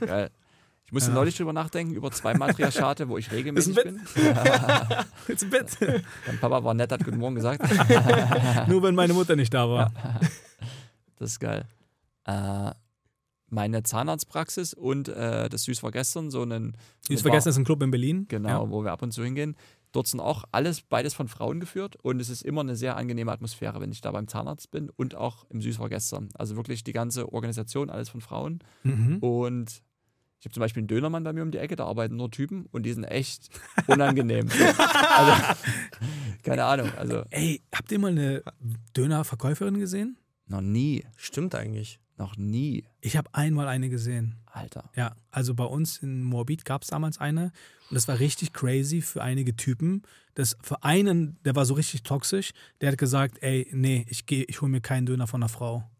geil. 0.00 0.30
Ich 0.84 0.92
musste 0.92 1.10
Ja. 1.10 1.14
neulich 1.14 1.34
drüber 1.36 1.52
nachdenken, 1.54 1.94
über 1.94 2.10
zwei 2.10 2.34
Matriarchate, 2.34 3.08
wo 3.08 3.16
ich 3.16 3.30
regelmäßig 3.32 3.76
Ist 3.76 3.84
bin. 3.84 4.00
Ins 5.28 5.44
Bett. 5.48 5.78
Mein 6.26 6.38
Papa 6.40 6.62
war 6.62 6.74
nett, 6.74 6.92
hat 6.92 7.02
Guten 7.04 7.18
Morgen 7.18 7.36
gesagt. 7.36 7.62
Nur 8.68 8.82
wenn 8.82 8.94
meine 8.94 9.14
Mutter 9.14 9.34
nicht 9.36 9.54
da 9.54 9.68
war. 9.68 9.92
Das 11.16 11.30
ist 11.32 11.40
geil. 11.40 11.64
Äh, 12.26 12.72
meine 13.52 13.82
Zahnarztpraxis 13.82 14.74
und 14.74 15.08
äh, 15.08 15.48
das 15.48 15.64
Süß 15.64 15.82
war 15.82 15.90
gestern, 15.92 16.30
so 16.30 16.42
einen. 16.42 16.72
Bar- 17.08 17.18
vergessen, 17.18 17.44
das 17.48 17.54
ist 17.54 17.58
ein 17.58 17.64
Club 17.64 17.82
in 17.82 17.90
Berlin. 17.90 18.26
Genau, 18.28 18.48
Ja. 18.64 18.70
wo 18.70 18.82
wir 18.82 18.92
ab 18.92 19.02
und 19.02 19.12
zu 19.12 19.22
hingehen. 19.22 19.56
Dort 19.92 20.06
sind 20.06 20.20
auch 20.20 20.44
alles, 20.52 20.80
beides 20.80 21.12
von 21.12 21.28
Frauen 21.28 21.60
geführt 21.60 21.96
und 22.02 22.18
es 22.18 22.30
ist 22.30 22.40
immer 22.42 22.62
eine 22.62 22.76
sehr 22.76 22.96
angenehme 22.96 23.30
Atmosphäre, 23.30 23.78
wenn 23.82 23.92
ich 23.92 24.00
da 24.00 24.10
beim 24.10 24.26
Zahnarzt 24.26 24.70
bin 24.70 24.88
und 24.88 25.14
auch 25.14 25.44
im 25.50 25.60
Süß 25.60 25.78
war 25.80 25.90
gestern. 25.90 26.30
Also 26.34 26.56
wirklich 26.56 26.82
die 26.82 26.94
ganze 26.94 27.30
Organisation, 27.30 27.90
alles 27.90 28.08
von 28.08 28.22
Frauen. 28.22 28.60
Mhm. 28.84 29.18
Und 29.18 29.82
ich 30.40 30.46
habe 30.46 30.54
zum 30.54 30.60
Beispiel 30.62 30.80
einen 30.80 30.88
Dönermann 30.88 31.22
bei 31.24 31.34
mir 31.34 31.42
um 31.42 31.50
die 31.50 31.58
Ecke, 31.58 31.76
da 31.76 31.84
arbeiten 31.84 32.16
nur 32.16 32.30
Typen 32.30 32.64
und 32.72 32.84
die 32.86 32.92
sind 32.94 33.04
echt 33.04 33.50
unangenehm. 33.86 34.48
also, 34.48 35.54
keine 36.42 36.64
Ahnung, 36.64 36.90
also 36.96 37.24
Ey, 37.28 37.62
habt 37.74 37.92
ihr 37.92 37.98
mal 37.98 38.12
eine 38.12 38.42
Dönerverkäuferin 38.96 39.78
gesehen? 39.78 40.16
noch 40.48 40.60
nie, 40.62 41.04
Stimmt 41.16 41.54
eigentlich. 41.54 41.98
Noch 42.16 42.36
nie, 42.36 42.84
Ich 43.00 43.16
habe 43.16 43.32
einmal 43.34 43.68
eine 43.68 43.88
gesehen. 43.88 44.36
Alter. 44.46 44.90
Ja, 44.94 45.16
also 45.30 45.54
bei 45.54 45.64
uns 45.64 45.98
in 45.98 46.22
Moabit 46.22 46.64
gab 46.64 46.82
es 46.82 46.88
damals 46.88 47.18
eine 47.18 47.52
und 47.88 47.94
das 47.94 48.06
war 48.06 48.18
richtig 48.18 48.52
crazy 48.52 49.00
für 49.00 49.22
einige 49.22 49.56
Typen. 49.56 50.02
Das 50.34 50.56
für 50.62 50.82
einen, 50.82 51.38
der 51.44 51.56
war 51.56 51.64
so 51.64 51.74
richtig 51.74 52.02
toxisch, 52.02 52.52
der 52.80 52.92
hat 52.92 52.98
gesagt, 52.98 53.42
ey, 53.42 53.68
nee, 53.72 54.04
ich 54.08 54.26
gehe, 54.26 54.44
ich 54.44 54.60
hole 54.60 54.70
mir 54.70 54.80
keinen 54.80 55.06
Döner 55.06 55.26
von 55.26 55.42
einer 55.42 55.48
Frau. 55.48 55.90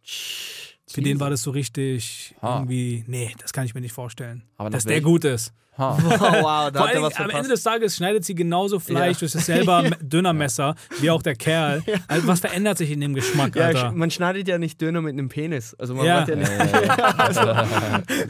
Für 0.93 1.03
den 1.03 1.21
war 1.21 1.31
das 1.31 1.43
so 1.43 1.51
richtig 1.51 2.35
Ha. 2.43 2.57
irgendwie, 2.59 3.05
nee, 3.07 3.35
das 3.41 3.53
kann 3.53 3.65
ich 3.65 3.75
mir 3.75 3.81
nicht 3.81 3.93
vorstellen. 3.93 4.43
Dass 4.71 4.85
der 4.85 5.01
gut 5.01 5.25
ist. 5.25 5.53
Ha. 5.79 5.97
wow, 6.03 6.03
da 6.03 6.21
Vor 6.21 6.41
hat 6.43 6.75
er 6.75 6.83
allem, 6.87 7.03
was 7.03 7.17
am 7.17 7.31
Ende 7.31 7.49
des 7.49 7.63
Tages 7.63 7.97
schneidet 7.97 8.27
sie 8.27 8.35
genauso 8.35 8.79
Fleisch 8.79 9.17
Ja. 9.17 9.21
durch 9.21 9.33
dasselbe 9.33 9.91
Dönermesser 10.03 10.75
wie 11.01 11.09
auch 11.11 11.23
der 11.23 11.35
Kerl. 11.35 11.83
Also 12.09 12.27
was 12.27 12.41
verändert 12.41 12.77
sich 12.77 12.91
in 12.91 13.01
dem 13.01 13.15
Geschmack, 13.15 13.57
Ja, 13.57 13.67
Alter? 13.69 13.93
man 13.93 14.11
schneidet 14.11 14.49
ja 14.49 14.59
nicht 14.59 14.79
Döner 14.83 15.01
mit 15.01 15.15
einem 15.15 15.31
Penis. 15.31 15.75
Also 15.79 15.95
man 15.95 16.05
Ja. 16.05 16.17
macht 16.21 16.29
ja 16.29 16.37
nicht. 16.37 16.51
Also, 17.19 17.41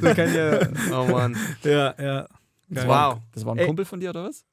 man 0.00 0.14
kann 0.14 0.32
ja. 0.34 0.58
Oh 0.92 1.06
Mann. 1.10 1.36
Ja, 1.64 1.94
ja. 2.00 2.28
Geil. 2.72 2.86
Wow. 2.88 3.18
das 3.34 3.44
war 3.44 3.54
ein 3.54 3.58
Ey. 3.58 3.66
Kumpel 3.66 3.84
von 3.84 3.98
dir 3.98 4.10
oder 4.10 4.24
was? 4.24 4.44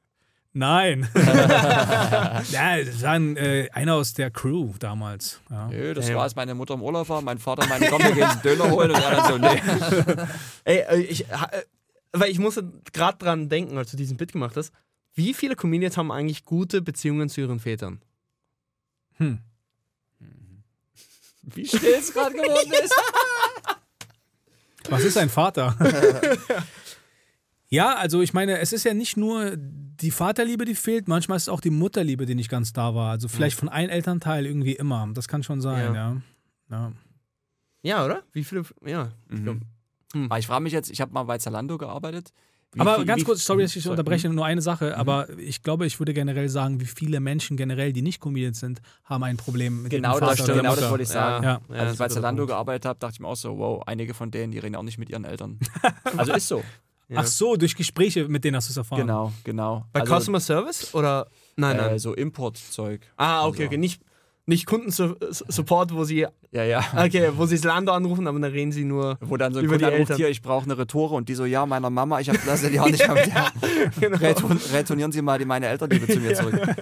Nein. 0.53 1.07
ja, 1.15 2.83
das 2.83 3.01
war 3.01 3.11
ein, 3.11 3.37
äh, 3.37 3.69
einer 3.71 3.95
aus 3.95 4.13
der 4.13 4.31
Crew 4.31 4.73
damals. 4.79 5.41
Ja. 5.49 5.67
Nö, 5.67 5.93
das 5.93 6.07
Damn. 6.07 6.15
war, 6.15 6.23
als 6.23 6.35
meine 6.35 6.55
Mutter 6.55 6.73
im 6.73 6.81
Urlaub 6.81 7.07
war. 7.09 7.21
Mein 7.21 7.37
Vater 7.37 7.67
meinte, 7.67 7.87
komm, 7.89 8.01
wir 8.01 8.13
gehen 8.13 8.23
einen 8.23 8.41
Döner 8.41 8.69
holen. 8.71 8.91
Und 8.91 9.01
er 9.01 9.11
dann 9.11 9.27
so, 9.27 9.37
nee. 9.37 9.61
Ey, 10.63 10.77
äh, 10.79 11.01
ich, 11.01 11.29
äh, 11.29 11.35
weil 12.11 12.31
ich 12.31 12.39
musste 12.39 12.71
gerade 12.93 13.17
dran 13.17 13.49
denken, 13.49 13.77
als 13.77 13.91
du 13.91 13.97
diesen 13.97 14.17
Bit 14.17 14.33
gemacht 14.33 14.57
hast. 14.57 14.73
Wie 15.13 15.33
viele 15.33 15.55
Comedians 15.55 15.97
haben 15.97 16.11
eigentlich 16.11 16.45
gute 16.45 16.81
Beziehungen 16.81 17.29
zu 17.29 17.41
ihren 17.41 17.59
Vätern? 17.59 18.01
Hm. 19.17 19.39
Wie 21.41 21.67
still 21.67 21.95
es 21.97 22.13
gerade 22.13 22.33
geworden 22.33 22.71
ist. 22.83 22.93
Was 24.89 25.03
ist 25.03 25.17
ein 25.17 25.29
Vater? 25.29 25.75
Ja, 27.69 27.95
also 27.95 28.21
ich 28.21 28.33
meine, 28.33 28.59
es 28.59 28.73
ist 28.73 28.83
ja 28.83 28.93
nicht 28.93 29.15
nur 29.17 29.53
die 29.55 30.11
Vaterliebe, 30.11 30.65
die 30.65 30.75
fehlt, 30.75 31.07
manchmal 31.07 31.35
ist 31.37 31.43
es 31.43 31.49
auch 31.49 31.61
die 31.61 31.69
Mutterliebe, 31.69 32.25
die 32.25 32.35
nicht 32.35 32.49
ganz 32.49 32.73
da 32.73 32.95
war. 32.95 33.11
Also 33.11 33.27
vielleicht 33.27 33.57
von 33.59 33.69
einem 33.69 33.89
Elternteil 33.89 34.45
irgendwie 34.45 34.73
immer. 34.73 35.07
Das 35.13 35.27
kann 35.27 35.43
schon 35.43 35.61
sein, 35.61 35.93
ja. 35.93 36.17
ja. 36.71 36.91
Ja, 37.81 38.05
oder? 38.05 38.23
Wie 38.33 38.43
viele? 38.43 38.63
Ja. 38.85 39.09
Mhm. 39.27 39.61
Hm. 40.13 40.25
Aber 40.25 40.39
ich 40.39 40.47
frage 40.47 40.63
mich 40.63 40.73
jetzt, 40.73 40.89
ich 40.89 41.01
habe 41.01 41.11
mal 41.13 41.23
bei 41.23 41.37
Zalando 41.37 41.77
gearbeitet. 41.77 42.33
Wie 42.73 42.79
aber 42.81 42.97
viel- 42.97 43.05
ganz 43.05 43.23
kurz, 43.23 43.43
sorry, 43.45 43.63
dass 43.63 43.75
ich 43.75 43.83
Sorry. 43.83 43.93
unterbreche, 43.93 44.29
nur 44.29 44.45
eine 44.45 44.61
Sache, 44.61 44.87
Mhm. 44.89 44.93
aber 44.93 45.29
ich 45.39 45.63
glaube, 45.63 45.85
ich 45.87 45.97
würde 45.99 46.13
generell 46.13 46.49
sagen, 46.49 46.79
wie 46.79 46.85
viele 46.85 47.19
Menschen 47.19 47.57
generell, 47.57 47.93
die 47.93 48.03
nicht 48.03 48.19
Comedians 48.21 48.59
sind, 48.59 48.81
haben 49.05 49.23
ein 49.23 49.37
Problem 49.37 49.81
mit 49.83 49.91
Genau 49.91 50.19
das, 50.19 50.29
Vater 50.29 50.43
stimmt, 50.43 50.57
genau 50.59 50.75
das 50.75 50.89
wollte 50.89 51.03
ich 51.03 51.09
sagen. 51.09 51.43
Ja. 51.43 51.61
Ja, 51.69 51.75
Als 51.75 51.93
ich 51.93 51.99
bei 51.99 52.07
Zalando 52.09 52.45
gearbeitet 52.45 52.85
habe, 52.85 52.99
dachte 52.99 53.13
ich 53.13 53.19
mir 53.19 53.27
auch 53.27 53.35
so, 53.35 53.57
wow, 53.57 53.81
einige 53.87 54.13
von 54.13 54.29
denen, 54.29 54.51
die 54.51 54.59
reden 54.59 54.75
auch 54.75 54.83
nicht 54.83 54.99
mit 54.99 55.09
ihren 55.09 55.25
Eltern. 55.25 55.59
Also 56.17 56.33
ist 56.33 56.47
so. 56.47 56.63
Ja. 57.09 57.17
Ach 57.21 57.25
so, 57.25 57.55
durch 57.55 57.75
Gespräche, 57.75 58.27
mit 58.27 58.43
denen 58.43 58.55
hast 58.55 58.69
du 58.69 58.71
es 58.71 58.77
erfahren. 58.77 59.01
Genau, 59.01 59.33
genau. 59.43 59.85
Bei 59.91 60.01
also, 60.01 60.15
Customer 60.19 60.39
Service 60.39 60.93
oder? 60.93 61.27
Nein, 61.55 61.77
nein. 61.77 61.95
Äh, 61.95 61.99
so 61.99 62.13
Importzeug. 62.13 63.01
ah, 63.17 63.45
okay, 63.47 63.63
also- 63.63 63.65
okay. 63.67 63.77
Nicht, 63.77 64.01
nicht 64.45 64.65
Kundensupport, 64.65 65.93
wo 65.93 66.03
sie, 66.03 66.25
Ja, 66.51 66.63
ja. 66.63 66.83
okay, 66.95 67.31
wo 67.35 67.45
sie 67.45 67.59
Zalando 67.59 67.91
anrufen, 67.93 68.27
aber 68.27 68.39
dann 68.39 68.51
reden 68.51 68.71
sie 68.71 68.83
nur. 68.83 69.17
Wo 69.21 69.37
dann 69.37 69.53
so 69.53 69.59
ein 69.59 69.65
Über 69.65 69.73
Kunde 69.73 69.85
die 69.85 69.93
anruft, 69.93 69.99
Eltern. 70.11 70.17
hier, 70.17 70.29
ich 70.29 70.41
brauche 70.41 70.65
eine 70.65 70.77
Retoure 70.77 71.15
und 71.15 71.29
die 71.29 71.35
so, 71.35 71.45
ja, 71.45 71.65
meiner 71.65 71.89
Mama, 71.89 72.19
ich 72.19 72.29
habe 72.29 72.39
das 72.45 72.61
ja 72.71 72.81
auch 72.81 72.89
nicht 72.89 73.07
mehr 73.07 73.25
der. 73.25 73.51
Genau. 73.99 74.17
Return, 74.17 74.59
retournieren 74.73 75.11
Sie 75.11 75.21
mal 75.21 75.37
die, 75.39 75.45
meine 75.45 75.67
Eltern 75.67 75.89
bitte 75.89 76.07
zu 76.07 76.19
mir 76.19 76.33
zurück. 76.35 76.53
äh, 76.57 76.75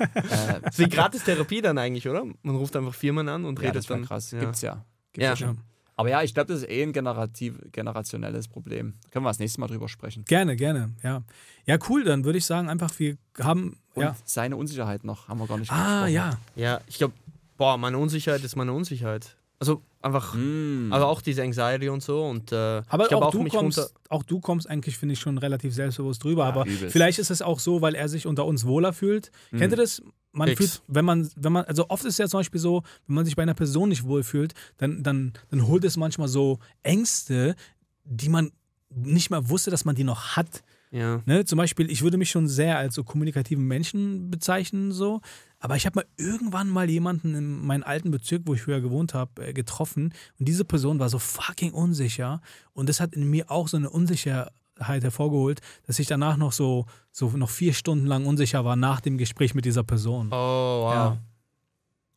Das 0.62 0.78
ist 0.78 0.80
wie 0.80 0.90
Gratistherapie 0.90 1.62
dann 1.62 1.78
eigentlich, 1.78 2.08
oder? 2.08 2.24
Man 2.42 2.56
ruft 2.56 2.76
einfach 2.76 2.94
Firmen 2.94 3.28
an 3.30 3.44
und 3.46 3.60
ja, 3.60 3.64
redet 3.64 3.78
das 3.78 3.86
dann. 3.88 4.06
krass. 4.06 4.32
Ja. 4.32 4.40
Gibt's 4.40 4.62
ja. 4.62 4.86
Gibt's 5.14 5.40
Ja. 5.40 5.48
ja. 5.48 5.54
Aber 5.98 6.10
ja, 6.10 6.22
ich 6.22 6.34
glaube, 6.34 6.54
das 6.54 6.62
ist 6.62 6.70
eh 6.70 6.84
ein 6.84 6.94
generativ, 6.94 7.56
generationelles 7.72 8.48
Problem. 8.48 8.94
Können 9.12 9.26
wir 9.26 9.30
das 9.32 9.40
nächste 9.40 9.60
Mal 9.60 9.68
drüber 9.68 9.90
sprechen. 9.90 10.24
Gerne, 10.26 10.56
gerne, 10.56 10.92
ja. 11.04 11.24
Ja, 11.66 11.78
cool, 11.90 12.04
dann 12.04 12.24
würde 12.24 12.38
ich 12.38 12.46
sagen, 12.46 12.70
einfach, 12.70 12.92
wir 13.00 13.18
haben, 13.40 13.78
Und 13.96 14.04
ja. 14.04 14.16
seine 14.24 14.56
Unsicherheit 14.58 15.04
noch, 15.04 15.28
haben 15.28 15.40
wir 15.40 15.48
gar 15.48 15.58
nicht 15.58 15.72
Ah, 15.72 16.06
besprochen. 16.06 16.14
ja. 16.14 16.38
Ja, 16.56 16.82
ich 16.88 16.98
glaube, 17.00 17.14
boah, 17.58 17.78
meine 17.78 17.98
Unsicherheit 17.98 18.44
ist 18.44 18.56
meine 18.56 18.72
Unsicherheit. 18.74 19.36
Also 19.60 19.82
einfach, 20.04 20.36
Mm. 20.36 20.94
also 20.94 21.08
auch 21.08 21.20
diese 21.20 21.42
Anxiety 21.42 21.90
und 21.90 22.04
so 22.04 22.24
und 22.28 22.52
äh, 22.52 22.84
Aber 22.88 23.04
ich 23.06 23.10
glaub, 23.10 23.24
auch, 23.24 23.32
du 23.32 23.42
mich 23.42 23.52
kommst, 23.52 23.92
auch 24.10 24.22
du 24.22 24.40
kommst 24.40 24.70
eigentlich, 24.70 25.00
finde 25.00 25.14
ich, 25.14 25.20
schon 25.20 25.40
relativ 25.40 25.74
selbstbewusst 25.74 26.24
drüber. 26.24 26.44
Ja, 26.44 26.50
aber 26.50 26.68
übelst. 26.68 26.92
vielleicht 26.94 27.18
ist 27.18 27.32
es 27.32 27.42
auch 27.42 27.60
so, 27.60 27.82
weil 27.82 27.96
er 27.96 28.08
sich 28.08 28.28
unter 28.28 28.46
uns 28.46 28.66
wohler 28.68 28.94
fühlt. 28.94 29.32
Mhm. 29.50 29.58
Kennt 29.58 29.74
ihr 29.74 29.78
das? 29.78 30.04
Man 30.38 30.50
Fix. 30.50 30.58
fühlt, 30.58 30.82
wenn 30.88 31.06
man, 31.06 31.30
wenn 31.36 31.52
man, 31.52 31.66
also 31.66 31.90
oft 31.90 32.06
ist 32.06 32.14
es 32.14 32.18
ja 32.18 32.28
zum 32.28 32.40
Beispiel 32.40 32.62
so, 32.62 32.84
wenn 33.08 33.16
man 33.16 33.26
sich 33.26 33.36
bei 33.36 33.44
einer 33.44 33.54
Person 33.54 33.90
nicht 33.90 34.04
wohlfühlt, 34.04 34.54
dann, 34.78 35.04
dann, 35.04 35.34
dann 35.50 35.68
holt 35.68 35.84
es 35.84 35.98
manchmal 35.98 36.28
so 36.28 36.60
Ängste, 36.84 37.56
die 38.04 38.30
man 38.30 38.52
nicht 38.90 39.30
mal 39.30 39.50
wusste, 39.50 39.72
dass 39.72 39.86
man 39.86 39.96
die 39.96 40.04
noch 40.04 40.36
hat. 40.36 40.64
Ja. 40.92 41.22
Ne? 41.26 41.44
Zum 41.44 41.58
Beispiel, 41.58 41.92
ich 41.92 42.02
würde 42.02 42.18
mich 42.18 42.30
schon 42.30 42.48
sehr 42.48 42.78
als 42.78 42.96
so 42.96 43.04
kommunikativen 43.04 43.66
Menschen 43.66 44.30
bezeichnen, 44.30 44.92
so. 44.92 45.22
Aber 45.60 45.76
ich 45.76 45.86
habe 45.86 45.96
mal 45.96 46.06
irgendwann 46.18 46.70
mal 46.70 46.90
jemanden 46.90 47.36
in 47.36 47.66
meinem 47.66 47.84
alten 47.84 48.12
Bezirk, 48.12 48.44
wo 48.46 48.54
ich 48.54 48.62
früher 48.62 48.80
gewohnt 48.80 49.14
habe, 49.14 49.48
äh, 49.48 49.54
getroffen. 49.54 50.14
Und 50.40 50.48
diese 50.48 50.64
Person 50.64 51.00
war 51.00 51.10
so 51.10 51.20
fucking 51.20 51.72
unsicher. 51.72 52.42
Und 52.74 52.90
das 52.90 53.00
hat 53.00 53.16
in 53.16 53.30
mir 53.30 53.50
auch 53.50 53.68
so 53.68 53.76
eine 53.76 53.90
Unsicherheit 53.90 54.52
hervorgeholt, 54.80 55.62
dass 55.86 56.00
ich 56.00 56.08
danach 56.08 56.38
noch 56.38 56.52
so, 56.52 56.86
so 57.12 57.30
noch 57.30 57.50
vier 57.50 57.74
Stunden 57.74 58.06
lang 58.06 58.26
unsicher 58.26 58.64
war 58.66 58.76
nach 58.76 59.02
dem 59.02 59.18
Gespräch 59.18 59.54
mit 59.56 59.66
dieser 59.66 59.84
Person. 59.84 60.28
Oh, 60.32 60.36
wow. 60.36 60.94
Ja. 60.94 61.18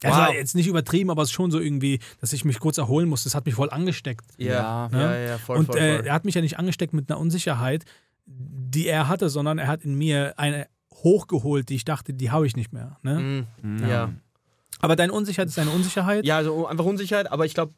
Also 0.02 0.18
Wow. 0.20 0.32
jetzt 0.32 0.54
nicht 0.54 0.66
übertrieben, 0.66 1.11
aber 1.11 1.22
es 1.22 1.28
ist 1.28 1.34
schon 1.34 1.50
so 1.50 1.61
irgendwie, 1.61 1.98
dass 2.20 2.32
ich 2.32 2.44
mich 2.46 2.58
kurz 2.58 2.78
erholen 2.78 3.08
musste. 3.08 3.26
Das 3.28 3.34
hat 3.34 3.44
mich 3.44 3.54
voll 3.54 3.68
angesteckt. 3.70 4.24
Ja, 4.38 4.88
Ja. 4.92 4.98
ja, 4.98 5.16
ja, 5.16 5.38
voll, 5.38 5.58
und 5.58 5.66
voll, 5.66 5.76
äh, 5.78 5.96
voll. 5.98 6.06
er 6.06 6.14
hat 6.14 6.24
mich 6.24 6.34
ja 6.34 6.40
nicht 6.40 6.58
angesteckt 6.58 6.94
mit 6.94 7.11
einer 7.11 7.20
Unsicherheit, 7.20 7.84
die 8.26 8.86
er 8.86 9.08
hatte, 9.08 9.28
sondern 9.28 9.58
er 9.58 9.66
hat 9.66 9.82
in 9.84 9.94
mir 9.96 10.34
eine 10.38 10.68
hochgeholt, 10.94 11.68
die 11.68 11.74
ich 11.74 11.84
dachte, 11.84 12.14
die 12.14 12.30
habe 12.30 12.46
ich 12.46 12.56
nicht 12.56 12.72
mehr. 12.72 12.96
Ne? 13.02 13.46
Mhm. 13.62 13.76
Mm. 13.76 13.88
Ja. 13.88 14.12
Aber 14.80 14.96
deine 14.96 15.12
Unsicherheit 15.12 15.48
ist 15.48 15.58
eine 15.58 15.70
Unsicherheit. 15.70 16.24
Ja, 16.24 16.36
also 16.38 16.66
einfach 16.66 16.84
Unsicherheit, 16.86 17.30
aber 17.30 17.44
ich 17.44 17.52
glaube, 17.54 17.74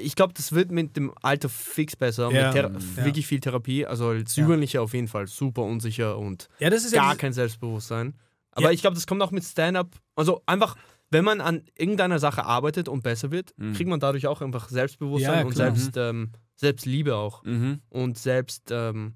ich 0.00 0.14
glaube, 0.16 0.32
das 0.34 0.52
wird 0.52 0.70
mit 0.70 0.96
dem 0.96 1.12
Alter 1.22 1.48
fix 1.48 1.96
besser. 1.96 2.30
Ja. 2.30 2.46
Mit 2.46 2.52
Thera 2.54 2.70
Ja. 2.96 3.04
wirklich 3.04 3.26
viel 3.26 3.40
Therapie. 3.40 3.86
Also 3.86 4.08
als 4.08 4.36
Ja. 4.36 4.42
Jugendlicher 4.44 4.82
auf 4.82 4.94
jeden 4.94 5.08
Fall 5.08 5.26
super 5.26 5.62
unsicher 5.62 6.18
und 6.18 6.48
Ja, 6.58 6.70
das 6.70 6.84
ist 6.84 6.92
gar 6.94 7.10
ja. 7.10 7.14
kein 7.16 7.32
Selbstbewusstsein. 7.32 8.14
Aber 8.52 8.66
Ja. 8.66 8.70
ich 8.72 8.80
glaube, 8.80 8.94
das 8.94 9.06
kommt 9.06 9.22
auch 9.22 9.30
mit 9.30 9.44
Stand-up. 9.44 9.96
Also 10.14 10.42
einfach, 10.46 10.76
wenn 11.10 11.24
man 11.24 11.40
an 11.40 11.62
irgendeiner 11.76 12.18
Sache 12.18 12.44
arbeitet 12.44 12.88
und 12.88 13.02
besser 13.02 13.30
wird, 13.30 13.52
Mhm. 13.56 13.72
kriegt 13.74 13.88
man 13.90 14.00
dadurch 14.00 14.26
auch 14.26 14.40
einfach 14.42 14.68
Selbstbewusstsein 14.68 15.40
Ja, 15.40 15.44
und 15.46 15.54
selbst, 15.56 15.96
ähm, 15.96 16.32
Selbstliebe 16.56 17.16
auch. 17.16 17.42
Mhm. 17.44 17.80
Und 17.90 18.18
selbst, 18.18 18.70
ähm, 18.70 19.14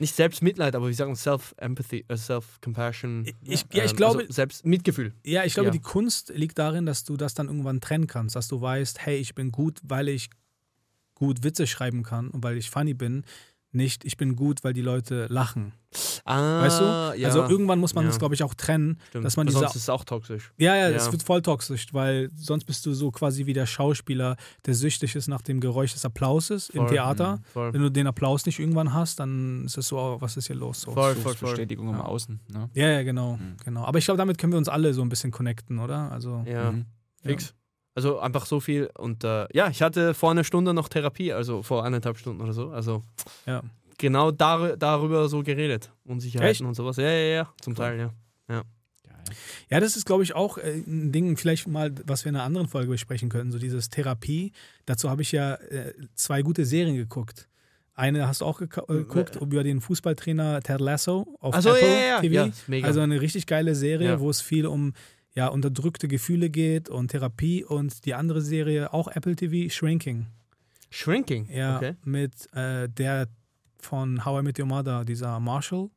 nicht 0.00 0.14
Selbstmitleid, 0.14 0.74
aber 0.74 0.88
wie 0.88 0.94
sagen 0.94 1.14
Self-Empathy, 1.14 2.04
äh, 2.08 2.16
Self-Compassion. 2.16 3.26
Ich, 3.42 3.64
ja, 3.72 3.84
ich 3.84 3.90
ähm, 3.90 3.96
glaube, 3.96 4.20
Also 4.20 4.32
Selbstmitgefühl. 4.32 5.14
ja, 5.24 5.44
ich 5.44 5.54
glaube, 5.54 5.68
ja. 5.68 5.72
die 5.72 5.80
Kunst 5.80 6.30
liegt 6.34 6.58
darin, 6.58 6.86
dass 6.86 7.04
du 7.04 7.16
das 7.16 7.34
dann 7.34 7.48
irgendwann 7.48 7.80
trennen 7.80 8.06
kannst, 8.06 8.36
dass 8.36 8.48
du 8.48 8.60
weißt, 8.60 9.04
hey, 9.04 9.16
ich 9.16 9.34
bin 9.34 9.52
gut, 9.52 9.78
weil 9.82 10.08
ich 10.08 10.30
gut 11.14 11.44
Witze 11.44 11.66
schreiben 11.66 12.02
kann 12.02 12.30
und 12.30 12.42
weil 12.42 12.56
ich 12.56 12.70
funny 12.70 12.94
bin. 12.94 13.24
Nicht, 13.72 14.04
ich 14.04 14.16
bin 14.16 14.34
gut, 14.34 14.64
weil 14.64 14.72
die 14.72 14.80
Leute 14.82 15.26
lachen. 15.28 15.72
Ah, 16.24 16.62
Weißt 16.62 16.80
du? 16.80 16.84
Ja, 17.20 17.28
Also 17.28 17.48
irgendwann 17.48 17.78
muss 17.78 17.94
man 17.94 18.04
Ja. 18.04 18.10
das, 18.10 18.18
glaube 18.18 18.34
ich, 18.34 18.42
auch 18.42 18.54
trennen, 18.54 18.98
stimmt. 19.08 19.24
dass 19.24 19.36
man 19.36 19.46
diese 19.46 19.60
Sonst 19.60 19.76
ist 19.76 19.82
es 19.82 19.88
auch 19.88 20.04
toxisch. 20.04 20.52
Ja, 20.58 20.74
ja, 20.74 20.88
Ja. 20.90 20.96
es 20.96 21.10
wird 21.12 21.22
voll 21.22 21.40
toxisch, 21.42 21.86
weil 21.92 22.30
sonst 22.34 22.64
bist 22.64 22.84
du 22.86 22.92
so 22.94 23.10
quasi 23.12 23.46
wie 23.46 23.52
der 23.52 23.66
Schauspieler, 23.66 24.36
der 24.66 24.74
süchtig 24.74 25.14
ist 25.14 25.28
nach 25.28 25.42
dem 25.42 25.60
Geräusch 25.60 25.92
des 25.92 26.04
Applauses 26.04 26.68
im 26.70 26.78
Voll. 26.82 26.90
Theater. 26.90 27.36
Mhm. 27.36 27.44
Voll. 27.52 27.72
Wenn 27.74 27.82
du 27.82 27.90
den 27.90 28.06
Applaus 28.08 28.44
nicht 28.46 28.58
irgendwann 28.58 28.92
hast, 28.92 29.20
dann 29.20 29.64
ist 29.66 29.78
es 29.78 29.86
so, 29.88 29.98
oh, 29.98 30.20
was 30.20 30.36
ist 30.36 30.48
hier 30.48 30.56
los? 30.56 30.80
So. 30.80 30.92
Voll, 30.92 31.14
voll, 31.14 31.34
voll. 31.34 31.50
Bestätigung 31.50 31.88
im 31.88 31.94
Ja. 31.94 32.04
Außen. 32.04 32.40
Ne? 32.52 32.70
Ja, 32.74 32.88
ja, 32.88 33.02
genau, 33.04 33.36
Mhm. 33.36 33.56
genau. 33.64 33.84
Aber 33.84 33.98
ich 33.98 34.04
glaube, 34.04 34.18
damit 34.18 34.36
können 34.38 34.52
wir 34.52 34.58
uns 34.58 34.68
alle 34.68 34.94
so 34.94 35.02
ein 35.02 35.08
bisschen 35.08 35.30
connecten, 35.30 35.78
oder? 35.78 36.10
Also, 36.10 36.44
Ja, 36.46 36.72
Mhm. 36.72 36.86
fix. 37.22 37.54
Also 38.00 38.18
einfach 38.18 38.46
so 38.46 38.60
viel. 38.60 38.88
Und 38.96 39.24
äh, 39.24 39.46
ja, 39.52 39.68
ich 39.68 39.82
hatte 39.82 40.14
vor 40.14 40.30
einer 40.30 40.42
Stunde 40.44 40.72
noch 40.72 40.88
Therapie, 40.88 41.32
also 41.34 41.62
vor 41.62 41.84
eineinhalb 41.84 42.16
Stunden 42.16 42.40
oder 42.40 42.54
so. 42.54 42.70
Also 42.70 43.02
ja. 43.46 43.62
genau 43.98 44.30
dar 44.30 44.76
darüber 44.78 45.28
so 45.28 45.42
geredet. 45.42 45.92
Unsicherheiten 46.04 46.50
Echt? 46.50 46.60
und 46.62 46.74
sowas. 46.74 46.96
Ja, 46.96 47.04
ja, 47.10 47.34
ja. 47.34 47.48
Zum 47.60 47.72
Cool. 47.72 47.76
Teil, 47.76 47.98
ja. 47.98 48.10
Geil. 48.48 48.62
Ja, 49.68 49.80
das 49.80 49.96
ist, 49.96 50.06
glaube 50.06 50.22
ich, 50.22 50.34
auch 50.34 50.56
äh, 50.56 50.82
ein 50.86 51.12
Ding, 51.12 51.36
vielleicht 51.36 51.68
mal, 51.68 51.92
was 52.06 52.24
wir 52.24 52.30
in 52.30 52.36
einer 52.36 52.44
anderen 52.44 52.68
Folge 52.68 52.90
besprechen 52.90 53.28
können, 53.28 53.52
so 53.52 53.58
dieses 53.58 53.90
Therapie. 53.90 54.52
Dazu 54.86 55.10
habe 55.10 55.20
ich 55.22 55.30
ja 55.32 55.54
äh, 55.56 55.92
zwei 56.14 56.40
gute 56.42 56.64
Serien 56.64 56.96
geguckt. 56.96 57.48
Eine 57.94 58.26
hast 58.26 58.40
du 58.40 58.46
auch 58.46 58.62
geka- 58.62 58.90
äh, 58.90 58.98
geguckt 59.04 59.36
über 59.36 59.62
den 59.62 59.82
Fußballtrainer 59.82 60.62
Ted 60.62 60.80
Lasso 60.80 61.36
auf 61.38 61.54
Also 61.54 61.68
Apple 61.74 61.86
ja, 61.86 61.94
ja, 61.94 62.06
ja. 62.06 62.20
TV. 62.48 62.74
ja. 62.74 62.84
Also 62.86 63.00
eine 63.00 63.20
richtig 63.20 63.46
geile 63.46 63.74
Serie, 63.74 64.08
Ja. 64.08 64.20
wo 64.20 64.30
es 64.30 64.40
viel 64.40 64.66
um 64.66 64.94
ja, 65.34 65.48
unterdrückte 65.48 66.08
Gefühle 66.08 66.50
geht 66.50 66.88
und 66.88 67.08
Therapie 67.08 67.64
und 67.64 68.04
die 68.04 68.14
andere 68.14 68.40
Serie, 68.42 68.92
auch 68.92 69.08
Apple 69.08 69.36
TV, 69.36 69.70
Shrinking. 69.72 70.26
Shrinking. 70.90 71.48
Ja, 71.50 71.76
Okay. 71.76 71.94
mit 72.04 72.52
äh, 72.54 72.88
der 72.88 73.28
von 73.78 74.24
How 74.24 74.40
I 74.40 74.44
Met 74.44 74.58
Your 74.58 74.66
Mother, 74.66 75.04
dieser 75.04 75.38
Marshall, 75.40 75.88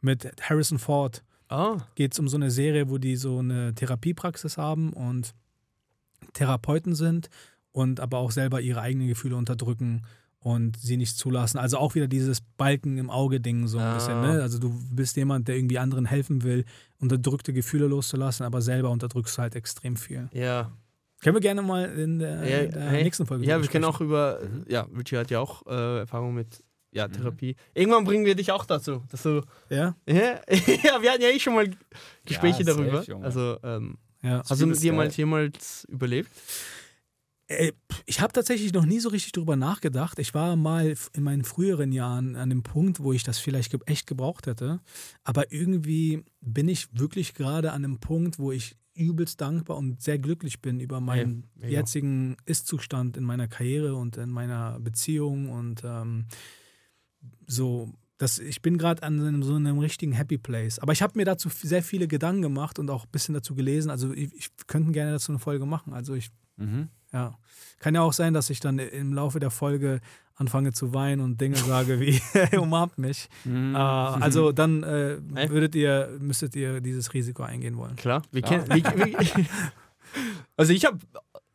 mit 0.00 0.28
Harrison 0.42 0.78
Ford. 0.78 1.22
Ah, 1.48 1.78
Geht 1.94 2.12
es 2.12 2.18
um 2.18 2.28
so 2.28 2.36
eine 2.36 2.50
Serie, 2.50 2.88
wo 2.90 2.98
die 2.98 3.16
so 3.16 3.38
eine 3.38 3.74
Therapiepraxis 3.74 4.56
haben 4.58 4.92
und 4.92 5.34
Therapeuten 6.32 6.94
sind 6.94 7.28
und 7.72 8.00
aber 8.00 8.18
auch 8.18 8.30
selber 8.30 8.60
ihre 8.60 8.80
eigenen 8.80 9.08
Gefühle 9.08 9.36
unterdrücken 9.36 10.02
und 10.42 10.76
sie 10.76 10.96
nicht 10.96 11.16
zulassen. 11.16 11.58
Also 11.58 11.78
auch 11.78 11.94
wieder 11.94 12.08
dieses 12.08 12.40
Balken 12.56 12.98
im 12.98 13.10
Auge-Ding 13.10 13.66
so 13.68 13.78
ein 13.78 13.84
Ah. 13.84 13.94
bisschen. 13.94 14.20
Ne? 14.20 14.42
Also 14.42 14.58
du 14.58 14.70
bist 14.90 15.16
jemand, 15.16 15.46
der 15.48 15.56
irgendwie 15.56 15.78
anderen 15.78 16.04
helfen 16.04 16.42
will, 16.42 16.64
unterdrückte 16.98 17.52
Gefühle 17.52 17.86
loszulassen, 17.86 18.44
aber 18.44 18.60
selber 18.60 18.90
unterdrückst 18.90 19.38
halt 19.38 19.54
extrem 19.56 19.96
viel. 19.96 20.28
ja. 20.32 20.70
Können 21.22 21.36
wir 21.36 21.40
gerne 21.40 21.62
mal 21.62 21.84
in 21.84 22.18
der, 22.18 22.44
Ja, 22.44 22.58
in 22.62 22.70
der 22.72 22.90
hey. 22.90 23.04
nächsten 23.04 23.26
Folge 23.26 23.44
Ja, 23.46 23.62
wir 23.62 23.68
können 23.68 23.84
auch 23.84 24.00
über, 24.00 24.40
Mhm. 24.42 24.64
ja, 24.68 24.88
Richie 24.98 25.16
hat 25.16 25.30
ja 25.30 25.38
auch 25.38 25.64
äh, 25.68 25.98
Erfahrung 26.00 26.34
mit 26.34 26.64
ja, 26.90 27.06
Mhm. 27.06 27.12
Therapie. 27.12 27.54
Irgendwann 27.74 28.02
bringen 28.02 28.24
wir 28.24 28.34
dich 28.34 28.50
auch 28.50 28.64
dazu, 28.64 29.04
dass 29.08 29.22
du, 29.22 29.40
Ja? 29.70 29.94
ja, 30.08 30.40
ja 30.48 31.00
wir 31.00 31.12
hatten 31.12 31.22
ja 31.22 31.28
eh 31.28 31.38
schon 31.38 31.54
mal 31.54 31.70
Gespräche 32.26 32.64
safe, 32.64 32.76
darüber. 32.76 33.04
Junge. 33.04 33.24
also, 33.24 33.56
ähm, 33.62 33.98
ja. 34.22 34.42
hast 34.48 34.60
du 34.60 34.64
übelst 34.64 34.82
jemals, 34.82 35.10
geil. 35.12 35.18
jemals 35.18 35.84
überlebt? 35.88 36.30
Äh, 37.52 37.72
Ich 38.06 38.20
habe 38.20 38.32
tatsächlich 38.32 38.72
noch 38.72 38.84
nie 38.84 39.00
so 39.00 39.08
richtig 39.08 39.32
drüber 39.32 39.56
nachgedacht. 39.56 40.18
Ich 40.18 40.34
war 40.34 40.56
mal 40.56 40.94
in 41.12 41.22
meinen 41.22 41.44
früheren 41.44 41.92
Jahren 41.92 42.36
an 42.36 42.50
dem 42.50 42.62
Punkt, 42.62 43.00
wo 43.00 43.12
ich 43.12 43.22
das 43.22 43.38
vielleicht 43.38 43.76
echt 43.86 44.06
gebraucht 44.06 44.46
hätte. 44.46 44.80
Aber 45.24 45.52
irgendwie 45.52 46.24
bin 46.40 46.68
ich 46.68 46.88
wirklich 46.92 47.34
gerade 47.34 47.72
an 47.72 47.84
einem 47.84 47.98
Punkt, 47.98 48.38
wo 48.38 48.52
ich 48.52 48.76
übelst 48.94 49.40
dankbar 49.40 49.78
und 49.78 50.02
sehr 50.02 50.18
glücklich 50.18 50.60
bin 50.60 50.78
über 50.80 51.00
meinen 51.00 51.44
mega. 51.54 51.78
jetzigen 51.78 52.36
Ist-Zustand 52.44 53.16
in 53.16 53.24
meiner 53.24 53.48
Karriere 53.48 53.94
und 53.94 54.16
in 54.18 54.30
meiner 54.30 54.78
Beziehung 54.80 55.48
und 55.48 55.82
ähm, 55.84 56.26
so. 57.46 57.92
Das, 58.18 58.38
ich 58.38 58.62
bin 58.62 58.78
gerade 58.78 59.02
an 59.02 59.42
so 59.42 59.54
einem, 59.56 59.78
richtigen 59.80 60.12
Happy 60.12 60.38
Place. 60.38 60.78
Aber 60.78 60.92
ich 60.92 61.02
habe 61.02 61.18
mir 61.18 61.24
dazu 61.24 61.48
sehr 61.48 61.82
viele 61.82 62.06
Gedanken 62.06 62.42
gemacht 62.42 62.78
und 62.78 62.88
auch 62.88 63.04
ein 63.04 63.10
bisschen 63.10 63.34
dazu 63.34 63.56
gelesen. 63.56 63.90
Also 63.90 64.12
ich, 64.12 64.32
ich 64.34 64.48
könnten 64.68 64.92
gerne 64.92 65.10
dazu 65.12 65.32
eine 65.32 65.40
Folge 65.40 65.66
machen. 65.66 65.92
Also 65.92 66.14
ich 66.14 66.30
Mhm. 66.56 66.88
Ja. 67.12 67.34
Kann 67.78 67.94
ja 67.94 68.02
auch 68.02 68.12
sein, 68.12 68.32
dass 68.32 68.48
ich 68.50 68.60
dann 68.60 68.78
im 68.78 69.12
Laufe 69.12 69.40
der 69.40 69.50
Folge 69.50 70.00
anfange 70.36 70.72
zu 70.72 70.94
weinen 70.94 71.20
und 71.20 71.40
Dinge 71.40 71.56
sage 71.56 72.00
wie 72.00 72.12
"Hey, 72.32 72.58
umarmt 72.58 72.96
mich. 72.98 73.28
Äh, 73.46 73.50
also 73.76 74.52
dann 74.52 74.82
äh, 74.82 75.18
würdet 75.50 75.74
ihr, 75.74 76.16
müsstet 76.20 76.54
ihr 76.56 76.80
dieses 76.80 77.12
Risiko 77.12 77.42
eingehen 77.42 77.76
wollen. 77.76 77.96
Klar, 77.96 78.22
wir 78.30 78.42
Klar. 78.42 78.60
kennen. 78.64 78.84
Wie, 78.84 79.14
wie, 79.44 79.46
also 80.56 80.72
ich 80.72 80.84
habe 80.84 80.98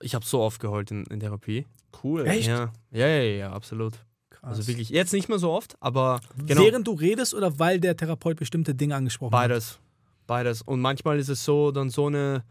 ich 0.01 0.15
hab 0.15 0.23
so 0.23 0.41
oft 0.41 0.59
geheult 0.59 0.91
in, 0.91 1.05
in 1.05 1.19
Therapie. 1.19 1.65
Cool. 2.03 2.27
Echt? 2.27 2.47
Ja, 2.47 2.71
ja, 2.91 3.07
ja, 3.07 3.21
ja, 3.21 3.51
absolut. 3.51 3.93
Krass. 4.29 4.49
Also 4.57 4.67
wirklich, 4.67 4.89
jetzt 4.89 5.13
nicht 5.13 5.29
mehr 5.29 5.39
so 5.39 5.51
oft, 5.51 5.75
aber 5.79 6.19
genau, 6.45 6.61
Während 6.61 6.85
du 6.87 6.91
redest 6.93 7.33
oder 7.33 7.57
weil 7.57 7.79
der 7.79 7.97
Therapeut 7.97 8.37
bestimmte 8.37 8.75
Dinge 8.75 8.95
angesprochen 8.95 9.33
hat? 9.33 9.41
beides. 9.49 9.79
Beides. 10.27 10.61
Und 10.61 10.81
manchmal 10.81 11.17
ist 11.19 11.29
es 11.29 11.43
so, 11.43 11.71
dann 11.71 11.89
so 11.89 12.07
eine 12.07 12.43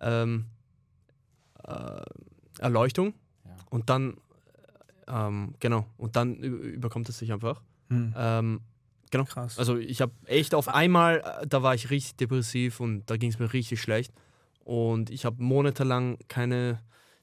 ähm, 0.00 0.46
äh, 1.64 2.00
Erleuchtung 2.60 3.14
Ja. 3.44 3.50
und 3.70 3.90
dann, 3.90 4.16
ähm, 5.08 5.54
genau, 5.60 5.86
und 5.96 6.16
dann 6.16 6.36
überkommt 6.36 7.08
es 7.08 7.18
sich 7.18 7.32
einfach. 7.32 7.60
Hm. 7.88 8.14
Ähm, 8.16 8.60
Krass. 9.26 9.58
Also 9.58 9.76
ich 9.76 10.00
habe 10.00 10.12
echt 10.26 10.54
auf 10.54 10.68
einmal, 10.68 11.18
äh, 11.42 11.46
da 11.46 11.64
war 11.64 11.74
ich 11.74 11.90
richtig 11.90 12.14
depressiv 12.16 12.78
und 12.78 13.10
da 13.10 13.16
ging 13.16 13.30
es 13.30 13.40
mir 13.40 13.52
richtig 13.52 13.80
schlecht. 13.82 14.12
Und 14.62 15.10
ich 15.10 15.24
habe 15.24 15.42
monatelang 15.42 16.16
keine 16.28 16.78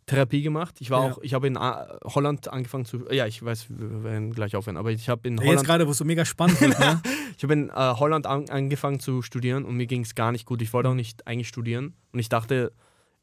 Therapie 0.05 0.41
gemacht. 0.41 0.81
Ich 0.81 0.89
war 0.89 1.05
Ja. 1.05 1.11
auch, 1.13 1.19
ich 1.21 1.33
habe 1.33 1.47
in 1.47 1.55
äh, 1.55 1.59
Holland 2.03 2.49
angefangen 2.49 2.83
zu, 2.83 3.09
ja, 3.09 3.25
ich 3.25 3.41
weiß, 3.41 3.67
wir 3.69 4.03
werden 4.03 4.33
gleich 4.33 4.57
aufhören, 4.57 4.75
aber 4.75 4.91
ich 4.91 5.07
habe 5.07 5.29
in 5.29 5.37
Jetzt 5.37 5.47
Holland, 5.47 5.65
gerade, 5.65 5.87
wo 5.87 5.91
es 5.91 5.97
so 5.97 6.03
mega 6.03 6.25
spannend 6.25 6.59
wird, 6.59 6.77
ne? 6.77 7.01
ich 7.37 7.43
habe 7.43 7.53
in 7.53 7.69
äh, 7.69 7.73
Holland 7.73 8.25
an, 8.27 8.49
angefangen 8.49 8.99
zu 8.99 9.21
studieren 9.21 9.63
und 9.63 9.77
mir 9.77 9.87
ging 9.87 10.01
es 10.01 10.13
gar 10.13 10.33
nicht 10.33 10.45
gut. 10.45 10.61
Ich 10.61 10.73
wollte 10.73 10.89
auch 10.89 10.93
nicht 10.93 11.25
eigentlich 11.25 11.47
studieren 11.47 11.93
und 12.11 12.19
ich 12.19 12.27
dachte, 12.27 12.73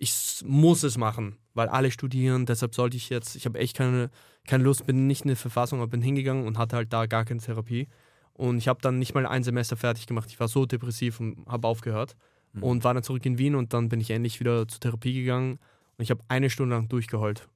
ich 0.05 0.43
muss 0.47 0.83
es 0.83 0.97
machen, 0.97 1.37
weil 1.55 1.69
alle 1.69 1.91
studieren, 1.91 2.47
deshalb 2.47 2.75
sollte 2.75 2.97
ich 2.97 3.09
jetzt, 3.11 3.35
ich 3.37 3.45
habe 3.47 3.59
echt 3.59 3.77
keine, 3.77 4.11
keine 4.47 4.65
Lust, 4.65 4.87
bin 4.87 5.07
nicht 5.07 5.23
in 5.23 5.29
der 5.29 5.37
Verfassung, 5.37 5.81
aber 5.81 5.89
bin 5.89 6.03
hingegangen 6.03 6.47
und 6.47 6.59
hatte 6.59 6.77
halt 6.77 6.93
da 6.93 7.07
gar 7.07 7.25
keine 7.25 7.41
Therapie. 7.41 7.89
Und 8.35 8.59
ich 8.59 8.69
habe 8.69 8.81
dann 8.83 8.99
nicht 8.99 9.15
mal 9.15 9.27
ein 9.27 9.45
Semester 9.45 9.77
fertig 9.77 10.07
gemacht. 10.07 10.29
Ich 10.31 10.41
war 10.41 10.49
so 10.49 10.67
depressiv 10.67 11.21
und 11.21 11.47
habe 11.47 11.67
aufgehört 11.69 12.17
Mhm. 12.53 12.63
und 12.63 12.85
war 12.85 12.95
dann 12.95 13.03
zurück 13.03 13.25
in 13.27 13.37
Wien 13.39 13.55
und 13.57 13.73
dann 13.73 13.89
bin 13.89 14.01
ich 14.01 14.11
endlich 14.11 14.39
wieder 14.41 14.69
zur 14.69 14.79
Therapie 14.81 15.13
gegangen 15.15 15.59
und 15.97 16.03
ich 16.03 16.11
habe 16.11 16.23
eine 16.29 16.51
Stunde 16.51 16.75
lang 16.77 16.89
durchgeheult. 16.89 17.49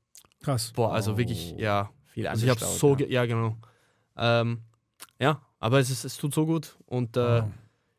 Krass. 0.43 0.73
Boah, 0.75 0.93
also 0.93 1.13
Oh. 1.13 1.19
wirklich, 1.19 1.55
ja. 1.57 1.91
Viel 2.07 2.27
Also 2.27 2.45
ich 2.47 2.51
habe 2.51 2.61
so, 2.65 2.97
ja. 2.97 3.07
ja 3.07 3.27
genau. 3.27 3.57
Ähm, 4.17 4.63
ja, 5.21 5.41
aber 5.61 5.79
es, 5.79 5.91
ist, 5.91 6.05
es 6.05 6.17
tut 6.17 6.35
so 6.35 6.47
gut 6.47 6.77
und 6.87 7.17
äh, 7.17 7.43
Wow. 7.43 7.51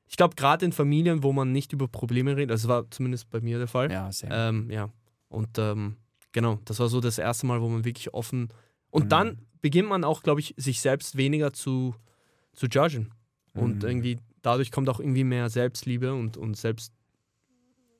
Ich 0.09 0.17
glaube, 0.17 0.35
gerade 0.35 0.65
in 0.65 0.71
Familien, 0.73 1.23
wo 1.23 1.31
man 1.31 1.51
nicht 1.51 1.71
über 1.71 1.87
Probleme 1.87 2.35
redet, 2.35 2.49
das 2.51 2.67
war 2.67 2.89
zumindest 2.91 3.29
bei 3.29 3.39
mir 3.39 3.57
der 3.59 3.67
Fall. 3.67 3.91
Ja, 3.91 4.11
sehr. 4.11 4.29
Ähm, 4.31 4.69
ja. 4.69 4.89
Und 5.29 5.57
ähm, 5.59 5.95
genau, 6.31 6.59
das 6.65 6.79
war 6.79 6.89
so 6.89 6.99
das 6.99 7.17
erste 7.19 7.45
Mal, 7.45 7.61
wo 7.61 7.69
man 7.69 7.85
wirklich 7.85 8.13
offen. 8.13 8.49
Und 8.89 9.05
Mhm. 9.05 9.09
dann 9.09 9.37
beginnt 9.61 9.87
man 9.87 10.03
auch, 10.03 10.23
glaube 10.23 10.39
ich, 10.41 10.55
sich 10.57 10.81
selbst 10.81 11.15
weniger 11.15 11.53
zu, 11.53 11.95
zu 12.53 12.65
judgen. 12.67 13.11
Und 13.53 13.83
Mhm. 13.83 13.89
irgendwie 13.89 14.19
dadurch 14.41 14.71
kommt 14.71 14.89
auch 14.89 14.99
irgendwie 14.99 15.23
mehr 15.23 15.49
Selbstliebe 15.49 16.13
und, 16.13 16.37
und 16.37 16.55
Selbst. 16.57 16.91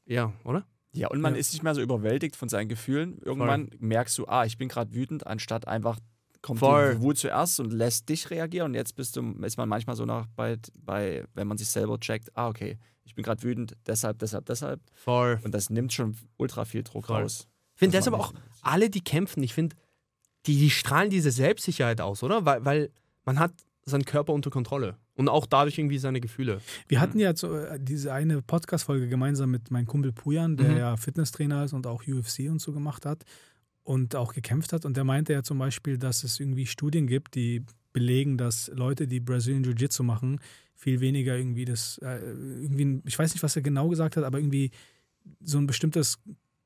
Ja, 0.05 0.34
oder? 0.43 0.66
Ja, 0.93 1.10
und 1.10 1.22
man 1.22 1.34
Ja. 1.36 1.39
ist 1.39 1.53
nicht 1.53 1.62
mehr 1.62 1.76
so 1.76 1.82
überwältigt 1.82 2.36
von 2.36 2.49
seinen 2.49 2.68
Gefühlen. 2.70 3.20
Irgendwann 3.24 3.70
merkst 3.80 4.18
du, 4.18 4.26
ah, 4.28 4.45
ich 4.45 4.57
bin 4.57 4.68
gerade 4.70 4.93
wütend, 4.93 5.28
anstatt 5.28 5.68
einfach 5.68 5.99
kommt 6.42 6.60
Voll. 6.60 6.96
die 6.96 7.02
Wut 7.02 7.18
zuerst 7.18 7.60
und 7.60 7.72
lässt 7.72 8.08
dich 8.10 8.30
reagieren. 8.30 8.68
Und 8.68 8.74
jetzt 8.76 8.96
bist 8.96 9.16
du, 9.16 9.32
ist 9.44 9.58
man 9.58 9.68
manchmal 9.70 9.96
so 9.96 10.06
nach 10.06 10.26
bei, 10.36 10.58
bei 10.76 11.26
wenn 11.34 11.48
man 11.48 11.58
sich 11.58 11.68
selber 11.70 12.00
checkt, 12.00 12.36
ah, 12.36 12.48
okay, 12.48 12.78
ich 13.04 13.16
bin 13.16 13.24
gerade 13.24 13.42
wütend, 13.44 13.76
deshalb, 13.86 14.20
deshalb, 14.20 14.46
deshalb. 14.46 14.82
Voll. 14.94 15.40
Und 15.44 15.54
das 15.54 15.70
nimmt 15.70 15.92
schon 15.94 16.16
ultra 16.38 16.66
viel 16.66 16.84
Druck 16.84 17.08
Voll. 17.08 17.22
raus. 17.24 17.48
Ich 17.76 17.80
finde 17.80 17.98
deshalb 17.98 18.12
man 18.14 18.22
auch 18.22 18.34
alle, 18.62 18.90
die 18.90 19.02
kämpfen, 19.02 19.42
ich 19.44 19.54
finde, 19.54 19.76
die, 20.46 20.58
die 20.58 20.70
strahlen 20.70 21.10
diese 21.10 21.32
Selbstsicherheit 21.32 22.02
aus, 22.02 22.24
oder? 22.24 22.46
Weil, 22.46 22.64
weil 22.66 22.92
man 23.26 23.40
hat 23.40 23.52
seinen 23.86 24.06
Körper 24.06 24.34
unter 24.34 24.50
Kontrolle. 24.50 24.98
Und 25.16 25.28
auch 25.28 25.46
dadurch 25.46 25.78
irgendwie 25.78 25.98
seine 25.98 26.22
Gefühle. 26.22 26.62
Wir 26.88 27.02
hatten 27.02 27.20
ja 27.20 27.36
so, 27.36 27.54
äh, 27.54 27.78
diese 27.78 28.14
eine 28.14 28.42
Podcast-Folge 28.42 29.10
gemeinsam 29.10 29.52
mit 29.52 29.70
meinem 29.70 29.86
Kumpel 29.86 30.14
Pujan, 30.14 30.56
der 30.56 30.70
Mhm. 30.70 30.78
ja 30.78 30.96
Fitnesstrainer 30.96 31.66
ist 31.66 31.74
und 31.74 31.88
auch 31.88 32.04
UFC 32.08 32.50
und 32.50 32.62
so 32.62 32.72
gemacht 32.72 33.06
hat 33.06 33.26
und 33.90 34.16
auch 34.16 34.36
gekämpft 34.36 34.72
hat. 34.72 34.86
Und 34.86 34.98
der 34.98 35.04
meinte 35.04 35.34
ja 35.34 35.42
zum 35.42 35.58
Beispiel, 35.58 35.98
dass 35.98 36.24
es 36.24 36.40
irgendwie 36.40 36.68
Studien 36.68 37.08
gibt, 37.08 37.34
die 37.34 37.66
belegen, 37.92 38.38
dass 38.38 38.68
Leute, 38.68 39.08
die 39.08 39.20
Brazilian 39.20 39.64
Jiu-Jitsu 39.64 40.04
machen, 40.04 40.40
viel 40.76 41.00
weniger 41.00 41.36
irgendwie 41.36 41.66
das, 41.66 41.98
äh, 42.04 42.20
irgendwie, 42.20 43.02
ich 43.06 43.18
weiß 43.18 43.34
nicht, 43.34 43.42
was 43.42 43.56
er 43.56 43.64
genau 43.64 43.90
gesagt 43.90 44.16
hat, 44.16 44.24
aber 44.26 44.38
irgendwie 44.38 44.70
so 45.42 45.58
ein 45.58 45.66
bestimmtes 45.66 46.20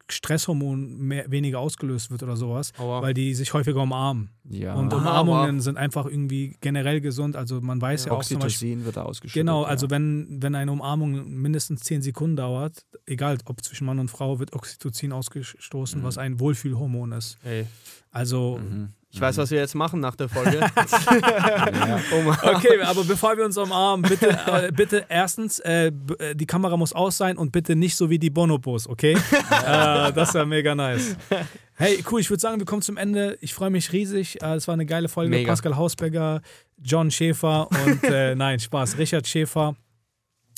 Stresshormon 0.09 0.97
mehr, 0.97 1.29
weniger 1.31 1.59
ausgelöst 1.59 2.11
wird 2.11 2.23
oder 2.23 2.35
sowas, 2.35 2.71
Aber 2.77 3.01
weil 3.01 3.13
die 3.13 3.33
sich 3.33 3.53
häufiger 3.53 3.81
umarmen. 3.81 4.29
Ja. 4.49 4.75
Und 4.75 4.93
Umarmungen 4.93 5.61
sind 5.61 5.77
einfach 5.77 6.05
irgendwie 6.05 6.57
generell 6.61 7.01
gesund. 7.01 7.35
Also 7.35 7.61
man 7.61 7.81
weiß 7.81 8.05
ja, 8.05 8.11
auch 8.11 8.23
zum 8.23 8.39
Beispiel, 8.39 8.67
Oxytocin 8.73 8.85
wird 8.85 8.97
da 8.97 9.03
ausgeschüttet. 9.03 9.41
Genau, 9.41 9.63
ja. 9.63 9.69
also 9.69 9.89
wenn, 9.89 10.41
wenn 10.41 10.55
eine 10.55 10.71
Umarmung 10.71 11.29
mindestens 11.29 11.81
10 11.81 12.01
Sekunden 12.01 12.35
dauert, 12.35 12.85
egal 13.05 13.37
ob 13.45 13.63
zwischen 13.63 13.85
Mann 13.85 13.99
und 13.99 14.09
Frau, 14.09 14.39
wird 14.39 14.53
Oxytocin 14.53 15.11
ausgestoßen, 15.13 16.01
Mhm. 16.01 16.03
was 16.05 16.17
ein 16.17 16.39
Wohlfühlhormon 16.39 17.13
ist. 17.13 17.37
ey, 17.43 17.65
Also, 18.11 18.59
Mhm. 18.61 18.89
Ich 19.13 19.21
weiß, 19.21 19.37
was 19.37 19.51
wir 19.51 19.59
jetzt 19.59 19.75
machen 19.75 19.99
nach 19.99 20.15
der 20.15 20.27
Folge. 20.27 20.59
Ja. 21.83 21.99
okay, 22.55 22.81
aber 22.81 23.03
bevor 23.03 23.37
wir 23.37 23.45
uns 23.45 23.57
umarmen, 23.57 24.01
bitte, 24.09 24.29
äh, 24.47 24.71
bitte 24.71 25.05
erstens, 25.07 25.59
äh, 25.59 25.87
äh, 26.19 26.35
die 26.35 26.45
Kamera 26.45 26.77
muss 26.77 26.93
aus 26.93 27.17
sein 27.17 27.37
und 27.37 27.51
bitte 27.51 27.75
nicht 27.75 27.95
so 27.95 28.09
wie 28.09 28.17
die 28.17 28.29
Bonobos, 28.29 28.87
okay? 28.87 29.13
äh, 29.65 30.11
das 30.13 30.33
wäre 30.33 30.45
mega 30.45 30.73
nice. 30.73 31.15
Hey, 31.75 32.03
cool, 32.11 32.21
ich 32.21 32.29
würde 32.29 32.41
sagen, 32.41 32.59
wir 32.59 32.65
kommen 32.65 32.81
zum 32.81 32.97
Ende. 32.97 33.37
Ich 33.41 33.53
freue 33.53 33.69
mich 33.69 33.91
riesig. 33.91 34.41
Äh, 34.41 34.55
Es 34.55 34.67
war 34.67 34.73
eine 34.73 34.85
geile 34.85 35.09
Folge. 35.09 35.29
Mega. 35.29 35.51
Pascal 35.51 35.75
Hausberger, 35.75 36.41
John 36.81 37.11
Schäfer 37.11 37.67
und, 37.85 38.03
äh, 38.03 38.33
nein, 38.35 38.59
Spaß, 38.59 38.97
Richard 38.97 39.27
Schäfer. 39.27 39.75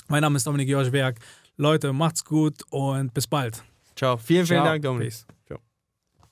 Mein 0.08 0.22
Name 0.22 0.38
ist 0.38 0.48
Dominik 0.48 0.70
Joschberg. 0.70 1.18
Leute, 1.58 1.92
macht's 1.94 2.24
gut 2.24 2.64
und 2.70 3.14
bis 3.14 3.28
bald. 3.28 3.64
Ciao. 3.96 4.18
Vielen, 4.18 4.46
vielen 4.46 4.60
Ciao. 4.60 4.66
Dank, 4.66 4.84
Dominik. 4.84 5.10
Peace. 5.10 5.26